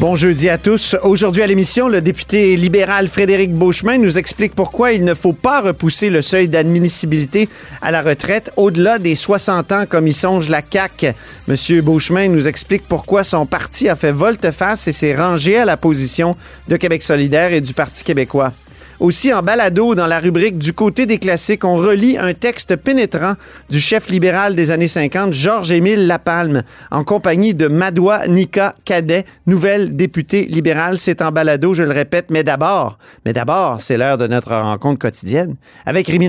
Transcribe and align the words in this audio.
Bon 0.00 0.16
jeudi 0.16 0.48
à 0.48 0.58
tous. 0.58 0.96
Aujourd'hui 1.04 1.42
à 1.42 1.46
l'émission, 1.46 1.88
le 1.88 2.00
député 2.00 2.56
libéral 2.56 3.06
Frédéric 3.06 3.54
Beauchemin 3.54 3.96
nous 3.98 4.18
explique 4.18 4.52
pourquoi 4.56 4.90
il 4.92 5.04
ne 5.04 5.14
faut 5.14 5.32
pas 5.32 5.60
repousser 5.60 6.10
le 6.10 6.20
seuil 6.20 6.48
d'admissibilité 6.48 7.48
à 7.80 7.92
la 7.92 8.02
retraite 8.02 8.50
au-delà 8.56 8.98
des 8.98 9.14
60 9.14 9.70
ans 9.70 9.84
comme 9.88 10.08
y 10.08 10.12
songe 10.12 10.50
la 10.50 10.62
CAQ. 10.68 11.12
Monsieur 11.46 11.80
Beauchemin 11.80 12.26
nous 12.26 12.48
explique 12.48 12.88
pourquoi 12.88 13.22
son 13.22 13.46
parti 13.46 13.88
a 13.88 13.94
fait 13.94 14.10
volte-face 14.10 14.88
et 14.88 14.92
s'est 14.92 15.14
rangé 15.14 15.58
à 15.58 15.64
la 15.64 15.76
position 15.76 16.36
de 16.66 16.76
Québec 16.76 17.04
solidaire 17.04 17.52
et 17.52 17.60
du 17.60 17.72
Parti 17.72 18.02
québécois. 18.02 18.52
Aussi, 19.00 19.32
en 19.32 19.42
balado, 19.42 19.94
dans 19.94 20.06
la 20.06 20.18
rubrique 20.18 20.58
Du 20.58 20.72
côté 20.72 21.06
des 21.06 21.18
classiques, 21.18 21.64
on 21.64 21.74
relit 21.74 22.16
un 22.16 22.32
texte 22.32 22.76
pénétrant 22.76 23.34
du 23.68 23.80
chef 23.80 24.08
libéral 24.08 24.54
des 24.54 24.70
années 24.70 24.88
50, 24.88 25.32
Georges-Émile 25.32 26.06
Lapalme, 26.06 26.62
en 26.90 27.04
compagnie 27.04 27.54
de 27.54 27.66
Madoua 27.66 28.26
Nika 28.28 28.74
Cadet, 28.84 29.24
nouvelle 29.46 29.96
députée 29.96 30.46
libérale. 30.46 30.98
C'est 30.98 31.22
en 31.22 31.32
balado, 31.32 31.74
je 31.74 31.82
le 31.82 31.92
répète, 31.92 32.26
mais 32.30 32.44
d'abord, 32.44 32.98
mais 33.24 33.32
d'abord, 33.32 33.80
c'est 33.80 33.96
l'heure 33.96 34.18
de 34.18 34.26
notre 34.26 34.54
rencontre 34.54 34.98
quotidienne 34.98 35.56
avec 35.86 36.06
Rémi 36.06 36.28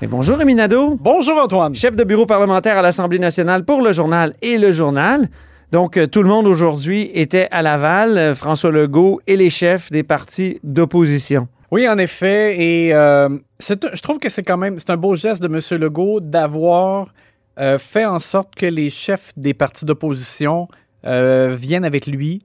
Et 0.00 0.06
bonjour 0.06 0.36
Rémi 0.36 0.54
Nadeau. 0.54 0.96
Bonjour, 1.00 1.36
Antoine. 1.38 1.74
chef 1.74 1.96
de 1.96 2.04
bureau 2.04 2.24
parlementaire 2.24 2.78
à 2.78 2.82
l'Assemblée 2.82 3.18
nationale 3.18 3.64
pour 3.64 3.82
le 3.82 3.92
journal 3.92 4.32
et 4.42 4.56
le 4.56 4.70
journal. 4.70 5.28
Donc, 5.72 5.96
euh, 5.96 6.06
tout 6.06 6.22
le 6.22 6.28
monde 6.28 6.46
aujourd'hui 6.46 7.10
était 7.14 7.48
à 7.50 7.62
Laval, 7.62 8.16
euh, 8.16 8.34
François 8.36 8.70
Legault 8.70 9.20
et 9.26 9.36
les 9.36 9.50
chefs 9.50 9.90
des 9.90 10.04
partis 10.04 10.60
d'opposition. 10.62 11.48
Oui, 11.72 11.88
en 11.88 11.98
effet. 11.98 12.62
Et 12.62 12.94
euh, 12.94 13.28
je 13.60 14.00
trouve 14.00 14.20
que 14.20 14.28
c'est 14.28 14.44
quand 14.44 14.56
même 14.56 14.78
c'est 14.78 14.90
un 14.90 14.96
beau 14.96 15.16
geste 15.16 15.42
de 15.42 15.48
M. 15.48 15.80
Legault 15.80 16.20
d'avoir 16.20 17.12
euh, 17.58 17.76
fait 17.76 18.06
en 18.06 18.20
sorte 18.20 18.54
que 18.54 18.66
les 18.66 18.90
chefs 18.90 19.32
des 19.36 19.52
partis 19.52 19.84
d'opposition 19.84 20.68
euh, 21.06 21.56
viennent 21.58 21.84
avec 21.84 22.06
lui, 22.06 22.44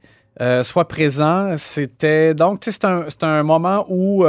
soient 0.63 0.87
présents. 0.87 1.53
C'était 1.57 2.33
donc 2.33 2.61
c'est 2.63 2.83
un, 2.83 3.05
c'est 3.09 3.23
un 3.23 3.43
moment 3.43 3.85
où 3.89 4.25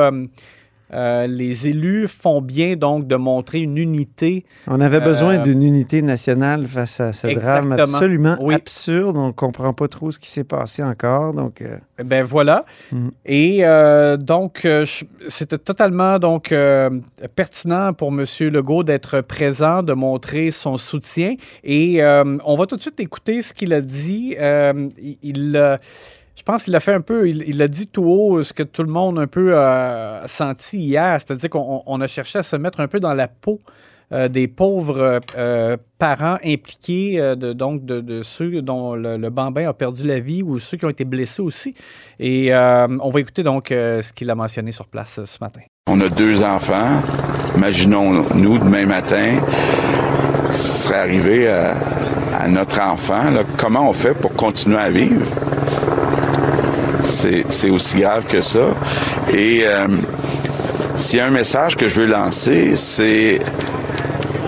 euh, 0.93 1.27
les 1.27 1.69
élus 1.69 2.07
font 2.09 2.41
bien 2.43 2.77
donc 2.77 3.07
de 3.07 3.17
montrer 3.17 3.61
une 3.63 3.79
unité 3.79 4.45
On 4.67 4.81
avait 4.81 4.99
Euh, 4.99 5.01
besoin 5.01 5.39
d'une 5.39 5.63
unité 5.63 6.03
nationale 6.03 6.67
face 6.67 7.01
à 7.01 7.13
ce 7.13 7.27
drame 7.29 7.73
absolument 7.73 8.37
Oui. 8.41 8.55
absurde. 8.55 9.17
On 9.17 9.29
ne 9.29 9.33
comprend 9.33 9.73
pas 9.73 9.89
trop 9.89 10.11
ce 10.11 10.19
qui 10.19 10.31
s'est 10.31 10.45
passé 10.45 10.83
encore. 10.83 11.33
Donc, 11.35 11.63
euh, 11.63 11.79
Ben 12.05 12.23
voilà. 12.25 12.65
Mhm. 12.93 13.11
Et 13.25 13.63
donc, 14.19 14.67
c'était 15.29 15.59
totalement 15.59 16.19
donc 16.19 16.53
pertinent 17.35 17.93
pour 17.93 18.09
M. 18.09 18.25
Legault 18.41 18.83
d'être 18.85 19.21
présent, 19.23 19.83
de 19.83 19.93
montrer 19.95 20.51
son 20.51 20.77
soutien. 20.77 21.35
Et 21.65 22.01
on 22.03 22.57
va 22.57 22.67
tout 22.67 22.77
de 22.77 22.81
suite 22.81 23.01
écouter 23.01 23.43
ce 23.43 23.55
qu'il 23.55 23.73
a 23.73 23.81
dit. 23.81 24.37
Il, 25.23 25.79
je 26.37 26.43
pense 26.43 26.65
qu'il 26.65 26.75
a 26.75 26.81
fait 26.81 26.95
un 26.95 27.01
peu, 27.01 27.29
il, 27.29 27.63
a 27.63 27.69
dit 27.69 27.87
tout 27.87 28.05
haut 28.05 28.43
ce 28.43 28.53
que 28.53 28.63
tout 28.63 28.83
le 28.83 28.91
monde 28.91 29.19
un 29.19 29.27
peu 29.27 29.57
a 29.57 30.23
senti 30.27 30.79
hier, 30.79 31.19
c'est-à-dire 31.21 31.51
qu'on 31.51 31.83
on 31.87 32.01
a 32.01 32.07
cherché 32.07 32.41
à 32.41 32.43
se 32.43 32.57
mettre 32.57 32.81
un 32.81 32.89
peu 32.89 33.01
dans 33.01 33.15
la 33.15 33.29
peau 33.29 33.61
euh, 34.13 34.29
des 34.29 34.49
pauvres 34.49 35.21
euh, 35.37 35.77
parents 35.99 36.37
impliqués, 36.45 37.19
euh, 37.19 37.35
de, 37.35 37.53
donc 37.53 37.85
de, 37.85 38.23
ceux 38.23 38.61
dont 38.63 38.95
le, 38.95 39.31
bambin 39.31 39.69
a 39.69 39.73
perdu 39.73 40.07
la 40.07 40.21
vie 40.21 40.43
ou 40.43 40.59
ceux 40.59 40.77
qui 40.77 40.85
ont 40.85 40.91
été 40.91 41.05
blessés 41.05 41.43
aussi. 41.43 41.75
Et 42.21 42.53
euh, 42.55 42.87
on 43.01 43.11
va 43.11 43.21
écouter 43.21 43.43
donc 43.43 43.73
euh, 43.73 44.03
ce 44.03 44.13
qu'il 44.13 44.31
a 44.31 44.35
mentionné 44.35 44.73
sur 44.73 44.87
place 44.87 45.19
euh, 45.19 45.27
ce 45.27 45.39
matin. 45.41 45.61
On 45.87 46.01
a 46.01 46.09
deux 46.09 46.43
enfants. 46.43 47.01
Imaginons-nous 47.57 48.59
demain 48.59 48.87
matin, 48.87 49.39
ce 50.51 50.85
serait 50.85 50.99
arrivé 50.99 51.49
à, 51.49 51.75
notre 52.49 52.81
enfant. 52.81 53.23
comment 53.57 53.89
on 53.89 53.93
fait 53.93 54.15
pour 54.15 54.35
continuer 54.35 54.77
à 54.77 54.91
vivre? 54.91 55.25
C'est 57.05 57.71
aussi 57.71 57.99
grave 57.99 58.25
que 58.27 58.41
ça. 58.41 58.75
Et 59.33 59.61
euh, 59.65 59.87
s'il 60.95 61.19
y 61.19 61.23
a 61.23 61.27
un 61.27 61.31
message 61.31 61.77
que 61.77 61.87
je 61.87 62.01
veux 62.01 62.07
lancer, 62.07 62.77
c'est 62.77 63.41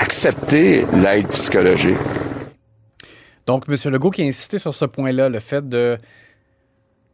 accepter 0.00 0.86
l'aide 0.94 1.28
psychologique. 1.28 1.98
Donc, 3.46 3.64
M. 3.68 3.76
Legault 3.92 4.10
qui 4.10 4.22
a 4.22 4.24
insisté 4.24 4.58
sur 4.58 4.74
ce 4.74 4.86
point-là, 4.86 5.28
le 5.28 5.38
fait 5.38 5.68
de 5.68 5.98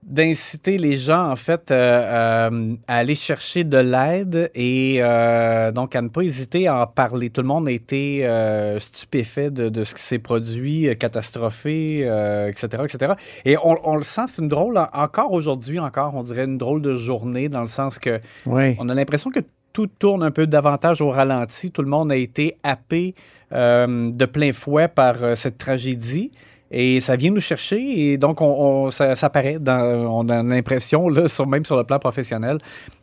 d'inciter 0.03 0.79
les 0.79 0.97
gens, 0.97 1.31
en 1.31 1.37
fait, 1.37 1.71
euh, 1.71 1.75
euh, 1.75 2.75
à 2.89 2.97
aller 2.97 3.15
chercher 3.15 3.63
de 3.63 3.79
l'aide 3.79 4.51
et 4.55 4.97
euh, 4.99 5.71
donc 5.71 5.95
à 5.95 6.03
ne 6.03 6.09
pas 6.09 6.23
hésiter 6.23 6.67
à 6.67 6.83
en 6.83 6.87
parler. 6.89 7.31
Tout 7.31 7.43
le 7.43 7.47
monde 7.47 7.69
a 7.69 7.71
été 7.71 8.27
stupéfait 8.79 9.51
de, 9.51 9.69
de 9.69 9.85
ce 9.85 9.95
qui 9.95 10.03
s'est 10.03 10.19
produit, 10.19 10.89
catastrophé, 10.99 12.01
etc., 12.49 12.83
etc. 12.85 13.13
Et 13.45 13.57
on, 13.57 13.77
on 13.85 13.97
le 13.97 14.03
sent, 14.03 14.23
c'est 14.27 14.43
une 14.43 14.49
drôle, 14.49 14.79
encore 14.93 15.33
aujourd'hui, 15.33 15.79
encore, 15.79 16.15
on 16.15 16.23
dirait 16.23 16.45
une 16.45 16.59
drôle 16.59 16.83
de 16.83 16.95
journée, 16.95 17.49
dans 17.49 17.61
le 17.61 17.69
sens 17.69 17.99
que 17.99 18.21
oui. 18.47 18.75
on 18.79 18.89
a 18.89 18.95
l'impression 18.95 19.31
que 19.31 19.41
tout 19.73 19.87
tourne 19.87 20.23
un 20.23 20.31
peu 20.31 20.47
davantage 20.47 21.01
au 21.01 21.11
ralenti. 21.11 21.71
Tout 21.71 21.83
le 21.83 21.89
monde 21.89 22.11
a 22.11 22.17
été 22.17 22.57
happé 22.63 23.15
de 23.53 24.25
plein 24.27 24.53
fouet 24.53 24.89
par 24.89 25.37
cette 25.37 25.59
tragédie. 25.59 26.31
Et 26.75 27.01
ça 27.01 27.17
vient 27.17 27.31
nous 27.31 27.41
chercher 27.41 27.79
et 28.13 28.17
donc 28.19 28.41
on, 28.41 28.47
on- 28.87 28.91
ça, 28.91 29.15
ça 29.15 29.29
paraît, 29.29 29.59
dans, 29.61 29.83
on 30.11 30.29
a 30.31 30.43
l'impression, 30.43 31.07
même 31.47 31.65
sur 31.67 31.77
le 31.77 31.85
plan 31.85 31.99
professionnel, 31.99 32.57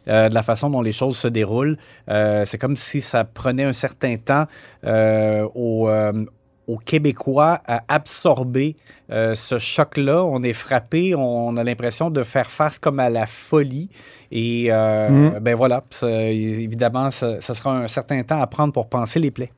euh, 0.08 0.28
de 0.28 0.34
la 0.34 0.42
façon 0.44 0.70
dont 0.72 0.82
les 0.82 0.92
choses 0.92 1.18
se 1.18 1.28
déroulent. 1.28 1.78
Euh, 2.10 2.44
c'est 2.46 2.58
comme 2.58 2.76
si 2.76 3.00
ça 3.00 3.24
prenait 3.26 3.66
un 3.66 3.74
certain 3.74 4.16
temps 4.18 4.46
euh, 4.86 5.48
aux, 5.54 5.88
aux 6.68 6.78
Québécois 6.78 7.62
à 7.68 7.82
absorber 7.88 8.76
ce 9.10 9.58
choc-là. 9.60 10.24
On 10.24 10.42
est 10.44 10.54
frappé, 10.54 11.14
on 11.16 11.56
a 11.58 11.64
l'impression 11.64 12.10
de 12.12 12.24
faire 12.24 12.50
face 12.52 12.78
comme 12.80 13.00
à 13.00 13.10
la 13.10 13.26
folie. 13.28 13.90
Et 14.32 14.70
Mhm. 14.72 15.40
ben 15.42 15.56
voilà, 15.56 15.84
évidemment, 16.04 17.10
ça, 17.12 17.42
ça 17.42 17.54
sera 17.54 17.78
un 17.78 17.88
certain 17.88 18.22
temps 18.24 18.40
à 18.42 18.48
prendre 18.48 18.74
pour 18.74 18.88
penser 18.88 19.20
les 19.20 19.32
plaies. 19.32 19.52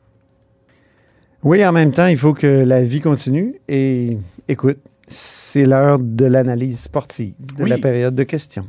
Oui, 1.43 1.65
en 1.65 1.71
même 1.71 1.91
temps, 1.91 2.05
il 2.07 2.17
faut 2.17 2.33
que 2.33 2.47
la 2.47 2.83
vie 2.83 3.01
continue. 3.01 3.55
Et 3.67 4.17
écoute, 4.47 4.77
c'est 5.07 5.65
l'heure 5.65 5.97
de 5.99 6.25
l'analyse 6.25 6.79
sportive 6.81 7.33
de 7.57 7.63
Oui. 7.63 7.69
la 7.69 7.77
période 7.77 8.15
de 8.15 8.23
questions. 8.23 8.65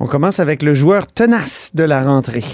On 0.00 0.06
commence 0.06 0.40
avec 0.40 0.62
le 0.62 0.74
joueur 0.74 1.06
tenace 1.06 1.70
de 1.74 1.84
la 1.84 2.04
rentrée. 2.04 2.44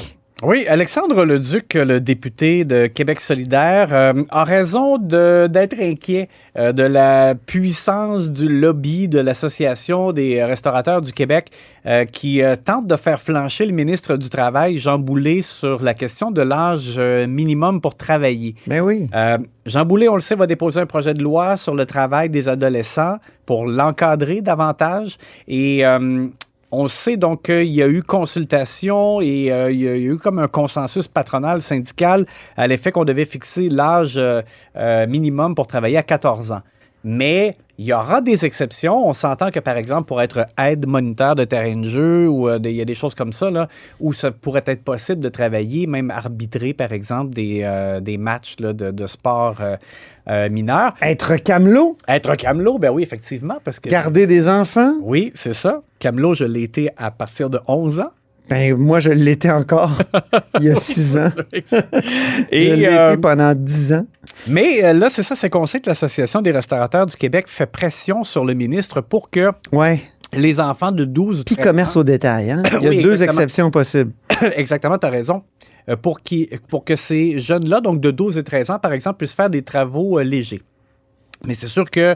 Oui, 0.43 0.65
Alexandre 0.67 1.27
Leduc, 1.27 1.75
le 1.75 2.01
député 2.01 2.65
de 2.65 2.87
Québec 2.87 3.21
solidaire, 3.21 3.93
euh, 3.93 4.25
a 4.31 4.45
raison 4.45 4.97
d'être 4.97 5.79
inquiet 5.79 6.31
euh, 6.57 6.73
de 6.73 6.83
la 6.83 7.35
puissance 7.35 8.33
du 8.33 8.49
lobby 8.49 9.07
de 9.07 9.21
l'Association 9.21 10.13
des 10.13 10.43
restaurateurs 10.43 11.03
du 11.03 11.13
Québec 11.13 11.51
euh, 11.85 12.07
qui 12.07 12.43
euh, 12.43 12.57
tente 12.57 12.87
de 12.87 12.97
faire 12.97 13.21
flancher 13.21 13.67
le 13.67 13.75
ministre 13.75 14.17
du 14.17 14.31
Travail, 14.31 14.79
Jean 14.79 14.99
Boulet, 14.99 15.43
sur 15.43 15.83
la 15.83 15.93
question 15.93 16.31
de 16.31 16.41
l'âge 16.41 16.95
euh, 16.97 17.27
minimum 17.27 17.83
pour 17.83 17.95
travailler. 17.95 18.55
Ben 18.67 18.81
oui. 18.81 19.11
Euh, 19.15 19.37
Jean 19.67 19.85
Boulet, 19.85 20.09
on 20.09 20.15
le 20.15 20.23
sait, 20.23 20.37
va 20.37 20.47
déposer 20.47 20.81
un 20.81 20.87
projet 20.87 21.13
de 21.13 21.23
loi 21.23 21.59
sur 21.59 21.75
le 21.75 21.85
travail 21.85 22.31
des 22.31 22.49
adolescents 22.49 23.19
pour 23.45 23.67
l'encadrer 23.67 24.41
davantage. 24.41 25.19
Et 25.49 25.85
euh, 25.85 26.29
on 26.72 26.88
sait 26.88 27.17
donc 27.17 27.43
qu'il 27.46 27.67
y 27.67 27.82
a 27.82 27.88
eu 27.88 28.02
consultation 28.02 29.20
et 29.20 29.52
euh, 29.52 29.70
il 29.72 29.81
y 29.81 29.88
a 29.88 29.96
eu 29.96 30.17
comme 30.17 30.38
un 30.38 30.49
consensus 30.49 31.08
patronal 31.08 31.61
syndical 31.61 32.26
à 32.56 32.67
l'effet 32.67 32.93
qu'on 32.93 33.05
devait 33.05 33.25
fixer 33.25 33.69
l'âge 33.69 34.17
euh, 34.17 34.43
euh, 34.76 35.06
minimum 35.06 35.55
pour 35.55 35.67
travailler 35.67 35.96
à 35.96 36.02
14 36.02 36.52
ans. 36.52 36.61
Mais 37.02 37.56
il 37.79 37.87
y 37.87 37.93
aura 37.94 38.20
des 38.20 38.44
exceptions. 38.44 39.08
On 39.08 39.14
s'entend 39.14 39.50
que, 39.50 39.58
par 39.58 39.76
exemple, 39.76 40.06
pour 40.06 40.20
être 40.20 40.47
aide 40.58 40.87
moniteur 40.87 41.35
de 41.35 41.44
terrain 41.44 41.76
de 41.76 41.88
jeu 41.88 42.29
ou 42.29 42.49
euh, 42.49 42.58
il 42.62 42.73
y 42.73 42.82
a 42.82 42.85
des 42.85 42.94
choses 42.94 43.14
comme 43.14 43.32
ça, 43.32 43.50
là, 43.50 43.69
où 44.00 44.12
ça 44.12 44.31
pourrait 44.31 44.64
être 44.67 44.85
possible 44.85 45.23
de 45.23 45.31
travailler, 45.31 45.87
même 45.87 46.11
arbitrer, 46.11 46.75
par 46.75 46.93
exemple, 46.93 47.32
des, 47.32 47.62
euh, 47.64 48.00
des 48.00 48.19
matchs 48.19 48.56
là, 48.58 48.75
de, 48.75 48.91
de 48.91 49.06
sport 49.06 49.62
euh, 50.29 50.50
mineur. 50.50 50.94
Être 51.00 51.37
camelot, 51.37 51.97
Être 52.06 52.37
camelot, 52.37 52.79
ben 52.79 52.91
oui, 52.91 53.03
effectivement, 53.03 53.56
parce 53.64 53.81
que... 53.81 53.88
garder 53.88 54.26
des 54.26 54.49
enfants. 54.49 54.94
Oui, 55.00 55.32
c'est 55.35 55.55
ça. 55.55 55.82
Camelot, 55.99 56.35
je 56.35 56.44
l'ai 56.44 56.62
été 56.62 56.91
à 56.99 57.11
partir 57.11 57.49
de 57.49 57.61
11 57.67 58.00
ans. 58.00 58.11
Ben 58.50 58.76
moi, 58.76 58.99
je 58.99 59.11
l'étais 59.11 59.50
encore 59.50 59.96
il 60.58 60.67
y 60.67 60.70
a 60.70 60.75
six 60.75 61.17
ans. 61.17 61.31
je 61.53 61.76
Et, 62.50 62.75
l'ai 62.76 62.87
euh, 62.87 63.11
été 63.11 63.17
pendant 63.20 63.55
dix 63.55 63.93
ans. 63.93 64.06
Mais 64.47 64.85
euh, 64.85 64.93
là, 64.93 65.09
c'est 65.09 65.23
ça, 65.23 65.35
c'est 65.35 65.51
qu'on 65.51 65.67
sait 65.67 65.81
que 65.81 65.89
l'Association 65.89 66.43
des 66.43 66.53
restaurateurs 66.53 67.07
du 67.07 67.17
Québec 67.17 67.47
fait 67.49 67.67
pression 67.67 68.25
sur 68.25 68.45
le 68.45 68.55
ministre 68.55 69.01
pour 69.01 69.31
que 69.31 69.51
Ouais. 69.73 70.01
les 70.33 70.61
enfants 70.61 70.93
de 70.93 71.05
12 71.05 71.41
ou 71.41 71.45
Qui 71.45 71.55
13 71.57 71.65
commerce 71.67 71.97
ans- 71.97 72.01
au 72.01 72.05
détail, 72.05 72.51
hein? 72.51 72.63
Il 72.79 72.83
y 72.83 72.87
a 72.87 72.91
Oui, 72.91 73.03
deux 73.03 73.13
exactement. 73.13 73.43
exceptions 73.43 73.71
possibles. 73.71 74.13
Exactement, 74.57 74.99
tu 74.99 75.07
as 75.07 75.11
raison. 75.11 75.43
Euh, 75.89 75.97
Pour, 75.97 76.21
qui, 76.21 76.49
pour 76.69 76.85
que 76.85 76.95
ces 76.97 77.39
jeunes-là, 77.41 77.81
donc 77.81 78.01
de 78.01 78.11
12 78.11 78.39
et 78.39 78.43
13 78.45 78.71
ans, 78.71 78.79
par 78.79 78.93
exemple, 78.93 79.19
puissent 79.19 79.35
faire 79.35 79.51
des 79.51 79.63
travaux 79.63 80.19
euh, 80.19 80.23
légers. 80.23 80.63
Mais 81.47 81.55
c'est 81.55 81.67
sûr 81.69 81.91
que 81.91 82.15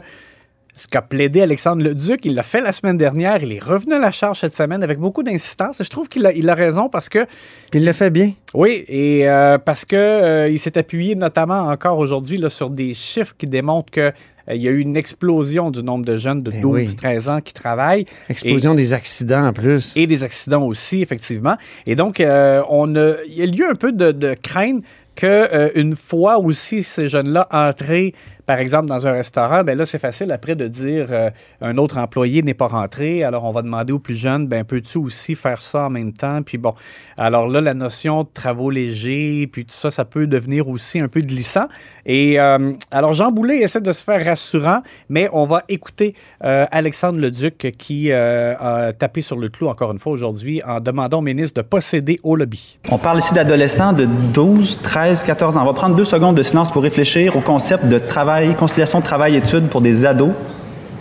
ce 0.75 0.87
qu'a 0.87 1.01
plaidé 1.01 1.41
Alexandre 1.41 1.83
Leduc, 1.83 2.25
il 2.25 2.35
l'a 2.35 2.43
fait 2.43 2.61
la 2.61 2.73
semaine 2.73 2.97
dernière, 2.97 3.41
il 3.41 3.53
est 3.53 3.63
revenu 3.63 3.93
à 3.93 3.99
la 3.99 4.11
charge 4.11 4.41
cette 4.41 4.55
semaine 4.55 4.83
avec 4.83 4.99
beaucoup 4.99 5.23
d'insistance. 5.23 5.79
Et 5.79 5.85
je 5.85 5.89
trouve 5.89 6.09
qu'il 6.09 6.25
a, 6.25 6.33
il 6.33 6.49
a 6.49 6.53
raison 6.53 6.89
parce 6.89 7.07
que 7.07 7.25
Puis 7.71 7.79
il 7.79 7.85
le 7.85 7.93
fait 7.93 8.09
bien. 8.09 8.33
Oui, 8.53 8.83
et 8.89 9.27
euh, 9.27 9.57
parce 9.57 9.85
que 9.85 9.95
euh, 9.95 10.49
il 10.49 10.59
s'est 10.59 10.77
appuyé 10.77 11.15
notamment 11.15 11.69
encore 11.69 11.97
aujourd'hui 11.97 12.43
sur 12.49 12.69
des 12.69 12.93
chiffres 12.93 13.33
qui 13.37 13.45
démontrent 13.45 13.91
que 13.91 14.11
euh, 14.49 14.55
il 14.55 14.61
y 14.61 14.67
a 14.67 14.71
eu 14.71 14.79
une 14.79 14.97
explosion 14.97 15.71
du 15.71 15.83
nombre 15.83 16.05
de 16.05 16.17
jeunes 16.17 16.43
de 16.43 16.51
Ben 16.51 16.61
12, 16.61 16.73
oui. 16.73 16.95
13 16.95 17.29
ans 17.29 17.41
qui 17.41 17.53
travaillent. 17.53 18.05
Explosion 18.29 18.75
des 18.75 18.93
accidents 18.93 19.47
en 19.47 19.53
plus. 19.53 19.91
Et 19.95 20.07
des 20.07 20.23
accidents 20.23 20.63
aussi, 20.63 21.01
effectivement. 21.01 21.55
Et 21.85 21.95
donc, 21.95 22.19
euh, 22.19 22.61
on 22.69 22.95
a, 22.95 23.15
il 23.27 23.35
y 23.35 23.41
a 23.41 23.45
lieu 23.45 23.69
un 23.69 23.75
peu 23.75 23.91
de, 23.91 24.11
de 24.11 24.35
craindre 24.41 24.81
que 25.15 25.25
euh, 25.25 25.69
une 25.75 25.95
fois 25.95 26.39
aussi 26.39 26.83
ces 26.83 27.07
jeunes-là 27.07 27.47
entrés, 27.51 28.13
par 28.45 28.59
exemple, 28.59 28.87
dans 28.87 29.07
un 29.07 29.11
restaurant, 29.11 29.63
ben 29.63 29.77
là, 29.77 29.85
c'est 29.85 29.99
facile 29.99 30.31
après 30.31 30.55
de 30.55 30.67
dire 30.67 31.07
euh, 31.09 31.29
un 31.61 31.77
autre 31.77 31.97
employé 31.97 32.43
n'est 32.43 32.53
pas 32.53 32.67
rentré. 32.67 33.23
Alors, 33.23 33.43
on 33.43 33.51
va 33.51 33.61
demander 33.61 33.93
aux 33.93 33.99
plus 33.99 34.15
jeunes, 34.15 34.47
ben 34.47 34.63
peux-tu 34.63 34.97
aussi 34.97 35.35
faire 35.35 35.61
ça 35.61 35.85
en 35.85 35.89
même 35.89 36.13
temps? 36.13 36.41
Puis 36.43 36.57
bon, 36.57 36.73
alors 37.17 37.47
là, 37.47 37.61
la 37.61 37.73
notion 37.73 38.23
de 38.23 38.29
travaux 38.33 38.69
légers, 38.69 39.49
puis 39.51 39.65
tout 39.65 39.73
ça, 39.73 39.91
ça 39.91 40.05
peut 40.05 40.27
devenir 40.27 40.67
aussi 40.69 40.99
un 40.99 41.07
peu 41.07 41.21
glissant. 41.21 41.67
Et 42.05 42.39
euh, 42.39 42.73
alors, 42.91 43.13
Jean 43.13 43.31
Boulet 43.31 43.61
essaie 43.61 43.81
de 43.81 43.91
se 43.91 44.03
faire 44.03 44.23
rassurant, 44.23 44.81
mais 45.09 45.27
on 45.33 45.45
va 45.45 45.63
écouter 45.67 46.15
euh, 46.43 46.65
Alexandre 46.71 47.19
Leduc 47.19 47.73
qui 47.77 48.11
a 48.11 48.93
tapé 48.93 49.21
sur 49.21 49.37
le 49.37 49.49
clou 49.49 49.67
encore 49.67 49.91
une 49.91 49.97
fois 49.97 50.11
aujourd'hui 50.11 50.61
en 50.63 50.79
demandant 50.79 51.19
au 51.19 51.21
ministre 51.21 51.61
de 51.61 51.67
posséder 51.67 52.19
au 52.23 52.35
lobby. 52.35 52.77
On 52.91 52.97
parle 52.97 53.19
ici 53.19 53.33
d'adolescents 53.33 53.93
de 53.93 54.07
12, 54.33 54.79
13, 54.81 55.23
14 55.23 55.57
ans. 55.57 55.63
On 55.63 55.65
va 55.65 55.73
prendre 55.73 55.95
deux 55.95 56.05
secondes 56.05 56.35
de 56.35 56.43
silence 56.43 56.71
pour 56.71 56.83
réfléchir 56.83 57.35
au 57.35 57.41
concept 57.41 57.85
de 57.85 57.97
travail, 57.97 58.34
conciliation 58.57 59.01
travail-études 59.01 59.67
pour 59.67 59.81
des 59.81 60.05
ados 60.05 60.31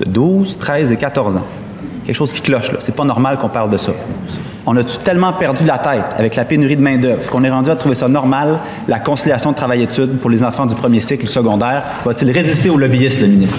de 0.00 0.10
12, 0.10 0.58
13 0.58 0.92
et 0.92 0.96
14 0.96 1.36
ans. 1.36 1.44
Quelque 2.04 2.16
chose 2.16 2.32
qui 2.32 2.40
cloche, 2.40 2.72
là. 2.72 2.78
C'est 2.80 2.94
pas 2.94 3.04
normal 3.04 3.38
qu'on 3.38 3.48
parle 3.48 3.70
de 3.70 3.78
ça. 3.78 3.92
On 4.66 4.76
a 4.76 4.84
tellement 4.84 5.32
perdu 5.34 5.64
la 5.64 5.78
tête 5.78 6.04
avec 6.16 6.36
la 6.36 6.44
pénurie 6.44 6.76
de 6.76 6.82
main-d'œuvre 6.82 7.30
qu'on 7.30 7.44
est 7.44 7.50
rendu 7.50 7.70
à 7.70 7.76
trouver 7.76 7.94
ça 7.94 8.08
normal, 8.08 8.58
la 8.88 8.98
conciliation 8.98 9.50
de 9.52 9.56
travail-études 9.56 10.18
pour 10.18 10.30
les 10.30 10.42
enfants 10.42 10.66
du 10.66 10.74
premier 10.74 11.00
cycle 11.00 11.26
secondaire? 11.26 11.82
Va-t-il 12.04 12.30
résister 12.30 12.70
aux 12.70 12.78
lobbyistes, 12.78 13.20
le 13.20 13.26
ministre? 13.26 13.58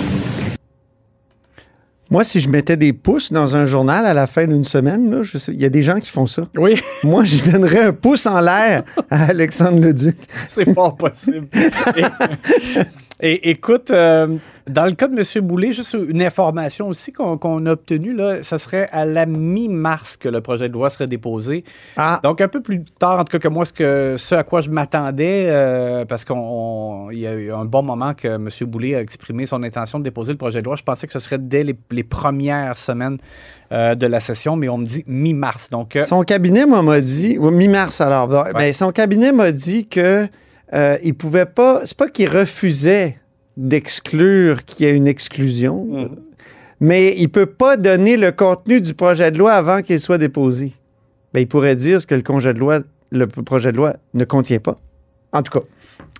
Moi, 2.11 2.23
si 2.23 2.39
je 2.39 2.49
mettais 2.49 2.77
des 2.77 2.93
pouces 2.93 3.31
dans 3.31 3.55
un 3.55 3.65
journal 3.65 4.05
à 4.05 4.13
la 4.13 4.27
fin 4.27 4.45
d'une 4.45 4.63
semaine, 4.63 5.21
il 5.47 5.61
y 5.61 5.65
a 5.65 5.69
des 5.69 5.81
gens 5.81 5.99
qui 5.99 6.09
font 6.09 6.27
ça. 6.27 6.43
Oui, 6.55 6.79
Moi, 7.03 7.23
je 7.23 7.51
donnerais 7.51 7.81
un 7.81 7.93
pouce 7.93 8.25
en 8.27 8.39
l'air 8.39 8.83
à 9.09 9.25
Alexandre 9.25 9.81
Leduc. 9.81 10.15
c'est 10.47 10.71
fort 10.73 10.95
possible. 10.95 11.47
Et, 11.97 12.03
et 13.21 13.49
écoute, 13.49 13.91
euh, 13.91 14.35
dans 14.67 14.83
le 14.83 14.91
cas 14.91 15.07
de 15.07 15.15
M. 15.17 15.47
Boulay, 15.47 15.71
juste 15.71 15.93
une 15.93 16.21
information 16.21 16.89
aussi 16.89 17.13
qu'on 17.13 17.65
a 17.65 17.71
obtenue, 17.71 18.13
là, 18.13 18.43
ça 18.43 18.57
serait 18.57 18.89
à 18.91 19.05
la 19.05 19.25
mi-mars 19.25 20.17
que 20.17 20.27
le 20.27 20.41
projet 20.41 20.67
de 20.67 20.73
loi 20.73 20.89
serait 20.89 21.07
déposé. 21.07 21.63
Ah, 21.95 22.19
Donc, 22.23 22.41
un 22.41 22.49
peu 22.49 22.61
plus 22.61 22.83
tard, 22.99 23.19
en 23.19 23.23
tout 23.23 23.31
cas, 23.31 23.39
que 23.39 23.47
moi, 23.47 23.65
ce, 23.65 23.71
que, 23.71 24.15
ce 24.17 24.35
à 24.35 24.43
quoi 24.43 24.59
je 24.59 24.69
m'attendais, 24.69 25.45
euh, 25.47 26.03
parce 26.03 26.25
qu'il 26.25 26.35
y 27.13 27.25
a 27.25 27.33
eu 27.33 27.53
un 27.53 27.63
bon 27.63 27.83
moment 27.83 28.13
que 28.13 28.27
M. 28.27 28.49
Boulay 28.67 28.95
a 28.95 29.01
exprimé 29.01 29.45
son 29.45 29.63
intention 29.63 29.99
de 29.99 30.03
déposer 30.03 30.33
le 30.33 30.37
projet 30.37 30.59
de 30.59 30.65
loi. 30.65 30.75
Je 30.75 30.83
pensais 30.83 31.07
que 31.07 31.13
ce 31.13 31.19
serait 31.19 31.39
dès 31.39 31.63
les, 31.63 31.75
les 31.91 32.03
premières 32.03 32.77
semaines 32.77 33.17
euh, 33.71 33.95
de 33.95 34.07
la 34.07 34.19
session, 34.19 34.57
mais 34.57 34.67
on 34.67 34.77
me 34.77 34.85
dit 34.85 35.05
mi-mars. 35.07 35.69
Donc, 35.69 35.97
son 36.05 36.23
cabinet, 36.23 36.65
moi, 36.65 36.81
m'a 36.81 36.99
dit, 36.99 37.37
mi-mars 37.39 38.01
alors, 38.01 38.27
ben, 38.27 38.73
son 38.73 38.91
cabinet 38.91 39.31
m'a 39.31 39.53
dit 39.53 39.87
que 39.87 40.27
euh, 40.73 40.97
il 41.03 41.13
pouvait 41.15 41.45
pas, 41.45 41.81
c'est 41.85 41.97
pas 41.97 42.09
qu'il 42.09 42.29
refusait 42.29 43.17
d'exclure 43.57 44.65
qu'il 44.65 44.85
y 44.85 44.89
ait 44.89 44.93
une 44.95 45.07
exclusion, 45.07 45.85
Mhm. 45.85 46.15
mais 46.79 47.15
il 47.17 47.29
peut 47.29 47.45
pas 47.45 47.77
donner 47.77 48.17
le 48.17 48.31
contenu 48.31 48.81
du 48.81 48.93
projet 48.93 49.31
de 49.31 49.37
loi 49.37 49.53
avant 49.53 49.81
qu'il 49.81 49.99
soit 49.99 50.17
déposé. 50.17 50.73
Ben, 51.33 51.39
il 51.41 51.47
pourrait 51.47 51.75
dire 51.75 52.01
ce 52.01 52.07
que 52.07 52.15
le 52.15 52.21
projet 52.23 52.53
de 52.53 52.59
loi, 52.59 52.79
le 53.11 53.27
projet 53.27 53.71
de 53.71 53.77
loi 53.77 53.95
ne 54.13 54.25
contient 54.25 54.59
pas. 54.59 54.79
En 55.31 55.41
tout 55.43 55.59
cas, 55.59 55.65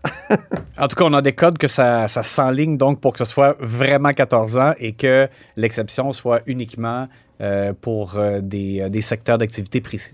En 0.77 0.87
tout 0.87 0.95
cas, 0.95 1.05
on 1.05 1.13
a 1.13 1.21
des 1.21 1.31
codes 1.33 1.57
que 1.57 1.67
ça, 1.67 2.07
ça 2.07 2.21
s'enligne 2.21 2.77
donc 2.77 3.01
pour 3.01 3.13
que 3.13 3.19
ce 3.19 3.25
soit 3.25 3.55
vraiment 3.59 4.11
14 4.11 4.57
ans 4.57 4.73
et 4.77 4.93
que 4.93 5.27
l'exception 5.55 6.11
soit 6.11 6.41
uniquement 6.45 7.07
euh, 7.41 7.73
pour 7.79 8.17
euh, 8.17 8.39
des, 8.41 8.81
euh, 8.81 8.89
des 8.89 9.01
secteurs 9.01 9.37
d'activité 9.37 9.81
précis. 9.81 10.13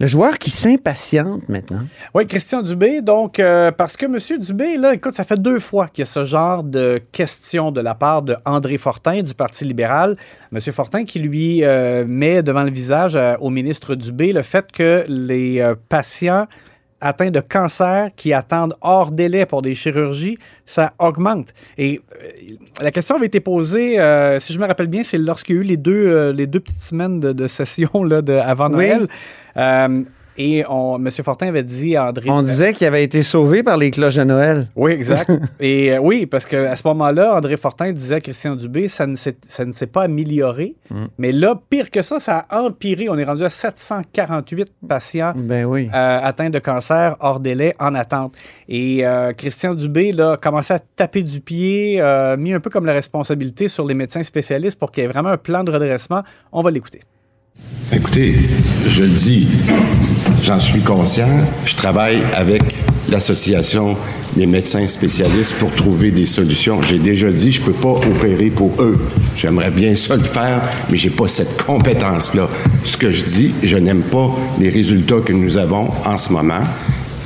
Le 0.00 0.06
joueur 0.06 0.38
qui 0.38 0.48
s'impatiente 0.48 1.46
maintenant. 1.50 1.82
Oui, 2.14 2.26
Christian 2.26 2.62
Dubé, 2.62 3.02
donc, 3.02 3.38
euh, 3.38 3.70
parce 3.70 3.98
que 3.98 4.06
M. 4.06 4.40
Dubé, 4.40 4.78
là, 4.78 4.94
écoute, 4.94 5.12
ça 5.12 5.24
fait 5.24 5.38
deux 5.38 5.58
fois 5.58 5.88
qu'il 5.88 6.02
y 6.02 6.04
a 6.04 6.06
ce 6.06 6.24
genre 6.24 6.64
de 6.64 7.00
questions 7.12 7.70
de 7.70 7.82
la 7.82 7.94
part 7.94 8.22
de 8.22 8.34
André 8.46 8.78
Fortin 8.78 9.20
du 9.20 9.34
Parti 9.34 9.66
libéral. 9.66 10.16
M. 10.52 10.58
Fortin 10.72 11.04
qui 11.04 11.18
lui 11.18 11.62
euh, 11.64 12.06
met 12.08 12.42
devant 12.42 12.62
le 12.62 12.70
visage 12.70 13.14
euh, 13.14 13.36
au 13.40 13.50
ministre 13.50 13.94
Dubé 13.94 14.32
le 14.32 14.40
fait 14.42 14.72
que 14.72 15.04
les 15.06 15.62
patients 15.90 16.46
atteints 17.00 17.30
de 17.30 17.40
cancer 17.40 18.10
qui 18.14 18.32
attendent 18.32 18.74
hors 18.80 19.10
délai 19.10 19.46
pour 19.46 19.62
des 19.62 19.74
chirurgies, 19.74 20.36
ça 20.66 20.92
augmente. 20.98 21.48
Et 21.78 22.00
euh, 22.22 22.28
la 22.82 22.90
question 22.90 23.16
avait 23.16 23.26
été 23.26 23.40
posée, 23.40 23.98
euh, 23.98 24.38
si 24.38 24.52
je 24.52 24.58
me 24.58 24.66
rappelle 24.66 24.86
bien, 24.86 25.02
c'est 25.02 25.18
lorsqu'il 25.18 25.56
y 25.56 25.58
a 25.58 25.62
eu 25.62 25.64
les 25.64 25.76
deux, 25.76 26.06
euh, 26.06 26.32
les 26.32 26.46
deux 26.46 26.60
petites 26.60 26.82
semaines 26.82 27.20
de, 27.20 27.32
de 27.32 27.46
session 27.46 28.04
là, 28.04 28.22
de, 28.22 28.34
avant 28.34 28.70
Oui. 28.72 28.90
Euh, 29.56 30.04
et 30.42 30.64
on, 30.70 30.96
M. 30.96 31.10
Fortin 31.10 31.48
avait 31.48 31.62
dit 31.62 31.96
à 31.96 32.06
André. 32.08 32.30
On 32.30 32.40
disait 32.40 32.72
qu'il 32.72 32.86
avait 32.86 33.04
été 33.04 33.22
sauvé 33.22 33.62
par 33.62 33.76
les 33.76 33.90
cloches 33.90 34.16
de 34.16 34.24
Noël. 34.24 34.68
Oui, 34.74 34.92
exact. 34.92 35.30
Et 35.60 35.92
euh, 35.92 35.98
oui, 35.98 36.24
parce 36.24 36.46
qu'à 36.46 36.74
ce 36.74 36.86
moment-là, 36.88 37.36
André 37.36 37.58
Fortin 37.58 37.92
disait 37.92 38.14
à 38.14 38.20
Christian 38.20 38.56
Dubé, 38.56 38.88
ça 38.88 39.06
ne 39.06 39.16
s'est, 39.16 39.36
ça 39.46 39.66
ne 39.66 39.72
s'est 39.72 39.86
pas 39.86 40.04
amélioré. 40.04 40.76
Mm. 40.88 41.04
Mais 41.18 41.32
là, 41.32 41.60
pire 41.68 41.90
que 41.90 42.00
ça, 42.00 42.18
ça 42.20 42.46
a 42.48 42.62
empiré. 42.62 43.10
On 43.10 43.18
est 43.18 43.24
rendu 43.24 43.44
à 43.44 43.50
748 43.50 44.72
patients 44.88 45.34
Ben 45.36 45.66
oui. 45.66 45.90
euh, 45.92 46.20
atteints 46.22 46.50
de 46.50 46.58
cancer 46.58 47.16
hors 47.20 47.40
délai 47.40 47.74
en 47.78 47.94
attente. 47.94 48.34
Et 48.66 49.06
euh, 49.06 49.32
Christian 49.32 49.74
Dubé 49.74 50.12
là, 50.12 50.32
a 50.32 50.36
commencé 50.38 50.72
à 50.72 50.78
taper 50.78 51.22
du 51.22 51.40
pied, 51.40 52.02
mis 52.38 52.54
un 52.54 52.60
peu 52.60 52.70
comme 52.70 52.86
la 52.86 52.94
responsabilité 52.94 53.68
sur 53.68 53.84
les 53.84 53.94
médecins 53.94 54.22
spécialistes 54.22 54.78
pour 54.78 54.90
qu'il 54.90 55.02
y 55.02 55.04
ait 55.04 55.10
vraiment 55.10 55.28
un 55.28 55.36
plan 55.36 55.64
de 55.64 55.70
redressement. 55.70 56.22
On 56.50 56.62
va 56.62 56.70
l'écouter. 56.70 57.00
Écoutez, 57.92 58.36
je 58.86 59.02
le 59.02 59.08
dis, 59.08 59.48
j'en 60.44 60.60
suis 60.60 60.80
conscient. 60.80 61.28
Je 61.64 61.74
travaille 61.74 62.22
avec 62.34 62.62
l'Association 63.10 63.96
des 64.36 64.46
médecins 64.46 64.86
spécialistes 64.86 65.54
pour 65.54 65.72
trouver 65.72 66.12
des 66.12 66.26
solutions. 66.26 66.80
J'ai 66.82 66.98
déjà 66.98 67.30
dit, 67.30 67.50
je 67.50 67.60
peux 67.60 67.72
pas 67.72 67.88
opérer 67.88 68.50
pour 68.50 68.80
eux. 68.80 68.98
J'aimerais 69.36 69.72
bien 69.72 69.96
ça 69.96 70.14
le 70.16 70.22
faire, 70.22 70.62
mais 70.88 70.96
j'ai 70.96 71.10
pas 71.10 71.26
cette 71.26 71.62
compétence-là. 71.64 72.48
Ce 72.84 72.96
que 72.96 73.10
je 73.10 73.24
dis, 73.24 73.54
je 73.62 73.76
n'aime 73.76 74.02
pas 74.02 74.30
les 74.60 74.70
résultats 74.70 75.20
que 75.24 75.32
nous 75.32 75.58
avons 75.58 75.90
en 76.04 76.16
ce 76.16 76.32
moment. 76.32 76.62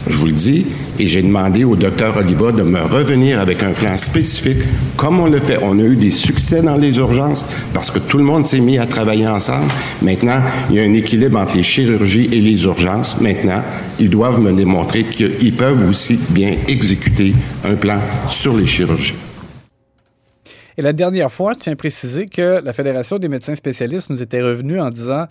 Je 0.08 0.16
vous 0.16 0.26
le 0.26 0.32
dis, 0.32 0.66
et 0.98 1.06
j'ai 1.06 1.22
demandé 1.22 1.64
au 1.64 1.76
docteur 1.76 2.16
Oliva 2.16 2.52
de 2.52 2.62
me 2.62 2.80
revenir 2.80 3.40
avec 3.40 3.62
un 3.62 3.72
plan 3.72 3.96
spécifique, 3.96 4.62
comme 4.96 5.20
on 5.20 5.26
le 5.26 5.38
fait. 5.38 5.58
On 5.62 5.78
a 5.78 5.82
eu 5.82 5.96
des 5.96 6.10
succès 6.10 6.62
dans 6.62 6.76
les 6.76 6.96
urgences 6.98 7.44
parce 7.72 7.90
que 7.90 7.98
tout 7.98 8.18
le 8.18 8.24
monde 8.24 8.44
s'est 8.44 8.60
mis 8.60 8.78
à 8.78 8.86
travailler 8.86 9.26
ensemble. 9.26 9.70
Maintenant, 10.02 10.40
il 10.70 10.76
y 10.76 10.80
a 10.80 10.82
un 10.82 10.92
équilibre 10.94 11.38
entre 11.38 11.56
les 11.56 11.62
chirurgies 11.62 12.28
et 12.32 12.40
les 12.40 12.64
urgences. 12.64 13.20
Maintenant, 13.20 13.62
ils 13.98 14.10
doivent 14.10 14.40
me 14.40 14.52
démontrer 14.52 15.04
qu'ils 15.04 15.54
peuvent 15.54 15.88
aussi 15.88 16.18
bien 16.30 16.56
exécuter 16.68 17.34
un 17.64 17.74
plan 17.74 17.98
sur 18.30 18.54
les 18.56 18.66
chirurgies. 18.66 19.14
Et 20.76 20.82
la 20.82 20.92
dernière 20.92 21.30
fois, 21.30 21.52
je 21.52 21.60
tiens 21.60 21.72
à 21.72 21.76
préciser 21.76 22.26
que 22.26 22.60
la 22.64 22.72
Fédération 22.72 23.18
des 23.18 23.28
médecins 23.28 23.54
spécialistes 23.54 24.10
nous 24.10 24.22
était 24.22 24.42
revenue 24.42 24.80
en 24.80 24.90
disant 24.90 25.26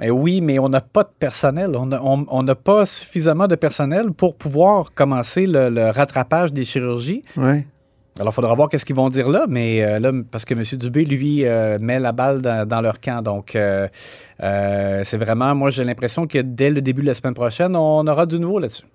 mais 0.00 0.10
oui, 0.10 0.40
mais 0.40 0.58
on 0.58 0.70
n'a 0.70 0.80
pas 0.80 1.04
de 1.04 1.10
personnel. 1.18 1.76
On 1.76 2.42
n'a 2.42 2.54
pas 2.54 2.86
suffisamment 2.86 3.46
de 3.46 3.54
personnel 3.54 4.12
pour 4.12 4.34
pouvoir 4.34 4.94
commencer 4.94 5.46
le, 5.46 5.90
rattrapage 5.90 6.54
des 6.54 6.64
chirurgies. 6.64 7.22
Alors, 7.36 8.32
il 8.32 8.34
faudra 8.34 8.54
voir 8.54 8.68
qu'est-ce 8.70 8.86
qu'ils 8.86 8.96
vont 8.96 9.10
dire 9.10 9.28
là, 9.28 9.44
mais 9.48 9.82
euh, 9.82 9.98
là, 9.98 10.10
parce 10.30 10.44
que 10.44 10.54
M. 10.54 10.62
Dubé, 10.78 11.04
lui, 11.04 11.44
euh, 11.44 11.78
met 11.80 11.98
la 12.00 12.12
balle 12.12 12.40
dans, 12.42 12.80
leur 12.80 12.98
camp. 13.00 13.22
Donc, 13.22 13.54
euh, 13.54 13.88
c'est 14.38 15.16
vraiment, 15.16 15.54
moi, 15.54 15.70
j'ai 15.70 15.84
l'impression 15.84 16.26
que 16.26 16.38
dès 16.38 16.70
le 16.70 16.80
début 16.80 17.02
de 17.02 17.06
la 17.06 17.14
semaine 17.14 17.34
prochaine, 17.34 17.76
on 17.76 18.06
aura 18.06 18.26
du 18.26 18.40
nouveau 18.40 18.58
là-dessus. 18.58 18.86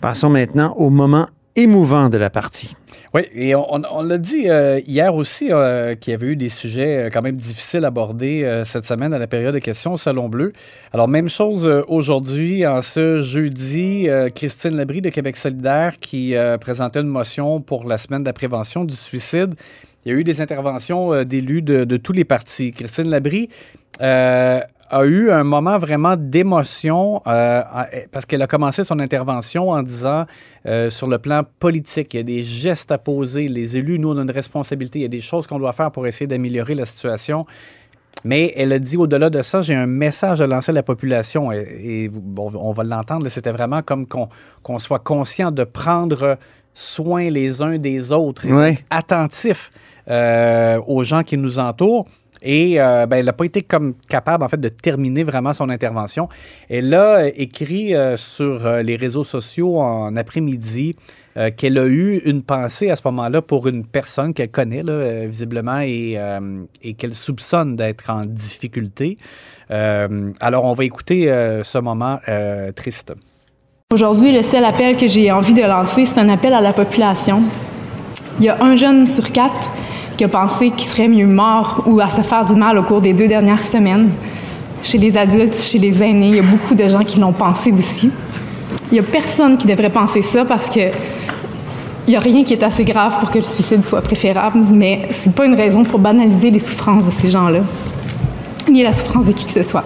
Passons 0.00 0.30
maintenant 0.30 0.74
au 0.76 0.90
moment 0.90 1.26
émouvant 1.54 2.08
de 2.08 2.16
la 2.16 2.30
partie. 2.30 2.74
Oui, 3.14 3.22
et 3.34 3.54
on, 3.54 4.02
l'a 4.02 4.18
dit 4.18 4.50
euh, 4.50 4.80
hier 4.86 5.14
aussi 5.14 5.50
euh, 5.50 5.94
qu'il 5.94 6.10
y 6.10 6.14
avait 6.14 6.26
eu 6.26 6.36
des 6.36 6.50
sujets 6.50 7.06
euh, 7.06 7.08
quand 7.10 7.22
même 7.22 7.36
difficiles 7.36 7.84
à 7.84 7.88
aborder 7.88 8.62
cette 8.66 8.84
semaine 8.84 9.14
à 9.14 9.18
la 9.18 9.26
période 9.26 9.54
de 9.54 9.60
questions 9.60 9.94
au 9.94 9.96
Salon 9.96 10.28
Bleu. 10.28 10.52
Alors, 10.92 11.08
même 11.08 11.28
chose 11.28 11.66
aujourd'hui, 11.88 12.66
en 12.66 12.82
ce 12.82 13.22
jeudi, 13.22 14.08
Christine 14.34 14.76
Labrie 14.76 15.00
de 15.00 15.08
Québec 15.08 15.36
solidaire 15.36 15.98
qui 16.00 16.34
présentait 16.60 17.00
une 17.00 17.06
motion 17.06 17.60
pour 17.62 17.86
la 17.86 17.96
semaine 17.96 18.20
de 18.20 18.26
la 18.26 18.34
prévention 18.34 18.84
du 18.84 18.94
suicide. 18.94 19.54
Il 20.04 20.12
y 20.12 20.14
a 20.14 20.18
eu 20.18 20.24
des 20.24 20.40
interventions 20.42 21.24
d'élus 21.24 21.62
de, 21.62 21.84
de, 21.84 21.96
tous 21.96 22.12
les 22.12 22.24
partis. 22.24 22.72
Christine 22.72 23.08
Labrie 23.08 23.48
a 24.90 25.04
eu 25.04 25.30
un 25.30 25.44
moment 25.44 25.78
vraiment 25.78 26.16
d'émotion 26.16 27.22
euh, 27.26 27.62
parce 28.10 28.26
qu'elle 28.26 28.42
a 28.42 28.46
commencé 28.46 28.84
son 28.84 28.98
intervention 28.98 29.70
en 29.70 29.82
disant 29.82 30.26
euh, 30.66 30.90
sur 30.90 31.06
le 31.06 31.18
plan 31.18 31.42
politique, 31.58 32.14
il 32.14 32.16
y 32.18 32.20
a 32.20 32.22
des 32.22 32.42
gestes 32.42 32.90
à 32.92 32.98
poser. 32.98 33.48
Les 33.48 33.76
élus, 33.76 33.98
nous, 33.98 34.10
on 34.10 34.18
a 34.18 34.22
une 34.22 34.30
responsabilité. 34.30 35.00
Il 35.00 35.02
y 35.02 35.06
a 35.06 35.08
des 35.08 35.20
choses 35.20 35.46
qu'on 35.46 35.58
doit 35.58 35.72
faire 35.72 35.90
pour 35.90 36.06
essayer 36.06 36.26
d'améliorer 36.26 36.74
la 36.74 36.86
situation. 36.86 37.46
Mais 38.24 38.52
elle 38.56 38.72
a 38.72 38.78
dit 38.78 38.96
au-delà 38.96 39.30
de 39.30 39.42
ça, 39.42 39.62
j'ai 39.62 39.74
un 39.74 39.86
message 39.86 40.40
à 40.40 40.46
lancer 40.46 40.70
à 40.70 40.74
la 40.74 40.82
population 40.82 41.52
et, 41.52 42.10
on 42.36 42.72
va 42.72 42.82
l'entendre. 42.82 43.28
C'était 43.28 43.52
vraiment 43.52 43.82
comme 43.82 44.06
qu'on 44.06 44.78
soit 44.78 44.98
conscient 44.98 45.52
de 45.52 45.64
prendre 45.64 46.36
soin 46.74 47.30
les 47.30 47.62
uns 47.62 47.78
des 47.78 48.12
autres, 48.12 48.46
et 48.46 48.78
attentif 48.90 49.70
euh, 50.08 50.80
aux 50.86 51.04
gens 51.04 51.22
qui 51.22 51.36
nous 51.36 51.58
entourent. 51.58 52.06
Et 52.42 52.80
euh, 52.80 53.06
ben, 53.06 53.18
elle 53.18 53.26
n'a 53.26 53.32
pas 53.32 53.44
été 53.44 53.62
comme 53.62 53.94
capable, 54.08 54.44
en 54.44 54.48
fait, 54.48 54.60
de 54.60 54.68
terminer 54.68 55.24
vraiment 55.24 55.52
son 55.52 55.68
intervention. 55.68 56.28
Elle 56.68 56.92
a 56.94 57.18
euh, 57.18 57.30
écrit 57.36 57.94
euh, 57.94 58.16
sur 58.16 58.68
les 58.68 58.96
réseaux 58.96 59.24
sociaux 59.24 59.78
en 59.78 60.16
après-midi 60.16 60.96
qu'elle 61.56 61.78
a 61.78 61.86
eu 61.86 62.20
une 62.24 62.42
pensée 62.42 62.90
à 62.90 62.96
ce 62.96 63.02
moment-là 63.04 63.42
pour 63.42 63.68
une 63.68 63.86
personne 63.86 64.34
qu'elle 64.34 64.50
connaît, 64.50 64.82
visiblement, 65.28 65.78
et 65.78 66.18
qu'elle 66.98 67.14
soupçonne 67.14 67.74
d'être 67.74 68.10
en 68.10 68.24
difficulté. 68.24 69.18
alors, 69.70 70.64
on 70.64 70.72
va 70.72 70.84
écouter 70.84 71.26
ce 71.62 71.78
moment 71.78 72.18
triste. 72.74 73.12
Aujourd'hui, 73.92 74.32
le 74.32 74.42
seul 74.42 74.64
appel 74.64 74.96
que 74.96 75.06
j'ai 75.06 75.30
envie 75.30 75.54
de 75.54 75.62
lancer, 75.62 76.06
c'est 76.06 76.18
un 76.18 76.28
appel 76.28 76.52
à 76.54 76.60
la 76.60 76.72
population. 76.72 77.44
Il 78.40 78.46
y 78.46 78.48
a 78.48 78.60
un 78.60 78.74
jeune 78.74 79.06
sur 79.06 79.30
quatre 79.30 79.70
qui 80.18 80.24
a 80.24 80.28
pensé 80.28 80.70
qu'il 80.70 80.88
serait 80.88 81.06
mieux 81.06 81.28
mort 81.28 81.84
ou 81.86 82.00
à 82.00 82.10
se 82.10 82.22
faire 82.22 82.44
du 82.44 82.56
mal 82.56 82.76
au 82.76 82.82
cours 82.82 83.00
des 83.00 83.12
deux 83.12 83.28
dernières 83.28 83.64
semaines. 83.64 84.10
Chez 84.82 84.98
les 84.98 85.16
adultes, 85.16 85.58
chez 85.58 85.78
les 85.78 86.02
aînés, 86.02 86.28
il 86.28 86.34
y 86.34 86.38
a 86.40 86.42
beaucoup 86.42 86.74
de 86.74 86.88
gens 86.88 87.04
qui 87.04 87.20
l'ont 87.20 87.32
pensé 87.32 87.70
aussi. 87.70 88.10
Il 88.90 88.94
n'y 88.94 88.98
a 88.98 89.04
personne 89.04 89.56
qui 89.56 89.68
devrait 89.68 89.90
penser 89.90 90.22
ça 90.22 90.44
parce 90.44 90.68
que 90.68 90.80
il 92.06 92.12
n'y 92.12 92.16
a 92.16 92.20
rien 92.20 92.42
qui 92.42 92.52
est 92.54 92.62
assez 92.64 92.84
grave 92.84 93.18
pour 93.20 93.30
que 93.30 93.38
le 93.38 93.44
suicide 93.44 93.84
soit 93.84 94.00
préférable, 94.00 94.58
mais 94.72 95.08
c'est 95.10 95.32
pas 95.32 95.46
une 95.46 95.54
raison 95.54 95.84
pour 95.84 96.00
banaliser 96.00 96.50
les 96.50 96.58
souffrances 96.58 97.06
de 97.06 97.10
ces 97.12 97.28
gens-là, 97.28 97.60
ni 98.68 98.82
la 98.82 98.92
souffrance 98.92 99.26
de 99.26 99.32
qui 99.32 99.44
que 99.44 99.52
ce 99.52 99.62
soit. 99.62 99.84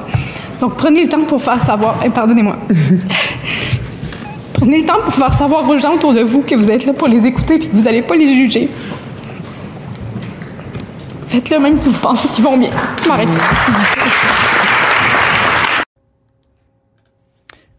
Donc 0.60 0.76
prenez 0.76 1.02
le 1.02 1.08
temps 1.08 1.24
pour 1.26 1.42
faire 1.42 1.60
savoir, 1.60 1.98
eh, 2.06 2.08
pardonnez-moi, 2.08 2.56
prenez 4.52 4.78
le 4.78 4.86
temps 4.86 5.00
pour 5.04 5.14
faire 5.14 5.34
savoir 5.34 5.68
aux 5.68 5.78
gens 5.78 5.94
autour 5.94 6.14
de 6.14 6.22
vous 6.22 6.42
que 6.42 6.54
vous 6.54 6.70
êtes 6.70 6.86
là 6.86 6.92
pour 6.92 7.08
les 7.08 7.26
écouter 7.26 7.54
et 7.56 7.58
que 7.58 7.66
vous 7.72 7.82
n'allez 7.82 8.02
pas 8.02 8.14
les 8.14 8.34
juger. 8.34 8.70
Faites-le 11.32 11.60
même 11.60 11.78
si 11.78 11.88
vous 11.88 11.98
pensez 11.98 12.28
qu'ils 12.28 12.44
vont 12.44 12.58
bien. 12.58 12.68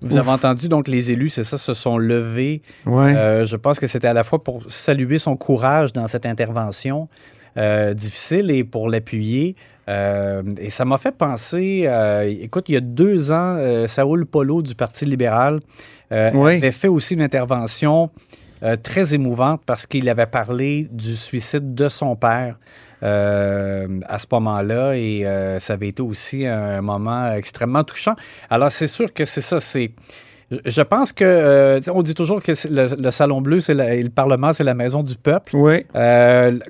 Vous 0.02 0.18
avez 0.18 0.30
entendu, 0.32 0.68
donc 0.68 0.88
les 0.88 1.12
élus, 1.12 1.30
c'est 1.30 1.44
ça, 1.44 1.60
se 1.60 1.76
sont 1.76 2.00
levés. 2.00 2.64
Euh, 2.88 3.46
je 3.46 3.56
pense 3.56 3.80
que 3.80 3.86
c'était 3.86 4.08
à 4.08 4.14
la 4.14 4.24
fois 4.24 4.44
pour 4.44 4.64
saluer 4.70 5.20
son 5.20 5.38
courage 5.38 5.94
dans 5.94 6.08
cette 6.08 6.26
intervention 6.26 7.10
euh, 7.58 7.94
difficile 7.94 8.50
et 8.50 8.64
pour 8.64 8.90
l'appuyer. 8.90 9.56
Euh, 9.88 10.42
et 10.58 10.72
ça 10.72 10.84
m'a 10.84 10.98
fait 10.98 11.16
penser, 11.16 11.88
écoute, 12.42 12.70
il 12.70 12.74
y 12.74 12.78
a 12.78 12.82
deux 12.82 13.32
ans, 13.32 13.86
Saoul 13.86 14.26
Polo 14.26 14.64
du 14.64 14.74
Parti 14.74 15.06
libéral 15.06 15.60
avait 16.10 16.72
fait 16.72 16.88
aussi 16.88 17.14
une 17.14 17.22
intervention 17.22 18.10
très 18.82 19.14
émouvante 19.14 19.62
parce 19.64 19.86
qu'il 19.86 20.10
avait 20.10 20.26
parlé 20.26 20.88
du 20.90 21.16
suicide 21.16 21.76
de 21.76 21.88
son 21.88 22.16
père. 22.16 22.58
Euh, 23.04 24.00
à 24.08 24.18
ce 24.18 24.28
moment-là 24.32 24.94
et 24.94 25.26
euh, 25.26 25.60
ça 25.60 25.74
avait 25.74 25.90
été 25.90 26.02
aussi 26.02 26.46
un 26.46 26.82
moment 26.82 27.34
extrêmement 27.34 27.84
touchant. 27.84 28.16
Alors 28.50 28.72
c'est 28.72 28.88
sûr 28.88 29.12
que 29.14 29.26
c'est 29.26 29.42
ça, 29.42 29.60
c'est 29.60 29.92
je 30.66 30.82
pense 30.82 31.12
que 31.12 31.26
euh, 31.26 31.80
on 31.92 32.02
dit 32.02 32.14
toujours 32.14 32.42
que 32.42 32.54
le, 32.70 33.12
Salon 33.12 33.42
Bleu, 33.42 33.60
c'est 33.60 33.74
le 33.74 34.10
Parlement, 34.10 34.54
c'est 34.54 34.64
la 34.64 34.76
maison 34.76 35.04
du 35.04 35.16
peuple. 35.16 35.56
Oui. 35.56 35.86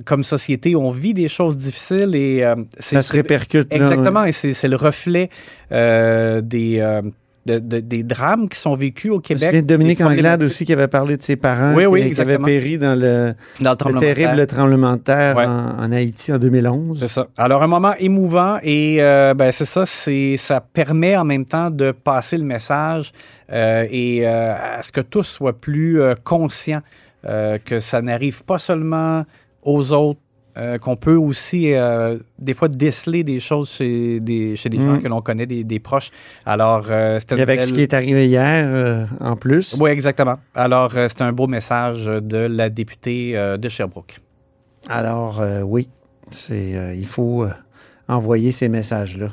comme 0.05 0.23
société, 0.23 0.75
on 0.75 0.89
vit 0.89 1.13
des 1.13 1.27
choses 1.27 1.57
difficiles 1.57 2.15
et 2.15 2.43
ça 2.79 3.03
se 3.03 3.13
répercute. 3.13 3.71
Exactement, 3.71 4.25
et 4.25 4.31
c'est 4.31 4.67
le 4.67 4.77
reflet 4.77 5.29
des 5.69 7.01
des 7.45 8.03
drames 8.03 8.47
qui 8.47 8.57
sont 8.57 8.73
vécus 8.73 9.11
au 9.11 9.19
Québec. 9.19 9.51
Je 9.53 9.59
Dominique 9.59 10.01
Anglade 10.01 10.43
aussi 10.43 10.65
qui 10.65 10.73
avait 10.73 10.87
parlé 10.87 11.17
de 11.17 11.21
ses 11.21 11.35
parents 11.35 11.75
qui, 11.75 12.21
avaient 12.21 12.37
péri 12.37 12.77
dans 12.77 12.95
le, 12.95 13.33
terrible 13.99 14.45
tremblement 14.47 14.93
de 14.93 15.01
terre 15.01 15.37
en, 15.37 15.91
Haïti 15.91 16.31
en 16.31 16.39
2011. 16.39 16.99
C'est 16.99 17.07
ça. 17.07 17.27
Alors, 17.37 17.63
un 17.63 17.67
moment 17.67 17.93
émouvant 17.99 18.57
et 18.63 18.97
euh, 18.99 19.33
ben, 19.33 19.51
c'est 19.51 19.65
ça, 19.65 19.85
c'est, 19.85 20.37
ça 20.37 20.61
permet 20.61 21.15
en 21.15 21.25
même 21.25 21.45
temps 21.45 21.69
de 21.69 21.91
passer 21.91 22.37
le 22.37 22.43
message 22.43 23.11
euh, 23.51 23.85
et 23.89 24.27
euh, 24.27 24.55
à 24.77 24.81
ce 24.81 24.91
que 24.91 25.01
tous 25.01 25.23
soient 25.23 25.59
plus 25.59 26.01
conscients 26.23 26.81
que 27.23 27.79
ça 27.79 28.01
n'arrive 28.01 28.43
pas 28.43 28.59
seulement 28.59 29.23
aux 29.61 29.93
autres, 29.93 30.19
euh, 30.55 30.77
qu'on 30.77 30.95
peut 30.95 31.15
aussi 31.15 31.73
euh, 31.73 32.19
des 32.37 32.53
fois 32.53 32.67
déceler 32.67 33.23
des 33.23 33.39
choses 33.39 33.71
chez 33.71 34.19
des, 34.19 34.55
chez 34.55 34.69
des 34.69 34.77
gens 34.77 34.97
mm. 34.97 35.01
que 35.01 35.07
l'on 35.07 35.21
connaît, 35.21 35.47
des, 35.47 35.79
proches. 35.79 36.11
Alors, 36.45 36.85
euh, 36.89 37.19
c'était 37.19 37.41
avec 37.41 37.63
ce 37.63 37.73
qui 37.73 37.81
est 37.81 37.93
arrivé 37.95 38.27
hier 38.27 39.07
en 39.19 39.35
plus? 39.35 39.75
Oui, 39.79 39.89
exactement. 39.89 40.37
Alors, 40.53 40.91
c'est 40.91 41.21
un 41.21 41.31
beau 41.31 41.47
message 41.47 42.05
de 42.05 42.37
la 42.37 42.69
députée 42.69 43.33
de 43.33 43.69
Sherbrooke. 43.69 44.19
Alors, 44.87 45.41
oui, 45.63 45.89
c'est 46.29 46.75
il 46.95 47.07
faut 47.07 47.47
envoyer 48.07 48.51
ces 48.51 48.69
messages-là. 48.69 49.29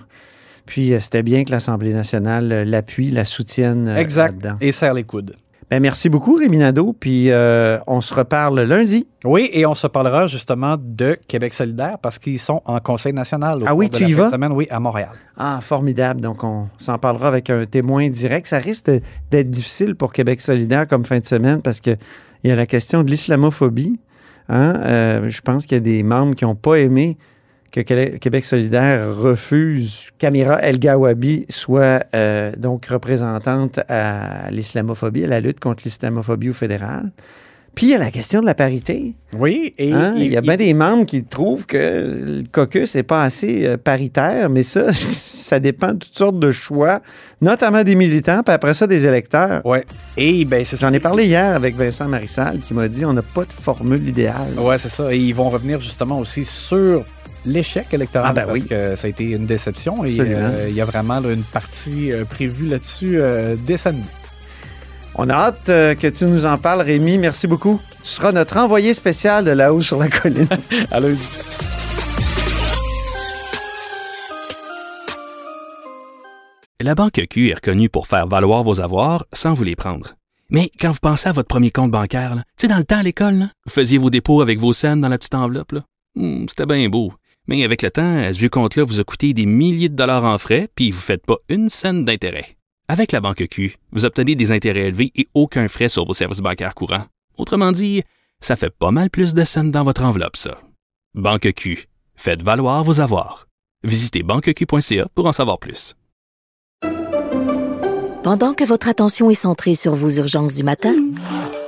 Puis, 0.64 0.94
c'était 1.00 1.22
bien 1.22 1.44
que 1.44 1.50
l'Assemblée 1.50 1.92
nationale 1.92 2.48
l'appuie, 2.66 3.10
la 3.10 3.26
soutienne 3.26 3.88
exact. 3.88 4.48
Et 4.62 4.72
serre 4.72 4.94
les 4.94 5.04
coudes. 5.04 5.34
Ben, 5.70 5.80
merci 5.80 6.08
beaucoup, 6.08 6.34
Rémi 6.34 6.58
Nadeau. 6.58 6.92
Puis 6.98 7.30
euh, 7.30 7.78
on 7.86 8.00
se 8.00 8.12
reparle 8.12 8.60
lundi. 8.62 9.06
Oui, 9.24 9.48
et 9.52 9.66
on 9.66 9.74
se 9.74 9.86
parlera 9.86 10.26
justement 10.26 10.74
de 10.76 11.16
Québec 11.28 11.54
solidaire 11.54 11.98
parce 12.02 12.18
qu'ils 12.18 12.40
sont 12.40 12.60
en 12.64 12.80
Conseil 12.80 13.12
national. 13.12 13.62
ah 13.64 13.74
oui, 13.74 13.88
tu 13.88 14.02
y 14.02 14.12
vas? 14.12 14.30
Semaine, 14.30 14.52
oui, 14.52 14.66
à 14.68 14.80
Montréal. 14.80 15.10
Ah, 15.36 15.60
formidable. 15.62 16.20
Donc, 16.20 16.42
on 16.42 16.66
s'en 16.78 16.98
parlera 16.98 17.28
avec 17.28 17.50
un 17.50 17.66
témoin 17.66 18.08
direct. 18.08 18.48
Ça 18.48 18.58
risque 18.58 18.90
d'être 19.30 19.50
difficile 19.50 19.94
pour 19.94 20.12
Québec 20.12 20.40
solidaire 20.40 20.88
comme 20.88 21.04
fin 21.04 21.20
de 21.20 21.24
semaine 21.24 21.62
parce 21.62 21.78
qu'il 21.78 21.98
y 22.42 22.50
a 22.50 22.56
la 22.56 22.66
question 22.66 23.04
de 23.04 23.10
l'islamophobie. 23.10 24.00
Hein? 24.48 24.74
Euh, 24.84 25.28
je 25.28 25.40
pense 25.40 25.66
qu'il 25.66 25.76
y 25.76 25.80
a 25.80 25.80
des 25.80 26.02
membres 26.02 26.34
qui 26.34 26.44
n'ont 26.44 26.56
pas 26.56 26.80
aimé 26.80 27.16
que 27.70 27.80
Qué- 27.80 28.18
Québec 28.18 28.44
solidaire 28.44 29.14
refuse 29.14 30.10
qu'Amira 30.18 30.60
El 30.62 30.78
Gawabi 30.78 31.46
soit 31.48 32.04
euh, 32.14 32.52
donc 32.56 32.86
représentante 32.86 33.80
à 33.88 34.50
l'islamophobie, 34.50 35.24
à 35.24 35.28
la 35.28 35.40
lutte 35.40 35.60
contre 35.60 35.82
l'islamophobie 35.84 36.50
au 36.50 36.54
fédéral. 36.54 37.10
Puis 37.76 37.86
il 37.86 37.90
y 37.90 37.94
a 37.94 37.98
la 37.98 38.10
question 38.10 38.40
de 38.40 38.46
la 38.46 38.54
parité. 38.56 39.14
Oui, 39.38 39.72
et 39.78 39.92
Hein? 39.92 40.14
Il 40.18 40.26
y 40.32 40.36
a 40.36 40.40
bien 40.40 40.56
des 40.56 40.74
membres 40.74 41.06
qui 41.06 41.22
trouvent 41.22 41.66
que 41.66 41.76
le 42.40 42.44
caucus 42.50 42.96
n'est 42.96 43.04
pas 43.04 43.22
assez 43.22 43.64
euh, 43.64 43.76
paritaire, 43.76 44.50
mais 44.50 44.64
ça, 44.64 44.92
ça 44.92 45.60
dépend 45.60 45.92
de 45.92 45.98
toutes 45.98 46.16
sortes 46.18 46.40
de 46.40 46.50
choix, 46.50 47.00
notamment 47.40 47.84
des 47.84 47.94
militants, 47.94 48.42
puis 48.42 48.52
après 48.52 48.74
ça, 48.74 48.88
des 48.88 49.06
électeurs. 49.06 49.64
Ouais. 49.64 49.84
Et 50.16 50.44
ben, 50.44 50.64
c'est 50.64 50.78
J'en 50.80 50.92
ai 50.92 50.98
parlé 50.98 51.26
hier 51.26 51.54
avec 51.54 51.76
Vincent 51.76 52.08
Marissal 52.08 52.58
qui 52.58 52.74
m'a 52.74 52.88
dit 52.88 53.04
on 53.04 53.12
n'a 53.12 53.22
pas 53.22 53.44
de 53.44 53.52
formule 53.52 54.06
idéale. 54.06 54.58
Ouais, 54.58 54.76
c'est 54.76 54.88
ça. 54.88 55.14
Et 55.14 55.18
ils 55.18 55.34
vont 55.34 55.48
revenir 55.48 55.80
justement 55.80 56.18
aussi 56.18 56.44
sur 56.44 57.04
l'échec 57.46 57.92
électoral 57.92 58.28
Ah, 58.30 58.32
ben 58.34 58.46
parce 58.46 58.58
oui. 58.60 58.66
que 58.66 58.96
ça 58.96 59.06
a 59.06 59.10
été 59.10 59.24
une 59.30 59.46
déception 59.46 60.04
et 60.04 60.16
euh, 60.20 60.66
il 60.68 60.74
y 60.74 60.80
a 60.80 60.84
vraiment 60.84 61.20
là, 61.20 61.32
une 61.32 61.42
partie 61.42 62.12
euh, 62.12 62.24
prévue 62.24 62.66
là-dessus 62.66 63.18
euh, 63.20 63.56
dès 63.58 63.76
samedi. 63.76 64.08
On 65.16 65.28
a 65.28 65.34
hâte 65.34 65.68
euh, 65.68 65.94
que 65.94 66.06
tu 66.06 66.24
nous 66.24 66.46
en 66.46 66.56
parles, 66.56 66.82
Rémi. 66.82 67.18
Merci 67.18 67.46
beaucoup. 67.46 67.80
Tu 68.02 68.08
seras 68.08 68.32
notre 68.32 68.56
envoyé 68.58 68.94
spécial 68.94 69.44
de 69.44 69.50
là-haut 69.50 69.82
sur 69.82 69.98
la 69.98 70.08
colline. 70.08 70.46
à 70.90 71.00
lundi. 71.00 71.26
La 76.80 76.94
Banque 76.94 77.20
Q 77.28 77.50
est 77.50 77.54
reconnue 77.54 77.90
pour 77.90 78.06
faire 78.06 78.26
valoir 78.26 78.62
vos 78.62 78.80
avoirs 78.80 79.26
sans 79.32 79.52
vous 79.54 79.64
les 79.64 79.76
prendre. 79.76 80.14
Mais 80.50 80.70
quand 80.80 80.90
vous 80.90 80.98
pensez 81.00 81.28
à 81.28 81.32
votre 81.32 81.48
premier 81.48 81.70
compte 81.70 81.90
bancaire, 81.90 82.34
là, 82.34 82.42
tu 82.56 82.62
sais, 82.62 82.68
dans 82.68 82.78
le 82.78 82.84
temps 82.84 82.98
à 82.98 83.02
l'école, 83.02 83.34
là, 83.34 83.46
vous 83.66 83.72
faisiez 83.72 83.98
vos 83.98 84.10
dépôts 84.10 84.40
avec 84.40 84.58
vos 84.58 84.72
scènes 84.72 85.00
dans 85.00 85.08
la 85.08 85.18
petite 85.18 85.34
enveloppe. 85.34 85.72
là. 85.72 85.82
Hmm, 86.16 86.46
C'était 86.48 86.66
bien 86.66 86.88
beau. 86.88 87.12
Mais 87.48 87.64
avec 87.64 87.82
le 87.82 87.90
temps, 87.90 88.32
ce 88.32 88.38
vieux 88.38 88.48
compte-là 88.48 88.84
vous 88.84 89.00
a 89.00 89.04
coûté 89.04 89.32
des 89.32 89.46
milliers 89.46 89.88
de 89.88 89.96
dollars 89.96 90.24
en 90.24 90.38
frais, 90.38 90.68
puis 90.74 90.90
vous 90.90 90.98
ne 90.98 91.02
faites 91.02 91.26
pas 91.26 91.38
une 91.48 91.68
scène 91.68 92.04
d'intérêt. 92.04 92.56
Avec 92.88 93.12
la 93.12 93.20
Banque 93.20 93.46
Q, 93.48 93.76
vous 93.92 94.04
obtenez 94.04 94.34
des 94.34 94.52
intérêts 94.52 94.88
élevés 94.88 95.12
et 95.14 95.28
aucun 95.34 95.68
frais 95.68 95.88
sur 95.88 96.06
vos 96.06 96.14
services 96.14 96.40
bancaires 96.40 96.74
courants. 96.74 97.06
Autrement 97.38 97.72
dit, 97.72 98.02
ça 98.40 98.56
fait 98.56 98.70
pas 98.70 98.90
mal 98.90 99.10
plus 99.10 99.34
de 99.34 99.44
scènes 99.44 99.70
dans 99.70 99.84
votre 99.84 100.04
enveloppe, 100.04 100.36
ça. 100.36 100.60
Banque 101.14 101.52
Q, 101.54 101.88
faites 102.16 102.42
valoir 102.42 102.84
vos 102.84 103.00
avoirs. 103.00 103.46
Visitez 103.84 104.22
banqueq.ca 104.22 105.08
pour 105.14 105.26
en 105.26 105.32
savoir 105.32 105.58
plus. 105.58 105.94
Pendant 108.22 108.52
que 108.52 108.64
votre 108.64 108.88
attention 108.88 109.30
est 109.30 109.34
centrée 109.34 109.74
sur 109.74 109.94
vos 109.94 110.10
urgences 110.10 110.54
du 110.54 110.62
matin, 110.62 110.94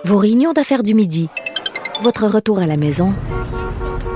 vos 0.05 0.19
réunions 0.19 0.53
d'affaires 0.53 0.83
du 0.83 0.95
midi, 0.95 1.29
votre 2.03 2.27
retour 2.27 2.59
à 2.59 2.67
la 2.67 2.77
maison 2.77 3.15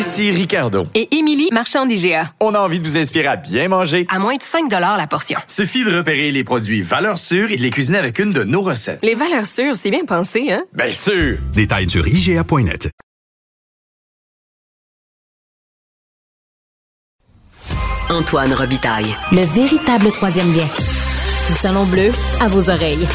Ici 0.00 0.30
Ricardo. 0.30 0.86
Et 0.94 1.14
Émilie, 1.14 1.50
marchand 1.52 1.84
d'IGA. 1.84 2.32
On 2.40 2.54
a 2.54 2.58
envie 2.58 2.78
de 2.78 2.84
vous 2.84 2.96
inspirer 2.96 3.26
à 3.26 3.36
bien 3.36 3.68
manger. 3.68 4.06
À 4.08 4.18
moins 4.18 4.34
de 4.34 4.42
5 4.42 4.70
la 4.70 5.06
portion. 5.06 5.38
Suffit 5.46 5.84
de 5.84 5.94
repérer 5.94 6.32
les 6.32 6.42
produits 6.42 6.80
valeurs 6.80 7.18
sûres 7.18 7.50
et 7.50 7.56
de 7.56 7.60
les 7.60 7.68
cuisiner 7.68 7.98
avec 7.98 8.18
une 8.18 8.32
de 8.32 8.42
nos 8.42 8.62
recettes. 8.62 9.00
Les 9.02 9.14
valeurs 9.14 9.44
sûres, 9.44 9.76
c'est 9.76 9.90
bien 9.90 10.06
pensé, 10.06 10.52
hein? 10.52 10.62
Bien 10.72 10.90
sûr! 10.90 11.36
Détails 11.52 11.90
sur 11.90 12.08
IGA.net. 12.08 12.88
Antoine 18.08 18.54
Robitaille. 18.54 19.14
Le 19.32 19.42
véritable 19.42 20.10
troisième 20.12 20.50
lien. 20.56 20.66
Le 21.50 21.54
salon 21.54 21.84
bleu 21.84 22.10
à 22.40 22.48
vos 22.48 22.70
oreilles. 22.70 23.06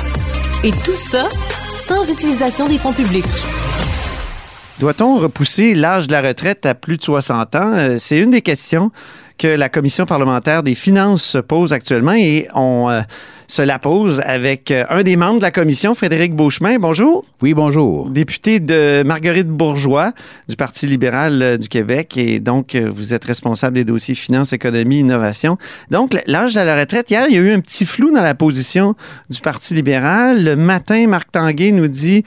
Et 0.63 0.69
tout 0.69 0.93
ça 0.93 1.29
sans 1.75 2.07
utilisation 2.11 2.67
des 2.69 2.77
fonds 2.77 2.93
publics. 2.93 3.25
Doit-on 4.79 5.15
repousser 5.15 5.73
l'âge 5.73 6.07
de 6.07 6.11
la 6.11 6.21
retraite 6.21 6.65
à 6.65 6.75
plus 6.75 6.97
de 6.97 7.03
60 7.03 7.55
ans? 7.55 7.71
Euh, 7.73 7.95
C'est 7.97 8.19
une 8.19 8.31
des 8.31 8.41
questions 8.41 8.91
que 9.37 9.47
la 9.47 9.69
Commission 9.69 10.05
parlementaire 10.05 10.63
des 10.63 10.75
finances 10.75 11.23
se 11.23 11.37
pose 11.37 11.73
actuellement 11.73 12.13
et 12.13 12.47
on 12.53 12.89
euh, 12.89 13.01
se 13.47 13.61
la 13.61 13.79
pose 13.79 14.21
avec 14.25 14.71
euh, 14.71 14.85
un 14.89 15.03
des 15.03 15.17
membres 15.17 15.39
de 15.39 15.43
la 15.43 15.51
Commission, 15.51 15.93
Frédéric 15.93 16.35
Beauchemin. 16.35 16.79
Bonjour. 16.79 17.25
Oui, 17.41 17.53
bonjour. 17.53 18.09
Député 18.09 18.59
de 18.59 19.03
Marguerite 19.03 19.49
Bourgeois 19.49 20.13
du 20.47 20.55
Parti 20.55 20.87
libéral 20.87 21.41
euh, 21.41 21.57
du 21.57 21.67
Québec 21.67 22.17
et 22.17 22.39
donc 22.39 22.75
vous 22.75 23.13
êtes 23.13 23.25
responsable 23.25 23.75
des 23.75 23.83
dossiers 23.83 24.15
finances, 24.15 24.53
économie, 24.53 24.99
innovation. 24.99 25.57
Donc 25.91 26.17
l'âge 26.27 26.53
de 26.53 26.61
la 26.61 26.79
retraite, 26.79 27.09
hier, 27.09 27.25
il 27.27 27.35
y 27.35 27.37
a 27.37 27.41
eu 27.41 27.51
un 27.51 27.59
petit 27.59 27.85
flou 27.85 28.11
dans 28.11 28.21
la 28.21 28.35
position 28.35 28.95
du 29.29 29.41
Parti 29.41 29.73
libéral. 29.73 30.43
Le 30.43 30.55
matin, 30.55 31.07
Marc 31.07 31.31
Tanguay 31.31 31.71
nous 31.71 31.87
dit, 31.87 32.23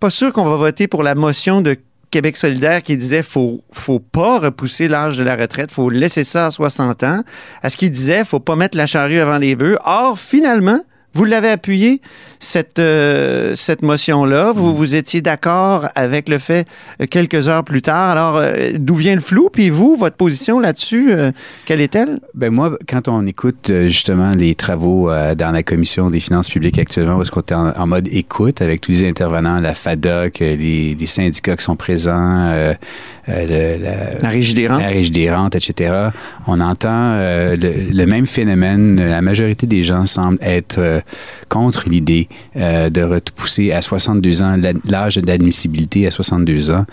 pas 0.00 0.10
sûr 0.10 0.32
qu'on 0.32 0.44
va 0.44 0.56
voter 0.56 0.88
pour 0.88 1.02
la 1.02 1.14
motion 1.14 1.60
de 1.60 1.76
Québec 2.10 2.36
solidaire 2.36 2.82
qui 2.82 2.96
disait 2.96 3.22
faut 3.22 3.62
faut 3.72 3.98
pas 3.98 4.38
repousser 4.38 4.88
l'âge 4.88 5.18
de 5.18 5.22
la 5.22 5.36
retraite, 5.36 5.70
faut 5.70 5.90
laisser 5.90 6.24
ça 6.24 6.46
à 6.46 6.50
60 6.50 7.02
ans. 7.02 7.22
À 7.62 7.70
ce 7.70 7.76
qu'il 7.76 7.90
disait 7.90 8.24
faut 8.24 8.40
pas 8.40 8.56
mettre 8.56 8.76
la 8.76 8.86
charrue 8.86 9.18
avant 9.18 9.38
les 9.38 9.56
bœufs. 9.56 9.78
Or 9.84 10.18
finalement, 10.18 10.80
vous 11.16 11.24
l'avez 11.24 11.48
appuyé 11.48 12.00
cette 12.38 12.78
euh, 12.78 13.54
cette 13.54 13.82
motion 13.82 14.26
là, 14.26 14.52
vous 14.52 14.74
vous 14.76 14.94
étiez 14.94 15.22
d'accord 15.22 15.88
avec 15.94 16.28
le 16.28 16.38
fait 16.38 16.68
euh, 17.00 17.06
quelques 17.08 17.48
heures 17.48 17.64
plus 17.64 17.80
tard. 17.80 18.10
Alors 18.10 18.36
euh, 18.36 18.72
d'où 18.74 18.94
vient 18.94 19.14
le 19.14 19.22
flou? 19.22 19.48
Puis 19.50 19.70
vous 19.70 19.96
votre 19.96 20.16
position 20.16 20.60
là-dessus 20.60 21.12
euh, 21.12 21.32
quelle 21.64 21.80
est-elle? 21.80 22.20
Ben 22.34 22.50
moi, 22.52 22.76
quand 22.86 23.08
on 23.08 23.26
écoute 23.26 23.72
justement 23.86 24.32
les 24.32 24.54
travaux 24.54 25.10
dans 25.10 25.52
la 25.52 25.62
commission 25.62 26.10
des 26.10 26.20
finances 26.20 26.50
publiques 26.50 26.78
actuellement, 26.78 27.16
parce 27.16 27.30
qu'on 27.30 27.40
est 27.40 27.52
en, 27.52 27.70
en 27.70 27.86
mode 27.86 28.08
écoute 28.12 28.60
avec 28.60 28.82
tous 28.82 28.92
les 28.92 29.08
intervenants, 29.08 29.58
la 29.60 29.74
FADOC, 29.74 30.40
les, 30.40 30.94
les 30.94 31.06
syndicats 31.06 31.56
qui 31.56 31.64
sont 31.64 31.76
présents, 31.76 32.52
euh, 33.28 33.76
le- 33.78 33.82
la, 33.84 34.18
La 34.20 34.28
Régie 34.28 34.54
des 34.54 34.66
rentes. 34.68 34.80
la 34.80 34.88
Régie 34.88 35.10
des 35.10 35.30
rentes, 35.30 35.54
etc. 35.54 35.94
On 36.46 36.60
entend 36.60 36.88
euh, 36.92 37.56
le, 37.56 37.92
le 37.92 38.06
même 38.06 38.26
phénomène. 38.26 38.96
La 38.96 39.22
majorité 39.22 39.66
des 39.66 39.82
gens 39.82 40.06
semblent 40.06 40.38
être 40.40 40.76
euh, 40.78 41.00
contre 41.48 41.88
l'idée 41.88 42.28
euh, 42.56 42.88
de 42.90 43.02
repousser 43.02 43.72
à 43.72 43.82
62 43.82 44.42
ans 44.42 44.56
l'âge 44.88 45.16
d'admissibilité 45.16 46.06
à 46.06 46.10
62 46.10 46.70
ans 46.70 46.84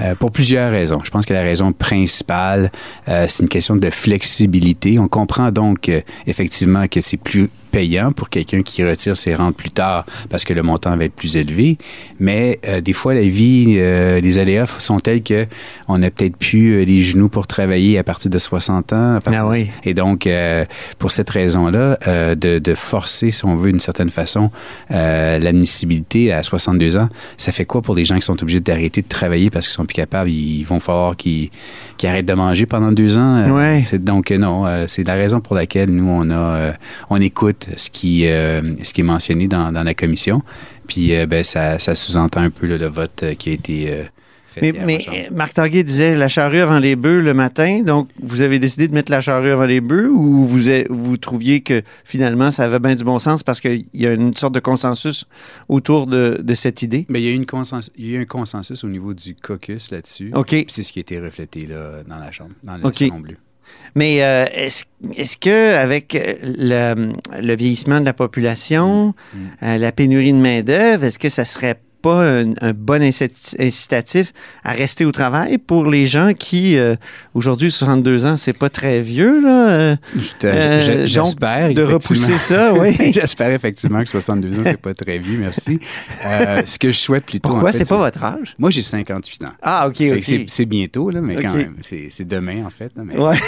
euh, 0.00 0.14
pour 0.14 0.30
plusieurs 0.30 0.70
raisons. 0.70 1.00
Je 1.04 1.10
pense 1.10 1.26
que 1.26 1.32
la 1.34 1.42
raison 1.42 1.72
principale, 1.72 2.70
euh, 3.08 3.26
c'est 3.28 3.42
une 3.42 3.48
question 3.48 3.76
de 3.76 3.90
flexibilité. 3.90 4.98
On 4.98 5.08
comprend 5.08 5.50
donc 5.50 5.88
euh, 5.88 6.00
effectivement 6.26 6.86
que 6.88 7.00
c'est 7.00 7.16
plus 7.16 7.48
payant 7.72 8.12
pour 8.12 8.28
quelqu'un 8.28 8.62
qui 8.62 8.84
retire 8.84 9.16
ses 9.16 9.34
rentes 9.34 9.56
plus 9.56 9.70
tard 9.70 10.04
parce 10.30 10.44
que 10.44 10.52
le 10.54 10.62
montant 10.62 10.96
va 10.96 11.04
être 11.06 11.14
plus 11.14 11.36
élevé. 11.36 11.78
Mais 12.20 12.60
euh, 12.68 12.80
des 12.80 12.92
fois, 12.92 13.14
la 13.14 13.22
vie, 13.22 13.76
euh, 13.78 14.20
les 14.20 14.38
aléas 14.38 14.66
sont 14.78 14.98
tels 14.98 15.22
que 15.22 15.46
on 15.88 15.98
n'a 15.98 16.10
peut-être 16.10 16.36
plus 16.36 16.74
euh, 16.74 16.84
les 16.84 17.02
genoux 17.02 17.28
pour 17.28 17.46
travailler 17.46 17.98
à 17.98 18.04
partir 18.04 18.30
de 18.30 18.38
60 18.38 18.92
ans. 18.92 19.14
partir 19.20 19.32
de- 19.32 19.48
Et 19.84 19.94
donc, 19.94 20.26
euh, 20.26 20.64
pour 20.98 21.10
cette 21.10 21.30
raison-là, 21.30 21.98
euh, 22.06 22.34
de, 22.34 22.58
de 22.58 22.74
forcer, 22.74 23.30
si 23.30 23.44
on 23.44 23.56
veut, 23.56 23.70
d'une 23.72 23.80
certaine 23.80 24.10
façon, 24.10 24.50
euh, 24.90 25.38
l'admissibilité 25.38 26.32
à 26.32 26.42
62 26.42 26.96
ans, 26.96 27.08
ça 27.38 27.52
fait 27.52 27.64
quoi 27.64 27.80
pour 27.82 27.94
les 27.94 28.04
gens 28.04 28.16
qui 28.16 28.22
sont 28.22 28.40
obligés 28.42 28.60
d'arrêter 28.60 29.00
de 29.02 29.08
travailler 29.08 29.50
parce 29.50 29.66
qu'ils 29.66 29.74
sont 29.74 29.86
plus 29.86 29.94
capables? 29.94 30.30
Ils 30.30 30.64
vont 30.64 30.80
falloir 30.80 31.16
qu'ils 31.16 31.48
qu'ils 31.96 32.08
arrêtent 32.08 32.26
de 32.26 32.34
manger 32.34 32.66
pendant 32.66 32.92
deux 32.92 33.16
ans. 33.18 33.50
Ouais. 33.50 33.82
Donc, 33.98 34.30
non, 34.30 34.66
euh, 34.66 34.84
c'est 34.88 35.06
la 35.06 35.14
raison 35.14 35.40
pour 35.40 35.54
laquelle 35.56 35.90
nous, 35.90 36.08
on 36.08 36.30
a, 36.30 36.34
euh, 36.34 36.72
on 37.10 37.20
écoute 37.20 37.61
ce 37.76 37.90
qui, 37.90 38.26
euh, 38.26 38.62
ce 38.82 38.92
qui 38.92 39.00
est 39.00 39.04
mentionné 39.04 39.48
dans, 39.48 39.72
dans 39.72 39.82
la 39.82 39.94
commission. 39.94 40.42
Puis, 40.86 41.14
euh, 41.14 41.26
ben, 41.26 41.44
ça, 41.44 41.78
ça 41.78 41.94
sous-entend 41.94 42.40
un 42.40 42.50
peu 42.50 42.66
là, 42.66 42.78
le 42.78 42.86
vote 42.86 43.22
euh, 43.22 43.34
qui 43.34 43.50
a 43.50 43.52
été 43.52 44.04
fait. 44.46 44.72
mais, 44.72 44.84
mais 44.84 45.28
Marc 45.30 45.54
Tanguay 45.54 45.82
disait 45.82 46.14
la 46.16 46.28
charrue 46.28 46.60
avant 46.60 46.78
les 46.78 46.96
bœufs 46.96 47.20
le 47.20 47.34
matin. 47.34 47.82
Donc, 47.82 48.08
vous 48.22 48.40
avez 48.40 48.58
décidé 48.58 48.88
de 48.88 48.94
mettre 48.94 49.10
la 49.10 49.20
charrue 49.20 49.50
avant 49.50 49.64
les 49.64 49.80
bœufs 49.80 50.10
ou 50.10 50.44
vous, 50.44 50.60
vous 50.90 51.16
trouviez 51.16 51.60
que 51.60 51.82
finalement, 52.04 52.50
ça 52.50 52.64
avait 52.64 52.78
bien 52.78 52.94
du 52.94 53.04
bon 53.04 53.18
sens 53.18 53.42
parce 53.42 53.60
qu'il 53.60 53.86
y 53.94 54.06
a 54.06 54.12
une 54.12 54.34
sorte 54.36 54.54
de 54.54 54.60
consensus 54.60 55.24
autour 55.68 56.06
de, 56.06 56.40
de 56.42 56.54
cette 56.54 56.82
idée? 56.82 57.06
Mais 57.08 57.22
il 57.22 57.24
y, 57.24 57.28
a 57.28 57.32
eu 57.32 57.34
une 57.34 57.46
il 57.96 58.10
y 58.10 58.14
a 58.14 58.18
eu 58.18 58.22
un 58.22 58.26
consensus 58.26 58.84
au 58.84 58.88
niveau 58.88 59.14
du 59.14 59.34
caucus 59.34 59.90
là-dessus. 59.90 60.30
OK. 60.34 60.66
C'est 60.68 60.82
ce 60.82 60.92
qui 60.92 60.98
a 60.98 61.02
été 61.02 61.18
reflété 61.18 61.66
là, 61.66 62.02
dans 62.06 62.18
la 62.18 62.30
Chambre, 62.30 62.52
dans 62.62 62.76
le 62.76 62.86
OK. 62.86 62.96
salon 62.96 63.20
bleu. 63.20 63.36
Mais 63.94 64.22
euh, 64.22 64.46
est-ce 64.54 65.36
que 65.36 65.74
avec 65.76 66.16
le, 66.42 67.12
le 67.40 67.56
vieillissement 67.56 68.00
de 68.00 68.04
la 68.06 68.12
population, 68.14 69.14
Mm. 69.34 69.38
euh, 69.62 69.78
la 69.78 69.92
pénurie 69.92 70.32
de 70.32 70.38
main-d'œuvre, 70.38 71.04
est-ce 71.04 71.18
que 71.18 71.28
ça 71.28 71.44
serait 71.44 71.78
pas 72.02 72.22
un, 72.40 72.52
un 72.60 72.72
bon 72.72 73.00
incitatif 73.02 74.32
à 74.64 74.72
rester 74.72 75.04
au 75.04 75.12
travail 75.12 75.58
pour 75.58 75.86
les 75.86 76.06
gens 76.06 76.32
qui, 76.36 76.76
euh, 76.76 76.96
aujourd'hui, 77.34 77.70
62 77.70 78.26
ans, 78.26 78.36
c'est 78.36 78.56
pas 78.56 78.68
très 78.70 79.00
vieux, 79.00 79.40
là. 79.40 79.68
euh, 79.70 79.96
euh, 80.44 81.06
J'espère. 81.06 81.72
de 81.74 81.82
repousser 81.82 82.38
ça, 82.38 82.74
oui. 82.78 82.96
J'espère 83.12 83.50
effectivement 83.52 84.02
que 84.02 84.08
62 84.10 84.58
ans, 84.58 84.62
c'est 84.64 84.76
pas 84.80 84.94
très 84.94 85.18
vieux, 85.18 85.38
merci. 85.38 85.78
Euh, 86.26 86.62
ce 86.64 86.78
que 86.78 86.90
je 86.92 86.98
souhaite 86.98 87.24
plutôt. 87.24 87.48
Pourquoi? 87.50 87.70
en 87.70 87.72
fait, 87.72 87.78
C'est 87.78 87.88
pas 87.88 87.98
votre 87.98 88.22
âge? 88.24 88.54
Moi, 88.58 88.70
j'ai 88.70 88.82
58 88.82 89.44
ans. 89.44 89.48
Ah, 89.62 89.86
OK, 89.88 90.02
OK. 90.16 90.22
c'est- 90.48 90.62
bientôt, 90.66 91.10
là, 91.10 91.20
mais 91.20 91.34
quand 91.36 91.50
OK. 91.50 91.56
même, 91.56 91.74
c'est 91.82 92.06
c'est 92.10 92.26
demain, 92.26 92.64
en 92.64 92.70
fait. 92.70 92.92
là, 92.96 93.02
mais, 93.04 93.16
Ouais. 93.16 93.38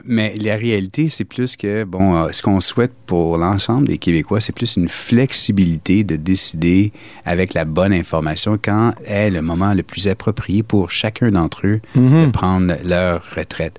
Mais 0.04 0.34
la 0.40 0.56
réalité, 0.56 1.08
c'est 1.08 1.24
plus 1.24 1.56
que, 1.56 1.84
bon, 1.84 2.30
ce 2.32 2.42
qu'on 2.42 2.60
souhaite 2.60 2.92
pour 3.06 3.38
l'ensemble 3.38 3.86
des 3.88 3.98
Québécois, 3.98 4.40
c'est 4.40 4.54
plus 4.54 4.76
une 4.76 4.88
flexibilité 4.88 6.04
de 6.04 6.16
décider 6.16 6.92
avec 7.24 7.54
la 7.54 7.64
bonne 7.64 7.79
information 7.84 8.58
quand 8.62 8.92
est 9.04 9.30
le 9.30 9.42
moment 9.42 9.74
le 9.74 9.82
plus 9.82 10.08
approprié 10.08 10.62
pour 10.62 10.90
chacun 10.90 11.30
d'entre 11.30 11.66
eux 11.66 11.80
Mhm. 11.94 12.26
de 12.26 12.30
prendre 12.30 12.74
leur 12.84 13.22
retraite. 13.36 13.78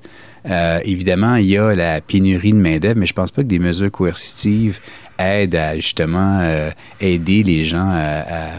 Euh, 0.49 0.79
évidemment, 0.85 1.35
il 1.35 1.45
y 1.45 1.57
a 1.57 1.75
la 1.75 2.01
pénurie 2.01 2.51
de 2.51 2.57
main-d'œuvre, 2.57 2.97
mais 2.99 3.05
je 3.05 3.13
pense 3.13 3.29
pas 3.31 3.43
que 3.43 3.47
des 3.47 3.59
mesures 3.59 3.91
coercitives 3.91 4.79
aident 5.19 5.55
à 5.55 5.75
justement 5.75 6.39
euh, 6.41 6.71
aider 6.99 7.43
les 7.43 7.63
gens 7.65 7.87
à, 7.89 8.23
à- 8.27 8.51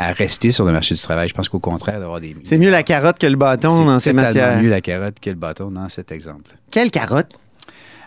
à 0.00 0.12
rester 0.12 0.52
sur 0.52 0.64
le 0.64 0.72
marché 0.72 0.94
du 0.94 1.00
travail. 1.00 1.28
Je 1.28 1.34
pense 1.34 1.48
qu'au 1.48 1.58
contraire, 1.58 1.98
d'avoir 2.00 2.20
des. 2.20 2.34
C'est 2.44 2.56
mieux 2.56 2.70
la 2.70 2.82
carotte 2.84 3.18
que 3.18 3.26
le 3.26 3.34
bâton 3.36 3.70
C'est 3.70 3.84
dans 3.84 3.98
ces 3.98 4.12
matières. 4.12 4.62
mieux 4.62 4.70
la 4.70 4.80
carotte 4.80 5.18
que 5.20 5.28
le 5.28 5.34
bâton 5.36 5.70
dans 5.72 5.88
cet 5.88 6.12
exemple. 6.12 6.52
Quelle 6.70 6.90
carotte? 6.92 7.32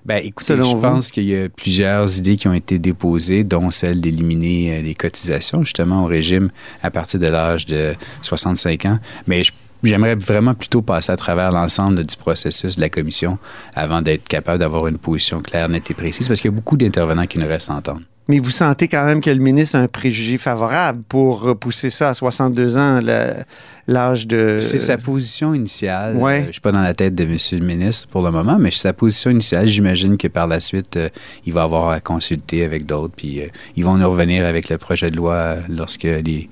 Ben, 0.05 0.21
écoutez, 0.23 0.47
Selon 0.53 0.71
je 0.71 0.75
vous? 0.75 0.81
pense 0.81 1.11
qu'il 1.11 1.25
y 1.25 1.35
a 1.39 1.47
plusieurs 1.49 2.17
idées 2.17 2.35
qui 2.35 2.47
ont 2.47 2.53
été 2.53 2.79
déposées, 2.79 3.43
dont 3.43 3.69
celle 3.69 4.01
d'éliminer 4.01 4.77
euh, 4.77 4.81
les 4.81 4.95
cotisations, 4.95 5.61
justement, 5.63 6.03
au 6.03 6.07
régime 6.07 6.49
à 6.81 6.89
partir 6.89 7.19
de 7.19 7.27
l'âge 7.27 7.65
de 7.67 7.93
65 8.21 8.85
ans. 8.85 8.99
Mais 9.27 9.43
je- 9.43 9.51
J'aimerais 9.83 10.13
vraiment 10.13 10.53
plutôt 10.53 10.83
passer 10.83 11.11
à 11.11 11.15
travers 11.17 11.51
l'ensemble 11.51 12.05
du 12.05 12.15
processus 12.15 12.75
de 12.75 12.81
la 12.81 12.89
commission 12.89 13.39
avant 13.73 14.03
d'être 14.03 14.27
capable 14.27 14.59
d'avoir 14.59 14.85
une 14.85 14.99
position 14.99 15.39
claire, 15.41 15.69
nette 15.69 15.89
et 15.89 15.95
précise, 15.95 16.27
parce 16.27 16.39
qu'il 16.39 16.51
y 16.51 16.53
a 16.53 16.55
beaucoup 16.55 16.77
d'intervenants 16.77 17.25
qui 17.25 17.39
nous 17.39 17.47
restent 17.47 17.71
à 17.71 17.77
entendre. 17.77 18.01
Mais 18.32 18.39
vous 18.39 18.50
sentez 18.50 18.88
quand 18.88 19.04
même 19.04 19.20
que 19.20 19.30
le 19.30 19.39
ministre 19.41 19.76
a 19.76 19.80
un 19.80 19.89
préjugé 19.89 20.38
favorable 20.38 21.04
pour 21.10 21.41
repousser 21.41 21.89
ça 21.89 22.08
à 22.08 22.13
62 22.13 22.78
ans, 22.78 23.02
l'âge 23.89 24.26
de... 24.26 24.56
C'est 24.58 24.80
sa 24.80 24.98
position 24.98 25.54
initiale. 25.54 26.15
Ouais. 26.15 26.44
Euh, 26.44 26.46
je 26.48 26.52
suis 26.54 26.62
pas 26.62 26.72
dans 26.72 26.82
la 26.82 26.94
tête 26.94 27.13
de 27.13 27.24
M. 27.26 27.36
le 27.52 27.58
ministre 27.65 28.08
pour 28.08 28.22
le 28.22 28.32
moment, 28.32 28.58
mais 28.58 28.72
c'est 28.72 28.84
sa 28.84 28.94
position 28.94 29.32
initiale. 29.32 29.67
J'imagine 29.67 30.15
que 30.15 30.30
par 30.30 30.48
la 30.48 30.62
suite, 30.62 30.96
euh, 30.96 31.10
il 31.46 31.52
va 31.52 31.63
avoir 31.63 31.89
à 31.89 32.00
consulter 32.00 32.63
avec 32.63 32.86
d'autres, 32.86 33.13
puis 33.17 33.41
euh, 33.41 33.48
ils 33.76 33.84
vont 33.84 33.98
nous 33.98 34.10
revenir 34.10 34.46
avec 34.46 34.70
le 34.70 34.78
projet 34.78 35.12
de 35.12 35.17
loi 35.17 35.58
lorsque 35.67 36.04
les 36.04 36.48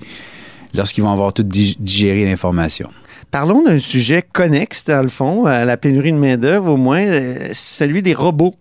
lorsqu'ils 0.74 1.02
vont 1.02 1.12
avoir 1.12 1.32
tout 1.32 1.44
dig- 1.44 1.76
digéré 1.80 2.26
l'information. 2.26 2.90
Parlons 3.30 3.62
d'un 3.64 3.78
sujet 3.78 4.22
connexe, 4.22 4.84
dans 4.84 5.00
le 5.02 5.08
fond, 5.08 5.46
à 5.46 5.64
la 5.64 5.78
pénurie 5.78 6.12
de 6.12 6.18
main-d'œuvre, 6.18 6.72
au 6.74 6.76
moins, 6.76 7.06
celui 7.54 8.02
des 8.02 8.12
robots. 8.12 8.54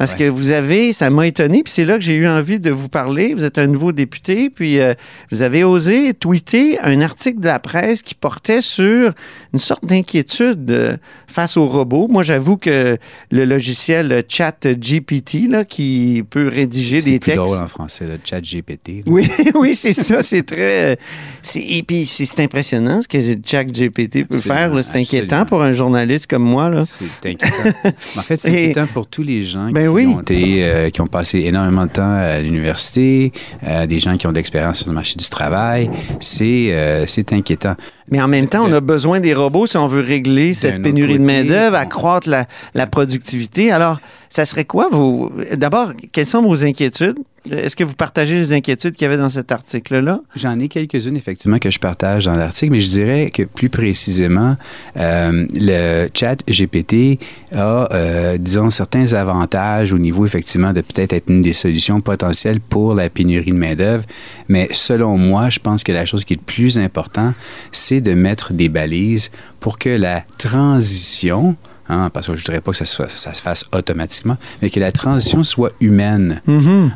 Parce 0.00 0.14
que 0.14 0.24
vous 0.24 0.50
avez, 0.50 0.94
ça 0.94 1.10
m'a 1.10 1.26
étonné, 1.26 1.62
puis 1.62 1.70
c'est 1.70 1.84
là 1.84 1.96
que 1.96 2.00
j'ai 2.00 2.14
eu 2.14 2.26
envie 2.26 2.58
de 2.58 2.70
vous 2.70 2.88
parler. 2.88 3.34
Vous 3.34 3.44
êtes 3.44 3.58
un 3.58 3.66
nouveau 3.66 3.92
député, 3.92 4.48
puis 4.48 4.80
euh, 4.80 4.94
vous 5.30 5.42
avez 5.42 5.62
osé 5.62 6.14
tweeter 6.14 6.80
un 6.80 7.02
article 7.02 7.38
de 7.38 7.44
la 7.44 7.58
presse 7.58 8.00
qui 8.00 8.14
portait 8.14 8.62
sur 8.62 9.12
une 9.52 9.58
sorte 9.58 9.84
d'inquiétude 9.84 10.70
euh, 10.70 10.96
face 11.30 11.56
aux 11.56 11.66
robots. 11.66 12.08
Moi, 12.10 12.22
j'avoue 12.22 12.56
que 12.56 12.98
le 13.30 13.44
logiciel 13.44 14.24
Chat 14.28 14.66
GPT, 14.66 15.48
là, 15.48 15.64
qui 15.64 16.22
peut 16.28 16.48
rédiger 16.48 17.00
C'est 17.00 17.10
des 17.10 17.18
textes. 17.20 17.36
drôle 17.42 17.58
en 17.58 17.68
français, 17.68 18.04
le 18.04 18.18
chat 18.24 18.40
GPT. 18.40 19.02
Oui, 19.06 19.28
oui, 19.54 19.74
c'est 19.74 19.92
ça. 19.92 20.22
C'est 20.22 20.42
très. 20.42 20.98
c'est- 21.42 21.60
Et 21.60 21.82
puis, 21.82 22.06
c'est 22.06 22.24
c'est 22.24 22.40
impressionnant 22.40 23.00
ce 23.02 23.08
que 23.08 23.18
Chat 23.44 23.64
GPT 23.64 24.24
peut 24.24 24.38
faire. 24.38 24.72
C'est 24.82 24.96
inquiétant 24.96 25.44
pour 25.46 25.62
un 25.62 25.72
journaliste 25.72 26.26
comme 26.26 26.42
moi. 26.42 26.70
C'est 26.84 27.04
inquiétant. 27.30 27.46
en 28.16 28.22
fait, 28.22 28.36
c'est 28.36 28.48
inquiétant 28.50 28.86
pour 28.92 29.06
tous 29.06 29.22
les 29.22 29.42
gens 29.42 29.70
Ben 29.70 29.82
qui, 29.84 29.88
oui. 29.88 30.06
ont 30.06 30.20
été, 30.20 30.64
euh, 30.64 30.90
qui 30.90 31.00
ont 31.00 31.06
passé 31.06 31.40
énormément 31.40 31.86
de 31.86 31.90
temps 31.92 32.02
à 32.14 32.40
l'université, 32.40 33.32
euh, 33.66 33.86
des 33.86 34.00
gens 34.00 34.16
qui 34.16 34.26
ont 34.26 34.30
de 34.32 34.36
l'expérience 34.36 34.78
sur 34.78 34.88
le 34.88 34.94
marché 34.94 35.14
du 35.16 35.28
travail. 35.28 35.90
C'est 36.20 36.68
euh, 36.72 37.04
c'est 37.06 37.32
inquiétant. 37.32 37.74
Mais 38.10 38.20
en 38.20 38.26
même 38.26 38.48
temps, 38.48 38.64
on 38.68 38.72
a 38.72 38.80
besoin 38.80 39.20
des 39.20 39.34
robots 39.34 39.68
si 39.68 39.76
on 39.76 39.86
veut 39.86 40.00
régler 40.00 40.52
cette 40.52 40.82
pénurie 40.82 41.19
de 41.20 41.24
main-d'œuvre, 41.24 41.76
accroître 41.76 42.28
la, 42.28 42.46
la 42.74 42.86
productivité. 42.86 43.70
Alors, 43.70 44.00
ça 44.30 44.44
serait 44.44 44.64
quoi 44.64 44.88
vos. 44.90 45.32
D'abord, 45.56 45.92
quelles 46.12 46.26
sont 46.26 46.40
vos 46.40 46.64
inquiétudes? 46.64 47.18
Est-ce 47.50 47.74
que 47.74 47.84
vous 47.84 47.94
partagez 47.94 48.36
les 48.36 48.52
inquiétudes 48.52 48.94
qu'il 48.94 49.02
y 49.02 49.06
avait 49.06 49.16
dans 49.16 49.30
cet 49.30 49.50
article-là? 49.50 50.20
J'en 50.36 50.58
ai 50.60 50.68
quelques-unes, 50.68 51.16
effectivement, 51.16 51.58
que 51.58 51.70
je 51.70 51.78
partage 51.78 52.26
dans 52.26 52.36
l'article, 52.36 52.72
mais 52.72 52.80
je 52.80 52.90
dirais 52.90 53.30
que 53.30 53.42
plus 53.42 53.70
précisément, 53.70 54.56
euh, 54.98 55.46
le 55.56 56.08
chat 56.14 56.36
GPT 56.46 57.18
a, 57.52 57.88
euh, 57.92 58.38
disons, 58.38 58.70
certains 58.70 59.14
avantages 59.14 59.92
au 59.92 59.98
niveau, 59.98 60.26
effectivement, 60.26 60.72
de 60.72 60.82
peut-être 60.82 61.14
être 61.14 61.30
une 61.30 61.42
des 61.42 61.54
solutions 61.54 62.00
potentielles 62.00 62.60
pour 62.60 62.94
la 62.94 63.08
pénurie 63.08 63.52
de 63.52 63.56
main-d'œuvre. 63.56 64.04
Mais 64.48 64.68
selon 64.70 65.16
moi, 65.16 65.48
je 65.48 65.58
pense 65.58 65.82
que 65.82 65.92
la 65.92 66.04
chose 66.04 66.24
qui 66.24 66.34
est 66.34 66.40
le 66.40 66.42
plus 66.42 66.78
important, 66.78 67.34
c'est 67.72 68.02
de 68.02 68.12
mettre 68.12 68.52
des 68.52 68.68
balises 68.68 69.30
pour 69.58 69.78
que 69.78 69.88
la 69.88 70.24
transition, 70.38 71.56
hein, 71.90 72.10
parce 72.12 72.26
que 72.26 72.36
je 72.36 72.42
ne 72.42 72.46
voudrais 72.46 72.60
pas 72.60 72.70
que 72.70 72.76
ça 72.76 72.84
se, 72.84 72.96
fasse, 72.96 73.16
ça 73.16 73.34
se 73.34 73.42
fasse 73.42 73.64
automatiquement, 73.72 74.36
mais 74.62 74.70
que 74.70 74.80
la 74.80 74.92
transition 74.92 75.44
soit 75.44 75.72
humaine. 75.80 76.40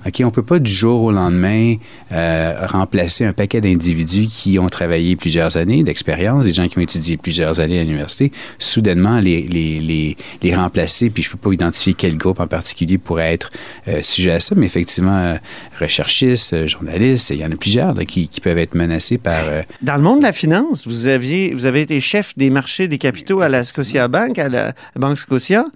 OK, 0.07 0.23
on 0.25 0.31
peut 0.31 0.43
pas 0.43 0.59
du 0.59 0.71
jour 0.71 1.03
au 1.03 1.13
lendemain 1.13 1.75
euh, 2.13 2.67
remplacer 2.67 3.25
un 3.25 3.33
paquet 3.33 3.61
d'individus 3.61 4.27
qui 4.27 4.59
ont 4.59 4.69
travaillé 4.69 5.17
plusieurs 5.17 5.57
années 5.57 5.83
d'expérience, 5.83 6.47
des 6.47 6.55
gens 6.55 6.69
qui 6.69 6.79
ont 6.79 6.83
étudié 6.83 7.17
plusieurs 7.17 7.61
années 7.61 7.81
à 7.81 7.85
l'université, 7.85 8.33
soudainement 8.59 9.21
les, 9.21 9.43
les, 9.43 9.81
les, 9.81 10.17
les 10.43 10.55
remplacer, 10.55 11.11
puis 11.11 11.23
je 11.23 11.31
peux 11.31 11.39
pas 11.39 11.53
identifier 11.53 11.95
quel 11.95 12.17
groupe 12.17 12.41
en 12.41 12.47
particulier 12.47 12.99
pourrait 12.99 13.33
être 13.33 13.51
euh, 13.89 14.03
sujet 14.03 14.33
à 14.33 14.41
ça, 14.41 14.55
mais 14.57 14.67
effectivement, 14.67 15.17
euh, 15.17 15.37
recherchistes, 15.81 16.67
journalistes, 16.67 17.31
il 17.31 17.39
y 17.39 17.45
en 17.45 17.51
a 17.51 17.57
plusieurs 17.57 17.95
là, 17.95 18.05
qui, 18.05 18.29
qui 18.29 18.41
peuvent 18.41 18.59
être 18.59 18.75
menacés 18.75 19.19
par... 19.19 19.45
Dans 19.83 19.97
le 19.97 20.03
monde 20.03 20.19
de 20.19 20.25
la 20.25 20.33
finance, 20.33 20.87
vous 20.87 21.07
aviez, 21.07 21.55
vous 21.55 21.67
avez 21.67 21.83
été 21.83 22.01
chef 22.01 22.37
des 22.37 22.51
marchés 22.51 22.89
des 22.89 22.99
capitaux 22.99 23.41
à 23.41 23.49
la 23.49 23.65
Scotia 23.65 24.09
Bank, 24.09 24.39
à 24.39 24.49
la 24.49 24.75
Banque 24.97 25.19
Scotia. 25.19 25.67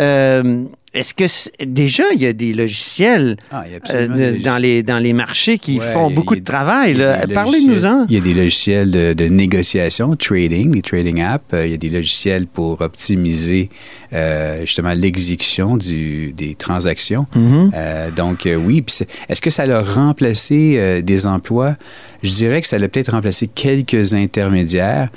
Euh, 0.00 0.66
Est-ce 0.92 1.14
que 1.14 1.24
déjà 1.64 2.02
il 2.16 2.20
y 2.20 2.26
a 2.26 2.32
des 2.32 2.52
logiciels 2.52 3.36
Ah, 3.52 3.60
a 3.60 3.94
euh, 3.94 4.08
des 4.08 4.08
de- 4.08 4.18
logiciels. 4.18 4.42
dans 4.42 4.58
les 4.58 4.82
dans 4.82 4.98
les 4.98 5.12
marchés 5.12 5.58
qui 5.58 5.78
Ouais, 5.78 5.92
font 5.92 6.08
a- 6.08 6.12
beaucoup 6.12 6.34
de 6.34 6.42
travail 6.42 6.96
Parlez-nous-en. 7.32 8.06
Il 8.08 8.14
y 8.14 8.18
a 8.18 8.20
des 8.20 8.34
logiciels 8.34 8.90
de, 8.90 9.12
de 9.12 9.24
négociation, 9.26 10.16
trading, 10.16 10.72
des 10.72 10.82
trading 10.82 11.20
apps. 11.22 11.44
Euh, 11.54 11.64
Il 11.66 11.70
y 11.70 11.74
a 11.74 11.76
des 11.76 11.90
logiciels 11.90 12.48
pour 12.48 12.80
optimiser 12.80 13.68
euh, 14.12 14.62
justement 14.62 14.92
l'exécution 14.92 15.76
des 15.76 16.56
transactions. 16.58 17.26
Mhm. 17.36 17.70
Euh, 17.72 18.10
donc 18.10 18.48
oui, 18.66 18.84
est-ce 19.28 19.40
que 19.40 19.50
ça 19.50 19.62
a 19.62 19.82
remplacé 19.82 21.02
des 21.02 21.26
emplois? 21.26 21.76
Je 22.24 22.30
dirais 22.32 22.60
que 22.60 22.66
ça 22.66 22.76
a 22.76 22.80
peut-être 22.88 23.12
remplacé 23.12 23.46
quelques 23.46 24.12
intermédiaires, 24.14 25.08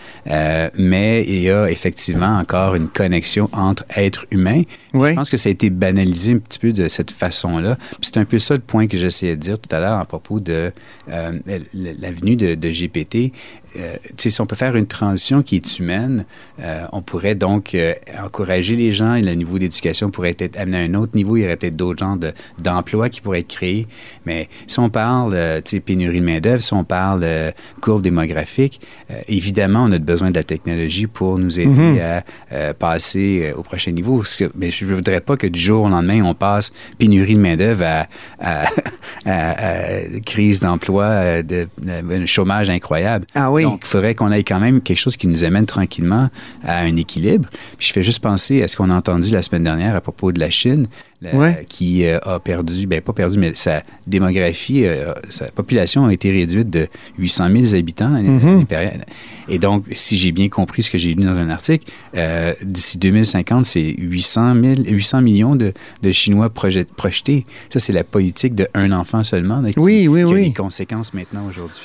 mais 0.77 1.25
il 1.27 1.41
y 1.41 1.49
a 1.49 1.69
effectivement 1.69 2.38
encore 2.38 2.75
une 2.75 2.88
connexion 2.88 3.49
entre 3.51 3.83
êtres 3.95 4.25
humains. 4.31 4.62
Je 4.93 5.13
pense 5.15 5.29
que 5.31 5.38
ça 5.38 5.49
a 5.49 5.51
été 5.51 5.62
banalisé 5.69 6.34
un 6.34 6.38
petit 6.38 6.60
peu 6.60 6.73
de 6.73 6.89
cette 6.89 7.12
façon-là. 7.12 7.78
C'est 8.02 8.17
un 8.17 8.26
peu 8.26 8.39
ça 8.39 8.54
le 8.56 8.62
point 8.62 8.88
que 8.88 8.97
j'essayais 8.97 9.36
de 9.36 9.41
dire 9.41 9.60
tout 9.60 9.73
à 9.76 9.80
l'heure 9.80 9.99
à 9.99 10.06
propos 10.06 10.39
de 10.39 10.71
euh, 11.10 11.32
l- 11.47 11.95
la 11.99 12.12
venue 12.12 12.36
de, 12.36 12.56
de 12.56 12.69
GPT. 12.69 13.32
Euh, 13.77 13.95
si 14.17 14.39
on 14.41 14.45
peut 14.45 14.55
faire 14.55 14.75
une 14.75 14.86
transition 14.88 15.41
qui 15.41 15.55
est 15.55 15.79
humaine, 15.79 16.25
euh, 16.59 16.83
on 16.91 17.01
pourrait 17.01 17.36
donc 17.36 17.73
euh, 17.75 17.93
encourager 18.23 18.75
les 18.75 18.93
gens 18.93 19.15
et 19.15 19.21
le 19.21 19.33
niveau 19.33 19.57
d'éducation 19.57 20.09
pourrait 20.12 20.36
être 20.39 20.59
amené 20.59 20.77
à 20.77 20.81
un 20.81 20.93
autre 20.93 21.15
niveau. 21.15 21.38
Il 21.38 21.41
y 21.43 21.45
aurait 21.45 21.55
peut-être 21.55 21.75
d'autres 21.75 21.99
genres 21.99 22.17
de- 22.17 22.33
d'emplois 22.62 23.09
qui 23.09 23.21
pourraient 23.21 23.39
être 23.39 23.47
créés. 23.47 23.88
Mais 24.25 24.47
si 24.67 24.79
on 24.79 24.89
parle, 24.89 25.33
tu 25.65 25.71
sais, 25.77 25.79
pénurie 25.79 26.19
de 26.19 26.25
main-d'œuvre, 26.25 26.62
si 26.62 26.73
on 26.73 26.83
parle 26.83 27.25
courbe 27.81 28.01
démographique, 28.03 28.79
évidemment, 29.27 29.83
on 29.83 29.91
a 29.91 29.99
besoin 29.99 30.29
de 30.31 30.36
la 30.36 30.43
technologie 30.43 31.07
pour 31.07 31.38
nous 31.39 31.59
aider 31.59 31.69
Mhm. 31.69 31.99
à 32.51 32.73
passer 32.73 33.53
au 33.55 33.63
prochain 33.63 33.91
niveau. 33.91 34.17
Parce 34.19 34.36
que, 34.36 34.51
mais 34.55 34.71
je 34.71 34.86
ne 34.86 34.93
voudrais 34.95 35.21
pas 35.21 35.36
que 35.38 35.47
du 35.47 35.59
jour 35.59 35.86
au 35.86 35.89
lendemain, 35.89 36.21
on 36.23 36.33
passe 36.36 36.71
pénurie 36.97 37.36
de 37.36 37.39
main-d'œuvre 37.39 37.83
à, 37.86 38.07
à- 38.39 38.65
à- 39.25 39.95
à 39.95 40.19
crise 40.25 40.59
d'emploi, 40.59 41.41
de, 41.41 41.67
de- 41.81 42.13
un 42.23 42.25
chômage 42.25 42.69
incroyable. 42.69 43.25
Ah 43.36 43.51
oui. 43.51 43.62
Donc, 43.63 43.82
il 43.84 43.88
faudrait 43.88 44.13
qu'on 44.15 44.32
ait 44.32 44.43
quand 44.43 44.60
même 44.60 44.82
quelque 44.82 44.97
chose 44.99 45.17
qui 45.17 45.28
nous 45.28 45.43
amène 45.43 45.65
tranquillement 45.65 46.30
à 46.63 46.80
un 46.82 46.95
équilibre. 46.97 47.49
Puis 47.78 47.88
je 47.88 47.93
fais 47.93 48.04
juste 48.04 48.19
penser 48.19 48.62
à 48.63 48.67
ce 48.67 48.76
qu'on 48.78 48.89
a 48.89 48.95
entendu 48.95 49.30
la 49.32 49.41
semaine 49.41 49.63
dernière 49.63 49.95
à 49.95 50.02
propos 50.02 50.32
de 50.32 50.39
la 50.39 50.49
Chine, 50.49 50.88
la- 51.21 51.36
Ouais. 51.36 51.65
qui 51.69 52.06
euh, 52.06 52.19
a 52.23 52.39
perdu, 52.39 52.86
ben 52.86 52.99
pas 53.02 53.13
perdu, 53.13 53.38
mais 53.38 53.54
sa 53.56 53.82
démographie, 54.08 54.86
euh, 54.86 55.13
sa 55.30 55.45
population 55.45 56.06
a 56.06 56.13
été 56.13 56.32
réduite 56.32 56.69
de 56.69 56.88
800 57.17 57.47
000 57.63 57.76
habitants 57.76 58.15
une 58.17 58.65
période. 58.65 59.04
Et 59.47 59.60
donc, 59.60 59.86
si 59.91 60.17
j'ai 60.17 60.32
bien 60.32 60.49
compris 60.49 60.84
ce 60.84 60.89
que 60.91 60.97
j'ai 60.97 61.13
lu 61.13 61.23
dans 61.23 61.38
un 61.38 61.49
article, 61.49 61.89
euh, 62.15 62.54
d'ici 62.63 62.97
2050, 62.97 63.65
c'est 63.65 63.95
800, 63.97 64.56
000, 64.62 64.76
800 64.88 65.21
millions 65.21 65.56
de, 65.56 65.73
de 66.02 66.12
Chinois 66.12 66.49
projet- 66.49 66.86
projetés. 66.86 67.45
Ça, 67.69 67.80
c'est 67.80 67.93
la 67.93 68.04
politique 68.04 68.56
de 68.56 68.67
un 68.73 68.91
enfant 68.91 69.23
seulement 69.23 69.60
là, 69.62 69.71
qui, 69.71 69.80
Oui, 69.80 70.08
oui, 70.08 70.23
qui 70.26 70.32
a 70.32 70.36
oui. 70.36 70.47
des 70.49 70.54
conséquences 70.54 71.13
maintenant 71.13 71.45
aujourd'hui. 71.47 71.82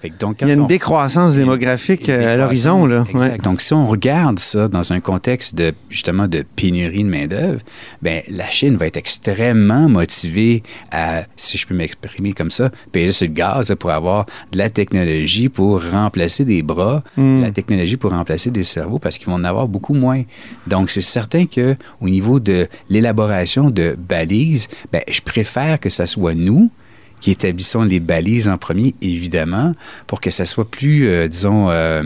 Fait 0.00 0.10
que 0.10 0.16
donc, 0.16 0.38
Il 0.42 0.48
y 0.48 0.50
a 0.50 0.54
une 0.54 0.60
on- 0.60 0.66
décroissance 0.66 1.34
démographique 1.34 2.08
euh, 2.08 2.34
à 2.34 2.36
l'horizon. 2.36 2.86
là. 2.86 3.04
Exact. 3.10 3.32
Ouais. 3.32 3.38
Donc, 3.38 3.60
si 3.60 3.72
on 3.74 3.86
regarde 3.88 4.38
ça 4.38 4.68
dans 4.68 4.92
un 4.92 5.00
contexte 5.00 5.56
de 5.56 5.72
justement 5.90 6.28
de 6.28 6.44
pénurie 6.54 7.02
de 7.02 7.08
main-d'œuvre, 7.08 7.60
ben 8.00 8.22
la 8.28 8.48
Chine 8.48 8.76
va 8.76 8.86
être 8.86 8.96
extrêmement 8.96 9.88
motivée 9.88 10.62
à, 10.92 11.24
si 11.36 11.58
je 11.58 11.66
peux 11.66 11.74
m'exprimer 11.74 12.32
comme 12.32 12.50
ça, 12.52 12.70
payer 12.92 13.10
sur 13.10 13.26
le 13.26 13.32
gaz 13.32 13.74
pour 13.78 13.90
avoir 13.90 14.26
de 14.52 14.58
la 14.58 14.70
technologie 14.70 15.48
pour 15.48 15.82
remplacer 15.90 16.44
des 16.44 16.62
bras, 16.62 17.02
Mm. 17.16 17.40
de 17.40 17.42
la 17.46 17.50
technologie 17.50 17.96
pour 17.96 18.12
remplacer 18.12 18.50
des 18.52 18.64
cerveaux 18.64 18.98
parce 19.00 19.18
qu'ils 19.18 19.26
vont 19.26 19.34
en 19.34 19.44
avoir 19.44 19.66
beaucoup 19.66 19.94
moins. 19.94 20.22
Donc, 20.68 20.90
c'est 20.90 21.00
certain 21.00 21.46
que 21.46 21.74
au 22.00 22.08
niveau 22.08 22.38
de 22.38 22.68
l'élaboration 22.88 23.70
de 23.70 23.96
balises, 23.98 24.68
ben, 24.92 25.02
je 25.10 25.20
préfère 25.22 25.80
que 25.80 25.90
ça 25.90 26.06
soit 26.06 26.34
nous 26.34 26.70
qui 27.20 27.30
établissons 27.30 27.82
les 27.82 28.00
balises 28.00 28.48
en 28.48 28.58
premier, 28.58 28.94
évidemment, 29.02 29.72
pour 30.06 30.20
que 30.20 30.30
ça 30.30 30.44
soit 30.44 30.70
plus, 30.70 31.08
euh, 31.08 31.28
disons, 31.28 31.70
euh, 31.70 32.02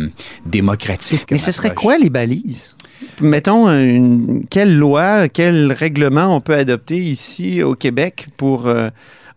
démocratique. 0.47 1.27
Mais 1.31 1.39
ce 1.39 1.53
serait 1.53 1.75
quoi 1.75 1.99
les 1.99 2.11
balises? 2.11 2.75
Mettons, 3.21 3.69
une, 3.69 4.45
quelle 4.49 4.77
loi, 4.77 5.29
quel 5.29 5.73
règlement 5.73 6.35
on 6.35 6.41
peut 6.41 6.55
adopter 6.55 6.99
ici 6.99 7.63
au 7.63 7.75
Québec 7.75 8.29
pour 8.37 8.69
euh, 8.69 8.91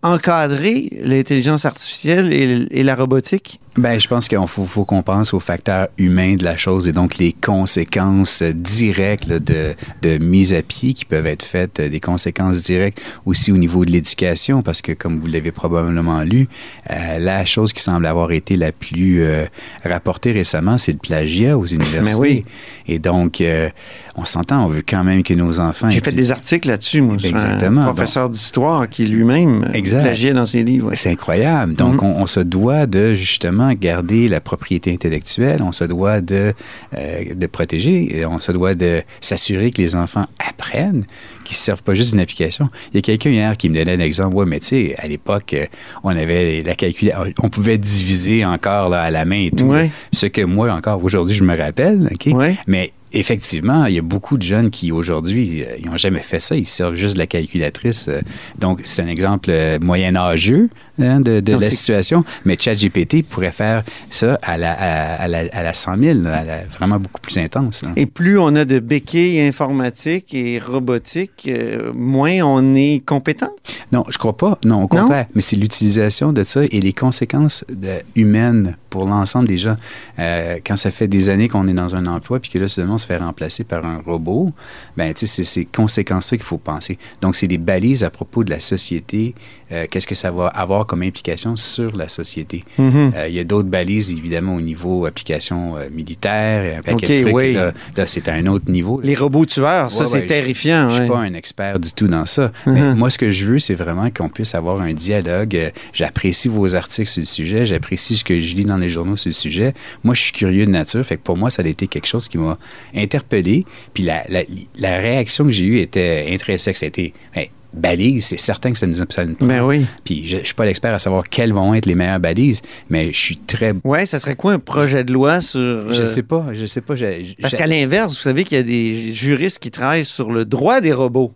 encadrer 0.06 0.89
l'intelligence 1.04 1.65
artificielle 1.65 2.32
et, 2.32 2.68
et 2.70 2.84
la 2.84 2.96
robotique? 2.96 3.60
Ben, 3.78 4.00
je 4.00 4.08
pense 4.08 4.30
qu'il 4.30 4.38
faut, 4.48 4.63
faut 4.63 4.86
qu'on 4.86 5.02
pense 5.02 5.34
au 5.34 5.41
facteur 5.41 5.89
humain 5.98 6.36
de 6.36 6.46
la 6.46 6.56
chose 6.56 6.88
et 6.88 6.94
donc 6.94 7.18
les 7.18 7.34
conséquences 7.34 8.41
directes 8.41 9.28
là, 9.28 9.39
de, 9.39 9.74
de 10.02 10.18
mise 10.18 10.54
à 10.54 10.62
pied 10.62 10.94
qui 10.94 11.04
peuvent 11.04 11.26
être 11.26 11.44
faites, 11.44 11.82
des 11.82 12.00
conséquences 12.00 12.62
directes 12.62 13.02
aussi 13.26 13.52
au 13.52 13.58
niveau 13.58 13.84
de 13.84 13.91
l'éducation, 13.91 14.62
parce 14.62 14.82
que 14.82 14.94
comme 14.94 15.20
vous 15.20 15.28
l'avez 15.28 15.52
probablement 15.52 16.22
lu, 16.22 16.48
euh, 16.89 17.20
la 17.20 17.44
chose 17.44 17.74
qui 17.74 17.84
semble 17.84 18.06
avoir 18.06 18.32
été 18.32 18.56
la 18.56 18.72
plus 18.72 19.24
euh, 19.24 19.44
rapportée 19.84 20.32
récemment, 20.32 20.78
c'est 20.78 20.94
le 20.94 21.00
plagiat 21.00 21.58
aux 21.58 21.65
universités. 21.65 22.15
oui. 22.18 22.46
Et 22.88 23.00
donc, 23.00 23.41
euh, 23.41 23.70
on 24.15 24.24
s'entend, 24.24 24.65
on 24.65 24.70
veut 24.70 24.84
quand 24.88 25.04
même 25.04 25.22
que 25.22 25.34
nos 25.34 25.60
enfants... 25.60 25.89
J'ai 25.89 26.00
fait 26.00 26.13
des 26.13 26.32
articles 26.32 26.70
là-dessus, 26.70 27.02
moi. 27.02 27.18
Exactement. 27.22 27.82
Un 27.82 27.94
professeur 27.94 28.30
d'histoire 28.30 28.88
qui 28.88 29.06
lui-même 29.06 29.70
Exact. 29.97 30.03
plagiait 30.03 30.34
dans 30.34 30.45
ses 30.45 30.63
livres. 30.63 30.89
ouais. 30.89 30.95
C'est 30.95 31.10
incroyable. 31.10 31.73
Donc, 31.73 32.01
Mhm. 32.01 32.08
on, 32.08 32.21
on 32.23 32.27
se 32.27 32.39
doit 32.39 32.86
de 32.86 33.13
justement 33.15 33.73
garder 33.73 34.27
la 34.27 34.39
propriété 34.39 34.91
intellectuelle, 34.93 35.62
on 35.62 35.71
se 35.71 35.84
doit 35.84 36.21
de, 36.21 36.53
euh, 36.97 37.23
de 37.34 37.47
protéger, 37.47 38.17
et 38.17 38.25
on 38.25 38.39
se 38.39 38.51
doit 38.51 38.73
de 38.75 39.01
s'assurer 39.21 39.71
que 39.71 39.81
les 39.81 39.95
enfants 39.95 40.25
apprennent, 40.47 41.05
qu'ils 41.43 41.55
ne 41.55 41.60
servent 41.60 41.84
pas 41.84 41.95
juste 41.95 42.12
d'une 42.12 42.19
application. 42.19 42.69
Il 42.93 42.95
y 42.95 42.99
a 42.99 43.01
quelqu'un 43.01 43.29
hier 43.31 43.58
qui 43.58 43.69
me 43.69 43.75
donnait 43.75 43.97
l'exemple, 43.97 44.36
ouais, 44.36 44.45
mais 44.45 44.60
tu 44.60 44.67
sais, 44.67 44.95
à 44.97 45.08
l'époque, 45.08 45.53
euh, 45.53 45.65
on 46.03 46.10
avait 46.10 46.63
la 46.65 46.75
calculation, 46.75 47.23
on 47.41 47.49
pouvait 47.49 47.77
diviser 47.77 48.45
encore 48.45 48.89
là, 48.89 49.01
à 49.01 49.12
la 49.12 49.25
main 49.25 49.45
et 49.45 49.51
tout. 49.51 49.65
Ouais. 49.65 49.89
Ce 50.13 50.25
que 50.25 50.41
moi, 50.41 50.71
encore 50.73 51.03
aujourd'hui, 51.03 51.36
je 51.36 51.43
me 51.43 51.58
rappelle, 51.58 52.10
OK? 52.12 52.34
Ouais. 52.34 52.55
Mais 52.67 52.91
effectivement, 53.15 53.86
il 53.86 53.95
y 53.95 53.99
a 53.99 54.01
beaucoup 54.01 54.38
de 54.38 54.43
jeunes 54.43 54.69
qui 54.69 54.91
aujourd'hui, 54.91 55.63
euh, 55.63 55.78
ils 55.80 55.86
n'ont 55.86 55.97
jamais 55.97 56.19
fait 56.19 56.39
ça, 56.39 56.56
ils 56.56 56.67
servent 56.67 56.95
juste 56.95 57.15
de 57.15 57.19
la 57.19 57.28
calculatrice. 57.28 58.08
euh, 58.10 58.21
donc, 58.60 58.82
c'est 58.84 59.01
un 59.01 59.08
exemple 59.08 59.49
euh, 59.49 59.80
moyen-âgeux 59.80 60.69
hein, 60.99 61.19
de, 61.19 61.41
la 61.55 61.69
situation, 61.69 62.23
mais 62.45 62.58
ChatGPT 62.60 63.23
pourrait 63.23 63.51
faire 63.51 63.84
ça 64.10 64.39
à 64.41 64.58
la, 64.58 64.71
à, 64.73 65.23
à 65.23 65.27
la, 65.27 65.43
à 65.51 65.63
la 65.63 65.73
100 65.73 65.97
000, 66.01 66.19
là, 66.21 66.38
à 66.39 66.43
la- 66.43 66.65
vraiment 66.67 66.99
beaucoup 66.99 67.21
plus 67.21 67.38
intense. 67.38 67.84
là. 67.84 67.89
Et 67.95 68.05
plus 68.05 68.38
on 68.39 68.55
a 68.55 68.65
de 68.65 68.79
béquilles 68.79 69.41
informatiques 69.41 70.34
et 70.34 70.60
robotiques, 70.60 71.47
euh, 71.47 71.91
moins 71.93 72.41
on 72.43 72.75
est 72.75 73.01
compétent? 73.05 73.51
Non, 73.91 74.03
je 74.10 74.17
crois 74.17 74.36
pas. 74.38 74.58
Non, 74.65 74.84
au 74.84 74.88
contraire. 74.88 75.25
Mais 75.36 75.41
c'est 75.41 75.55
l'utilisation 75.55 76.31
de 76.34 76.43
ça 76.43 76.62
et 76.63 76.79
les 76.79 76.93
conséquences 76.93 77.63
de- 77.69 78.01
humaines 78.15 78.75
pour 78.89 79.05
l'ensemble 79.08 79.47
des 79.47 79.58
gens. 79.58 79.75
Euh, 80.19 80.58
quand 80.65 80.77
ça 80.77 80.89
fait 80.91 81.08
des 81.08 81.29
années 81.29 81.49
qu'on 81.49 81.67
est 81.67 81.73
dans 81.73 81.95
un 81.95 82.05
emploi 82.05 82.39
puis 82.39 82.49
que 82.49 82.58
là, 82.60 82.67
soudainement, 82.67 82.95
on 82.95 82.97
se 82.97 83.05
fait 83.05 83.17
remplacer 83.17 83.63
par 83.63 83.86
un 83.86 83.99
robot, 83.99 84.51
ben, 84.95 85.13
tu 85.13 85.27
sais, 85.27 85.27
c'est 85.27 85.43
ces 85.43 85.65
conséquences-là 85.65 86.38
qu'il 86.38 86.45
faut 86.45 86.58
penser. 86.58 86.97
Donc, 87.21 87.36
c'est 87.36 87.47
des 87.47 87.58
balises 87.58 88.03
à 88.03 88.10
propos 88.10 88.43
de 88.43 88.49
la 88.51 88.60
société. 88.60 89.36
Euh, 89.71 89.86
Qu'est-ce 89.91 90.08
que 90.08 90.15
ça 90.15 90.31
va 90.31 90.47
avoir 90.47 90.85
comme 90.86 91.02
implication 91.02 91.56
sur 91.56 91.95
la 91.95 92.08
société? 92.08 92.63
Mhm. 92.78 93.13
Euh, 93.15 93.28
il 93.28 93.34
y 93.36 93.39
a 93.39 93.43
d'autres 93.43 93.69
balises, 93.69 94.12
évidemment, 94.12 94.56
au 94.56 94.62
niveau 94.62 95.06
application 95.06 95.78
euh, 95.78 95.89
militaire 95.91 96.63
et 96.63 96.76
un 96.76 96.82
paquet 96.82 96.93
OK, 96.93 97.02
de 97.12 97.21
trucs. 97.24 97.36
oui. 97.36 97.54
Là, 97.54 97.74
là, 97.98 98.08
c'est 98.08 98.28
à 98.28 98.34
un 98.34 98.45
autre 98.48 98.69
niveau. 98.69 99.00
là. 99.02 99.08
Les 99.08 99.15
robots 99.15 99.45
tueurs, 99.45 99.91
ça, 99.91 100.04
Ouais, 100.04 100.08
c'est 100.10 100.15
ouais, 100.19 100.26
terrifiant. 100.26 100.89
Je 100.89 100.93
suis 100.95 101.02
ouais. 101.04 101.08
pas 101.08 101.17
un 101.19 101.34
expert 101.34 101.80
du 101.80 101.91
tout 101.91 102.08
dans 102.08 102.26
ça. 102.26 102.52
Mais 102.65 102.95
moi, 102.95 103.10
ce 103.10 103.17
que 103.17 103.30
je 103.30 103.45
veux, 103.45 103.60
c'est 103.60 103.74
vraiment 103.76 104.10
qu'on 104.12 104.30
puisse 104.30 104.56
avoir 104.56 104.82
un 104.82 104.93
dialogue. 104.93 105.56
Euh, 105.56 105.69
J'apprécie 105.93 106.48
vos 106.48 106.76
articles 106.76 107.10
sur 107.10 107.21
le 107.21 107.26
sujet. 107.26 107.65
J'apprécie 107.65 108.17
ce 108.17 108.24
que 108.24 108.39
je 108.39 108.56
lis 108.56 108.65
dans 108.65 108.78
les 108.78 108.89
journaux 108.89 109.17
sur 109.17 109.30
le 109.30 109.34
sujet. 109.34 109.74
Moi, 110.04 110.13
je 110.15 110.21
suis 110.21 110.32
curieux 110.34 110.65
de 110.65 110.71
nature. 110.71 111.04
Fait 111.06 111.17
que 111.17 111.21
pour 111.24 111.38
moi, 111.38 111.50
ça 111.50 111.62
a 111.63 111.67
été 111.67 111.88
quelque 111.88 112.08
chose 112.08 112.28
qui 112.28 112.38
m'a 112.38 112.58
interpellé. 112.95 113.65
Puis 113.93 114.04
la, 114.04 114.24
la, 114.30 114.43
la 114.80 114.98
réaction 115.00 115.45
que 115.45 115.52
j'ai 115.52 115.65
eue 115.65 115.80
était 115.80 116.28
intrinsèque. 116.32 116.78
C'était, 116.78 117.13
ben, 117.36 117.45
balise, 117.75 118.25
c'est 118.25 118.39
certain 118.39 118.71
que 118.71 118.77
ça 118.77 118.88
nous, 118.88 118.95
ça 119.09 119.25
nous. 119.25 119.35
Ben 119.41 119.61
oui. 119.63 119.85
Puis 120.03 120.27
je, 120.27 120.38
je 120.38 120.45
suis 120.45 120.53
pas 120.53 120.65
l'expert 120.65 120.93
à 120.93 120.99
savoir 120.99 121.23
quelles 121.23 121.53
vont 121.53 121.73
être 121.73 121.85
les 121.85 121.95
meilleures 121.95 122.19
balises, 122.19 122.61
mais 122.89 123.11
je 123.13 123.17
suis 123.19 123.38
très... 123.38 123.73
Ouais, 123.83 124.05
ça 124.05 124.19
serait 124.19 124.35
quoi 124.35 124.53
un 124.53 124.59
projet 124.59 125.03
de 125.03 125.13
loi 125.13 125.41
sur... 125.41 125.93
Je 125.93 126.01
euh, 126.01 126.05
sais 126.05 126.23
pas, 126.23 126.47
je 126.53 126.65
sais 126.65 126.81
pas. 126.81 126.95
je- 126.95 127.23
je- 127.23 127.33
Parce 127.41 127.53
je- 127.53 127.57
qu'à 127.57 127.67
l'inverse, 127.67 128.13
vous 128.13 128.19
savez 128.21 128.43
qu'il 128.43 128.57
y 128.57 128.59
a 128.59 128.63
des 128.63 129.13
juristes 129.13 129.59
qui 129.59 129.71
travaillent 129.71 130.05
sur 130.05 130.31
le 130.31 130.45
droit 130.45 130.81
des 130.81 130.93
robots. 130.93 131.33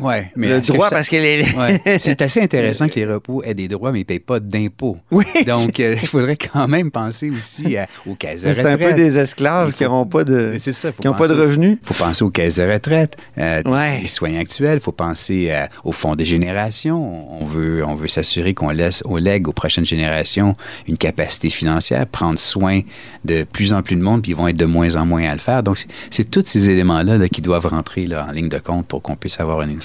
Ouais, 0.00 0.32
mais 0.34 0.48
le 0.48 0.60
droit, 0.60 0.88
ça- 0.88 0.96
parce 0.96 1.08
que 1.08 1.16
les... 1.16 1.44
Ouais. 1.56 1.98
C'est 1.98 2.20
assez 2.20 2.40
intéressant 2.42 2.88
que 2.88 2.96
les 2.96 3.06
repos 3.06 3.42
aient 3.44 3.54
des 3.54 3.68
droits, 3.68 3.92
mais 3.92 3.98
ils 3.98 4.02
ne 4.02 4.06
payent 4.06 4.18
pas 4.18 4.40
d'impôts. 4.40 4.98
Oui, 5.12 5.24
Donc, 5.46 5.78
euh, 5.78 5.94
il 6.02 6.08
faudrait 6.08 6.36
quand 6.36 6.66
même 6.66 6.90
penser 6.90 7.30
aussi 7.30 7.76
à- 7.76 7.86
aux 8.06 8.14
caisses 8.14 8.42
de 8.42 8.52
C'est 8.52 8.60
un 8.66 8.76
peu 8.76 8.84
retraite. 8.86 8.96
des 8.96 9.18
esclaves 9.18 9.70
faut- 9.70 9.76
qui 9.76 9.84
n'auront 9.84 10.06
pas 10.06 10.24
de, 10.24 10.56
ça, 10.58 10.90
qui 10.92 11.06
ont 11.08 11.12
pas 11.14 11.28
de 11.28 11.34
penser- 11.34 11.40
revenus. 11.40 11.78
Il 11.80 11.86
faut 11.86 12.04
penser 12.04 12.24
aux 12.24 12.30
caisses 12.30 12.56
de 12.56 12.64
retraite, 12.64 13.16
euh, 13.38 13.62
des- 13.62 13.70
Ouais. 13.70 14.00
des 14.00 14.06
soins 14.08 14.34
actuels. 14.36 14.78
Il 14.78 14.82
faut 14.82 14.90
penser 14.92 15.50
euh, 15.52 15.66
au 15.84 15.92
fonds 15.92 16.16
de 16.16 16.24
génération. 16.24 17.40
On 17.40 17.44
veut, 17.44 17.84
on 17.86 17.94
veut 17.94 18.08
s'assurer 18.08 18.52
qu'on 18.52 18.70
laisse, 18.70 19.02
on 19.06 19.16
lègue 19.16 19.46
aux 19.48 19.52
prochaines 19.52 19.84
générations 19.86 20.56
une 20.88 20.98
capacité 20.98 21.50
financière, 21.50 22.06
prendre 22.06 22.38
soin 22.38 22.80
de 23.24 23.44
plus 23.44 23.72
en 23.72 23.82
plus 23.82 23.96
de 23.96 24.02
monde, 24.02 24.22
puis 24.22 24.32
ils 24.32 24.36
vont 24.36 24.48
être 24.48 24.56
de 24.56 24.64
moins 24.64 24.96
en 24.96 25.06
moins 25.06 25.28
à 25.28 25.32
le 25.34 25.38
faire. 25.40 25.62
Donc, 25.62 25.78
c'est- 26.10 26.24
tous 26.30 26.42
ces 26.46 26.68
éléments-là 26.70 27.16
là, 27.16 27.28
qui 27.28 27.40
doivent 27.42 27.66
rentrer 27.66 28.02
là, 28.08 28.26
en 28.28 28.32
ligne 28.32 28.48
de 28.48 28.58
compte 28.58 28.86
pour 28.86 29.00
qu'on 29.02 29.14
puisse 29.14 29.38
avoir 29.38 29.62
une. 29.62 29.78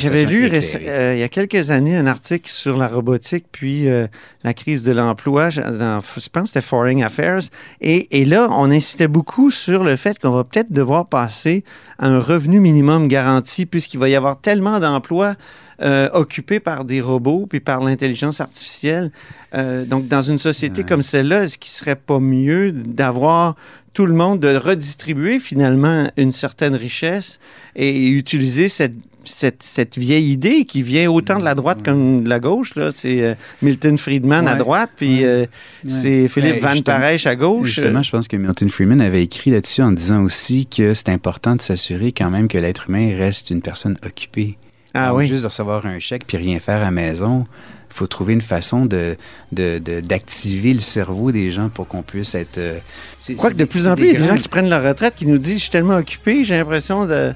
J'avais 0.00 0.24
lu 0.30 0.48
euh, 0.88 1.14
il 1.14 1.20
y 1.20 1.22
a 1.22 1.28
quelques 1.28 1.70
années 1.70 1.96
un 1.96 2.06
article 2.06 2.50
sur 2.50 2.76
la 2.76 2.88
robotique 2.88 3.44
puis 3.52 3.88
euh, 3.88 4.06
la 4.42 4.54
crise 4.54 4.82
de 4.84 4.92
l'emploi 4.92 5.50
je- 5.50 5.60
je 5.60 6.28
pense 6.28 6.42
que 6.42 6.46
c'était 6.48 6.60
Foreign 6.60 7.02
Affairs 7.02 7.42
et, 7.80 8.20
et 8.20 8.24
là 8.24 8.48
on 8.50 8.70
insistait 8.70 9.06
beaucoup 9.08 9.50
sur 9.50 9.84
le 9.84 9.96
fait 9.96 10.18
qu'on 10.18 10.30
va 10.30 10.44
peut-être 10.44 10.72
devoir 10.72 11.08
passer 11.08 11.62
à 11.98 12.08
un 12.08 12.18
revenu 12.20 12.58
minimum 12.60 13.06
garanti 13.08 13.66
puisqu'il 13.66 14.00
va 14.00 14.08
y 14.08 14.14
avoir 14.14 14.40
tellement 14.40 14.80
d'emplois 14.80 15.34
euh, 15.82 16.08
occupés 16.14 16.58
par 16.58 16.84
des 16.86 17.00
robots 17.02 17.46
puis 17.48 17.60
par 17.60 17.80
l'intelligence 17.82 18.40
artificielle. 18.40 19.10
Donc 19.52 20.08
dans 20.08 20.22
une 20.22 20.38
société 20.38 20.84
comme 20.84 21.02
celle-là, 21.02 21.44
est-ce 21.44 21.56
qu'il 21.58 21.70
serait 21.70 21.96
pas 21.96 22.18
mieux 22.20 22.72
d'avoir 22.72 23.56
tout 23.94 24.04
le 24.06 24.12
monde 24.12 24.40
de 24.40 24.54
redistribuer 24.56 25.38
finalement 25.38 26.10
une 26.18 26.30
certaine 26.32 26.74
richesse 26.74 27.38
et 27.74 28.08
utiliser 28.08 28.68
cette, 28.68 28.92
cette, 29.26 29.62
cette 29.62 29.98
vieille 29.98 30.30
idée 30.32 30.64
qui 30.64 30.82
vient 30.82 31.10
autant 31.10 31.38
de 31.38 31.44
la 31.44 31.54
droite 31.54 31.78
comme 31.84 32.22
de 32.24 32.28
la 32.28 32.40
gauche. 32.40 32.74
Là. 32.76 32.90
C'est 32.92 33.22
euh, 33.22 33.34
Milton 33.62 33.98
Friedman 33.98 34.46
à 34.48 34.54
droite, 34.54 34.90
puis 34.96 35.24
euh, 35.24 35.46
c'est 35.86 36.28
Philippe 36.28 36.62
Ben, 36.62 36.74
Van 36.74 36.80
Parijs 36.82 37.26
à 37.26 37.36
gauche. 37.36 37.68
Justement, 37.68 38.02
je 38.02 38.10
pense 38.10 38.28
que 38.28 38.36
Milton 38.36 38.68
Freeman 38.70 39.00
avait 39.00 39.22
écrit 39.22 39.50
là-dessus 39.50 39.82
en 39.82 39.92
disant 39.92 40.22
aussi 40.22 40.66
que 40.66 40.94
c'est 40.94 41.10
important 41.10 41.56
de 41.56 41.62
s'assurer 41.62 42.12
quand 42.12 42.30
même 42.30 42.48
que 42.48 42.58
l'être 42.58 42.88
humain 42.88 43.10
reste 43.16 43.50
une 43.50 43.62
personne 43.62 43.96
occupée. 44.04 44.56
Ah 44.94 45.08
Donc, 45.10 45.18
oui. 45.18 45.26
Juste 45.26 45.42
de 45.42 45.48
recevoir 45.48 45.84
un 45.84 45.98
chèque 45.98 46.26
puis 46.26 46.38
rien 46.38 46.58
faire 46.58 46.76
à 46.78 46.84
la 46.84 46.90
maison, 46.90 47.44
il 47.90 47.94
faut 47.94 48.06
trouver 48.06 48.32
une 48.32 48.40
façon 48.40 48.86
de, 48.86 49.16
d'activer 49.52 50.72
le 50.72 50.80
cerveau 50.80 51.32
des 51.32 51.50
gens 51.50 51.68
pour 51.68 51.86
qu'on 51.88 52.02
puisse 52.02 52.34
être... 52.34 52.58
euh, 52.58 52.78
Je 53.26 53.34
crois 53.34 53.50
que 53.50 53.56
de 53.56 53.64
plus 53.64 53.88
en 53.88 53.94
plus, 53.94 54.06
il 54.06 54.12
y 54.12 54.16
a 54.16 54.20
des 54.20 54.26
gens 54.26 54.38
qui 54.38 54.48
prennent 54.48 54.70
leur 54.70 54.82
retraite 54.82 55.14
qui 55.16 55.26
nous 55.26 55.38
disent 55.38 55.56
Je 55.56 55.62
suis 55.62 55.70
tellement 55.70 55.96
occupé, 55.96 56.44
j'ai 56.44 56.56
l'impression 56.56 57.06
de 57.06 57.32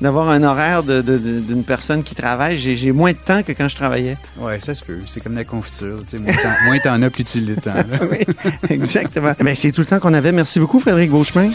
d'avoir 0.00 0.30
un 0.30 0.42
horaire 0.42 0.82
de- 0.82 1.02
de- 1.02 1.18
de- 1.18 1.40
d'une 1.40 1.64
personne 1.64 2.02
qui 2.02 2.14
travaille. 2.14 2.56
J'ai, 2.58 2.92
moins 2.92 3.12
de 3.12 3.18
temps 3.18 3.42
que 3.42 3.52
quand 3.52 3.68
je 3.68 3.76
travaillais. 3.76 4.16
Ouais, 4.38 4.60
ça 4.60 4.74
se 4.74 4.82
peut. 4.84 4.98
C'est 5.06 5.20
comme 5.22 5.34
la 5.34 5.44
confiture. 5.44 5.98
tu 6.06 6.18
sais, 6.18 6.24
Moins 6.64 6.78
t'en- 6.78 7.00
as, 7.02 7.10
plus 7.10 7.24
tu 7.24 7.40
le 7.40 7.56
temps. 7.56 7.72
oui, 8.10 8.18
exactement. 8.70 9.32
Bien, 9.40 9.54
c'est 9.54 9.72
tout 9.72 9.80
le 9.82 9.86
temps 9.86 10.00
qu'on 10.00 10.14
avait. 10.14 10.32
Merci 10.32 10.58
beaucoup, 10.60 10.80
Frédéric 10.80 11.10
Beauchemin. 11.10 11.50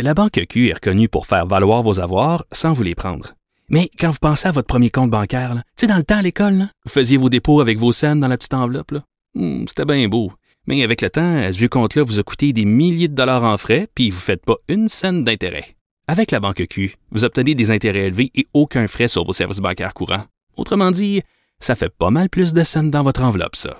La 0.00 0.14
Banque 0.14 0.44
Q 0.48 0.68
est 0.68 0.74
reconnue 0.74 1.08
pour 1.08 1.26
faire 1.26 1.46
valoir 1.46 1.82
vos 1.82 2.00
avoirs 2.00 2.44
sans 2.52 2.72
vous 2.72 2.82
les 2.82 2.94
prendre. 2.94 3.34
Mais 3.70 3.88
quand 3.98 4.10
vous 4.10 4.18
pensez 4.20 4.48
à 4.48 4.52
votre 4.52 4.66
premier 4.66 4.90
compte 4.90 5.10
bancaire, 5.10 5.54
tu 5.54 5.60
sais, 5.82 5.86
dans 5.86 5.96
le 5.96 6.02
temps 6.02 6.18
à 6.18 6.22
l'école, 6.22 6.54
là, 6.54 6.64
vous 6.84 6.90
faisiez 6.90 7.16
vos 7.16 7.30
dépôts 7.30 7.60
avec 7.60 7.78
vos 7.78 7.92
scènes 7.92 8.20
dans 8.20 8.28
la 8.28 8.36
petite 8.36 8.54
enveloppe. 8.54 8.92
Hmm, 9.34 9.64
C'était 9.66 9.84
bien 9.86 10.06
beau. 10.08 10.32
Mais 10.66 10.82
avec 10.82 11.02
le 11.02 11.10
temps, 11.10 11.36
à 11.36 11.52
ce 11.52 11.66
compte-là 11.66 12.02
vous 12.04 12.18
a 12.18 12.22
coûté 12.22 12.52
des 12.52 12.64
milliers 12.64 13.08
de 13.08 13.14
dollars 13.14 13.44
en 13.44 13.58
frais, 13.58 13.88
puis 13.94 14.10
vous 14.10 14.16
ne 14.16 14.22
faites 14.22 14.44
pas 14.44 14.56
une 14.68 14.88
scène 14.88 15.24
d'intérêt. 15.24 15.76
Avec 16.08 16.30
la 16.30 16.40
Banque 16.40 16.66
Q, 16.68 16.96
vous 17.10 17.24
obtenez 17.24 17.54
des 17.54 17.70
intérêts 17.70 18.06
élevés 18.06 18.30
et 18.34 18.46
aucun 18.54 18.86
frais 18.86 19.08
sur 19.08 19.24
vos 19.24 19.32
services 19.32 19.58
bancaires 19.58 19.94
courants. 19.94 20.24
Autrement 20.56 20.90
dit, 20.90 21.22
ça 21.60 21.74
fait 21.74 21.88
pas 21.88 22.10
mal 22.10 22.28
plus 22.28 22.52
de 22.52 22.62
scènes 22.62 22.90
dans 22.90 23.02
votre 23.02 23.22
enveloppe, 23.22 23.56
ça. 23.56 23.78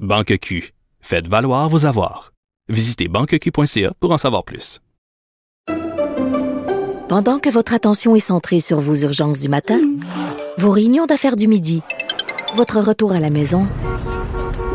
Banque 0.00 0.38
Q. 0.38 0.72
Faites 1.00 1.26
valoir 1.26 1.68
vos 1.68 1.86
avoirs. 1.86 2.32
Visitez 2.68 3.08
banqueq.ca 3.08 3.92
pour 4.00 4.12
en 4.12 4.18
savoir 4.18 4.44
plus. 4.44 4.80
Pendant 7.08 7.40
que 7.40 7.48
votre 7.48 7.74
attention 7.74 8.14
est 8.14 8.20
centrée 8.20 8.60
sur 8.60 8.78
vos 8.78 8.94
urgences 8.94 9.40
du 9.40 9.48
matin, 9.48 9.80
vos 10.58 10.70
réunions 10.70 11.06
d'affaires 11.06 11.34
du 11.34 11.48
midi, 11.48 11.82
votre 12.54 12.78
retour 12.78 13.12
à 13.12 13.20
la 13.20 13.30
maison 13.30 13.68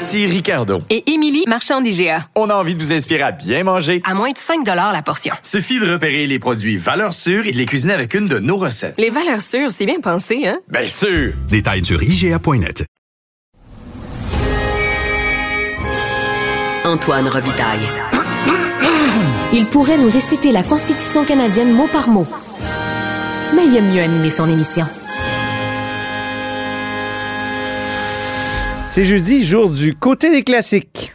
Ici 0.00 0.24
Ricardo. 0.24 0.80
Et 0.88 1.12
Émilie, 1.12 1.44
marchand 1.46 1.82
d'IGA. 1.82 2.24
On 2.34 2.48
a 2.48 2.54
envie 2.54 2.74
de 2.74 2.78
vous 2.78 2.90
inspirer 2.90 3.20
à 3.20 3.32
bien 3.32 3.64
manger. 3.64 4.00
À 4.04 4.14
moins 4.14 4.30
de 4.30 4.38
5 4.38 4.66
la 4.66 5.02
portion. 5.02 5.34
Suffit 5.42 5.78
de 5.78 5.92
repérer 5.92 6.26
les 6.26 6.38
produits 6.38 6.78
valeurs 6.78 7.12
sûres 7.12 7.46
et 7.46 7.52
de 7.52 7.58
les 7.58 7.66
cuisiner 7.66 7.92
avec 7.92 8.14
une 8.14 8.26
de 8.26 8.38
nos 8.38 8.56
recettes. 8.56 8.94
Les 8.96 9.10
valeurs 9.10 9.42
sûres, 9.42 9.70
c'est 9.70 9.84
bien 9.84 10.00
pensé, 10.00 10.46
hein? 10.46 10.58
Bien 10.70 10.86
sûr! 10.86 11.34
Détails 11.48 11.84
sur 11.84 12.02
IGA.net. 12.02 12.86
Antoine 16.86 17.28
Robitaille. 17.28 17.86
Il 19.52 19.66
pourrait 19.66 19.98
nous 19.98 20.10
réciter 20.10 20.50
la 20.50 20.62
Constitution 20.62 21.26
canadienne 21.26 21.74
mot 21.74 21.88
par 21.88 22.08
mot. 22.08 22.26
Mais 23.54 23.66
il 23.66 23.76
aime 23.76 23.92
mieux 23.92 24.00
animer 24.00 24.30
son 24.30 24.48
émission. 24.48 24.86
C'est 28.92 29.04
jeudi, 29.04 29.44
jour 29.44 29.70
du 29.70 29.94
côté 29.94 30.32
des 30.32 30.42
classiques. 30.42 31.12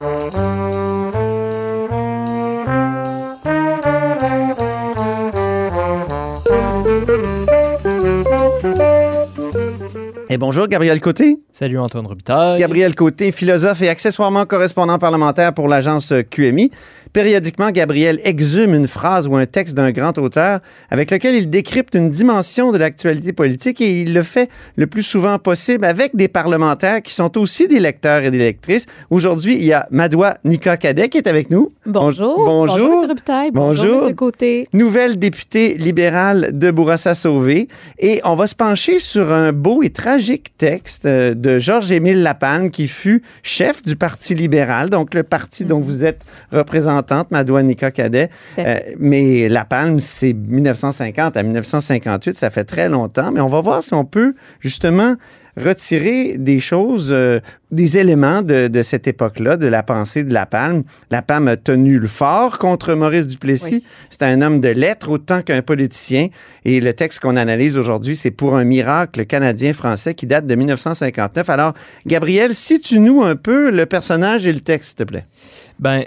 Et 10.29 10.37
bonjour, 10.37 10.67
Gabriel 10.67 11.01
Côté. 11.01 11.37
Salut 11.51 11.77
Antoine 11.77 12.07
Robitaille. 12.07 12.57
Gabriel 12.59 12.95
Côté, 12.95 13.33
philosophe 13.33 13.81
et 13.81 13.89
accessoirement 13.89 14.45
correspondant 14.45 14.97
parlementaire 14.97 15.53
pour 15.53 15.67
l'agence 15.67 16.13
QMI. 16.29 16.71
Périodiquement, 17.15 17.71
Gabriel 17.71 18.19
exhume 18.25 18.73
une 18.73 18.89
phrase 18.89 19.25
ou 19.25 19.37
un 19.37 19.45
texte 19.45 19.73
d'un 19.73 19.93
grand 19.93 20.17
auteur 20.17 20.59
avec 20.89 21.11
lequel 21.11 21.35
il 21.35 21.49
décrypte 21.49 21.95
une 21.95 22.09
dimension 22.09 22.73
de 22.73 22.77
l'actualité 22.77 23.31
politique 23.31 23.79
et 23.79 24.01
il 24.01 24.13
le 24.13 24.21
fait 24.21 24.49
le 24.75 24.85
plus 24.85 25.01
souvent 25.01 25.39
possible 25.39 25.85
avec 25.85 26.17
des 26.17 26.27
parlementaires 26.27 27.01
qui 27.01 27.13
sont 27.13 27.37
aussi 27.37 27.69
des 27.69 27.79
lecteurs 27.79 28.25
et 28.25 28.31
des 28.31 28.37
lectrices. 28.39 28.85
Aujourd'hui, 29.09 29.55
il 29.55 29.63
y 29.63 29.71
a 29.71 29.87
Madoua 29.91 30.39
Nika 30.43 30.75
Cadet 30.75 31.07
qui 31.07 31.17
est 31.17 31.27
avec 31.29 31.49
nous. 31.49 31.71
Bonjour. 31.85 32.35
Bonjour. 32.43 32.79
Bonjour, 32.79 33.03
M. 33.03 33.07
Robitaille. 33.07 33.51
Bonjour, 33.53 33.93
Bonjour. 33.93 34.09
M. 34.09 34.15
Côté. 34.15 34.67
Nouvelle 34.73 35.17
députée 35.17 35.75
libérale 35.75 36.49
de 36.51 36.69
Bourassa-Sauvé. 36.69 37.69
Et 37.97 38.19
on 38.25 38.35
va 38.35 38.45
se 38.45 38.55
pencher 38.55 38.99
sur 38.99 39.31
un 39.31 39.53
beau 39.53 39.83
et 39.83 39.89
tragique 39.89 40.51
texte 40.57 41.05
euh, 41.05 41.33
de 41.33 41.59
Georges-Émile 41.59 42.23
Lapalme, 42.23 42.71
qui 42.71 42.89
fut 42.89 43.23
chef 43.41 43.83
du 43.83 43.95
Parti 43.95 44.35
libéral, 44.35 44.89
donc 44.89 45.13
le 45.13 45.23
parti 45.23 45.63
dont 45.63 45.79
vous 45.79 46.03
êtes 46.03 46.23
représentante, 46.51 47.04
Madoua 47.31 47.63
Nika 47.63 47.91
Cadet. 47.91 48.29
Euh, 48.59 48.79
mais 48.99 49.49
Lapalme, 49.49 49.99
c'est 49.99 50.33
1950 50.33 51.37
à 51.37 51.43
1958, 51.43 52.37
ça 52.37 52.49
fait 52.49 52.63
très 52.63 52.89
longtemps. 52.89 53.31
Mais 53.31 53.41
on 53.41 53.47
va 53.47 53.61
voir 53.61 53.83
si 53.83 53.93
on 53.93 54.05
peut 54.05 54.33
justement 54.59 55.15
retirer 55.57 56.37
des 56.37 56.59
choses, 56.59 57.09
euh, 57.11 57.39
des 57.71 57.97
éléments 57.97 58.41
de, 58.41 58.67
de 58.67 58.81
cette 58.81 59.07
époque-là, 59.07 59.57
de 59.57 59.67
la 59.67 59.83
pensée 59.83 60.23
de 60.23 60.33
Lapalme. 60.33 60.83
Lapalme 61.11 61.47
a 61.47 61.57
tenu 61.57 61.97
le 61.99 62.07
fort 62.07 62.57
contre 62.57 62.93
Maurice 62.93 63.27
Duplessis. 63.27 63.83
C'est 64.09 64.23
un 64.23 64.41
homme 64.41 64.59
de 64.59 64.69
lettres 64.69 65.09
autant 65.09 65.41
qu'un 65.41 65.61
politicien. 65.61 66.27
Et 66.65 66.81
le 66.81 66.93
texte 66.93 67.21
qu'on 67.21 67.37
analyse 67.37 67.77
aujourd'hui, 67.77 68.15
c'est 68.15 68.31
pour 68.31 68.55
un 68.55 68.63
miracle 68.63 69.25
canadien-français 69.25 70.13
qui 70.13 70.27
date 70.27 70.45
de 70.45 70.55
1959. 70.55 71.49
Alors, 71.49 71.73
Gabriel, 72.05 72.53
situe-nous 72.53 73.23
un 73.23 73.35
peu 73.35 73.71
le 73.71 73.85
personnage 73.85 74.45
et 74.45 74.53
le 74.53 74.59
texte, 74.59 74.89
s'il 74.89 74.97
te 74.97 75.03
plaît. 75.03 75.25
Ben, 75.79 76.05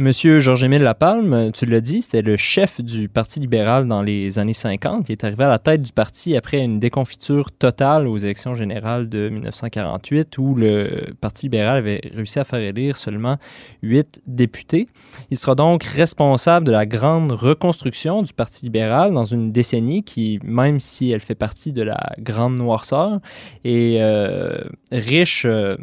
Monsieur 0.00 0.38
Georges-Émile 0.38 0.82
Lapalme, 0.82 1.52
tu 1.52 1.66
l'as 1.66 1.82
dit, 1.82 2.00
c'était 2.00 2.22
le 2.22 2.38
chef 2.38 2.80
du 2.80 3.10
Parti 3.10 3.38
libéral 3.38 3.86
dans 3.86 4.00
les 4.00 4.38
années 4.38 4.54
50. 4.54 5.10
Il 5.10 5.12
est 5.12 5.24
arrivé 5.24 5.44
à 5.44 5.48
la 5.48 5.58
tête 5.58 5.82
du 5.82 5.92
parti 5.92 6.34
après 6.38 6.64
une 6.64 6.78
déconfiture 6.78 7.52
totale 7.52 8.08
aux 8.08 8.16
élections 8.16 8.54
générales 8.54 9.10
de 9.10 9.28
1948 9.28 10.38
où 10.38 10.54
le 10.54 11.12
Parti 11.20 11.44
libéral 11.44 11.76
avait 11.76 12.00
réussi 12.14 12.38
à 12.38 12.44
faire 12.44 12.60
élire 12.60 12.96
seulement 12.96 13.36
huit 13.82 14.22
députés. 14.26 14.88
Il 15.30 15.36
sera 15.36 15.54
donc 15.54 15.84
responsable 15.84 16.64
de 16.64 16.72
la 16.72 16.86
grande 16.86 17.32
reconstruction 17.32 18.22
du 18.22 18.32
Parti 18.32 18.64
libéral 18.64 19.12
dans 19.12 19.24
une 19.24 19.52
décennie 19.52 20.02
qui, 20.02 20.40
même 20.42 20.80
si 20.80 21.10
elle 21.10 21.20
fait 21.20 21.34
partie 21.34 21.74
de 21.74 21.82
la 21.82 22.14
grande 22.18 22.56
noirceur, 22.56 23.20
est 23.64 24.00
euh, 24.00 24.64
riche... 24.92 25.44
euh, 25.44 25.76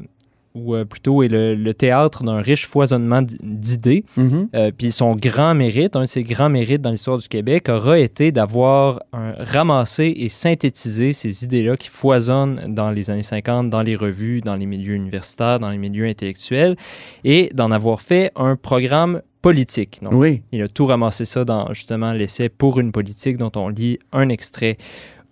ou 0.58 0.76
euh, 0.76 0.86
plutôt 0.86 1.24
est 1.24 1.28
le, 1.28 1.56
le 1.56 1.74
théâtre 1.74 2.24
d'un 2.24 2.41
riche 2.41 2.65
foisonnement 2.67 3.22
d'idées. 3.41 4.04
Mhm. 4.17 4.50
Euh, 4.56 4.72
puis 4.78 4.91
son 4.91 5.15
grand 5.15 5.54
mérite, 5.56 5.96
un 5.96 6.02
de 6.02 6.06
ses 6.08 6.24
grands 6.24 6.50
mérites 6.50 6.82
dans 6.82 6.91
l'histoire 6.91 7.17
du 7.17 7.28
Québec, 7.28 7.70
aura 7.70 8.00
été 8.00 8.32
d'avoir 8.32 9.00
un- 9.13 9.34
ramassé 9.38 10.13
et 10.17 10.30
synthétisé 10.30 11.13
ces 11.13 11.43
idées-là 11.43 11.78
qui 11.78 11.89
foisonnent 11.89 12.74
dans 12.74 12.91
les 12.91 13.10
années 13.10 13.24
50, 13.24 13.70
dans 13.70 13.82
les 13.82 13.96
revues, 13.96 14.41
dans 14.41 14.56
les 14.56 14.65
milieux 14.65 14.96
universitaires, 14.96 15.60
dans 15.60 15.70
les 15.70 15.78
milieux 15.78 16.06
intellectuels, 16.08 16.76
et 17.24 17.50
d'en 17.54 17.72
avoir 17.72 18.02
fait 18.02 18.32
un 18.36 18.56
programme 18.56 19.22
politique. 19.41 20.00
Donc, 20.02 20.13
Oui. 20.13 20.41
il 20.52 20.62
a 20.62 20.67
tout 20.67 20.86
ramassé 20.88 21.24
ça 21.24 21.46
dans 21.46 21.72
justement 21.74 22.12
l'essai 22.12 22.50
Pour 22.50 22.80
une 22.80 22.91
politique 22.91 23.38
dont 23.38 23.52
on 23.56 23.70
lit 23.70 24.00
un 24.12 24.30
extrait 24.30 24.78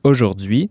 aujourd'hui. 0.04 0.70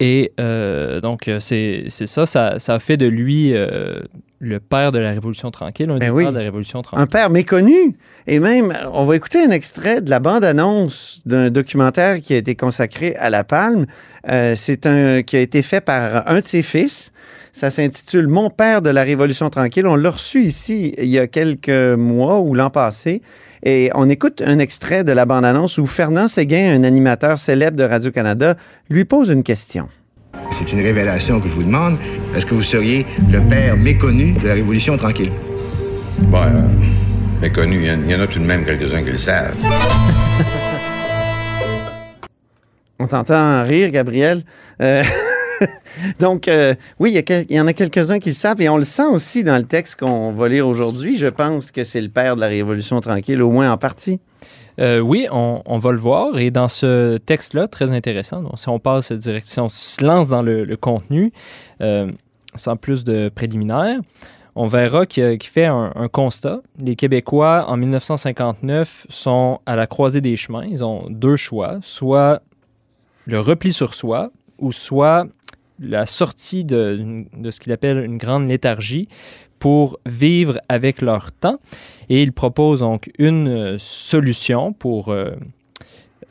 Et 0.00 0.32
euh, 0.38 1.00
donc, 1.00 1.28
euh, 1.28 1.40
c'est 1.40 1.84
c'est 1.88 2.06
ça, 2.06 2.26
ça, 2.26 2.58
ça 2.58 2.74
a 2.74 2.78
fait 2.78 2.96
de 2.96 3.06
lui 3.06 3.52
euh, 3.54 4.00
le 4.40 4.60
père 4.60 4.92
de 4.92 4.98
la 4.98 5.10
Révolution 5.10 5.50
tranquille, 5.50 5.90
un 5.90 5.98
Ben 5.98 6.06
des 6.06 6.10
oui. 6.10 6.22
pères 6.24 6.32
de 6.32 6.38
la 6.38 6.44
Révolution 6.44 6.82
tranquille. 6.82 7.02
Un 7.02 7.06
père 7.06 7.30
méconnu. 7.30 7.96
Et 8.26 8.38
même, 8.38 8.72
on 8.92 9.04
va 9.04 9.16
écouter 9.16 9.42
un 9.42 9.50
extrait 9.50 10.00
de 10.00 10.10
la 10.10 10.20
bande-annonce 10.20 11.20
d'un 11.26 11.50
documentaire 11.50 12.20
qui 12.20 12.34
a 12.34 12.36
été 12.36 12.54
consacré 12.54 13.16
à 13.16 13.30
La 13.30 13.44
Palme. 13.44 13.86
Euh, 14.28 14.54
c'est 14.56 14.86
un 14.86 15.22
qui 15.22 15.36
a 15.36 15.40
été 15.40 15.62
fait 15.62 15.80
par 15.80 16.28
un 16.28 16.40
de 16.40 16.44
ses 16.44 16.62
fils. 16.62 17.12
Ça 17.52 17.70
s'intitule 17.70 18.28
Mon 18.28 18.50
père 18.50 18.82
de 18.82 18.90
la 18.90 19.02
Révolution 19.02 19.50
tranquille. 19.50 19.86
On 19.86 19.96
l'a 19.96 20.10
reçu 20.10 20.42
ici 20.42 20.94
il 20.98 21.06
y 21.06 21.18
a 21.18 21.26
quelques 21.26 21.68
mois 21.68 22.40
ou 22.40 22.54
l'an 22.54 22.70
passé. 22.70 23.22
Et 23.64 23.90
on 23.94 24.08
écoute 24.08 24.42
un 24.44 24.58
extrait 24.58 25.04
de 25.04 25.12
la 25.12 25.26
bande-annonce 25.26 25.78
où 25.78 25.86
Fernand 25.86 26.28
Séguin, 26.28 26.80
un 26.80 26.84
animateur 26.84 27.38
célèbre 27.38 27.76
de 27.76 27.84
Radio-Canada, 27.84 28.56
lui 28.88 29.04
pose 29.04 29.30
une 29.30 29.42
question. 29.42 29.88
C'est 30.50 30.72
une 30.72 30.80
révélation 30.80 31.40
que 31.40 31.48
je 31.48 31.54
vous 31.54 31.64
demande. 31.64 31.96
Est-ce 32.34 32.46
que 32.46 32.54
vous 32.54 32.62
seriez 32.62 33.04
le 33.30 33.40
père 33.40 33.76
méconnu 33.76 34.32
de 34.32 34.46
la 34.46 34.54
Révolution 34.54 34.96
tranquille? 34.96 35.32
Bon, 36.22 36.38
euh, 36.38 36.62
méconnu, 37.40 37.76
il 37.76 38.08
y 38.08 38.12
y, 38.12 38.14
en 38.14 38.20
a 38.20 38.26
tout 38.26 38.38
de 38.38 38.44
même 38.44 38.64
quelques-uns 38.64 39.02
qui 39.02 39.10
le 39.10 39.16
savent. 39.16 39.54
On 43.00 43.06
t'entend 43.06 43.62
rire, 43.64 43.90
Gabriel. 43.90 44.42
Euh, 44.82 45.04
Donc, 46.20 46.48
euh, 46.48 46.74
oui, 46.98 47.12
il 47.14 47.54
y, 47.54 47.60
en 47.60 47.66
a 47.66 47.72
quelques-uns 47.72 48.18
qui 48.18 48.30
le 48.30 48.34
savent 48.34 48.60
et 48.60 48.68
on 48.68 48.76
le 48.76 48.84
sent 48.84 49.06
aussi 49.06 49.44
dans 49.44 49.56
le 49.56 49.64
texte 49.64 49.96
qu'on 49.96 50.32
va 50.32 50.48
lire 50.48 50.66
aujourd'hui. 50.66 51.16
Je 51.16 51.26
pense 51.26 51.70
que 51.70 51.84
c'est 51.84 52.00
le 52.00 52.08
père 52.08 52.36
de 52.36 52.40
la 52.40 52.48
Révolution 52.48 53.00
tranquille, 53.00 53.42
au 53.42 53.50
moins 53.50 53.70
en 53.70 53.76
partie. 53.76 54.20
Euh, 54.80 55.00
oui, 55.00 55.26
on, 55.32 55.78
va 55.78 55.92
le 55.92 55.98
voir. 55.98 56.38
Et 56.38 56.50
dans 56.50 56.68
ce 56.68 57.16
texte-là, 57.18 57.66
très 57.66 57.90
intéressant, 57.90 58.42
donc, 58.42 58.58
si 58.58 58.68
on 58.68 58.78
passe 58.78 59.10
direct, 59.12 59.46
si 59.46 59.58
on 59.58 59.68
se 59.68 60.04
lance 60.04 60.28
dans 60.28 60.42
le, 60.42 60.76
contenu, 60.76 61.32
euh, 61.80 62.10
sans 62.54 62.76
plus 62.76 63.02
de 63.02 63.28
préliminaires, 63.28 64.00
on 64.54 64.66
verra 64.66 65.06
qu'il 65.06 65.42
fait 65.42 65.66
un 65.66 66.08
constat. 66.10 66.60
Les 66.78 66.96
Québécois, 66.96 67.66
en 67.68 67.76
1959, 67.76 69.06
sont 69.08 69.60
à 69.66 69.76
la 69.76 69.86
croisée 69.86 70.20
des 70.20 70.36
chemins. 70.36 70.64
Ils 70.64 70.84
ont 70.84 71.06
deux 71.08 71.36
choix, 71.36 71.78
soit 71.80 72.42
le 73.26 73.38
repli 73.38 73.72
sur 73.72 73.94
soi, 73.94 74.32
ou 74.58 74.72
soit 74.72 75.26
la 75.80 76.06
sortie 76.06 76.64
de, 76.64 77.24
de 77.36 77.50
ce 77.50 77.60
qu'il 77.60 77.72
appelle 77.72 77.98
une 78.04 78.18
grande 78.18 78.48
léthargie 78.48 79.08
pour 79.58 79.98
vivre 80.06 80.60
avec 80.68 81.00
leur 81.02 81.32
temps. 81.32 81.58
Et 82.08 82.22
il 82.22 82.32
propose 82.32 82.80
donc 82.80 83.10
une 83.18 83.48
euh, 83.48 83.76
solution 83.78 84.72
pour, 84.72 85.08
euh, 85.08 85.30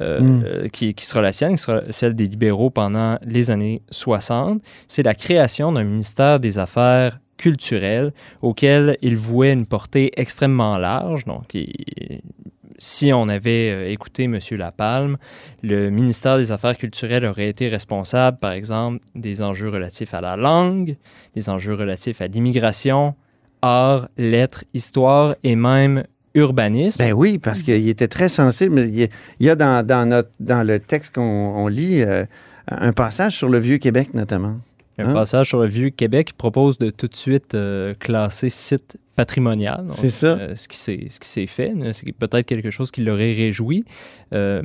euh, 0.02 0.20
Mm. 0.22 0.44
euh, 0.46 0.68
qui, 0.70 0.94
qui 0.94 1.06
sera 1.06 1.22
la 1.22 1.32
sienne, 1.34 1.52
qui 1.56 1.58
sera 1.62 1.82
celle 1.90 2.14
des 2.16 2.28
libéraux 2.28 2.70
pendant 2.70 3.18
les 3.24 3.50
années 3.52 3.82
60. 3.90 4.62
C'est 4.88 5.04
la 5.04 5.16
création 5.16 5.72
d'un 5.72 5.84
ministère 5.84 6.40
des 6.40 6.60
Affaires 6.60 7.20
culturelles 7.38 8.14
auxquelles 8.42 8.98
il 9.02 9.16
vouait 9.18 9.54
une 9.54 9.66
portée 9.66 10.12
extrêmement 10.16 10.78
large. 10.78 11.26
Donc, 11.26 11.54
il- 11.54 12.22
si 12.78 13.12
on 13.14 13.28
avait 13.28 13.72
euh, 13.72 13.92
écouté 13.92 14.24
M. 14.24 14.40
Lapalme, 14.52 15.18
le 15.64 15.90
ministère 15.90 16.38
des 16.38 16.52
Affaires 16.52 16.78
culturelles 16.78 17.26
aurait 17.26 17.50
été 17.50 17.70
responsable, 17.70 18.38
par 18.38 18.52
exemple, 18.52 19.00
des 19.16 19.42
enjeux 19.42 19.70
relatifs 19.70 20.14
à 20.14 20.22
la 20.22 20.36
langue, 20.36 20.96
des 21.36 21.50
enjeux 21.50 21.74
relatifs 21.74 22.22
à 22.22 22.28
l'immigration, 22.28 23.16
art, 23.62 24.10
lettres, 24.18 24.64
histoire 24.74 25.36
et 25.44 25.56
même 25.56 26.04
urbanisme. 26.36 27.04
Ben 27.04 27.14
oui, 27.14 27.40
parce 27.40 27.64
qu'il 27.64 27.88
était 27.90 28.08
très 28.08 28.30
sensible. 28.30 28.80
Il 28.80 29.10
y 29.40 29.50
a, 29.50 29.56
dans, 29.56 29.86
dans 29.86 30.08
notre, 30.08 30.30
dans 30.40 30.64
le 30.64 30.80
texte 30.80 31.16
qu'on 31.16 31.22
on 31.22 31.68
lit 31.68 32.02
euh, 32.02 32.26
un 32.68 32.94
passage 32.94 33.36
sur 33.36 33.50
le 33.50 33.58
Vieux-Québec, 33.58 34.14
notamment. 34.14 34.58
Un 35.00 35.10
Hein? 35.10 35.14
passage 35.14 35.50
sur 35.50 35.60
le 35.60 35.68
vieux 35.68 35.90
Québec 35.90 36.34
propose 36.38 36.78
de 36.80 36.90
tout 36.90 37.08
de 37.08 37.16
suite 37.16 37.54
euh, 37.54 37.94
classer 38.00 38.50
site 38.50 38.98
patrimonial. 39.16 39.86
Donc, 39.88 39.96
C'est 39.96 40.10
ça. 40.10 40.28
euh, 40.28 40.56
ce 40.56 40.68
qui 40.68 40.78
s'est 40.78 41.06
ce 41.10 41.20
qui 41.20 41.28
s'est 41.28 41.46
fait, 41.48 41.74
c'est 41.94 42.12
peut-être 42.14 42.46
quelque 42.46 42.72
chose 42.72 42.90
qui 42.92 43.02
l'aurait 43.04 43.34
réjoui. 43.34 43.84
Euh, 44.34 44.64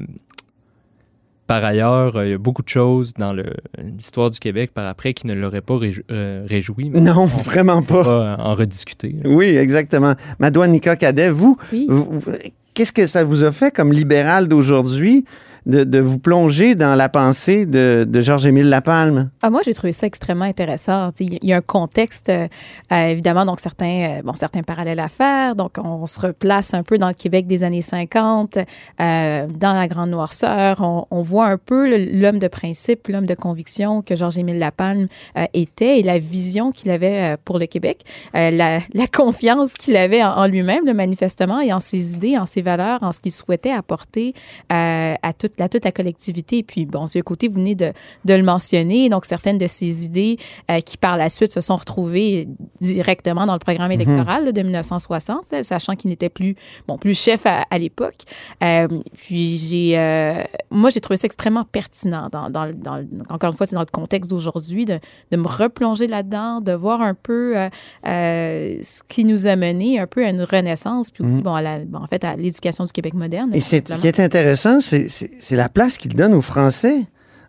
par 1.47 1.65
ailleurs, 1.65 2.17
euh, 2.17 2.27
il 2.27 2.31
y 2.31 2.35
a 2.35 2.39
beaucoup 2.39 2.63
de 2.63 2.69
choses 2.69 3.13
dans 3.15 3.33
le- 3.33 3.53
l'histoire 3.79 4.31
du 4.31 4.39
Québec 4.39 4.71
par 4.73 4.87
après 4.87 5.13
qui 5.13 5.27
ne 5.27 5.35
l'auraient 5.35 5.61
pas 5.61 5.75
réjou- 5.77 6.05
euh, 6.11 6.47
réjoui. 6.49 6.89
mais 6.89 7.01
Non, 7.01 7.23
on 7.23 7.27
vraiment 7.27 7.83
pas. 7.83 8.03
va 8.03 8.37
en 8.39 8.55
rediscuter. 8.55 9.17
Oui, 9.25 9.47
exactement. 9.49 10.15
Madouanika 10.39 10.97
Cadet, 10.97 11.29
vous, 11.31 11.59
vous- 11.89 12.21
vous- 12.21 12.33
qu'est-ce 12.75 12.93
que 12.93 13.07
ça 13.07 13.23
vous 13.25 13.43
a 13.45 13.53
fait 13.53 13.75
comme 13.75 13.93
libéral 13.93 14.49
d'aujourd'hui? 14.49 15.25
De, 15.67 15.85
de 15.85 15.99
vous 15.99 16.19
plonger 16.19 16.75
dans 16.75 16.95
la 16.95 17.09
pensée 17.09 17.67
de, 17.67 18.07
de 18.09 18.21
Georges-Émile 18.21 18.69
Lapalme? 18.69 19.31
Ah, 19.43 19.51
moi, 19.51 19.61
j'ai 19.65 19.75
trouvé 19.75 19.93
ça 19.93 20.07
extrêmement 20.07 20.45
intéressant. 20.45 21.11
Il 21.21 21.39
y 21.43 21.53
a 21.53 21.57
un 21.57 21.61
contexte, 21.61 22.29
euh, 22.29 22.49
euh, 22.93 23.07
évidemment, 23.09 23.45
donc 23.45 23.61
certains, 23.61 24.19
euh, 24.19 24.23
bon, 24.23 24.35
certains 24.35 24.63
parallèles 24.63 25.01
à 25.01 25.09
faire. 25.09 25.55
Donc, 25.55 25.77
on 25.83 26.07
se 26.07 26.21
replace 26.21 26.75
un 26.75 26.83
peu 26.83 26.99
dans 26.99 27.09
le 27.09 27.15
Québec 27.15 27.47
des 27.47 27.65
années 27.65 27.83
50, 27.83 28.59
euh, 29.01 29.47
dans 29.47 29.73
la 29.73 29.89
Grande 29.89 30.11
Noirceur. 30.11 30.81
On, 31.11 31.23
voit 31.23 31.47
un 31.47 31.59
peu 31.59 31.89
l'homme 32.21 32.41
de 32.41 32.49
principe, 32.49 33.07
l'homme 33.07 33.27
de 33.27 33.35
conviction 33.35 34.03
que 34.03 34.17
Georges-Émile 34.17 34.59
Lapalme 34.59 35.07
euh, 35.37 35.45
était 35.55 36.01
et 36.01 36.03
la 36.03 36.19
vision 36.19 36.73
qu'il 36.73 36.91
avait 36.91 37.37
pour 37.45 37.59
le 37.59 37.67
Québec, 37.67 38.01
la, 38.35 38.81
confiance 39.13 39.75
qu'il 39.75 39.97
avait 39.97 40.23
en, 40.25 40.47
lui-même, 40.47 40.93
manifestement, 40.93 41.61
et 41.61 41.73
en 41.73 41.81
ses 41.81 42.15
idées, 42.15 42.37
en 42.37 42.47
ses 42.47 42.63
valeurs, 42.63 43.03
en 43.03 43.13
ce 43.13 43.21
qu'il 43.21 43.31
souhaitait 43.33 43.71
apporter 43.71 44.35
à, 44.69 45.33
toute, 45.39 45.52
à 45.61 45.69
toute 45.69 45.85
la 45.85 45.93
collectivité. 45.93 46.59
Et 46.59 46.63
puis, 46.63 46.87
bon, 46.87 47.07
ce 47.07 47.19
côté, 47.21 47.49
vous 47.49 47.55
venez 47.55 47.75
de, 47.75 47.93
de 48.25 48.35
le 48.35 48.43
mentionner. 48.43 49.09
Donc, 49.09 49.25
certaines 49.25 49.59
de 49.59 49.67
ces 49.67 50.05
idées 50.05 50.39
euh, 50.71 50.81
qui, 50.81 50.97
par 50.97 51.17
la 51.17 51.29
suite, 51.31 51.53
se 51.53 51.61
sont 51.61 51.77
retrouvées 51.77 52.49
directement 52.81 53.47
dans 53.47 53.53
le 53.55 53.59
programme 53.59 53.89
Mhm. 53.93 54.01
électoral 54.01 54.45
là, 54.45 54.53
de 54.53 54.63
1960, 54.63 55.45
là, 55.53 55.63
sachant 55.63 55.95
qu'il 55.95 56.11
n'était 56.11 56.29
plus, 56.29 56.57
bon, 56.89 56.99
plus 56.99 57.19
chef 57.19 57.47
à, 57.47 57.65
à 57.71 57.79
l'époque. 57.79 58.23
Euh, 58.63 58.89
puis, 59.17 59.57
j'ai, 59.59 59.99
euh, 59.99 60.43
moi, 60.71 60.91
j'ai 60.91 61.01
trouvé 61.01 61.17
ça 61.17 61.27
extrêmement 61.27 61.65
pertinent, 61.65 62.29
dans, 62.31 62.51
dans, 62.51 62.73
dans 62.73 63.05
encore 63.31 63.51
une 63.51 63.57
fois, 63.57 63.67
c'est 63.67 63.75
dans 63.77 63.81
le 63.81 63.87
contexte 63.87 64.31
d'aujourd'hui, 64.31 64.85
de, 64.85 64.99
de 65.31 65.37
me 65.37 65.47
replonger 65.47 66.07
là-dedans, 66.07 66.61
de 66.61 66.73
voir 66.73 67.03
un 67.03 67.15
peu 67.15 67.57
euh, 67.57 67.69
euh, 68.07 68.77
ce 68.83 69.03
qui 69.09 69.25
nous 69.25 69.47
a 69.47 69.57
mené 69.57 69.99
un 69.99 70.07
peu 70.07 70.25
à 70.25 70.31
une 70.31 70.43
renaissance, 70.43 71.11
puis 71.11 71.25
aussi, 71.25 71.35
Mhm. 71.35 71.43
bon, 71.43 71.55
à 71.55 71.63
la- 71.63 71.79
bon, 71.81 71.99
en 71.99 72.07
fait, 72.07 72.25
à 72.25 72.37
l'éducation 72.37 72.85
du 72.85 72.93
Québec 72.93 73.15
moderne. 73.15 73.51
Et 73.55 73.61
c'est, 73.61 73.87
ce 73.87 73.95
qui 74.01 74.07
est 74.09 74.21
intéressant, 74.21 74.81
c'est, 74.81 75.09
c'est- 75.43 75.57
la 75.57 75.69
place 75.69 75.99
qu'il 75.99 76.15
donne 76.15 76.35
aux 76.35 76.41
Français. 76.43 77.03